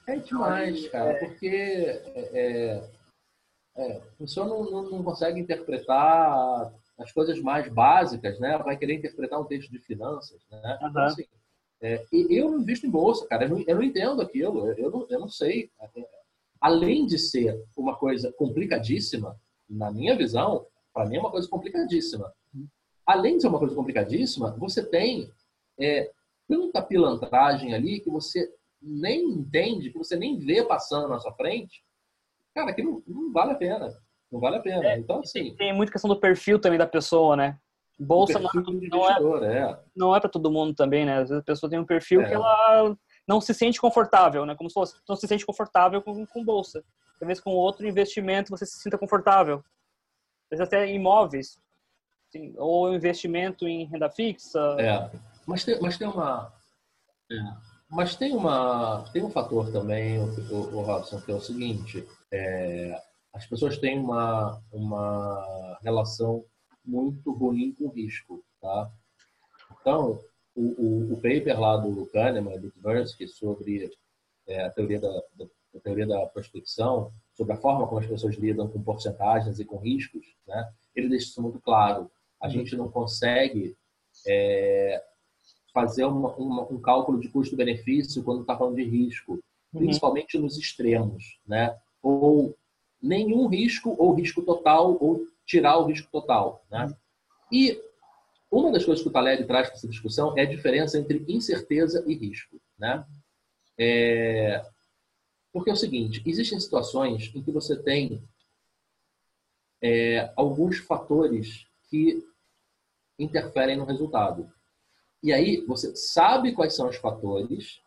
É 0.06 0.16
demais, 0.16 0.88
cara, 0.88 1.12
é. 1.12 1.14
porque 1.18 1.46
é, 1.46 2.30
é 2.32 2.90
é, 3.76 3.96
a 3.96 4.16
pessoa 4.18 4.46
não, 4.46 4.70
não, 4.70 4.90
não, 4.90 5.02
consegue 5.02 5.40
interpretar 5.40 6.72
as 6.96 7.10
coisas 7.10 7.40
mais 7.40 7.68
básicas, 7.68 8.38
né? 8.38 8.56
Vai 8.58 8.76
querer 8.76 8.94
interpretar 8.94 9.40
um 9.40 9.44
texto 9.44 9.70
de 9.70 9.80
finanças, 9.80 10.40
né? 10.48 10.78
Uhum. 10.80 10.88
Então, 10.88 11.02
assim, 11.02 11.24
é, 11.82 12.06
eu 12.12 12.50
não 12.50 12.64
visto 12.64 12.86
em 12.86 12.90
bolsa, 12.90 13.26
cara. 13.26 13.44
Eu 13.44 13.48
não, 13.50 13.64
eu 13.66 13.74
não 13.74 13.82
entendo 13.82 14.22
aquilo. 14.22 14.68
Eu 14.72 14.90
não, 14.90 15.06
eu 15.10 15.18
não 15.18 15.28
sei. 15.28 15.70
Além 16.60 17.04
de 17.04 17.18
ser 17.18 17.60
uma 17.76 17.96
coisa 17.96 18.32
complicadíssima, 18.32 19.36
na 19.68 19.90
minha 19.90 20.16
visão, 20.16 20.66
para 20.92 21.06
mim 21.06 21.16
é 21.16 21.20
uma 21.20 21.30
coisa 21.30 21.48
complicadíssima. 21.48 22.32
Além 23.04 23.36
de 23.36 23.42
ser 23.42 23.48
uma 23.48 23.58
coisa 23.58 23.74
complicadíssima, 23.74 24.52
você 24.52 24.86
tem 24.86 25.30
é, 25.78 26.10
tanta 26.48 26.80
pilantragem 26.80 27.74
ali 27.74 27.98
que 28.00 28.08
você 28.08 28.50
nem 28.84 29.24
entende, 29.24 29.90
que 29.90 29.98
você 29.98 30.16
nem 30.16 30.38
vê 30.38 30.62
passando 30.64 31.08
na 31.08 31.18
sua 31.18 31.32
frente, 31.32 31.82
cara, 32.54 32.70
aqui 32.70 32.82
não, 32.82 33.02
não 33.06 33.32
vale 33.32 33.52
a 33.52 33.56
pena. 33.56 33.88
Não 34.30 34.40
vale 34.40 34.56
a 34.56 34.60
pena. 34.60 34.84
É, 34.86 34.98
então, 34.98 35.20
assim. 35.20 35.54
Tem 35.56 35.72
muita 35.72 35.92
questão 35.92 36.08
do 36.08 36.20
perfil 36.20 36.58
também 36.60 36.78
da 36.78 36.86
pessoa, 36.86 37.36
né? 37.36 37.58
Bolsa 37.98 38.40
não, 38.40 38.50
não, 38.52 39.44
é, 39.44 39.58
é. 39.58 39.78
não 39.94 40.16
é 40.16 40.18
para 40.18 40.28
todo 40.28 40.50
mundo 40.50 40.74
também, 40.74 41.06
né? 41.06 41.18
Às 41.18 41.28
vezes 41.28 41.42
a 41.42 41.44
pessoa 41.44 41.70
tem 41.70 41.78
um 41.78 41.86
perfil 41.86 42.22
é. 42.22 42.28
que 42.28 42.34
ela 42.34 42.96
não 43.26 43.40
se 43.40 43.54
sente 43.54 43.80
confortável, 43.80 44.44
né? 44.44 44.56
Como 44.56 44.68
se 44.68 44.74
fosse, 44.74 44.96
não 45.08 45.14
se 45.14 45.28
sente 45.28 45.46
confortável 45.46 46.02
com, 46.02 46.26
com 46.26 46.44
bolsa. 46.44 46.84
Talvez 47.20 47.38
com 47.38 47.50
outro 47.50 47.86
investimento 47.86 48.50
você 48.50 48.66
se 48.66 48.80
sinta 48.80 48.98
confortável. 48.98 49.58
Às 50.50 50.58
vezes 50.58 50.66
até 50.66 50.90
imóveis, 50.92 51.56
assim, 52.28 52.52
ou 52.58 52.92
investimento 52.92 53.68
em 53.68 53.86
renda 53.86 54.10
fixa. 54.10 54.58
É, 54.78 55.10
mas 55.46 55.64
tem, 55.64 55.80
mas 55.80 55.96
tem 55.96 56.08
uma. 56.08 56.52
É. 57.30 57.73
Mas 57.94 58.16
tem 58.16 58.34
uma 58.34 59.04
tem 59.12 59.22
um 59.22 59.30
fator 59.30 59.70
também, 59.70 60.18
o, 60.18 60.24
o, 60.52 60.76
o 60.78 60.82
Robson, 60.82 61.20
que 61.20 61.30
é 61.30 61.34
o 61.34 61.40
seguinte: 61.40 62.04
é, 62.32 63.00
as 63.32 63.46
pessoas 63.46 63.78
têm 63.78 64.00
uma, 64.00 64.60
uma 64.72 65.78
relação 65.80 66.44
muito 66.84 67.32
ruim 67.32 67.72
com 67.72 67.88
risco. 67.88 68.44
Tá? 68.60 68.90
Então, 69.80 70.20
o, 70.56 70.62
o, 70.62 71.12
o 71.12 71.16
paper 71.16 71.60
lá 71.60 71.76
do 71.76 72.06
Kahneman, 72.06 72.60
do 72.60 72.70
Tversky, 72.72 73.28
sobre 73.28 73.90
é, 74.48 74.64
a, 74.64 74.70
teoria 74.70 75.00
da, 75.00 75.10
da, 75.36 75.46
a 75.76 75.80
teoria 75.80 76.06
da 76.06 76.26
prospecção, 76.26 77.12
sobre 77.32 77.52
a 77.52 77.56
forma 77.56 77.86
como 77.86 78.00
as 78.00 78.06
pessoas 78.06 78.34
lidam 78.36 78.68
com 78.68 78.82
porcentagens 78.82 79.60
e 79.60 79.64
com 79.64 79.78
riscos, 79.78 80.26
né? 80.46 80.68
ele 80.94 81.08
deixa 81.08 81.26
isso 81.26 81.42
muito 81.42 81.60
claro. 81.60 82.10
A 82.40 82.48
gente 82.48 82.76
não 82.76 82.90
consegue 82.90 83.76
é, 84.26 85.02
fazer 85.74 86.04
uma, 86.04 86.32
uma, 86.36 86.72
um 86.72 86.80
cálculo 86.80 87.20
de 87.20 87.28
custo-benefício 87.28 88.22
quando 88.22 88.42
está 88.42 88.56
falando 88.56 88.76
de 88.76 88.84
risco, 88.84 89.32
uhum. 89.72 89.80
principalmente 89.80 90.38
nos 90.38 90.56
extremos, 90.56 91.38
né? 91.44 91.76
Ou 92.00 92.56
nenhum 93.02 93.48
risco, 93.48 93.94
ou 93.98 94.14
risco 94.14 94.40
total, 94.42 94.96
ou 95.00 95.26
tirar 95.44 95.76
o 95.78 95.86
risco 95.86 96.08
total, 96.12 96.64
né? 96.70 96.86
Uhum. 96.86 96.94
E 97.50 97.82
uma 98.50 98.70
das 98.70 98.84
coisas 98.84 99.02
que 99.02 99.08
o 99.08 99.12
Taleb 99.12 99.44
traz 99.46 99.66
para 99.66 99.76
essa 99.76 99.88
discussão 99.88 100.38
é 100.38 100.42
a 100.42 100.48
diferença 100.48 100.96
entre 100.96 101.24
incerteza 101.28 102.04
e 102.06 102.14
risco, 102.14 102.60
né? 102.78 103.04
É... 103.76 104.64
Porque 105.52 105.70
é 105.70 105.72
o 105.72 105.76
seguinte, 105.76 106.22
existem 106.24 106.58
situações 106.58 107.32
em 107.34 107.42
que 107.42 107.50
você 107.50 107.76
tem 107.76 108.22
é, 109.82 110.32
alguns 110.34 110.78
fatores 110.78 111.66
que 111.90 112.24
interferem 113.18 113.76
no 113.76 113.84
resultado. 113.84 114.50
E 115.24 115.32
aí 115.32 115.64
você 115.64 115.96
sabe 115.96 116.52
quais 116.52 116.76
são 116.76 116.86
os 116.86 116.96
fatores 116.96 117.80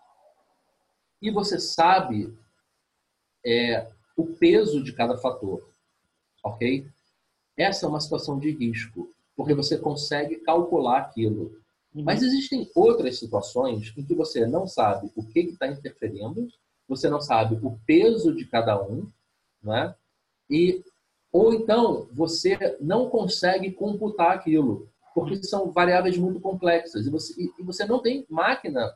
e 1.22 1.30
você 1.30 1.60
sabe 1.60 2.36
é, 3.46 3.92
o 4.18 4.26
peso 4.26 4.84
de 4.84 4.92
cada 4.92 5.20
fator, 5.20 5.72
ok? 6.44 6.88
Essa 7.56 7.86
é 7.86 7.90
uma 7.90 8.00
situação 8.00 8.40
de 8.40 8.50
risco, 8.50 9.14
porque 9.36 9.54
você 9.54 9.78
consegue 9.78 10.38
calcular 10.38 10.98
aquilo. 10.98 11.62
Uhum. 11.94 12.04
Mas 12.04 12.24
existem 12.24 12.72
outras 12.74 13.20
situações 13.20 13.94
em 13.96 14.04
que 14.04 14.16
você 14.16 14.48
não 14.48 14.66
sabe 14.66 15.12
o 15.16 15.24
que 15.24 15.42
está 15.42 15.68
interferindo, 15.68 16.48
você 16.88 17.08
não 17.08 17.22
sabe 17.22 17.60
o 17.64 17.80
peso 17.86 18.36
de 18.36 18.48
cada 18.48 18.82
um, 18.84 19.08
né? 19.62 19.94
E 20.50 20.84
ou 21.32 21.54
então 21.54 22.10
você 22.12 22.58
não 22.82 23.12
consegue 23.12 23.72
computar 23.74 24.32
aquilo 24.32 24.90
porque 25.18 25.42
são 25.42 25.72
variáveis 25.72 26.16
muito 26.16 26.40
complexas 26.40 27.08
e 27.08 27.10
você, 27.10 27.34
e 27.58 27.64
você 27.64 27.88
não 27.88 28.00
tem 28.00 28.24
máquina 28.30 28.96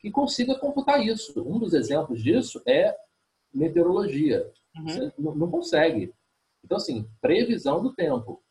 que 0.00 0.10
consiga 0.10 0.58
computar 0.58 1.00
isso. 1.00 1.40
Um 1.46 1.60
dos 1.60 1.74
exemplos 1.74 2.20
disso 2.20 2.60
é 2.66 2.92
meteorologia. 3.54 4.50
Uhum. 4.76 4.88
Você 4.88 5.12
não 5.16 5.48
consegue. 5.48 6.12
Então, 6.64 6.76
assim, 6.76 7.08
previsão 7.20 7.80
do 7.80 7.94
tempo. 7.94 8.42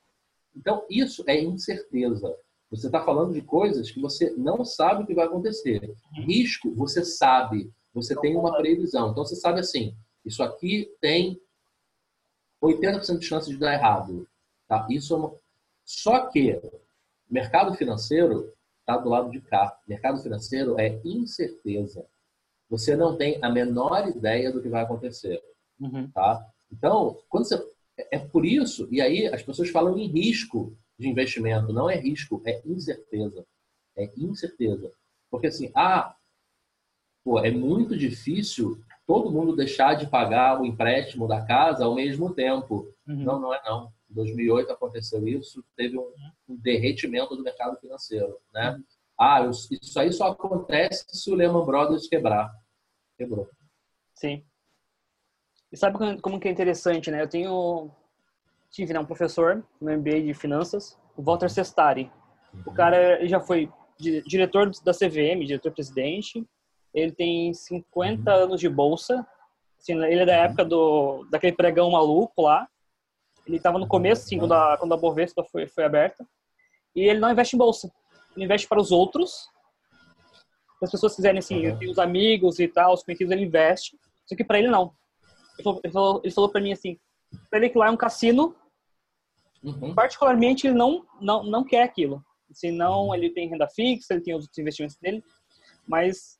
Então, 0.55 0.85
isso 0.89 1.25
é 1.27 1.37
incerteza. 1.41 2.33
Você 2.71 2.85
está 2.85 3.03
falando 3.03 3.33
de 3.33 3.41
coisas 3.41 3.91
que 3.91 3.99
você 3.99 4.29
não 4.37 4.63
sabe 4.63 5.03
o 5.03 5.05
que 5.05 5.13
vai 5.13 5.25
acontecer. 5.25 5.93
Uhum. 6.15 6.23
Risco, 6.23 6.73
você 6.73 7.03
sabe. 7.03 7.69
Você 7.93 8.15
tem 8.15 8.37
uma 8.37 8.55
previsão. 8.55 9.11
Então, 9.11 9.25
você 9.25 9.35
sabe 9.35 9.59
assim, 9.59 9.93
isso 10.23 10.41
aqui 10.41 10.89
tem 11.01 11.37
80% 12.63 13.19
de 13.19 13.25
chance 13.25 13.49
de 13.49 13.57
dar 13.57 13.73
errado. 13.73 14.25
Tá? 14.69 14.87
Isso 14.89 15.13
é 15.13 15.17
uma... 15.17 15.35
Só 15.87 16.27
que 16.27 16.61
mercado 17.29 17.73
financeiro 17.73 18.53
está 18.81 18.97
do 18.97 19.07
lado 19.07 19.31
de 19.31 19.39
cá. 19.39 19.79
Mercado 19.87 20.21
financeiro 20.21 20.77
é 20.77 20.99
incerteza. 21.05 22.05
Você 22.69 22.93
não 22.93 23.17
tem 23.17 23.39
a 23.41 23.49
menor 23.49 24.05
ideia 24.09 24.51
do 24.51 24.61
que 24.61 24.67
vai 24.67 24.83
acontecer. 24.83 25.41
Uhum. 25.79 26.11
Tá? 26.11 26.45
Então, 26.69 27.17
quando 27.29 27.45
você... 27.45 27.65
é 28.11 28.19
por 28.19 28.45
isso, 28.45 28.89
e 28.91 28.99
aí 28.99 29.27
as 29.27 29.41
pessoas 29.41 29.69
falam 29.69 29.97
em 29.97 30.07
risco 30.07 30.77
de 30.99 31.07
investimento. 31.07 31.71
Não 31.71 31.89
é 31.89 31.95
risco, 31.95 32.41
é 32.45 32.61
incerteza. 32.65 33.45
É 33.95 34.11
incerteza. 34.17 34.91
Porque 35.31 35.47
assim, 35.47 35.71
ah, 35.73 36.17
pô, 37.23 37.39
é 37.39 37.49
muito 37.49 37.97
difícil 37.97 38.77
todo 39.05 39.31
mundo 39.31 39.55
deixar 39.55 39.93
de 39.93 40.07
pagar 40.07 40.59
o 40.59 40.65
empréstimo 40.65 41.29
da 41.29 41.45
casa 41.45 41.85
ao 41.85 41.95
mesmo 41.95 42.33
tempo. 42.33 42.93
Uhum. 43.07 43.23
Não, 43.23 43.39
não 43.39 43.53
é 43.53 43.61
não. 43.63 43.96
Em 44.09 44.13
2008 44.13 44.71
aconteceu 44.71 45.27
isso, 45.27 45.63
teve 45.75 45.97
um, 45.97 46.11
derretimento 46.47 47.35
do 47.35 47.43
mercado 47.43 47.77
financeiro, 47.79 48.39
né? 48.53 48.71
Uhum. 48.71 48.83
Ah, 49.19 49.49
isso 49.49 49.99
aí 49.99 50.13
só 50.13 50.27
acontece 50.27 51.05
se 51.09 51.31
o 51.31 51.35
Lehman 51.35 51.65
Brothers 51.65 52.07
quebrar. 52.07 52.51
Quebrou. 53.17 53.49
Sim. 54.13 54.45
E 55.71 55.77
sabe 55.77 55.97
como 56.21 56.39
que 56.39 56.47
é 56.47 56.51
interessante, 56.51 57.09
né? 57.09 57.21
Eu 57.21 57.27
tenho 57.27 57.91
tive 58.69 58.93
né, 58.93 58.99
um 58.99 59.05
professor 59.05 59.65
no 59.81 59.91
MBA 59.91 60.21
de 60.21 60.33
finanças, 60.33 60.97
o 61.15 61.21
Walter 61.21 61.49
Sestari. 61.49 62.11
O 62.65 62.71
cara 62.71 63.25
já 63.27 63.39
foi 63.39 63.71
diretor 63.99 64.71
da 64.83 64.93
CVM, 64.93 65.45
diretor-presidente. 65.45 66.45
Ele 66.93 67.11
tem 67.11 67.53
50 67.53 68.31
uhum. 68.31 68.43
anos 68.43 68.59
de 68.59 68.69
bolsa. 68.69 69.25
Assim, 69.79 69.93
ele 70.05 70.21
é 70.21 70.25
da 70.25 70.35
época 70.35 70.65
do 70.65 71.25
daquele 71.29 71.55
pregão 71.55 71.91
maluco 71.91 72.41
lá. 72.41 72.67
Ele 73.47 73.57
estava 73.57 73.79
no 73.79 73.87
começo, 73.87 74.23
assim, 74.23 74.37
quando 74.37 74.53
a, 74.53 74.77
quando 74.77 74.93
a 74.93 74.97
Bovespa 74.97 75.43
foi, 75.43 75.67
foi 75.67 75.85
aberta. 75.85 76.27
E 76.95 77.01
ele 77.01 77.19
não 77.19 77.31
investe 77.31 77.55
em 77.55 77.59
bolsa. 77.59 77.91
Ele 78.35 78.45
investe 78.45 78.67
para 78.67 78.81
os 78.81 78.91
outros. 78.91 79.47
Se 80.79 80.85
as 80.85 80.91
pessoas 80.91 81.15
quiserem, 81.15 81.39
assim, 81.39 81.67
uhum. 81.67 81.91
os 81.91 81.97
amigos 81.97 82.59
e 82.59 82.67
tal, 82.67 82.93
os 82.93 83.03
conhecidos, 83.03 83.31
ele 83.31 83.45
investe. 83.45 83.97
Só 84.25 84.35
que 84.35 84.43
para 84.43 84.59
ele, 84.59 84.67
não. 84.67 84.93
Ele 85.57 85.63
falou, 85.63 85.81
ele 85.83 85.93
falou, 85.93 86.21
ele 86.23 86.33
falou 86.33 86.49
para 86.51 86.61
mim 86.61 86.71
assim, 86.71 86.99
para 87.49 87.59
ele 87.59 87.69
que 87.69 87.77
lá 87.77 87.87
é 87.87 87.91
um 87.91 87.97
cassino, 87.97 88.55
uhum. 89.63 89.95
particularmente 89.95 90.67
ele 90.67 90.75
não, 90.75 91.05
não, 91.19 91.43
não 91.43 91.63
quer 91.63 91.83
aquilo. 91.83 92.23
Senão 92.51 93.13
ele 93.15 93.29
tem 93.29 93.49
renda 93.49 93.67
fixa, 93.67 94.13
ele 94.13 94.21
tem 94.21 94.35
os 94.35 94.47
investimentos 94.57 94.97
dele, 94.97 95.23
mas 95.87 96.36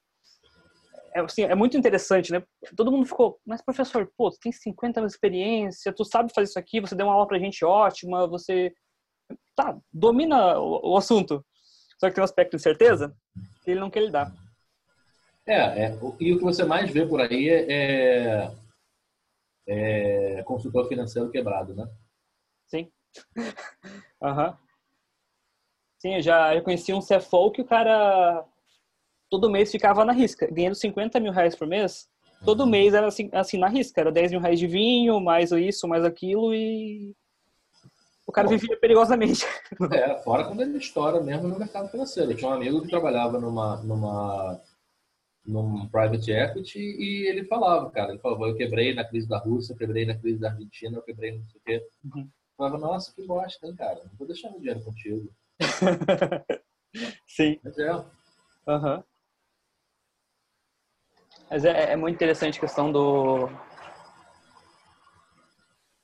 é, 1.16 1.20
assim, 1.22 1.44
é 1.44 1.56
muito 1.56 1.78
interessante, 1.78 2.32
né? 2.32 2.44
Todo 2.76 2.92
mundo 2.92 3.06
ficou, 3.06 3.40
mas 3.46 3.62
professor, 3.62 4.10
pô, 4.18 4.30
tu 4.32 4.38
tem 4.40 4.52
50 4.52 5.00
anos 5.00 5.12
de 5.12 5.16
experiência, 5.16 5.94
tu 5.94 6.04
sabe 6.04 6.34
fazer 6.34 6.50
isso 6.50 6.60
aqui, 6.60 6.80
você 6.80 6.96
deu 6.96 7.08
uma 7.08 7.14
aula 7.14 7.28
pra 7.28 7.40
gente 7.40 7.64
ótima, 7.66 8.28
você 8.28 8.74
tá, 9.56 9.78
domina 9.92 10.60
o, 10.60 10.94
o 10.94 10.98
assunto. 10.98 11.46
Só 12.00 12.08
que 12.08 12.16
tem 12.16 12.22
um 12.22 12.26
aspecto 12.26 12.56
de 12.56 12.62
certeza 12.62 13.16
que 13.64 13.72
ele 13.72 13.80
não 13.80 13.90
quer 13.90 14.02
lhe 14.02 14.12
dar. 14.12 14.32
É, 15.46 15.86
é, 15.86 16.00
e 16.20 16.34
o 16.34 16.38
que 16.38 16.44
você 16.44 16.66
mais 16.66 16.92
vê 16.92 17.06
por 17.06 17.22
aí 17.22 17.50
é, 17.50 18.52
é 19.68 20.44
consultor 20.44 20.88
financeiro 20.88 21.32
quebrado, 21.32 21.74
né? 21.74 21.90
Sim. 22.68 22.92
Aham. 24.22 24.50
uhum. 24.50 24.68
Sim, 26.00 26.16
eu 26.16 26.22
já 26.22 26.54
eu 26.54 26.62
conheci 26.62 26.94
um 26.94 27.02
CFO 27.02 27.52
que 27.52 27.62
o 27.62 27.66
cara 27.66 28.46
todo 29.30 29.50
mês 29.50 29.72
ficava 29.72 30.06
na 30.06 30.14
risca, 30.14 30.48
ganhando 30.52 30.76
50 30.76 31.20
mil 31.20 31.32
reais 31.32 31.56
por 31.56 31.68
mês. 31.68 32.08
Todo 32.46 32.62
uhum. 32.62 32.70
mês 32.70 32.94
era 32.94 33.08
assim, 33.08 33.30
assim 33.34 33.58
na 33.58 33.68
risca, 33.68 34.00
era 34.00 34.12
10 34.12 34.32
mil 34.32 34.42
reais 34.42 34.60
de 34.60 34.68
vinho, 34.68 35.20
mais 35.20 35.52
isso, 35.52 35.88
mais 35.88 36.06
aquilo 36.06 36.54
e 36.54 37.16
o 38.28 38.32
cara 38.32 38.48
vivia 38.48 38.78
perigosamente. 38.78 39.46
É, 39.94 40.16
fora 40.22 40.44
quando 40.44 40.62
ele 40.62 40.78
estoura 40.78 41.22
mesmo 41.22 41.48
no 41.48 41.58
mercado 41.58 41.90
financeiro. 41.90 42.32
Eu 42.32 42.36
tinha 42.38 42.50
um 42.50 42.54
amigo 42.54 42.82
que 42.82 42.90
trabalhava 42.90 43.40
numa, 43.40 43.78
numa, 43.78 44.62
num 45.46 45.88
private 45.88 46.32
equity 46.32 46.80
e 46.80 47.28
ele 47.28 47.46
falava, 47.46 47.90
cara, 47.90 48.12
ele 48.12 48.20
falava, 48.20 48.46
eu 48.46 48.56
quebrei 48.56 48.94
na 48.94 49.06
crise 49.06 49.30
da 49.30 49.38
Rússia, 49.38 49.74
eu 49.74 49.78
quebrei 49.78 50.06
na 50.06 50.18
crise 50.18 50.40
da 50.40 50.50
Argentina, 50.50 50.98
eu 50.98 51.02
quebrei 51.02 51.38
não 51.38 51.46
sei 51.48 51.60
o 51.60 51.64
quê. 51.64 51.88
Uhum. 52.04 52.22
Eu 52.22 52.30
falava, 52.58 52.78
nossa, 52.78 53.14
que 53.14 53.26
bosta, 53.26 53.66
hein, 53.66 53.76
cara, 53.76 54.02
não 54.04 54.12
vou 54.18 54.28
deixar 54.28 54.50
meu 54.50 54.60
dinheiro 54.60 54.84
contigo. 54.84 55.32
Sim. 57.28 57.60
Mas 57.64 57.78
é. 57.78 57.94
Uhum. 57.94 59.04
Mas 61.50 61.66
é, 61.66 61.94
é, 61.94 61.96
muito 61.96 62.16
interessante 62.16 62.58
a 62.58 62.62
questão 62.62 62.92
do. 62.92 63.50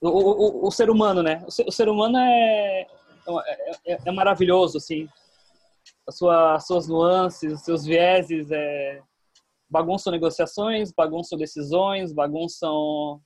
O, 0.01 0.07
o, 0.09 0.67
o, 0.67 0.71
ser 0.71 0.89
humano, 0.89 1.23
né? 1.23 1.43
O 1.47 1.51
ser, 1.51 1.65
o 1.67 1.71
ser 1.71 1.87
humano 1.87 2.17
é, 2.17 2.81
é, 2.81 3.71
é, 3.85 3.97
é, 4.05 4.11
maravilhoso, 4.11 4.77
assim. 4.77 5.07
As, 6.07 6.17
sua, 6.17 6.55
as 6.55 6.67
suas 6.67 6.87
nuances, 6.87 7.53
os 7.53 7.61
seus 7.61 7.85
vieses, 7.85 8.51
é... 8.51 9.01
bagunçam 9.69 10.11
negociações, 10.11 10.91
bagunçam 10.91 11.37
decisões, 11.37 12.13
bagunçam 12.13 13.21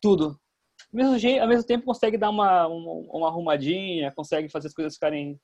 tudo 0.00 0.38
ao 0.92 0.96
mesmo, 0.96 1.40
ao 1.40 1.48
mesmo 1.48 1.64
tempo 1.64 1.86
consegue 1.86 2.18
dar 2.18 2.30
uma, 2.30 2.66
uma, 2.66 2.92
uma 3.18 3.28
arrumadinha, 3.28 4.12
consegue 4.12 4.48
fazer 4.48 4.68
as 4.68 4.74
coisas 4.74 4.94
ficarem. 4.94 5.40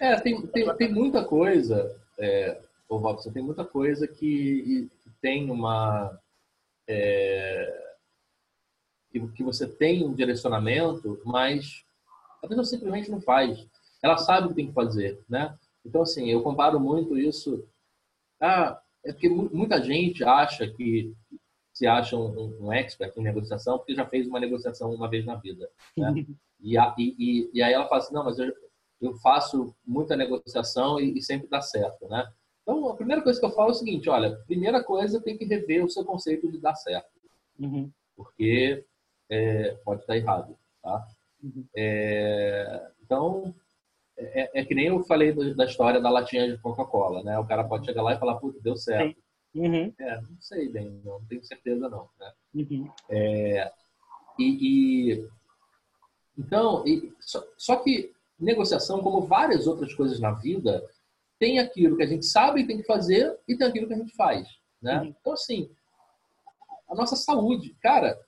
É, 0.00 0.20
tem, 0.20 0.46
tem, 0.48 0.76
tem 0.76 0.92
muita 0.92 1.24
coisa, 1.24 2.00
é, 2.18 2.60
ô 2.88 2.96
Robson, 2.96 3.32
tem 3.32 3.42
muita 3.42 3.64
coisa 3.64 4.06
que, 4.06 4.88
que 5.02 5.10
tem 5.20 5.50
uma. 5.50 6.18
É, 6.88 7.94
que, 9.10 9.26
que 9.28 9.42
você 9.42 9.66
tem 9.66 10.06
um 10.06 10.14
direcionamento, 10.14 11.20
mas 11.24 11.84
a 12.42 12.48
pessoa 12.48 12.64
simplesmente 12.64 13.10
não 13.10 13.20
faz. 13.20 13.66
Ela 14.02 14.16
sabe 14.16 14.46
o 14.46 14.48
que 14.50 14.56
tem 14.56 14.68
que 14.68 14.72
fazer, 14.72 15.20
né? 15.28 15.56
Então, 15.84 16.02
assim, 16.02 16.30
eu 16.30 16.42
comparo 16.42 16.78
muito 16.78 17.18
isso. 17.18 17.66
Ah, 18.40 18.80
é 19.04 19.12
porque 19.12 19.28
muita 19.28 19.82
gente 19.82 20.22
acha 20.24 20.68
que 20.68 21.14
se 21.72 21.86
acha 21.86 22.16
um, 22.16 22.66
um, 22.66 22.72
expert 22.72 23.16
em 23.16 23.22
negociação 23.22 23.78
porque 23.78 23.94
já 23.94 24.04
fez 24.04 24.26
uma 24.26 24.40
negociação 24.40 24.92
uma 24.92 25.08
vez 25.08 25.24
na 25.24 25.36
vida. 25.36 25.70
Né? 25.96 26.26
e, 26.60 26.76
a, 26.76 26.94
e, 26.98 27.50
e, 27.52 27.62
aí 27.62 27.72
ela 27.72 27.88
fala 27.88 28.00
assim, 28.00 28.14
não, 28.14 28.24
mas 28.24 28.38
eu, 28.38 28.52
eu 29.00 29.14
faço 29.14 29.74
muita 29.86 30.16
negociação 30.16 31.00
e, 31.00 31.18
e, 31.18 31.22
sempre 31.22 31.48
dá 31.48 31.60
certo, 31.60 32.08
né? 32.08 32.30
Então, 32.68 32.86
a 32.86 32.94
primeira 32.94 33.22
coisa 33.22 33.40
que 33.40 33.46
eu 33.46 33.50
falo 33.50 33.70
é 33.70 33.72
o 33.72 33.74
seguinte, 33.74 34.10
olha, 34.10 34.36
primeira 34.46 34.84
coisa 34.84 35.22
tem 35.22 35.38
que 35.38 35.46
rever 35.46 35.82
o 35.82 35.88
seu 35.88 36.04
conceito 36.04 36.52
de 36.52 36.60
dar 36.60 36.74
certo. 36.74 37.08
Uhum. 37.58 37.90
Porque 38.14 38.84
é, 39.30 39.70
pode 39.82 40.02
estar 40.02 40.18
errado, 40.18 40.54
tá? 40.82 41.02
Uhum. 41.42 41.64
É, 41.74 42.90
então, 43.02 43.54
é, 44.18 44.60
é, 44.60 44.64
que 44.66 44.74
nem 44.74 44.88
eu 44.88 45.02
falei 45.04 45.32
da 45.54 45.64
história 45.64 45.98
da 45.98 46.10
latinha 46.10 46.46
de 46.46 46.58
Coca-Cola, 46.58 47.22
né? 47.22 47.38
O 47.38 47.46
cara 47.46 47.64
pode 47.64 47.86
chegar 47.86 48.02
lá 48.02 48.12
e 48.12 48.18
falar, 48.18 48.34
puta, 48.34 48.60
deu 48.60 48.76
certo. 48.76 49.18
Uhum. 49.54 49.90
É, 49.98 50.20
não 50.20 50.38
sei 50.38 50.68
bem, 50.68 51.00
não 51.02 51.24
tenho 51.24 51.42
certeza 51.42 51.88
não. 51.88 52.06
Né? 52.20 52.32
Uhum. 52.54 52.92
É, 53.08 53.72
e, 54.38 55.14
e, 55.14 55.28
então, 56.36 56.86
e, 56.86 57.14
só, 57.18 57.42
só, 57.56 57.76
que 57.76 58.12
negociação, 58.38 59.00
como 59.00 59.22
várias 59.22 59.66
outras 59.66 59.94
coisas 59.94 60.20
na 60.20 60.32
vida, 60.32 60.86
tem 61.38 61.58
aquilo 61.58 61.96
que 61.96 62.02
a 62.02 62.06
gente 62.06 62.26
sabe 62.26 62.60
e 62.60 62.66
tem 62.66 62.78
que 62.78 62.84
fazer 62.86 63.38
e 63.46 63.56
tem 63.56 63.66
aquilo 63.66 63.86
que 63.86 63.94
a 63.94 63.98
gente 63.98 64.14
faz, 64.14 64.48
né? 64.80 65.00
Uhum. 65.00 65.14
Então 65.20 65.32
assim, 65.32 65.70
a 66.88 66.94
nossa 66.94 67.16
saúde, 67.16 67.76
cara. 67.80 68.18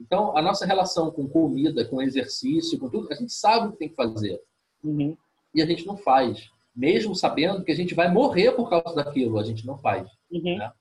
Então 0.00 0.36
a 0.36 0.42
nossa 0.42 0.66
relação 0.66 1.10
com 1.10 1.28
comida, 1.28 1.84
com 1.84 2.02
exercício, 2.02 2.78
com 2.78 2.88
tudo, 2.88 3.12
a 3.12 3.14
gente 3.14 3.32
sabe 3.32 3.68
o 3.68 3.72
que 3.72 3.78
tem 3.78 3.88
que 3.88 3.94
fazer 3.94 4.40
uhum. 4.82 5.16
e 5.54 5.62
a 5.62 5.66
gente 5.66 5.86
não 5.86 5.96
faz 5.96 6.50
mesmo 6.74 7.14
sabendo 7.14 7.62
que 7.62 7.70
a 7.70 7.76
gente 7.76 7.94
vai 7.94 8.10
morrer 8.10 8.52
por 8.52 8.68
causa 8.68 8.94
daquilo, 8.96 9.38
a 9.38 9.44
gente 9.44 9.64
não 9.66 9.78
faz. 9.78 10.10
Uhum. 10.30 10.58
Né? 10.58 10.72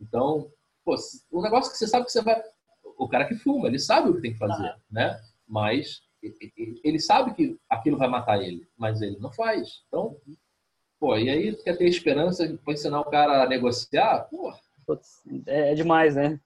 Então, 0.00 0.50
pô, 0.84 0.94
o 1.30 1.42
negócio 1.42 1.72
que 1.72 1.78
você 1.78 1.86
sabe 1.86 2.04
que 2.04 2.12
você 2.12 2.22
vai. 2.22 2.40
O 2.98 3.08
cara 3.08 3.26
que 3.26 3.34
fuma, 3.34 3.68
ele 3.68 3.78
sabe 3.78 4.10
o 4.10 4.14
que 4.14 4.20
tem 4.20 4.32
que 4.32 4.38
fazer, 4.38 4.68
uhum. 4.68 4.78
né? 4.90 5.18
Mas 5.46 6.02
ele 6.84 6.98
sabe 6.98 7.32
que 7.32 7.56
aquilo 7.70 7.96
vai 7.96 8.08
matar 8.08 8.42
ele, 8.42 8.68
mas 8.76 9.00
ele 9.00 9.16
não 9.18 9.32
faz. 9.32 9.84
Então, 9.86 10.16
pô, 10.98 11.16
e 11.16 11.28
aí 11.28 11.54
quer 11.56 11.76
ter 11.76 11.86
esperança 11.86 12.46
para 12.64 12.74
ensinar 12.74 13.00
o 13.00 13.04
cara 13.04 13.42
a 13.42 13.48
negociar? 13.48 14.28
Pô. 14.30 14.52
É, 15.46 15.72
é 15.72 15.74
demais, 15.74 16.16
né? 16.16 16.40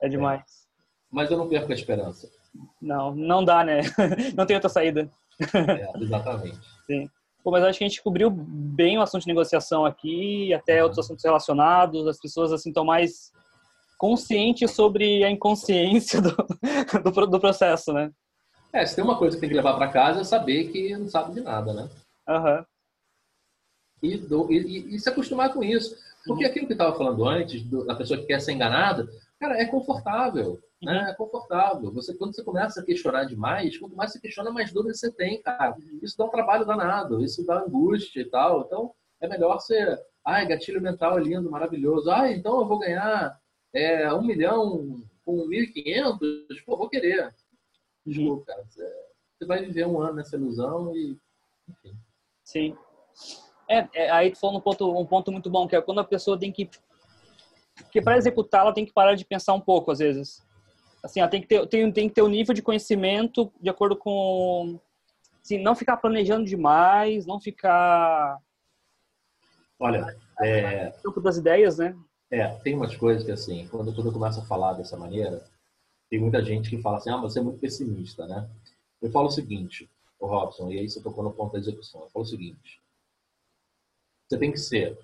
É 0.00 0.08
demais. 0.08 0.40
É. 0.40 0.44
Mas 1.10 1.30
eu 1.30 1.38
não 1.38 1.48
perco 1.48 1.70
a 1.70 1.74
esperança. 1.74 2.30
Não, 2.80 3.14
não 3.14 3.44
dá, 3.44 3.64
né? 3.64 3.80
Não 4.36 4.44
tem 4.44 4.56
outra 4.56 4.68
saída. 4.68 5.10
É, 5.40 6.02
exatamente. 6.02 6.58
Sim. 6.86 7.08
Pô, 7.42 7.50
mas 7.50 7.64
acho 7.64 7.78
que 7.78 7.84
a 7.84 7.88
gente 7.88 8.02
cobriu 8.02 8.30
bem 8.30 8.98
o 8.98 9.02
assunto 9.02 9.22
de 9.22 9.28
negociação 9.28 9.84
aqui, 9.84 10.52
até 10.54 10.76
uhum. 10.76 10.84
outros 10.84 11.04
assuntos 11.04 11.24
relacionados. 11.24 12.06
As 12.06 12.20
pessoas 12.20 12.52
assim 12.52 12.68
estão 12.68 12.84
mais 12.84 13.32
conscientes 13.98 14.70
sobre 14.72 15.24
a 15.24 15.30
inconsciência 15.30 16.20
do, 16.20 16.30
do, 17.02 17.26
do, 17.26 17.40
processo, 17.40 17.92
né? 17.92 18.10
É, 18.72 18.84
se 18.84 18.94
tem 18.94 19.04
uma 19.04 19.18
coisa 19.18 19.36
que 19.36 19.40
tem 19.40 19.48
que 19.48 19.56
levar 19.56 19.74
para 19.74 19.88
casa 19.88 20.20
é 20.20 20.24
saber 20.24 20.70
que 20.70 20.96
não 20.96 21.08
sabe 21.08 21.34
de 21.34 21.40
nada, 21.40 21.72
né? 21.72 21.88
Aham. 22.28 22.58
Uhum. 22.58 22.64
E, 24.02 24.14
e, 24.50 24.94
e, 24.94 24.98
se 24.98 25.08
acostumar 25.08 25.52
com 25.52 25.62
isso. 25.62 25.96
Porque 26.26 26.44
aquilo 26.44 26.66
que 26.66 26.72
eu 26.72 26.76
estava 26.76 26.96
falando 26.96 27.24
antes, 27.24 27.62
da 27.64 27.94
pessoa 27.94 28.18
que 28.18 28.26
quer 28.26 28.40
ser 28.40 28.52
enganada, 28.52 29.08
cara, 29.38 29.60
é 29.60 29.66
confortável. 29.66 30.60
Né? 30.82 31.00
Uhum. 31.00 31.08
É 31.08 31.14
confortável. 31.14 31.92
Você, 31.92 32.14
quando 32.14 32.34
você 32.34 32.42
começa 32.42 32.80
a 32.80 32.84
questionar 32.84 33.24
demais, 33.24 33.78
quanto 33.78 33.96
mais 33.96 34.12
você 34.12 34.20
questiona, 34.20 34.50
mais 34.50 34.72
dúvidas 34.72 34.98
você 34.98 35.12
tem, 35.12 35.40
cara. 35.40 35.76
Isso 36.02 36.16
dá 36.18 36.24
um 36.24 36.30
trabalho 36.30 36.66
danado, 36.66 37.22
isso 37.22 37.44
dá 37.46 37.60
angústia 37.60 38.20
e 38.20 38.24
tal. 38.24 38.62
Então, 38.62 38.92
é 39.20 39.28
melhor 39.28 39.60
você. 39.60 39.98
Ai, 40.24 40.46
gatilho 40.46 40.80
mental 40.80 41.18
é 41.18 41.22
lindo, 41.22 41.50
maravilhoso. 41.50 42.10
Ai, 42.10 42.34
então 42.34 42.60
eu 42.60 42.66
vou 42.66 42.78
ganhar 42.78 43.38
é, 43.72 44.12
um 44.12 44.22
milhão 44.22 45.02
com 45.24 45.48
1.500. 45.48 46.18
Pô, 46.66 46.76
vou 46.76 46.88
querer. 46.88 47.32
Desculpa, 48.04 48.46
cara. 48.46 48.64
Você 48.68 49.46
vai 49.46 49.64
viver 49.64 49.86
um 49.86 50.00
ano 50.00 50.14
nessa 50.14 50.36
ilusão 50.36 50.94
e. 50.96 51.16
Enfim. 51.68 51.96
Sim. 52.44 52.76
É, 53.72 53.88
é, 53.94 54.10
aí 54.10 54.30
tu 54.30 54.38
falou 54.38 54.58
um 54.58 54.60
ponto, 54.60 55.00
um 55.00 55.06
ponto 55.06 55.32
muito 55.32 55.48
bom, 55.48 55.66
que 55.66 55.74
é 55.74 55.80
quando 55.80 56.00
a 56.00 56.04
pessoa 56.04 56.38
tem 56.38 56.52
que. 56.52 56.68
Porque 57.74 58.02
para 58.02 58.18
executar, 58.18 58.60
ela 58.60 58.74
tem 58.74 58.84
que 58.84 58.92
parar 58.92 59.14
de 59.14 59.24
pensar 59.24 59.54
um 59.54 59.60
pouco, 59.60 59.90
às 59.90 59.98
vezes. 59.98 60.44
Assim, 61.02 61.20
ela 61.20 61.28
tem 61.28 61.40
que 61.40 61.46
ter, 61.46 61.66
tem, 61.68 61.90
tem 61.90 62.08
que 62.08 62.14
ter 62.14 62.22
um 62.22 62.28
nível 62.28 62.54
de 62.54 62.60
conhecimento 62.60 63.50
de 63.60 63.70
acordo 63.70 63.96
com. 63.96 64.78
Assim, 65.42 65.58
não 65.58 65.74
ficar 65.74 65.96
planejando 65.96 66.44
demais, 66.44 67.24
não 67.24 67.40
ficar. 67.40 68.38
Olha, 69.80 70.16
é. 70.40 70.90
Campo 71.02 71.20
das 71.20 71.38
ideias, 71.38 71.78
né? 71.78 71.96
É, 72.30 72.48
tem 72.48 72.74
umas 72.74 72.94
coisas 72.94 73.24
que, 73.24 73.32
assim, 73.32 73.66
quando, 73.68 73.94
quando 73.94 74.06
eu 74.08 74.12
começo 74.12 74.40
a 74.40 74.44
falar 74.44 74.74
dessa 74.74 74.96
maneira, 74.96 75.44
tem 76.10 76.20
muita 76.20 76.44
gente 76.44 76.68
que 76.68 76.80
fala 76.80 76.98
assim, 76.98 77.10
ah, 77.10 77.16
você 77.16 77.38
é 77.38 77.42
muito 77.42 77.58
pessimista, 77.58 78.26
né? 78.26 78.48
Eu 79.00 79.10
falo 79.10 79.28
o 79.28 79.30
seguinte, 79.30 79.90
o 80.20 80.26
Robson, 80.26 80.70
e 80.70 80.78
aí 80.78 80.88
você 80.88 81.00
tocou 81.00 81.24
no 81.24 81.32
ponto 81.32 81.54
da 81.54 81.58
execução. 81.58 82.02
Eu 82.02 82.10
falo 82.10 82.24
o 82.24 82.28
seguinte: 82.28 82.81
você 84.32 84.38
tem 84.38 84.50
que 84.50 84.58
ser 84.58 84.98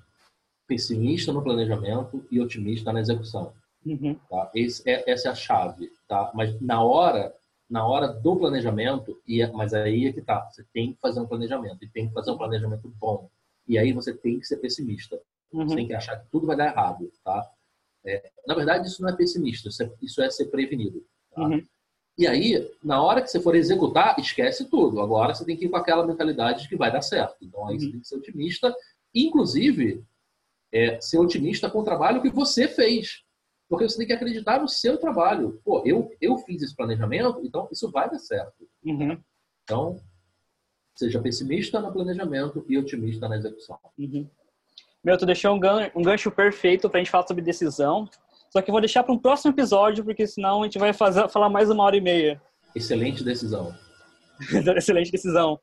pessimista 0.67 1.33
no 1.33 1.43
planejamento 1.43 2.27
e 2.31 2.41
otimista 2.41 2.93
na 2.93 3.01
execução. 3.01 3.53
Uhum. 3.85 4.15
Tá? 4.29 4.51
Esse, 4.55 4.89
é, 4.89 5.11
essa 5.11 5.29
é 5.29 5.31
a 5.31 5.35
chave, 5.35 5.91
tá? 6.07 6.31
Mas 6.35 6.59
na 6.61 6.83
hora, 6.83 7.35
na 7.69 7.87
hora 7.87 8.09
do 8.09 8.37
planejamento, 8.37 9.21
e 9.27 9.43
é, 9.43 9.51
mas 9.53 9.75
aí 9.75 10.07
é 10.07 10.13
que 10.13 10.23
tá. 10.23 10.49
Você 10.51 10.65
tem 10.73 10.93
que 10.93 11.01
fazer 11.01 11.21
um 11.21 11.27
planejamento 11.27 11.83
e 11.83 11.89
tem 11.89 12.09
que 12.09 12.15
fazer 12.15 12.31
um 12.31 12.39
planejamento 12.39 12.89
bom. 12.99 13.31
E 13.67 13.79
aí 13.79 13.93
você 13.93 14.15
tem 14.15 14.39
que 14.39 14.47
ser 14.47 14.57
pessimista. 14.57 15.21
Uhum. 15.53 15.69
Você 15.69 15.77
tem 15.77 15.87
que 15.87 15.95
achar 15.95 16.17
que 16.17 16.31
tudo 16.31 16.47
vai 16.47 16.57
dar 16.57 16.67
errado, 16.67 17.11
tá? 17.23 17.51
É, 18.05 18.31
na 18.47 18.55
verdade, 18.55 18.89
isso 18.89 19.03
não 19.03 19.11
é 19.11 19.17
pessimista, 19.17 19.69
isso 19.69 19.83
é, 19.83 19.91
isso 20.01 20.23
é 20.23 20.31
ser 20.31 20.47
prevenido. 20.47 21.05
Tá? 21.35 21.43
Uhum. 21.43 21.63
E 22.17 22.27
aí, 22.27 22.69
na 22.83 23.03
hora 23.03 23.23
que 23.23 23.29
você 23.29 23.41
for 23.41 23.55
executar, 23.55 24.19
esquece 24.19 24.65
tudo. 24.65 25.01
Agora 25.01 25.35
você 25.35 25.45
tem 25.45 25.57
que 25.57 25.67
ir 25.67 25.69
com 25.69 25.77
aquela 25.77 26.07
mentalidade 26.07 26.63
de 26.63 26.69
que 26.69 26.77
vai 26.77 26.91
dar 26.91 27.03
certo. 27.03 27.37
Então 27.43 27.67
aí 27.67 27.75
uhum. 27.75 27.81
você 27.81 27.91
tem 27.91 28.01
que 28.01 28.09
ser 28.09 28.17
otimista 28.17 28.75
inclusive, 29.15 30.05
é, 30.73 31.01
ser 31.01 31.19
otimista 31.19 31.71
com 31.71 31.81
o 31.81 31.85
trabalho 31.85 32.23
que 32.23 32.31
você 32.31 32.69
fez. 32.69 33.23
Porque 33.69 33.87
você 33.87 33.99
tem 33.99 34.07
que 34.07 34.13
acreditar 34.13 34.61
no 34.61 34.69
seu 34.69 34.97
trabalho. 34.97 35.61
Pô, 35.65 35.83
eu, 35.85 36.11
eu 36.21 36.39
fiz 36.39 36.63
esse 36.63 36.75
planejamento, 36.75 37.41
então 37.45 37.69
isso 37.71 37.91
vai 37.91 38.09
dar 38.09 38.19
certo. 38.19 38.67
Uhum. 38.85 39.21
Então, 39.63 40.01
seja 40.95 41.21
pessimista 41.21 41.79
no 41.79 41.93
planejamento 41.93 42.65
e 42.69 42.79
otimista 42.79 43.29
na 43.29 43.37
execução. 43.37 43.79
Uhum. 43.99 44.29
Meu, 45.05 45.17
tu 45.19 45.27
deixou 45.27 45.55
um, 45.55 45.61
gancho, 45.61 45.91
um 45.95 46.03
gancho 46.03 46.31
perfeito 46.31 46.89
para 46.89 46.99
a 46.99 47.03
gente 47.03 47.11
falar 47.11 47.27
sobre 47.27 47.43
decisão. 47.43 48.09
Só 48.51 48.63
que 48.63 48.71
eu 48.71 48.73
vou 48.73 48.81
deixar 48.81 49.03
para 49.05 49.13
um 49.13 49.19
próximo 49.19 49.53
episódio, 49.53 50.03
porque 50.03 50.27
senão 50.27 50.63
a 50.63 50.65
gente 50.65 50.79
vai 50.79 50.93
fazer, 50.93 51.29
falar 51.29 51.51
mais 51.51 51.71
uma 51.71 51.85
hora 51.85 51.97
e 51.97 52.01
meia. 52.01 52.41
Excelente 52.75 53.23
decisão. 53.23 53.75
Excelente 54.77 55.13
decisão. 55.13 55.61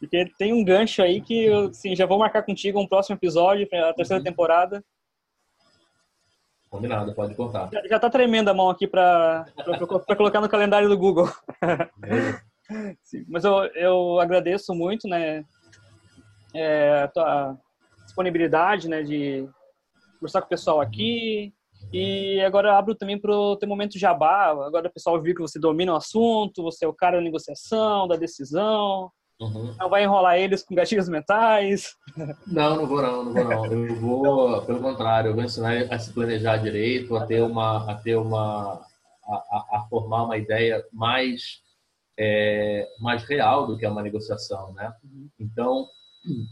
Porque 0.00 0.24
tem 0.38 0.50
um 0.54 0.64
gancho 0.64 1.02
aí 1.02 1.20
que 1.20 1.44
eu 1.44 1.66
assim, 1.66 1.94
já 1.94 2.06
vou 2.06 2.18
marcar 2.18 2.42
contigo 2.42 2.80
um 2.80 2.88
próximo 2.88 3.16
episódio, 3.16 3.68
a 3.70 3.92
terceira 3.92 4.18
uhum. 4.18 4.24
temporada. 4.24 4.82
Combinado, 6.70 7.14
pode 7.14 7.34
contar. 7.34 7.68
Já, 7.70 7.86
já 7.86 7.98
tá 7.98 8.08
tremendo 8.08 8.48
a 8.48 8.54
mão 8.54 8.70
aqui 8.70 8.86
para 8.86 9.44
colocar 10.16 10.40
no 10.40 10.48
calendário 10.48 10.88
do 10.88 10.96
Google. 10.96 11.28
Sim, 13.02 13.26
mas 13.28 13.44
eu, 13.44 13.64
eu 13.74 14.20
agradeço 14.20 14.72
muito, 14.72 15.06
né, 15.06 15.44
é, 16.54 17.02
a 17.02 17.08
tua 17.08 17.58
disponibilidade, 18.04 18.88
né, 18.88 19.02
de 19.02 19.46
conversar 20.14 20.40
com 20.40 20.46
o 20.46 20.50
pessoal 20.50 20.80
aqui. 20.80 21.52
E 21.92 22.40
agora 22.40 22.78
abro 22.78 22.94
também 22.94 23.18
para 23.18 23.34
o 23.34 23.56
teu 23.56 23.68
momento 23.68 23.98
jabá. 23.98 24.46
Agora 24.46 24.88
o 24.88 24.92
pessoal 24.92 25.20
viu 25.20 25.34
que 25.34 25.42
você 25.42 25.58
domina 25.58 25.92
o 25.92 25.96
assunto, 25.96 26.62
você 26.62 26.84
é 26.84 26.88
o 26.88 26.94
cara 26.94 27.16
da 27.16 27.22
negociação, 27.22 28.06
da 28.06 28.16
decisão. 28.16 29.10
Uhum. 29.40 29.74
Não 29.78 29.88
vai 29.88 30.04
enrolar 30.04 30.38
eles 30.38 30.62
com 30.62 30.74
gatilhos 30.74 31.08
mentais? 31.08 31.96
Não, 32.46 32.76
não 32.76 32.86
vou 32.86 33.00
não, 33.00 33.24
não 33.24 33.32
vou 33.32 33.44
não. 33.44 33.64
Eu 33.66 33.96
vou, 33.96 34.60
pelo 34.62 34.80
contrário, 34.80 35.30
eu 35.30 35.34
vou 35.34 35.42
ensinar 35.42 35.90
a 35.90 35.98
se 35.98 36.12
planejar 36.12 36.58
direito, 36.58 37.16
a 37.16 37.24
ter 37.24 37.40
uma, 37.40 37.90
a 37.90 37.94
ter 37.94 38.16
uma, 38.16 38.84
a, 39.24 39.78
a 39.78 39.86
formar 39.88 40.24
uma 40.24 40.36
ideia 40.36 40.84
mais, 40.92 41.62
é, 42.18 42.86
mais 43.00 43.24
real 43.24 43.66
do 43.66 43.78
que 43.78 43.86
é 43.86 43.88
uma 43.88 44.02
negociação, 44.02 44.74
né? 44.74 44.92
Uhum. 45.02 45.30
Então, 45.40 45.88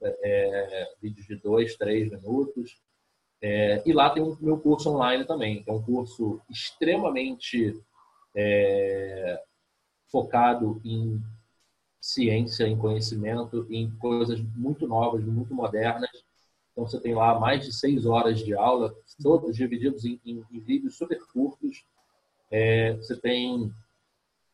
é, 0.02 0.18
é 0.24 0.90
vídeos 1.02 1.28
de 1.28 1.36
dois, 1.36 1.76
três 1.76 2.10
minutos. 2.10 2.80
É, 3.42 3.84
e 3.86 3.94
lá 3.94 4.10
tem 4.10 4.24
o 4.24 4.38
meu 4.42 4.60
curso 4.60 4.90
online 4.90 5.26
também, 5.26 5.62
que 5.62 5.70
é 5.70 5.74
um 5.74 5.82
curso 5.82 6.42
extremamente 6.50 7.78
é, 8.36 9.42
focado 10.10 10.82
em 10.84 11.22
ciência, 12.02 12.68
em 12.68 12.78
conhecimento, 12.78 13.68
em 13.70 13.90
coisas 13.92 14.40
muito 14.56 14.88
novas, 14.88 15.24
muito 15.24 15.54
modernas. 15.54 16.10
Então, 16.72 16.88
você 16.88 17.00
tem 17.00 17.14
lá 17.14 17.40
mais 17.40 17.66
de 17.66 17.74
seis 17.74 18.06
horas 18.06 18.40
de 18.40 18.54
aula, 18.54 18.96
todos 19.22 19.56
divididos 19.56 20.06
em, 20.06 20.20
em, 20.26 20.44
em 20.52 20.60
vídeos 20.60 20.96
super 20.96 21.20
curtos. 21.34 21.86
É, 22.50 22.96
você 22.96 23.16
tem 23.16 23.72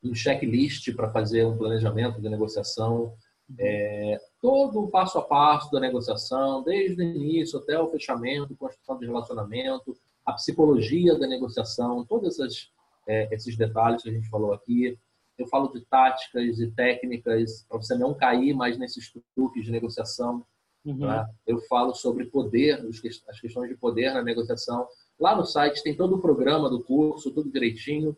um 0.04 0.14
checklist 0.14 0.94
para 0.96 1.12
fazer 1.12 1.46
um 1.46 1.58
planejamento 1.58 2.22
de 2.22 2.30
negociação, 2.30 3.14
é, 3.60 4.20
todo 4.42 4.84
o 4.84 4.90
passo 4.90 5.20
a 5.20 5.22
passo 5.22 5.72
da 5.72 5.80
negociação, 5.80 6.64
desde 6.64 7.02
o 7.02 7.06
início 7.06 7.60
até 7.60 7.80
o 7.80 7.90
fechamento, 7.90 8.56
construção 8.56 8.98
de 8.98 9.06
relacionamento, 9.06 9.96
a 10.26 10.34
psicologia 10.34 11.18
da 11.18 11.28
negociação, 11.28 12.04
todos 12.06 12.40
esses, 12.40 12.72
é, 13.08 13.34
esses 13.34 13.56
detalhes 13.56 14.02
que 14.02 14.10
a 14.10 14.14
gente 14.14 14.30
falou 14.30 14.54
aqui 14.54 14.98
eu 15.38 15.48
falo 15.48 15.68
de 15.70 15.82
táticas 15.86 16.60
e 16.60 16.72
técnicas 16.72 17.66
para 17.68 17.78
você 17.78 17.96
não 17.96 18.14
cair 18.14 18.54
mais 18.54 18.78
nesses 18.78 19.12
truques 19.36 19.66
de 19.66 19.72
negociação. 19.72 20.46
Uhum. 20.86 21.00
Tá? 21.00 21.30
Eu 21.46 21.60
falo 21.62 21.94
sobre 21.94 22.26
poder, 22.26 22.86
as 22.86 23.00
questões 23.40 23.70
de 23.70 23.76
poder 23.76 24.14
na 24.14 24.22
negociação. 24.22 24.88
Lá 25.20 25.36
no 25.36 25.46
site 25.46 25.84
tem 25.84 25.96
todo 25.96 26.16
o 26.16 26.22
programa 26.22 26.70
do 26.70 26.84
curso, 26.84 27.32
tudo 27.32 27.52
direitinho, 27.52 28.16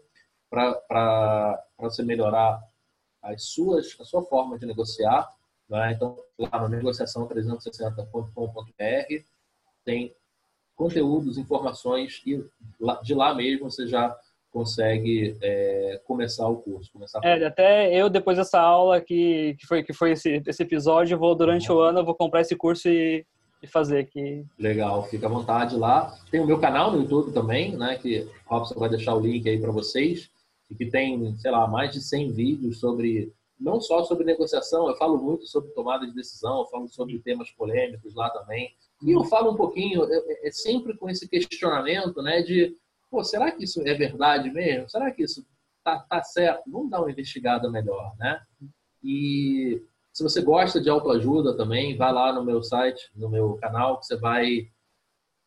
para 0.49 1.65
você 1.77 2.03
melhorar 2.03 2.61
as 3.21 3.45
suas, 3.45 3.95
a 3.99 4.05
sua 4.05 4.23
forma 4.23 4.59
de 4.59 4.65
negociar. 4.65 5.29
Né? 5.69 5.93
Então, 5.93 6.17
lá 6.37 6.67
no 6.67 6.77
negociação360.com.br 6.77 9.23
tem 9.83 10.15
conteúdos, 10.75 11.37
informações 11.37 12.21
e 12.25 12.43
de 13.03 13.15
lá 13.15 13.33
mesmo 13.33 13.69
você 13.69 13.87
já 13.87 14.17
consegue 14.57 15.37
é, 15.39 16.01
começar 16.03 16.47
o 16.47 16.55
curso. 16.55 16.91
Começar 16.91 17.19
é, 17.23 17.45
até 17.45 17.93
eu, 17.93 18.09
depois 18.09 18.37
dessa 18.37 18.59
aula 18.59 18.99
que, 18.99 19.55
que 19.59 19.67
foi, 19.67 19.83
que 19.83 19.93
foi 19.93 20.13
esse, 20.13 20.41
esse 20.47 20.63
episódio, 20.63 21.15
vou 21.15 21.35
durante 21.35 21.71
uhum. 21.71 21.77
o 21.77 21.81
ano, 21.81 21.99
eu 21.99 22.05
vou 22.05 22.15
comprar 22.15 22.41
esse 22.41 22.55
curso 22.55 22.89
e, 22.89 23.23
e 23.61 23.67
fazer 23.67 23.99
aqui. 23.99 24.43
Legal, 24.57 25.03
fica 25.03 25.27
à 25.27 25.29
vontade 25.29 25.75
lá. 25.75 26.11
Tem 26.31 26.39
o 26.39 26.47
meu 26.47 26.59
canal 26.59 26.91
no 26.91 27.03
YouTube 27.03 27.31
também, 27.33 27.77
né, 27.77 27.99
que 28.01 28.21
o 28.21 28.49
Robson 28.49 28.79
vai 28.79 28.89
deixar 28.89 29.13
o 29.13 29.19
link 29.19 29.47
aí 29.47 29.61
para 29.61 29.71
vocês, 29.71 30.31
e 30.71 30.75
que 30.75 30.87
tem, 30.87 31.37
sei 31.37 31.51
lá, 31.51 31.67
mais 31.67 31.91
de 31.91 32.01
100 32.01 32.31
vídeos 32.31 32.79
sobre, 32.79 33.31
não 33.59 33.79
só 33.79 34.03
sobre 34.05 34.25
negociação, 34.25 34.89
eu 34.89 34.95
falo 34.95 35.19
muito 35.19 35.45
sobre 35.45 35.69
tomada 35.73 36.07
de 36.07 36.15
decisão, 36.15 36.61
eu 36.61 36.65
falo 36.65 36.87
sobre 36.87 37.19
temas 37.19 37.51
polêmicos 37.51 38.15
lá 38.15 38.27
também, 38.31 38.71
e 39.03 39.11
eu 39.11 39.23
falo 39.25 39.51
um 39.51 39.55
pouquinho, 39.55 40.03
é, 40.11 40.47
é 40.47 40.51
sempre 40.51 40.97
com 40.97 41.07
esse 41.07 41.29
questionamento, 41.29 42.23
né, 42.23 42.41
de 42.41 42.75
pô, 43.09 43.23
será 43.23 43.51
que 43.51 43.63
isso 43.63 43.81
é 43.87 43.93
verdade 43.93 44.51
mesmo? 44.51 44.89
Será 44.89 45.11
que 45.11 45.23
isso 45.23 45.45
tá, 45.83 45.99
tá 45.99 46.21
certo? 46.23 46.69
Vamos 46.69 46.89
dar 46.89 47.01
uma 47.01 47.11
investigada 47.11 47.69
melhor, 47.69 48.15
né? 48.17 48.41
E 49.03 49.81
se 50.13 50.23
você 50.23 50.41
gosta 50.41 50.81
de 50.81 50.89
autoajuda 50.89 51.55
também, 51.55 51.95
vai 51.95 52.11
lá 52.11 52.33
no 52.33 52.43
meu 52.43 52.63
site, 52.63 53.09
no 53.15 53.29
meu 53.29 53.55
canal, 53.57 53.99
que 53.99 54.05
você 54.05 54.17
vai 54.17 54.67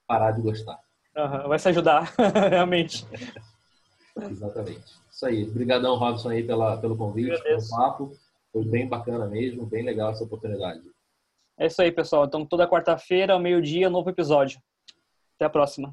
parar 0.06 0.32
de 0.32 0.40
gostar. 0.40 0.78
Uhum, 1.16 1.48
vai 1.48 1.58
se 1.58 1.68
ajudar, 1.68 2.14
realmente. 2.50 3.06
Exatamente. 4.16 5.00
Isso 5.10 5.26
aí. 5.26 5.44
Obrigadão, 5.44 5.96
Robson, 5.96 6.30
aí 6.30 6.42
pela, 6.42 6.76
pelo 6.78 6.96
convite, 6.96 7.42
pelo 7.42 7.68
papo. 7.68 8.12
Foi 8.52 8.64
bem 8.64 8.88
bacana 8.88 9.26
mesmo, 9.26 9.66
bem 9.66 9.84
legal 9.84 10.10
essa 10.10 10.24
oportunidade. 10.24 10.82
É 11.58 11.66
isso 11.66 11.80
aí, 11.82 11.92
pessoal. 11.92 12.24
Então, 12.24 12.44
toda 12.44 12.68
quarta-feira, 12.68 13.34
ao 13.34 13.40
meio-dia, 13.40 13.90
novo 13.90 14.10
episódio. 14.10 14.60
Até 15.36 15.44
a 15.44 15.50
próxima. 15.50 15.88